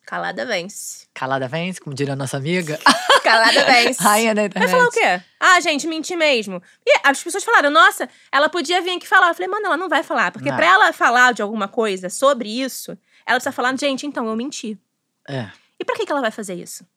Calada 0.05 0.45
vence. 0.45 1.05
calada 1.13 1.47
vence, 1.49 1.81
como 1.81 1.93
diria 1.93 2.13
a 2.13 2.15
nossa 2.15 2.37
amiga. 2.37 2.79
Calada 3.23 3.65
vence. 3.65 4.01
Rainha 4.01 4.33
da 4.33 4.43
Vai 4.43 4.47
internet. 4.47 4.71
falar 4.71 4.85
o 4.87 4.91
quê? 4.91 5.21
Ah, 5.37 5.59
gente, 5.59 5.85
menti 5.85 6.15
mesmo. 6.15 6.61
E 6.85 6.97
as 7.03 7.21
pessoas 7.21 7.43
falaram, 7.43 7.69
nossa, 7.69 8.07
ela 8.31 8.47
podia 8.47 8.81
vir 8.81 8.95
aqui 8.95 9.05
falar. 9.05 9.27
Eu 9.27 9.33
falei, 9.35 9.49
mano, 9.49 9.65
ela 9.65 9.75
não 9.75 9.89
vai 9.89 10.03
falar. 10.03 10.31
Porque 10.31 10.49
pra 10.49 10.65
ela 10.65 10.93
falar 10.93 11.33
de 11.33 11.41
alguma 11.41 11.67
coisa 11.67 12.09
sobre 12.09 12.47
isso, 12.47 12.91
ela 13.25 13.35
precisa 13.37 13.51
falar, 13.51 13.77
gente, 13.77 14.07
então, 14.07 14.25
eu 14.27 14.35
menti. 14.37 14.79
É. 15.27 15.49
E 15.77 15.83
pra 15.83 15.93
que, 15.97 16.05
que 16.05 16.11
ela 16.11 16.21
vai 16.21 16.31
fazer 16.31 16.53
isso? 16.53 16.87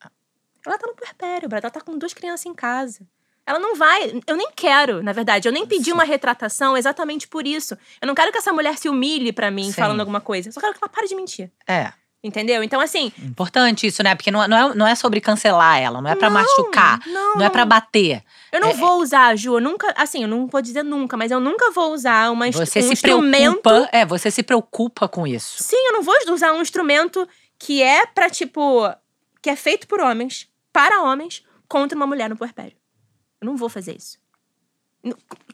Ela 0.64 0.78
tá 0.78 0.86
no 0.86 0.94
puerpério. 0.94 1.48
Ela 1.50 1.70
tá 1.70 1.80
com 1.80 1.98
duas 1.98 2.14
crianças 2.14 2.46
em 2.46 2.54
casa. 2.54 3.00
Ela 3.50 3.58
não 3.58 3.74
vai. 3.76 4.20
Eu 4.26 4.36
nem 4.36 4.48
quero, 4.54 5.02
na 5.02 5.12
verdade. 5.12 5.46
Eu 5.48 5.52
nem 5.52 5.66
pedi 5.66 5.86
Sim. 5.86 5.92
uma 5.92 6.04
retratação 6.04 6.76
exatamente 6.76 7.26
por 7.28 7.46
isso. 7.46 7.76
Eu 8.00 8.06
não 8.06 8.14
quero 8.14 8.30
que 8.32 8.38
essa 8.38 8.52
mulher 8.52 8.76
se 8.78 8.88
humilhe 8.88 9.32
pra 9.32 9.50
mim 9.50 9.64
Sim. 9.64 9.72
falando 9.72 10.00
alguma 10.00 10.20
coisa. 10.20 10.48
Eu 10.48 10.52
só 10.52 10.60
quero 10.60 10.72
que 10.72 10.78
ela 10.82 10.88
pare 10.88 11.08
de 11.08 11.14
mentir. 11.14 11.50
É. 11.66 11.92
Entendeu? 12.22 12.62
Então, 12.62 12.80
assim. 12.82 13.10
Importante 13.18 13.86
isso, 13.86 14.02
né? 14.02 14.14
Porque 14.14 14.30
não, 14.30 14.42
é- 14.42 14.46
não, 14.48 14.56
é, 14.70 14.74
não 14.74 14.86
é 14.86 14.94
sobre 14.94 15.22
cancelar 15.22 15.78
ela, 15.80 16.02
não 16.02 16.10
é 16.10 16.14
pra 16.14 16.28
Não, 16.28 16.34
machucar, 16.40 17.00
Não, 17.06 17.36
não 17.36 17.46
é 17.46 17.48
pra 17.48 17.64
bater. 17.64 18.22
Eu 18.52 18.60
não 18.60 18.68
É- 18.68 18.74
vou 18.74 19.00
usar, 19.00 19.34
Ju. 19.36 19.54
Eu 19.56 19.60
nunca. 19.60 19.90
Assim, 19.96 20.20
eu 20.22 20.28
não 20.28 20.46
vou 20.46 20.60
dizer 20.60 20.82
nunca, 20.82 21.16
mas 21.16 21.30
eu 21.30 21.40
nunca 21.40 21.70
vou 21.70 21.94
usar 21.94 22.30
uma, 22.30 22.44
Você 22.52 22.80
um 22.80 22.82
se 22.82 22.92
instrumento. 22.92 23.62
preocupa. 23.62 23.88
É, 23.90 24.04
você 24.04 24.30
se 24.30 24.42
preocupa 24.42 25.08
com 25.08 25.26
isso. 25.26 25.62
Sim, 25.62 25.76
eu 25.86 25.92
não 25.94 26.02
vou 26.02 26.14
usar 26.30 26.52
um 26.52 26.60
instrumento 26.60 27.26
que 27.58 27.82
é 27.82 28.04
pra, 28.06 28.28
tipo. 28.28 28.82
que 29.42 29.48
é 29.48 29.56
feito 29.56 29.88
por 29.88 29.98
homens, 30.00 30.46
para 30.70 31.00
homens, 31.00 31.42
contra 31.66 31.96
uma 31.96 32.06
mulher 32.06 32.28
no 32.28 32.36
puerpério. 32.36 32.76
Eu 33.40 33.46
não 33.46 33.56
vou 33.56 33.68
fazer 33.68 33.96
isso. 33.96 34.18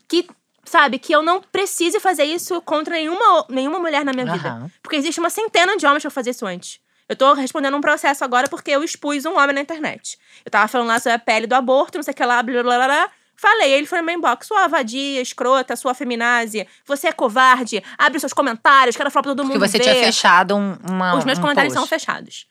Que, 0.09 0.27
sabe, 0.65 0.99
que 0.99 1.13
eu 1.13 1.23
não 1.23 1.41
precise 1.41 2.01
fazer 2.01 2.25
isso 2.25 2.61
contra 2.63 2.95
nenhuma, 2.95 3.47
nenhuma 3.49 3.79
mulher 3.79 4.05
na 4.05 4.13
minha 4.13 4.27
vida. 4.33 4.49
Aham. 4.49 4.71
Porque 4.83 4.97
existe 4.97 5.21
uma 5.21 5.31
centena 5.31 5.77
de 5.77 5.87
homens 5.87 6.03
pra 6.03 6.11
fazer 6.11 6.31
isso 6.31 6.47
antes. 6.47 6.81
Eu 7.09 7.15
tô 7.15 7.33
respondendo 7.35 7.77
um 7.77 7.81
processo 7.81 8.25
agora 8.25 8.49
porque 8.49 8.73
eu 8.73 8.83
expus 8.83 9.25
um 9.25 9.39
homem 9.39 9.55
na 9.55 9.61
internet. 9.61 10.19
Eu 10.45 10.51
tava 10.51 10.67
falando 10.67 10.89
lá 10.89 10.99
sobre 10.99 11.13
a 11.13 11.19
pele 11.21 11.47
do 11.47 11.55
aborto, 11.55 11.97
não 11.99 12.03
sei 12.03 12.13
o 12.13 12.15
que 12.17 12.25
lá, 12.25 12.43
blá 12.43 12.63
blá 12.63 12.77
blá. 12.77 12.87
blá. 12.87 13.11
Falei, 13.39 13.71
ele 13.75 13.87
foi 13.87 13.99
no 13.99 14.05
meu 14.05 14.17
inbox, 14.17 14.47
sua 14.47 14.67
vadia, 14.67 15.21
escrota, 15.21 15.77
sua 15.77 15.93
feminazi, 15.93 16.67
você 16.87 17.09
é 17.09 17.13
covarde, 17.13 17.85
abre 17.99 18.19
seus 18.19 18.33
comentários, 18.33 18.97
quero 18.97 19.11
falar 19.11 19.23
pra 19.25 19.33
todo 19.33 19.45
mundo 19.45 19.53
Porque 19.59 19.69
você 19.69 19.77
ver. 19.77 19.85
tinha 19.85 19.95
fechado 19.95 20.57
um, 20.57 20.75
uma. 20.91 21.17
Os 21.19 21.25
meus 21.27 21.39
um 21.39 21.43
comentários 21.43 21.75
post. 21.75 21.87
são 21.87 21.99
fechados. 21.99 22.49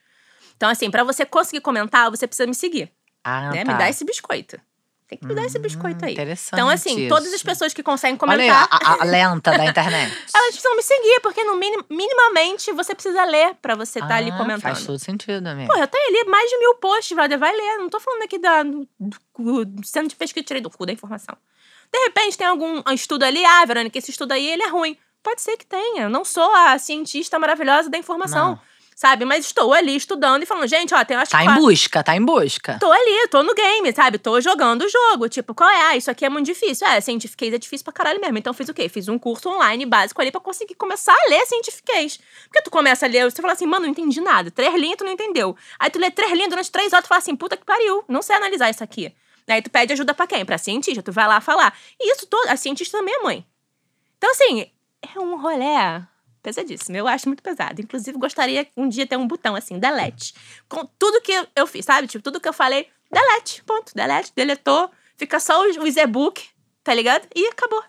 Então, 0.56 0.70
assim, 0.70 0.92
pra 0.92 1.04
você 1.04 1.26
conseguir 1.26 1.60
comentar, 1.62 2.10
você 2.12 2.28
precisa 2.28 2.46
me 2.48 2.54
seguir, 2.54 2.92
Ah, 3.24 3.50
né? 3.52 3.66
tá. 3.66 3.72
Me 3.74 3.78
dá 3.80 3.90
esse 3.90 4.06
biscoito. 4.06 4.62
Tem 5.08 5.20
que 5.20 5.26
me 5.28 5.36
dar 5.36 5.46
esse 5.46 5.60
biscoito 5.60 6.04
aí. 6.04 6.12
Hum, 6.12 6.14
Interessante. 6.14 6.54
Então, 6.54 6.68
assim, 6.68 7.08
todas 7.08 7.28
as 7.28 7.36
isso. 7.36 7.46
pessoas 7.46 7.74
que 7.74 7.84
conseguem 7.84 8.18
Olha 8.20 8.42
aí, 8.44 8.50
comentar, 8.50 8.68
a, 8.72 9.02
a 9.04 9.06
lenta 9.06 9.52
da 9.56 9.64
internet. 9.66 10.12
elas 10.34 10.48
precisam 10.48 10.76
me 10.76 10.82
seguir, 10.82 11.20
porque 11.22 11.44
no 11.44 11.56
minim- 11.58 11.84
minimamente 11.90 12.72
você 12.72 12.96
precisa 12.96 13.24
ler 13.24 13.54
pra 13.62 13.76
você 13.76 14.00
estar 14.00 14.16
ali 14.16 14.32
Ah, 14.32 14.38
comentando. 14.38 14.62
Faz 14.64 14.84
todo 14.84 14.98
sentido, 14.98 15.46
amiga. 15.46 15.72
Pô, 15.72 15.80
eu 15.80 15.88
tenho 15.88 16.08
ali 16.08 16.28
mais 16.30 16.50
de 16.50 16.58
mil 16.58 16.74
posts, 16.76 17.16
brother. 17.16 17.38
Vai 17.38 17.56
ler. 17.56 17.78
Não 17.78 17.88
tô 17.90 18.00
falando 18.00 18.24
aqui 18.24 18.40
da, 18.40 18.64
do, 18.64 18.88
do, 19.66 19.86
centro 19.86 20.10
de 20.10 20.16
pesquisa, 20.16 20.44
tirei 20.44 20.62
do 20.62 20.72
cu 20.72 20.86
da 20.88 20.92
informação. 20.94 21.38
De 21.94 22.00
repente 22.00 22.36
tem 22.36 22.48
algum 22.48 22.82
estudo 22.92 23.24
ali, 23.24 23.46
ah, 23.46 23.64
Verônica, 23.64 23.98
esse 24.00 24.10
estudo 24.10 24.32
aí, 24.32 24.48
ele 24.50 24.64
é 24.64 24.70
ruim. 24.70 24.98
Pode 25.22 25.42
ser 25.42 25.56
que 25.56 25.66
tenha. 25.68 26.04
Eu 26.04 26.10
não 26.10 26.26
sou 26.26 26.52
a 26.54 26.78
cientista 26.80 27.38
maravilhosa 27.38 27.90
da 27.92 27.98
informação, 27.98 28.50
Não. 28.50 28.60
Sabe? 28.96 29.26
Mas 29.26 29.46
estou 29.46 29.74
ali 29.74 29.96
estudando 29.96 30.44
e 30.44 30.46
falando, 30.46 30.68
gente, 30.68 30.96
ó, 30.96 31.04
tem 31.04 31.18
acho 31.18 31.30
Tá 31.30 31.44
em 31.44 31.54
busca, 31.56 32.02
tá 32.02 32.16
em 32.16 32.24
busca. 32.24 32.78
Tô 32.80 32.90
ali, 32.92 33.28
tô 33.28 33.44
no 33.44 33.54
game, 33.54 33.94
sabe? 33.94 34.18
Tô 34.18 34.40
jogando 34.40 34.84
o 34.84 34.90
jogo. 34.90 35.28
Tipo, 35.28 35.54
qual 35.54 35.70
é? 35.70 35.82
Ah, 35.88 35.98
isso 35.98 36.10
aqui 36.10 36.26
é 36.26 36.30
muito 36.30 36.46
difícil. 36.46 36.88
É, 36.88 37.02
Scientificase 37.02 37.54
é 37.54 37.58
difícil 37.58 37.84
pra 37.84 37.92
caralho 37.92 38.22
mesmo. 38.22 38.38
Então 38.38 38.54
fiz 38.54 38.70
o 38.70 38.74
quê? 38.74 38.88
Fiz 38.88 39.10
um 39.10 39.20
curso 39.20 39.50
online 39.50 39.86
básico 39.86 40.22
ali 40.22 40.32
pra 40.32 40.40
conseguir 40.40 40.76
começar 40.76 41.14
a 41.14 41.30
ler 41.30 41.46
Scientificase. 41.46 42.20
Porque 42.46 42.62
tu 42.64 42.72
começa 42.72 43.06
a 43.06 43.10
ler, 43.10 43.30
você 43.30 43.42
fala 43.42 43.54
assim, 43.54 43.66
mano, 43.66 43.84
não 43.84 43.92
entendi 43.92 44.22
nada. 44.22 44.50
Três 44.50 44.74
linhas, 44.74 44.98
tu 44.98 45.04
não 45.04 45.12
entendeu. 45.12 45.56
Aí 45.78 45.90
tu 45.90 46.00
lê 46.00 46.10
três 46.10 46.32
linhas 46.32 46.50
durante 46.50 46.72
três 46.72 46.94
horas, 46.94 47.04
tu 47.04 47.10
fala 47.10 47.20
assim, 47.20 47.36
puta 47.36 47.58
que 47.58 47.66
pariu, 47.66 48.04
não 48.08 48.22
sei 48.22 48.38
analisar 48.38 48.70
isso 48.70 48.84
aqui. 48.84 49.14
Aí 49.48 49.62
tu 49.62 49.70
pede 49.70 49.94
ajuda 49.94 50.14
pra 50.14 50.26
quem? 50.26 50.46
Pra 50.46 50.58
cientista. 50.58 51.04
Tu 51.04 51.12
vai 51.12 51.28
lá 51.28 51.40
falar. 51.42 51.78
E 52.00 52.12
isso 52.14 52.26
todo, 52.26 52.48
a 52.48 52.56
cientista 52.56 52.98
também 52.98 53.14
é 53.14 53.20
mãe. 53.20 53.46
Então, 54.18 54.32
assim, 54.32 54.72
é 55.16 55.20
um 55.20 55.38
rolê 55.38 55.76
pesadíssimo. 56.46 56.96
Eu 56.96 57.08
acho 57.08 57.28
muito 57.28 57.42
pesado. 57.42 57.82
Inclusive, 57.82 58.16
gostaria 58.20 58.68
um 58.78 58.88
dia 58.88 59.08
ter 59.08 59.18
um 59.18 59.28
botão 59.28 59.56
assim, 59.56 59.80
delete. 59.80 60.36
Com 60.70 60.86
tudo 61.00 61.20
que 61.20 61.34
eu 61.56 61.66
fiz, 61.66 61.84
sabe? 61.84 62.08
Tipo, 62.08 62.24
tudo 62.24 62.40
que 62.40 62.48
eu 62.48 62.54
falei, 62.54 62.88
delete. 63.12 63.64
Ponto. 63.64 63.92
Delete, 63.96 64.32
deletou. 64.36 64.92
Fica 65.18 65.40
só 65.40 65.68
os, 65.68 65.98
e-book, 65.98 66.48
tá 66.84 66.94
ligado? 66.94 67.28
E 67.36 67.48
acabou. 67.48 67.84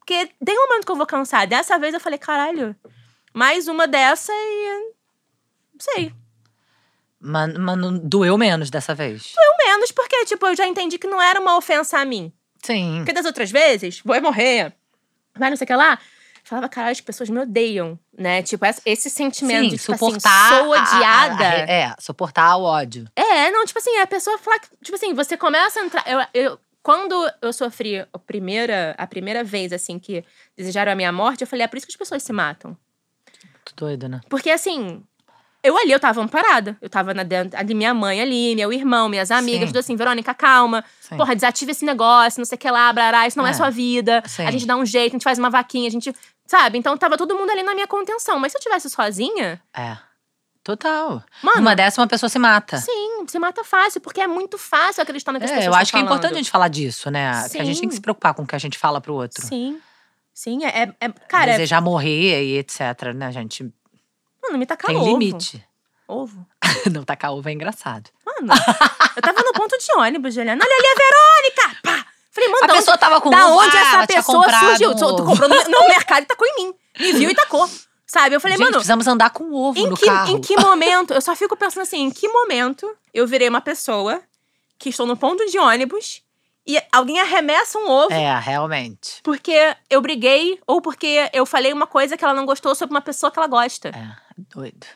Porque 0.00 0.28
tem 0.44 0.58
um 0.58 0.66
momento 0.66 0.86
que 0.86 0.90
eu 0.90 0.96
vou 0.96 1.06
cansar. 1.06 1.46
Dessa 1.46 1.78
vez 1.78 1.94
eu 1.94 2.00
falei, 2.00 2.18
caralho, 2.18 2.74
mais 3.32 3.68
uma 3.68 3.86
dessa 3.86 4.32
e. 4.32 4.92
Não 5.72 5.80
sei. 5.80 6.12
Mas, 7.20 7.54
mas 7.56 7.78
não 7.78 7.96
doeu 7.96 8.36
menos 8.36 8.70
dessa 8.70 8.92
vez. 8.94 9.34
Pelo 9.34 9.56
menos 9.58 9.92
porque, 9.92 10.24
tipo, 10.24 10.46
eu 10.46 10.56
já 10.56 10.66
entendi 10.66 10.98
que 10.98 11.06
não 11.06 11.22
era 11.22 11.38
uma 11.38 11.56
ofensa 11.56 11.98
a 11.98 12.04
mim. 12.04 12.32
Sim. 12.62 12.96
Porque 12.98 13.12
das 13.12 13.26
outras 13.26 13.50
vezes, 13.50 14.00
vou 14.04 14.20
morrer, 14.20 14.74
vai 15.36 15.50
não 15.50 15.56
sei 15.56 15.64
o 15.64 15.68
que 15.68 15.74
lá. 15.74 15.98
Falava, 16.50 16.68
caralho, 16.68 16.90
as 16.92 17.00
pessoas 17.00 17.30
me 17.30 17.38
odeiam, 17.38 17.96
né? 18.18 18.42
Tipo, 18.42 18.66
esse- 18.84 19.08
sentimento 19.08 19.62
Sim, 19.62 19.68
de, 19.68 19.78
tipo 19.78 19.92
suportar. 19.92 20.52
assim, 20.52 20.64
sou 20.64 20.74
a- 20.74 20.78
a- 20.78 20.80
a- 20.80 20.96
odiada. 20.96 21.44
é, 21.44 21.94
suportar 22.00 22.56
o 22.56 22.64
ódio. 22.64 23.06
É, 23.14 23.52
não, 23.52 23.64
tipo 23.64 23.78
assim, 23.78 23.96
a 23.98 24.06
pessoa 24.06 24.36
fala 24.36 24.58
que, 24.58 24.66
tipo 24.82 24.96
assim, 24.96 25.14
você 25.14 25.36
começa 25.36 25.78
a 25.80 25.84
entrar. 25.84 26.04
Eu, 26.08 26.20
eu- 26.34 26.58
quando 26.82 27.14
eu 27.40 27.52
sofri 27.52 28.00
a 28.00 28.18
primeira, 28.18 28.96
a 28.98 29.06
primeira 29.06 29.44
vez, 29.44 29.72
assim, 29.72 29.96
que 29.96 30.24
desejaram 30.56 30.90
a 30.90 30.94
minha 30.96 31.12
morte, 31.12 31.42
eu 31.42 31.46
falei, 31.46 31.64
é 31.64 31.68
por 31.68 31.76
isso 31.76 31.86
que 31.86 31.92
as 31.92 31.96
pessoas 31.96 32.20
se 32.22 32.32
matam. 32.32 32.76
Tô 33.64 33.86
doido, 33.86 34.08
né? 34.08 34.20
Porque 34.28 34.50
assim, 34.50 35.02
eu 35.62 35.76
ali, 35.76 35.92
eu 35.92 36.00
tava 36.00 36.22
amparada. 36.22 36.76
Eu 36.80 36.88
tava 36.88 37.12
na 37.12 37.22
dentro, 37.22 37.58
ali, 37.58 37.74
minha 37.74 37.92
mãe 37.92 38.20
ali, 38.20 38.56
meu 38.56 38.72
irmão, 38.72 39.08
minhas 39.10 39.30
amigas, 39.30 39.60
Sim. 39.60 39.66
tudo 39.66 39.78
assim, 39.78 39.94
Verônica, 39.94 40.32
calma. 40.32 40.82
Sim. 41.00 41.18
Porra, 41.18 41.34
desativa 41.34 41.70
esse 41.70 41.84
negócio, 41.84 42.40
não 42.40 42.46
sei 42.46 42.56
o 42.56 42.58
que 42.58 42.70
lá, 42.70 42.90
brará, 42.92 43.26
isso 43.26 43.36
não 43.36 43.46
é, 43.46 43.50
É. 43.50 43.52
sua 43.52 43.68
vida. 43.68 44.22
Sim. 44.26 44.46
A 44.46 44.50
gente 44.50 44.66
dá 44.66 44.74
um 44.76 44.86
jeito, 44.86 45.12
a 45.12 45.16
gente 45.16 45.22
faz 45.24 45.38
uma 45.38 45.50
vaquinha, 45.50 45.86
a 45.86 45.90
gente. 45.90 46.14
Sabe? 46.50 46.78
Então 46.78 46.96
tava 46.96 47.16
todo 47.16 47.36
mundo 47.36 47.50
ali 47.50 47.62
na 47.62 47.74
minha 47.74 47.86
contenção. 47.86 48.36
Mas 48.40 48.50
se 48.50 48.58
eu 48.58 48.62
tivesse 48.62 48.90
sozinha, 48.90 49.62
É. 49.72 49.96
Total. 50.64 51.22
mano. 51.42 51.58
Numa 51.58 51.76
dessa, 51.76 52.00
uma 52.00 52.08
pessoa 52.08 52.28
se 52.28 52.40
mata. 52.40 52.76
Sim, 52.78 53.24
você 53.24 53.38
mata 53.38 53.62
fácil, 53.62 54.00
porque 54.00 54.20
é 54.20 54.26
muito 54.26 54.58
fácil 54.58 55.00
acreditar 55.00 55.30
no 55.32 55.38
que 55.38 55.44
as 55.44 55.50
É, 55.52 55.54
pessoas 55.58 55.74
eu 55.74 55.80
acho 55.80 55.92
que 55.92 55.96
é 55.96 56.00
falando. 56.00 56.12
importante 56.16 56.34
a 56.34 56.36
gente 56.38 56.50
falar 56.50 56.66
disso, 56.68 57.08
né? 57.08 57.30
Que 57.48 57.58
a 57.60 57.64
gente 57.64 57.78
tem 57.80 57.88
que 57.88 57.94
Sim. 57.94 57.98
se 57.98 58.02
preocupar 58.02 58.34
com 58.34 58.42
o 58.42 58.46
que 58.46 58.56
a 58.56 58.58
gente 58.58 58.76
fala 58.76 59.00
pro 59.00 59.14
outro. 59.14 59.46
Sim. 59.46 59.80
Sim, 60.34 60.64
é. 60.64 60.82
é- 60.82 60.94
é- 61.00 61.08
cara, 61.28 61.52
é, 61.52 61.54
Desejar 61.54 61.80
morrer 61.80 62.42
e 62.44 62.58
etc, 62.58 62.80
né, 63.14 63.30
gente? 63.30 63.62
mano, 64.42 64.58
me 64.58 64.66
tacar 64.66 64.88
tem 64.88 64.96
ovo. 64.96 65.06
limite. 65.06 65.64
Ovo. 66.08 66.44
Não 66.92 67.04
tacar 67.04 67.32
ovo 67.32 67.48
é 67.48 67.52
engraçado. 67.52 68.10
Mano, 68.26 68.52
eu 69.16 69.22
tava 69.22 69.40
no 69.42 69.52
ponto 69.52 69.78
de 69.78 69.92
ônibus, 69.98 70.34
Juliana. 70.34 70.60
Olha 70.64 70.76
ali 70.76 70.86
a 70.86 71.64
Verônica! 71.64 71.80
Pá! 71.84 72.09
Falei, 72.30 72.48
mano, 72.50 72.64
A 72.64 72.66
da 72.66 72.72
onde- 72.74 72.80
pessoa 72.82 72.98
tava 72.98 73.20
com 73.20 73.30
da 73.30 73.46
onde 73.48 73.76
ah, 73.76 73.80
essa 73.80 74.06
pessoa 74.06 74.58
surgiu? 74.58 74.94
Tu, 74.94 75.16
comprou 75.24 75.48
no, 75.48 75.54
no 75.64 75.88
mercado 75.88 76.22
e 76.22 76.26
tacou 76.26 76.46
em 76.46 76.54
mim. 76.66 76.74
Me 77.00 77.12
viu 77.12 77.30
e 77.30 77.34
tacou. 77.34 77.68
Sabe? 78.06 78.34
Eu 78.34 78.40
falei, 78.40 78.56
gente, 78.56 78.64
mano, 78.64 78.74
precisamos 78.78 79.06
andar 79.06 79.30
com 79.30 79.52
ovo 79.52 79.78
em 79.78 79.86
no 79.88 79.96
que, 79.96 80.04
carro. 80.06 80.30
em 80.36 80.40
que 80.40 80.56
momento? 80.60 81.12
Eu 81.14 81.20
só 81.20 81.34
fico 81.36 81.56
pensando 81.56 81.82
assim, 81.82 81.98
em 82.02 82.10
que 82.10 82.28
momento 82.28 82.90
eu 83.14 83.26
virei 83.26 83.48
uma 83.48 83.60
pessoa 83.60 84.20
que 84.78 84.88
estou 84.88 85.06
no 85.06 85.16
ponto 85.16 85.44
de 85.46 85.58
ônibus 85.58 86.22
e 86.66 86.80
alguém 86.92 87.20
arremessa 87.20 87.78
um 87.78 87.88
ovo 87.88 88.12
É, 88.12 88.38
realmente. 88.40 89.20
porque 89.22 89.76
eu 89.88 90.00
briguei 90.00 90.58
ou 90.66 90.80
porque 90.80 91.28
eu 91.32 91.46
falei 91.46 91.72
uma 91.72 91.86
coisa 91.86 92.16
que 92.16 92.24
ela 92.24 92.34
não 92.34 92.44
gostou 92.46 92.74
sobre 92.74 92.94
uma 92.94 93.00
pessoa 93.00 93.30
que 93.30 93.38
ela 93.38 93.46
gosta. 93.48 93.88
É, 93.90 94.16
doido. 94.54 94.86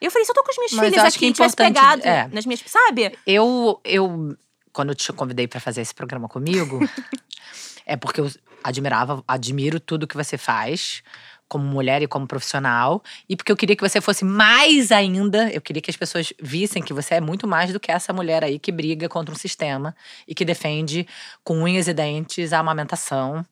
Eu 0.00 0.10
falei, 0.10 0.24
se 0.24 0.30
eu 0.30 0.34
tô 0.34 0.42
com 0.42 0.50
Mas 0.58 0.70
filhas 0.70 0.92
eu 0.94 1.02
acho 1.02 1.16
aqui 1.16 1.18
que 1.18 1.26
é 1.26 1.32
tivesse 1.32 1.56
pegado 1.56 2.02
é. 2.06 2.28
nas 2.28 2.44
minhas. 2.44 2.62
Sabe? 2.66 3.16
Eu, 3.26 3.80
eu, 3.84 4.36
quando 4.74 4.90
eu 4.90 4.94
te 4.94 5.10
convidei 5.12 5.48
pra 5.48 5.60
fazer 5.60 5.80
esse 5.80 5.94
programa 5.94 6.28
comigo, 6.28 6.80
é 7.86 7.96
porque 7.96 8.20
eu 8.20 8.30
admirava, 8.62 9.22
admiro 9.26 9.78
tudo 9.78 10.06
que 10.06 10.16
você 10.16 10.36
faz 10.36 11.02
como 11.46 11.64
mulher 11.64 12.02
e 12.02 12.08
como 12.08 12.26
profissional, 12.26 13.02
e 13.28 13.36
porque 13.36 13.52
eu 13.52 13.56
queria 13.56 13.76
que 13.76 13.86
você 13.86 14.00
fosse 14.00 14.24
mais 14.24 14.90
ainda, 14.90 15.50
eu 15.52 15.60
queria 15.60 15.80
que 15.80 15.90
as 15.90 15.96
pessoas 15.96 16.32
vissem 16.42 16.82
que 16.82 16.92
você 16.92 17.16
é 17.16 17.20
muito 17.20 17.46
mais 17.46 17.72
do 17.72 17.78
que 17.78 17.92
essa 17.92 18.12
mulher 18.12 18.42
aí 18.42 18.58
que 18.58 18.72
briga 18.72 19.08
contra 19.08 19.32
um 19.32 19.38
sistema 19.38 19.94
e 20.26 20.34
que 20.34 20.44
defende 20.44 21.06
com 21.44 21.62
unhas 21.62 21.86
e 21.86 21.94
dentes 21.94 22.52
a 22.52 22.58
amamentação 22.58 23.44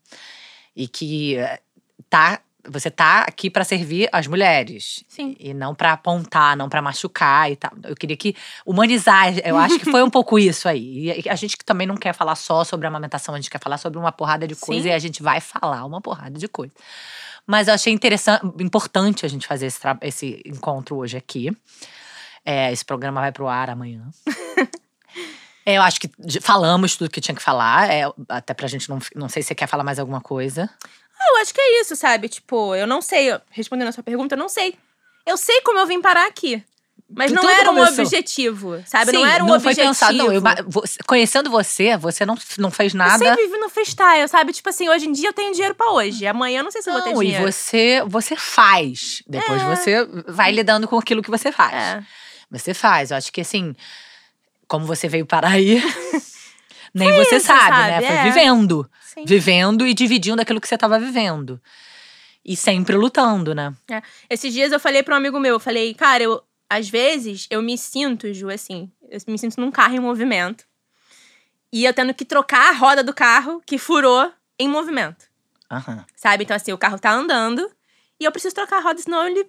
e 0.75 0.89
que 0.89 1.37
eh, 1.37 1.61
tá 2.09 2.41
você 2.69 2.91
tá 2.91 3.21
aqui 3.23 3.51
pra 3.51 3.65
servir 3.65 4.09
as 4.13 4.27
mulheres 4.27 5.05
Sim. 5.09 5.35
e 5.39 5.53
não 5.53 5.75
pra 5.75 5.93
apontar, 5.93 6.57
não 6.57 6.69
pra 6.69 6.81
machucar 6.81 7.51
e 7.51 7.57
tal. 7.57 7.73
Eu 7.83 7.97
queria 7.97 8.17
que 8.17 8.37
humanizar, 8.65 9.37
eu 9.45 9.57
acho 9.57 9.79
que 9.79 9.91
foi 9.91 10.03
um 10.03 10.11
pouco 10.11 10.39
isso 10.39 10.69
aí. 10.69 11.23
E 11.25 11.29
a 11.29 11.35
gente 11.35 11.57
que 11.57 11.65
também 11.65 11.87
não 11.87 11.97
quer 11.97 12.15
falar 12.15 12.37
só 12.37 12.63
sobre 12.65 12.87
amamentação, 12.87 13.35
a 13.35 13.39
gente 13.39 13.51
quer 13.51 13.61
falar 13.61 13.79
sobre 13.79 13.99
uma 13.99 14.13
porrada 14.13 14.47
de 14.47 14.55
coisa 14.55 14.83
Sim. 14.83 14.89
e 14.89 14.93
a 14.93 14.99
gente 14.99 15.23
vai 15.23 15.41
falar 15.41 15.85
uma 15.85 16.01
porrada 16.01 16.39
de 16.39 16.47
coisa. 16.47 16.73
Mas 17.47 17.67
eu 17.67 17.75
achei 17.75 17.93
interessante, 17.93 18.45
importante 18.61 19.27
a 19.27 19.29
gente 19.29 19.47
fazer 19.47 19.67
esse, 19.67 19.81
esse 20.03 20.43
encontro 20.47 20.97
hoje 20.97 21.17
aqui. 21.17 21.51
É, 22.45 22.73
esse 22.73 22.85
programa 22.85 23.21
vai 23.21 23.33
pro 23.33 23.49
ar 23.49 23.71
amanhã. 23.71 24.09
É, 25.65 25.75
eu 25.79 25.83
acho 25.83 26.01
que 26.01 26.11
falamos 26.41 26.97
tudo 26.97 27.09
que 27.09 27.21
tinha 27.21 27.35
que 27.35 27.41
falar. 27.43 27.89
É, 27.89 28.03
até 28.29 28.53
pra 28.53 28.67
gente 28.67 28.89
não. 28.89 28.99
Não 29.15 29.29
sei 29.29 29.43
se 29.43 29.49
você 29.49 29.55
quer 29.55 29.69
falar 29.69 29.85
mais 29.85 29.99
alguma 29.99 30.21
coisa. 30.21 30.69
Eu 31.31 31.37
acho 31.43 31.53
que 31.55 31.61
é 31.61 31.81
isso, 31.81 31.95
sabe? 31.97 32.29
Tipo, 32.29 32.75
eu 32.75 32.87
não 32.87 33.01
sei. 33.03 33.37
Respondendo 33.51 33.89
a 33.89 33.93
sua 33.93 34.03
pergunta, 34.03 34.35
eu 34.35 34.39
não 34.39 34.49
sei. 34.49 34.75
Eu 35.27 35.37
sei 35.37 35.61
como 35.63 35.79
eu 35.79 35.87
vim 35.87 36.01
parar 36.01 36.27
aqui. 36.27 36.63
Mas 37.15 37.31
não 37.31 37.43
Tudo 37.43 37.53
era 37.53 37.71
um 37.71 37.75
começou. 37.75 38.05
objetivo, 38.05 38.83
sabe? 38.87 39.13
não 39.13 39.21
Sim, 39.23 39.29
era 39.29 39.45
um 39.45 39.47
não 39.49 39.57
objetivo. 39.57 39.75
foi 39.83 39.85
pensado. 39.87 40.17
Não, 40.17 40.33
eu, 40.33 40.43
conhecendo 41.07 41.51
você, 41.51 41.95
você 41.99 42.25
não, 42.25 42.39
não 42.57 42.71
fez 42.71 42.95
Eu 42.95 42.99
nada. 42.99 43.19
sempre 43.23 43.45
vivi 43.45 43.59
no 43.59 43.69
freestyle, 43.69 44.27
sabe? 44.29 44.51
Tipo 44.55 44.71
assim, 44.71 44.89
hoje 44.89 45.07
em 45.09 45.13
dia 45.13 45.29
eu 45.29 45.33
tenho 45.35 45.53
dinheiro 45.53 45.75
pra 45.75 45.91
hoje. 45.91 46.27
Amanhã 46.27 46.61
eu 46.61 46.65
não 46.65 46.71
sei 46.71 46.81
se 46.81 46.89
eu 46.89 46.95
vou 46.95 47.03
ter 47.03 47.13
Não, 47.13 47.23
e 47.23 47.27
dinheiro. 47.27 47.53
você, 47.53 48.03
você 48.07 48.35
faz. 48.35 49.23
Depois 49.27 49.61
É. 49.61 49.77
você 49.77 50.07
vai 50.27 50.51
lidando 50.53 50.89
com 50.89 50.97
aquilo 50.97 51.23
que 51.23 51.31
você 51.31 51.53
faz. 51.53 51.75
É. 51.75 52.03
Você 52.51 52.73
faz. 52.73 53.11
Eu 53.11 53.19
acho 53.19 53.31
que 53.31 53.43
assim, 53.43 53.77
como 54.67 54.87
você 54.87 55.07
veio 55.07 55.27
parar 55.27 55.51
aí, 55.51 55.83
nem 56.95 57.13
você 57.13 57.37
isso, 57.37 57.47
sabe, 57.47 57.77
sabe? 57.77 57.91
né? 57.91 58.01
Foi 58.01 58.17
É. 58.17 58.23
vivendo. 58.25 58.91
Sim. 59.13 59.25
Vivendo 59.27 59.87
e 59.87 59.93
dividindo 59.93 60.41
aquilo 60.41 60.61
que 60.61 60.67
você 60.67 60.75
estava 60.75 60.99
vivendo. 60.99 61.61
E 62.45 62.57
sempre 62.57 62.97
lutando, 62.97 63.55
né? 63.55 63.75
Esses 64.29 64.53
dias 64.53 64.73
eu 64.73 64.81
falei 64.81 65.03
pra 65.03 65.15
um 65.15 65.19
amigo 65.19 65.39
meu, 65.39 65.55
eu 65.57 65.61
falei, 65.61 65.95
cara, 65.95 66.23
eu, 66.23 66.43
às 66.69 66.89
vezes 66.89 67.47
eu 67.51 67.61
me 67.63 67.77
sinto, 67.77 68.33
Ju, 68.33 68.49
assim, 68.49 68.91
eu 69.09 69.21
me 69.29 69.39
sinto 69.39 69.61
num 69.61 69.71
carro 69.71 69.95
em 69.95 70.01
movimento. 70.01 70.65
E 71.71 71.85
eu 71.85 71.93
tendo 71.93 72.15
que 72.15 72.25
trocar 72.25 72.71
a 72.71 72.73
roda 72.73 73.03
do 73.03 73.15
carro 73.15 73.63
que 73.67 73.79
furou 73.79 74.33
em 74.59 74.69
movimento. 74.69 75.27
Aham. 75.71 76.05
Sabe? 76.17 76.45
Então, 76.45 76.57
assim, 76.57 76.73
o 76.73 76.79
carro 76.79 76.99
tá 76.99 77.13
andando 77.13 77.71
e 78.19 78.25
eu 78.25 78.33
preciso 78.33 78.55
trocar 78.55 78.79
a 78.79 78.81
roda, 78.81 79.01
senão 79.01 79.27
ele. 79.27 79.47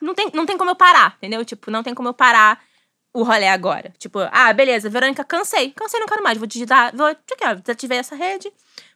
Não 0.00 0.14
tem, 0.14 0.30
não 0.34 0.46
tem 0.46 0.58
como 0.58 0.70
eu 0.70 0.76
parar, 0.76 1.14
entendeu? 1.18 1.44
Tipo, 1.44 1.70
não 1.70 1.82
tem 1.82 1.94
como 1.94 2.08
eu 2.08 2.14
parar 2.14 2.62
o 3.14 3.22
rolê 3.22 3.46
agora. 3.46 3.94
Tipo, 3.96 4.18
ah, 4.32 4.52
beleza, 4.52 4.90
Verônica, 4.90 5.24
cansei. 5.24 5.70
Cansei, 5.70 6.00
não 6.00 6.06
quero 6.08 6.22
mais. 6.22 6.36
Vou 6.36 6.46
digitar. 6.48 6.94
Vou. 6.94 7.06
Aqui, 7.06 7.44
ó, 7.44 7.54
desativei 7.54 7.98
essa 7.98 8.16
rede. 8.16 8.52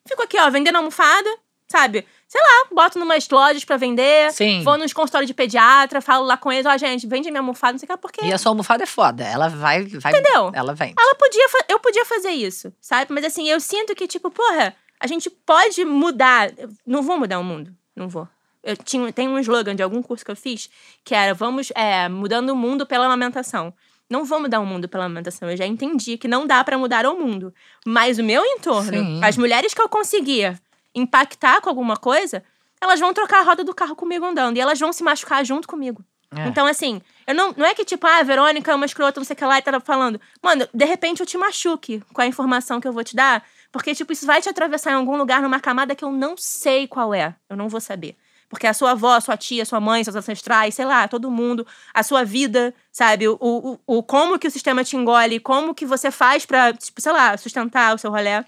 Fico 0.06 0.22
aqui, 0.22 0.38
ó, 0.38 0.50
vendendo 0.50 0.76
almofada, 0.76 1.30
sabe? 1.68 2.04
Sei 2.26 2.40
lá, 2.40 2.68
boto 2.74 2.98
numas 2.98 3.28
lojas 3.28 3.64
pra 3.64 3.76
vender. 3.76 4.32
Sim. 4.32 4.62
Vou 4.64 4.76
nos 4.76 4.92
consultórios 4.92 5.28
de 5.28 5.34
pediatra, 5.34 6.00
falo 6.00 6.26
lá 6.26 6.36
com 6.36 6.50
eles, 6.50 6.66
ó, 6.66 6.76
gente, 6.76 7.06
vende 7.06 7.30
minha 7.30 7.40
almofada, 7.40 7.74
não 7.74 7.78
sei 7.78 7.86
o 7.86 7.92
que, 7.92 7.96
porque. 7.96 8.24
E 8.24 8.32
a 8.32 8.38
sua 8.38 8.50
almofada 8.50 8.82
é 8.82 8.86
foda. 8.86 9.22
Ela 9.22 9.48
vai. 9.48 9.84
vai 9.84 10.12
Entendeu? 10.12 10.50
Ela 10.52 10.74
vem. 10.74 10.94
Ela 10.98 11.14
podia, 11.14 11.46
eu 11.68 11.78
podia 11.78 12.04
fazer 12.04 12.30
isso, 12.30 12.72
sabe? 12.80 13.12
Mas 13.12 13.24
assim, 13.24 13.48
eu 13.48 13.60
sinto 13.60 13.94
que, 13.94 14.08
tipo, 14.08 14.30
porra, 14.32 14.74
a 14.98 15.06
gente 15.06 15.30
pode 15.30 15.84
mudar. 15.84 16.50
Eu 16.58 16.68
não 16.84 17.02
vou 17.02 17.16
mudar 17.18 17.38
o 17.38 17.44
mundo. 17.44 17.72
Não 17.94 18.08
vou. 18.08 18.26
Eu 18.64 18.76
tinha, 18.76 19.12
tem 19.12 19.28
um 19.28 19.38
slogan 19.38 19.76
de 19.76 19.82
algum 19.82 20.02
curso 20.02 20.24
que 20.24 20.30
eu 20.30 20.36
fiz 20.36 20.68
que 21.04 21.14
era 21.14 21.32
vamos 21.32 21.70
é, 21.74 22.08
mudando 22.08 22.50
o 22.50 22.56
mundo 22.56 22.84
pela 22.84 23.06
amamentação. 23.06 23.72
Não 24.08 24.24
vou 24.24 24.40
mudar 24.40 24.60
o 24.60 24.66
mundo 24.66 24.88
pela 24.88 25.04
amamentação. 25.04 25.50
Eu 25.50 25.56
já 25.56 25.66
entendi 25.66 26.16
que 26.16 26.26
não 26.26 26.46
dá 26.46 26.62
pra 26.64 26.78
mudar 26.78 27.06
o 27.06 27.18
mundo. 27.18 27.54
Mas 27.86 28.18
o 28.18 28.24
meu 28.24 28.44
entorno, 28.44 28.98
Sim. 28.98 29.20
as 29.22 29.36
mulheres 29.36 29.74
que 29.74 29.80
eu 29.80 29.88
conseguia 29.88 30.58
impactar 30.94 31.60
com 31.60 31.68
alguma 31.68 31.96
coisa, 31.96 32.42
elas 32.80 32.98
vão 32.98 33.12
trocar 33.12 33.40
a 33.40 33.42
roda 33.42 33.62
do 33.62 33.74
carro 33.74 33.94
comigo 33.94 34.24
andando. 34.24 34.56
E 34.56 34.60
elas 34.60 34.78
vão 34.78 34.92
se 34.92 35.02
machucar 35.02 35.44
junto 35.44 35.68
comigo. 35.68 36.02
É. 36.36 36.46
Então, 36.46 36.66
assim, 36.66 37.00
eu 37.26 37.34
não, 37.34 37.54
não 37.56 37.64
é 37.64 37.74
que 37.74 37.84
tipo, 37.84 38.06
ah, 38.06 38.18
a 38.18 38.22
Verônica 38.22 38.70
é 38.70 38.74
uma 38.74 38.84
escrota, 38.84 39.18
não 39.18 39.24
sei 39.24 39.34
o 39.34 39.36
que 39.36 39.44
lá, 39.44 39.58
e 39.58 39.62
tá 39.62 39.80
falando. 39.80 40.20
Mano, 40.42 40.68
de 40.72 40.84
repente 40.84 41.20
eu 41.20 41.26
te 41.26 41.38
machuque 41.38 42.02
com 42.12 42.20
a 42.20 42.26
informação 42.26 42.80
que 42.80 42.88
eu 42.88 42.92
vou 42.92 43.02
te 43.02 43.16
dar, 43.16 43.44
porque, 43.72 43.94
tipo, 43.94 44.12
isso 44.12 44.26
vai 44.26 44.40
te 44.40 44.48
atravessar 44.48 44.92
em 44.92 44.94
algum 44.94 45.16
lugar, 45.16 45.42
numa 45.42 45.60
camada 45.60 45.94
que 45.94 46.04
eu 46.04 46.10
não 46.10 46.36
sei 46.36 46.86
qual 46.86 47.14
é. 47.14 47.34
Eu 47.48 47.56
não 47.56 47.68
vou 47.68 47.80
saber. 47.80 48.16
Porque 48.48 48.66
a 48.66 48.72
sua 48.72 48.92
avó, 48.92 49.14
a 49.14 49.20
sua 49.20 49.36
tia, 49.36 49.62
a 49.62 49.66
sua 49.66 49.78
mãe, 49.80 50.02
seus 50.02 50.16
ancestrais, 50.16 50.74
sei 50.74 50.84
lá, 50.84 51.06
todo 51.06 51.30
mundo, 51.30 51.66
a 51.92 52.02
sua 52.02 52.24
vida, 52.24 52.74
sabe? 52.90 53.28
O, 53.28 53.36
o, 53.40 53.78
o 53.86 54.02
como 54.02 54.38
que 54.38 54.48
o 54.48 54.50
sistema 54.50 54.82
te 54.82 54.96
engole, 54.96 55.38
como 55.38 55.74
que 55.74 55.84
você 55.84 56.10
faz 56.10 56.46
pra, 56.46 56.72
tipo, 56.72 57.00
sei 57.00 57.12
lá, 57.12 57.36
sustentar 57.36 57.94
o 57.94 57.98
seu 57.98 58.10
rolé. 58.10 58.44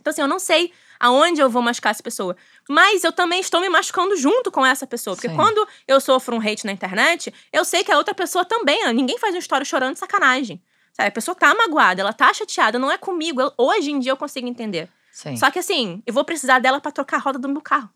Então, 0.00 0.10
assim, 0.10 0.22
eu 0.22 0.28
não 0.28 0.38
sei 0.38 0.72
aonde 0.98 1.40
eu 1.40 1.50
vou 1.50 1.60
machucar 1.60 1.90
essa 1.90 2.02
pessoa. 2.02 2.34
Mas 2.68 3.04
eu 3.04 3.12
também 3.12 3.40
estou 3.40 3.60
me 3.60 3.68
machucando 3.68 4.16
junto 4.16 4.50
com 4.50 4.64
essa 4.64 4.86
pessoa. 4.86 5.14
Porque 5.14 5.28
Sim. 5.28 5.36
quando 5.36 5.66
eu 5.86 6.00
sofro 6.00 6.34
um 6.34 6.40
hate 6.40 6.64
na 6.64 6.72
internet, 6.72 7.32
eu 7.52 7.64
sei 7.64 7.84
que 7.84 7.92
a 7.92 7.98
outra 7.98 8.14
pessoa 8.14 8.44
também. 8.44 8.90
Ninguém 8.94 9.18
faz 9.18 9.34
uma 9.34 9.38
história 9.40 9.64
chorando 9.64 9.94
de 9.94 9.98
sacanagem. 9.98 10.62
Sabe? 10.94 11.08
A 11.08 11.12
pessoa 11.12 11.34
tá 11.34 11.54
magoada, 11.54 12.00
ela 12.00 12.12
tá 12.14 12.32
chateada, 12.32 12.78
não 12.78 12.90
é 12.90 12.96
comigo. 12.96 13.42
Eu- 13.42 13.52
hoje 13.58 13.90
em 13.90 13.98
dia 13.98 14.12
eu 14.12 14.16
consigo 14.16 14.46
entender. 14.48 14.88
Sim. 15.12 15.36
Só 15.36 15.50
que 15.50 15.58
assim, 15.58 16.02
eu 16.06 16.14
vou 16.14 16.24
precisar 16.24 16.58
dela 16.58 16.80
pra 16.80 16.90
trocar 16.90 17.16
a 17.18 17.20
roda 17.20 17.38
do 17.38 17.48
meu 17.48 17.60
carro. 17.60 17.90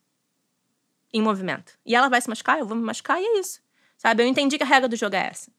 Em 1.13 1.21
movimento. 1.21 1.73
E 1.85 1.95
ela 1.95 2.09
vai 2.09 2.21
se 2.21 2.29
machucar, 2.29 2.59
eu 2.59 2.67
vou 2.67 2.77
me 2.77 2.83
machucar 2.83 3.21
e 3.21 3.25
é 3.25 3.41
isso. 3.41 3.61
Sabe? 3.97 4.23
Eu 4.23 4.27
entendi 4.27 4.57
que 4.57 4.65
a 4.65 4.67
regra 4.67 4.89
do 4.89 4.97
jogo 4.97 5.17
é 5.17 5.27
essa. 5.27 5.51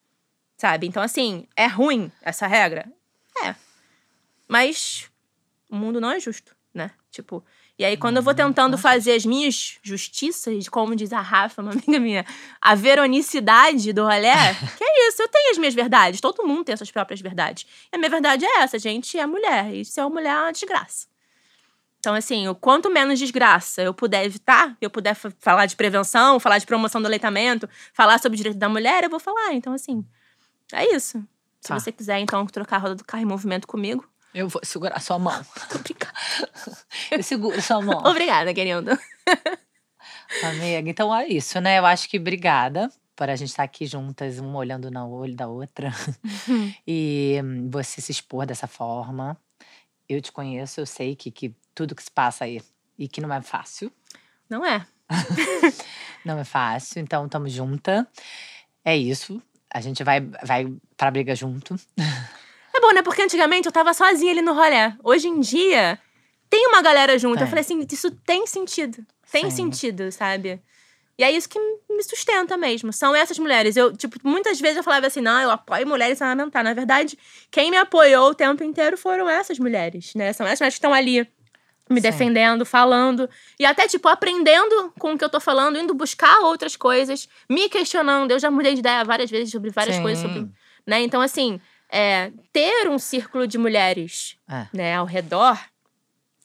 Sabe? 0.58 0.88
Então, 0.88 1.02
assim, 1.02 1.48
é 1.56 1.68
ruim 1.68 2.12
essa 2.22 2.48
regra? 2.48 2.92
É. 3.44 3.56
Mas 4.48 5.10
o 5.70 5.76
mundo 5.76 6.02
não 6.02 6.12
é 6.12 6.20
justo, 6.20 6.56
né? 6.74 6.92
Tipo. 7.10 7.44
E 7.80 7.86
aí, 7.86 7.98
quando 7.98 8.18
eu 8.18 8.22
vou 8.22 8.36
tentando 8.36 8.78
fazer 8.78 9.14
as 9.14 9.26
minhas 9.26 9.80
justiças, 9.82 10.70
como 10.70 10.96
diz 10.96 11.12
a 11.12 11.20
Rafa, 11.20 11.64
uma 11.64 11.72
amiga 11.72 12.00
minha, 12.00 12.26
a 12.62 12.76
veronicidade 12.76 13.92
do 13.92 14.04
rolê, 14.04 14.30
que 14.78 14.84
é 14.84 15.08
isso, 15.08 15.22
eu 15.22 15.28
tenho 15.28 15.52
as 15.52 15.58
minhas 15.58 15.74
verdades, 15.74 16.22
todo 16.22 16.46
mundo 16.46 16.64
tem 16.64 16.74
as 16.74 16.80
suas 16.80 16.92
próprias 16.92 17.22
verdades. 17.22 17.66
E 17.92 17.96
a 17.96 17.98
minha 17.98 18.10
verdade 18.10 18.46
é 18.46 18.60
essa, 18.60 18.78
a 18.78 18.80
gente 18.80 19.18
é 19.18 19.26
mulher, 19.26 19.74
e 19.74 19.84
ser 19.84 20.02
uma 20.02 20.12
mulher 20.12 20.36
é 20.36 20.42
uma 20.42 20.52
desgraça. 20.52 21.08
Então, 22.02 22.16
assim, 22.16 22.48
o 22.48 22.56
quanto 22.56 22.90
menos 22.90 23.20
desgraça 23.20 23.80
eu 23.84 23.94
puder 23.94 24.26
evitar, 24.26 24.76
eu 24.82 24.90
puder 24.90 25.14
fa- 25.14 25.32
falar 25.40 25.68
de 25.68 25.76
prevenção, 25.76 26.40
falar 26.40 26.58
de 26.58 26.66
promoção 26.66 27.00
do 27.00 27.06
aleitamento, 27.06 27.70
falar 27.94 28.18
sobre 28.20 28.34
o 28.34 28.38
direito 28.38 28.58
da 28.58 28.68
mulher, 28.68 29.04
eu 29.04 29.10
vou 29.10 29.20
falar. 29.20 29.54
Então, 29.54 29.72
assim, 29.72 30.04
é 30.74 30.84
isso. 30.96 31.20
Se 31.62 31.68
Tá. 31.70 31.80
você 31.80 31.92
quiser, 31.92 32.18
então, 32.20 32.44
trocar 32.48 32.78
a 32.78 32.80
roda 32.80 32.96
do 32.96 33.04
carro 33.06 33.22
em 33.22 33.28
movimento 33.28 33.68
comigo, 33.68 34.04
Eu 34.34 34.48
vou 34.48 34.62
segurar 34.66 35.00
sua 35.00 35.20
mão. 35.20 35.46
obrigada. 35.76 36.14
Eu 37.12 37.22
seguro 37.22 37.62
sua 37.62 37.80
mão. 37.82 38.02
Obrigada, 38.10 38.52
querido. 38.52 38.98
Amiga, 40.44 40.90
então 40.90 41.16
é 41.16 41.28
isso, 41.28 41.60
né? 41.62 41.78
Eu 41.78 41.86
acho 41.86 42.10
que 42.10 42.18
obrigada 42.18 42.90
por 43.16 43.30
a 43.30 43.36
gente 43.36 43.50
estar 43.50 43.62
aqui 43.64 43.86
juntas, 43.86 44.40
uma 44.40 44.58
olhando 44.58 44.90
no 44.90 45.08
olho 45.12 45.36
da 45.36 45.48
outra. 45.48 45.92
e 46.88 47.40
hum, 47.44 47.70
você 47.70 48.02
se 48.02 48.12
expor 48.12 48.46
dessa 48.48 48.66
forma. 48.66 49.38
Eu 50.10 50.20
te 50.22 50.32
conheço, 50.32 50.80
eu 50.82 50.86
sei 50.86 51.16
que, 51.16 51.30
que 51.30 51.54
tudo 51.74 51.96
que 51.96 52.04
se 52.04 52.12
passa 52.12 52.46
aí 52.46 52.62
e 52.98 53.08
que 53.08 53.22
não 53.22 53.34
é 53.34 53.42
fácil. 53.42 53.92
Não 54.50 54.66
é. 54.66 54.86
Não 56.24 56.38
é 56.40 56.44
fácil, 56.44 57.02
então 57.02 57.28
tamo 57.28 57.50
junta. 57.50 58.08
É 58.86 58.96
isso. 58.96 59.42
A 59.74 59.82
gente 59.82 60.04
vai, 60.04 60.22
vai 60.22 60.72
pra 60.96 61.12
briga 61.12 61.36
junto. 61.36 61.76
É 62.74 62.80
bom, 62.80 62.94
né? 62.94 63.02
Porque 63.02 63.22
antigamente 63.22 63.66
eu 63.66 63.72
tava 63.72 63.94
sozinha 63.94 64.32
ali 64.32 64.42
no 64.42 64.54
rolê. 64.54 64.94
Hoje 65.04 65.28
em 65.28 65.40
dia, 65.40 66.00
tem 66.50 66.68
uma 66.68 66.82
galera 66.82 67.18
junto. 67.18 67.38
Tem. 67.38 67.44
Eu 67.44 67.50
falei 67.50 67.62
assim, 67.62 67.86
isso 67.92 68.12
tem 68.12 68.46
sentido. 68.46 69.06
Tem 69.32 69.50
Sim. 69.50 69.58
sentido, 69.58 70.12
sabe? 70.12 70.62
E 71.18 71.24
é 71.24 71.32
isso 71.32 71.48
que 71.48 71.60
me 71.60 72.04
sustenta 72.04 72.58
mesmo. 72.58 72.92
São 72.92 73.16
essas 73.16 73.38
mulheres. 73.38 73.76
Eu, 73.78 73.96
tipo, 73.96 74.18
muitas 74.24 74.60
vezes 74.60 74.78
eu 74.78 74.84
falava 74.84 75.08
assim, 75.08 75.22
não, 75.22 75.40
eu 75.40 75.52
apoio 75.52 75.88
mulheres 75.88 76.22
a 76.22 76.32
amamentar. 76.32 76.64
Na 76.64 76.74
verdade, 76.74 77.18
quem 77.50 77.70
me 77.72 77.78
apoiou 77.78 78.30
o 78.30 78.36
tempo 78.36 78.64
inteiro 78.64 78.98
foram 78.98 79.30
essas 79.30 79.60
mulheres, 79.60 80.14
né? 80.16 80.34
São 80.34 80.46
essas 80.46 80.60
mulheres 80.60 80.76
que 80.76 80.80
estão 80.80 80.94
ali 80.94 81.28
me 81.92 82.02
Sim. 82.02 82.10
defendendo, 82.10 82.66
falando. 82.66 83.30
E 83.60 83.66
até, 83.66 83.88
tipo, 83.88 84.08
aprendendo 84.08 84.92
com 85.00 85.14
o 85.14 85.18
que 85.18 85.24
eu 85.24 85.30
tô 85.30 85.40
falando, 85.40 85.78
indo 85.78 85.94
buscar 85.94 86.40
outras 86.42 86.76
coisas, 86.76 87.28
me 87.50 87.70
questionando. 87.70 88.32
Eu 88.32 88.40
já 88.40 88.50
mudei 88.50 88.74
de 88.74 88.80
ideia 88.80 89.04
várias 89.04 89.30
vezes 89.30 89.52
sobre 89.52 89.70
várias 89.70 89.96
Sim. 89.98 90.02
coisas, 90.02 90.22
sobre 90.22 90.50
né? 90.86 91.02
Então, 91.02 91.22
assim, 91.22 91.60
é, 91.90 92.32
ter 92.52 92.90
um 92.90 92.98
círculo 92.98 93.46
de 93.46 93.58
mulheres 93.58 94.38
É. 94.50 94.68
né, 94.74 94.96
ao 94.96 95.06
redor, 95.06 95.60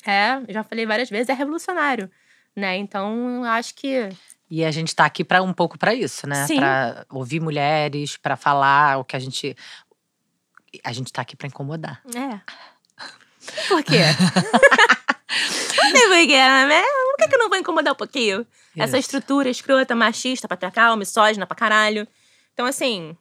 é, 0.06 0.40
já 0.48 0.62
falei 0.62 0.84
várias 0.86 1.08
vezes, 1.08 1.28
é 1.28 1.32
revolucionário. 1.32 2.10
Né? 2.54 2.76
Então, 2.76 3.44
acho 3.44 3.74
que. 3.74 4.08
E 4.50 4.64
a 4.64 4.70
gente 4.70 4.94
tá 4.94 5.04
aqui 5.04 5.22
para 5.24 5.42
um 5.42 5.52
pouco 5.52 5.76
para 5.76 5.92
isso, 5.92 6.26
né? 6.26 6.46
Pra 6.56 7.04
ouvir 7.10 7.40
mulheres, 7.40 8.16
pra 8.16 8.34
falar 8.36 8.98
o 8.98 9.04
que 9.04 9.14
a 9.14 9.18
gente. 9.18 9.54
A 10.82 10.92
gente 10.92 11.12
tá 11.12 11.22
aqui 11.22 11.36
pra 11.36 11.48
incomodar. 11.48 12.00
É. 12.14 12.40
Por 13.68 13.82
quê? 13.82 13.98
Por 15.26 16.26
quê, 16.26 16.36
né? 16.36 16.82
Por 16.82 17.16
que, 17.18 17.28
que 17.28 17.34
eu 17.34 17.38
não 17.38 17.48
vou 17.48 17.58
incomodar 17.58 17.92
um 17.92 17.96
pouquinho? 17.96 18.46
Essa 18.76 18.98
Isso. 18.98 19.06
estrutura 19.08 19.48
escrota, 19.48 19.94
machista, 19.94 20.46
patriarcal, 20.46 20.96
misógina 20.96 21.46
pra 21.46 21.56
caralho. 21.56 22.06
Então, 22.52 22.66
assim, 22.66 23.16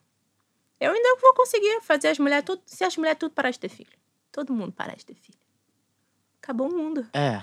eu 0.80 0.92
ainda 0.92 1.16
vou 1.20 1.34
conseguir 1.34 1.80
fazer 1.82 2.08
as 2.08 2.18
mulheres 2.18 2.44
tudo. 2.44 2.62
Se 2.66 2.84
as 2.84 2.96
mulheres 2.96 3.18
tudo 3.18 3.32
parar 3.32 3.50
de 3.50 3.58
ter 3.58 3.68
filho. 3.68 3.90
Todo 4.30 4.52
mundo 4.52 4.72
parar 4.72 4.94
de 4.94 5.04
ter 5.04 5.14
filho. 5.14 5.38
Acabou 6.42 6.70
o 6.70 6.76
mundo. 6.76 7.08
É. 7.12 7.42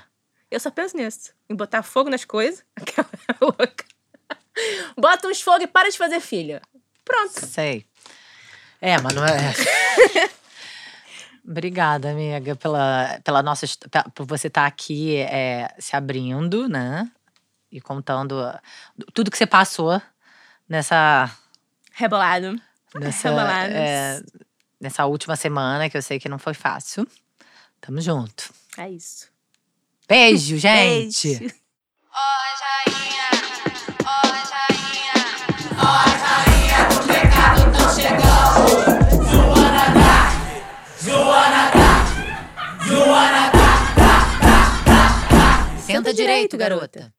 Eu 0.50 0.60
só 0.60 0.70
penso 0.72 0.96
nisso. 0.96 1.34
Em 1.50 1.56
botar 1.56 1.84
fogo 1.84 2.10
nas 2.10 2.24
coisas. 2.24 2.64
Aquela 2.76 3.10
louca. 3.42 3.86
Bota 4.96 5.28
uns 5.28 5.42
fogo 5.42 5.64
e 5.64 5.68
para 5.68 5.90
de 5.90 5.98
fazer 5.98 6.20
filho. 6.20 6.62
Pronto. 7.04 7.46
Sei. 7.46 7.86
É, 8.80 9.00
mas 9.02 9.14
não 9.14 9.26
é. 9.26 9.54
Obrigada, 11.46 12.12
amiga, 12.12 12.56
pela, 12.56 13.20
pela 13.24 13.44
nossa, 13.44 13.66
por 14.16 14.26
você 14.26 14.48
estar 14.48 14.66
aqui 14.66 15.18
é, 15.18 15.74
se 15.78 15.96
abrindo, 15.96 16.70
né? 16.70 17.12
E 17.70 17.82
contando 17.82 18.36
tudo 19.14 19.30
que 19.30 19.38
você 19.38 19.46
passou 19.46 20.02
nessa, 20.70 21.30
Rebolado. 21.92 22.60
nessa, 22.96 23.30
é, 23.78 24.22
nessa 24.80 25.06
última 25.06 25.36
semana, 25.36 25.90
que 25.90 25.98
eu 25.98 26.02
sei 26.02 26.18
que 26.18 26.30
não 26.30 26.40
foi 26.40 26.54
fácil. 26.54 27.06
Tamo 27.82 28.00
junto. 28.00 28.54
É 28.78 28.90
isso. 28.90 29.28
Beijo, 30.08 30.58
gente! 30.58 31.40
Beijo. 31.40 31.64
Direito, 46.14 46.58
garota. 46.58 47.14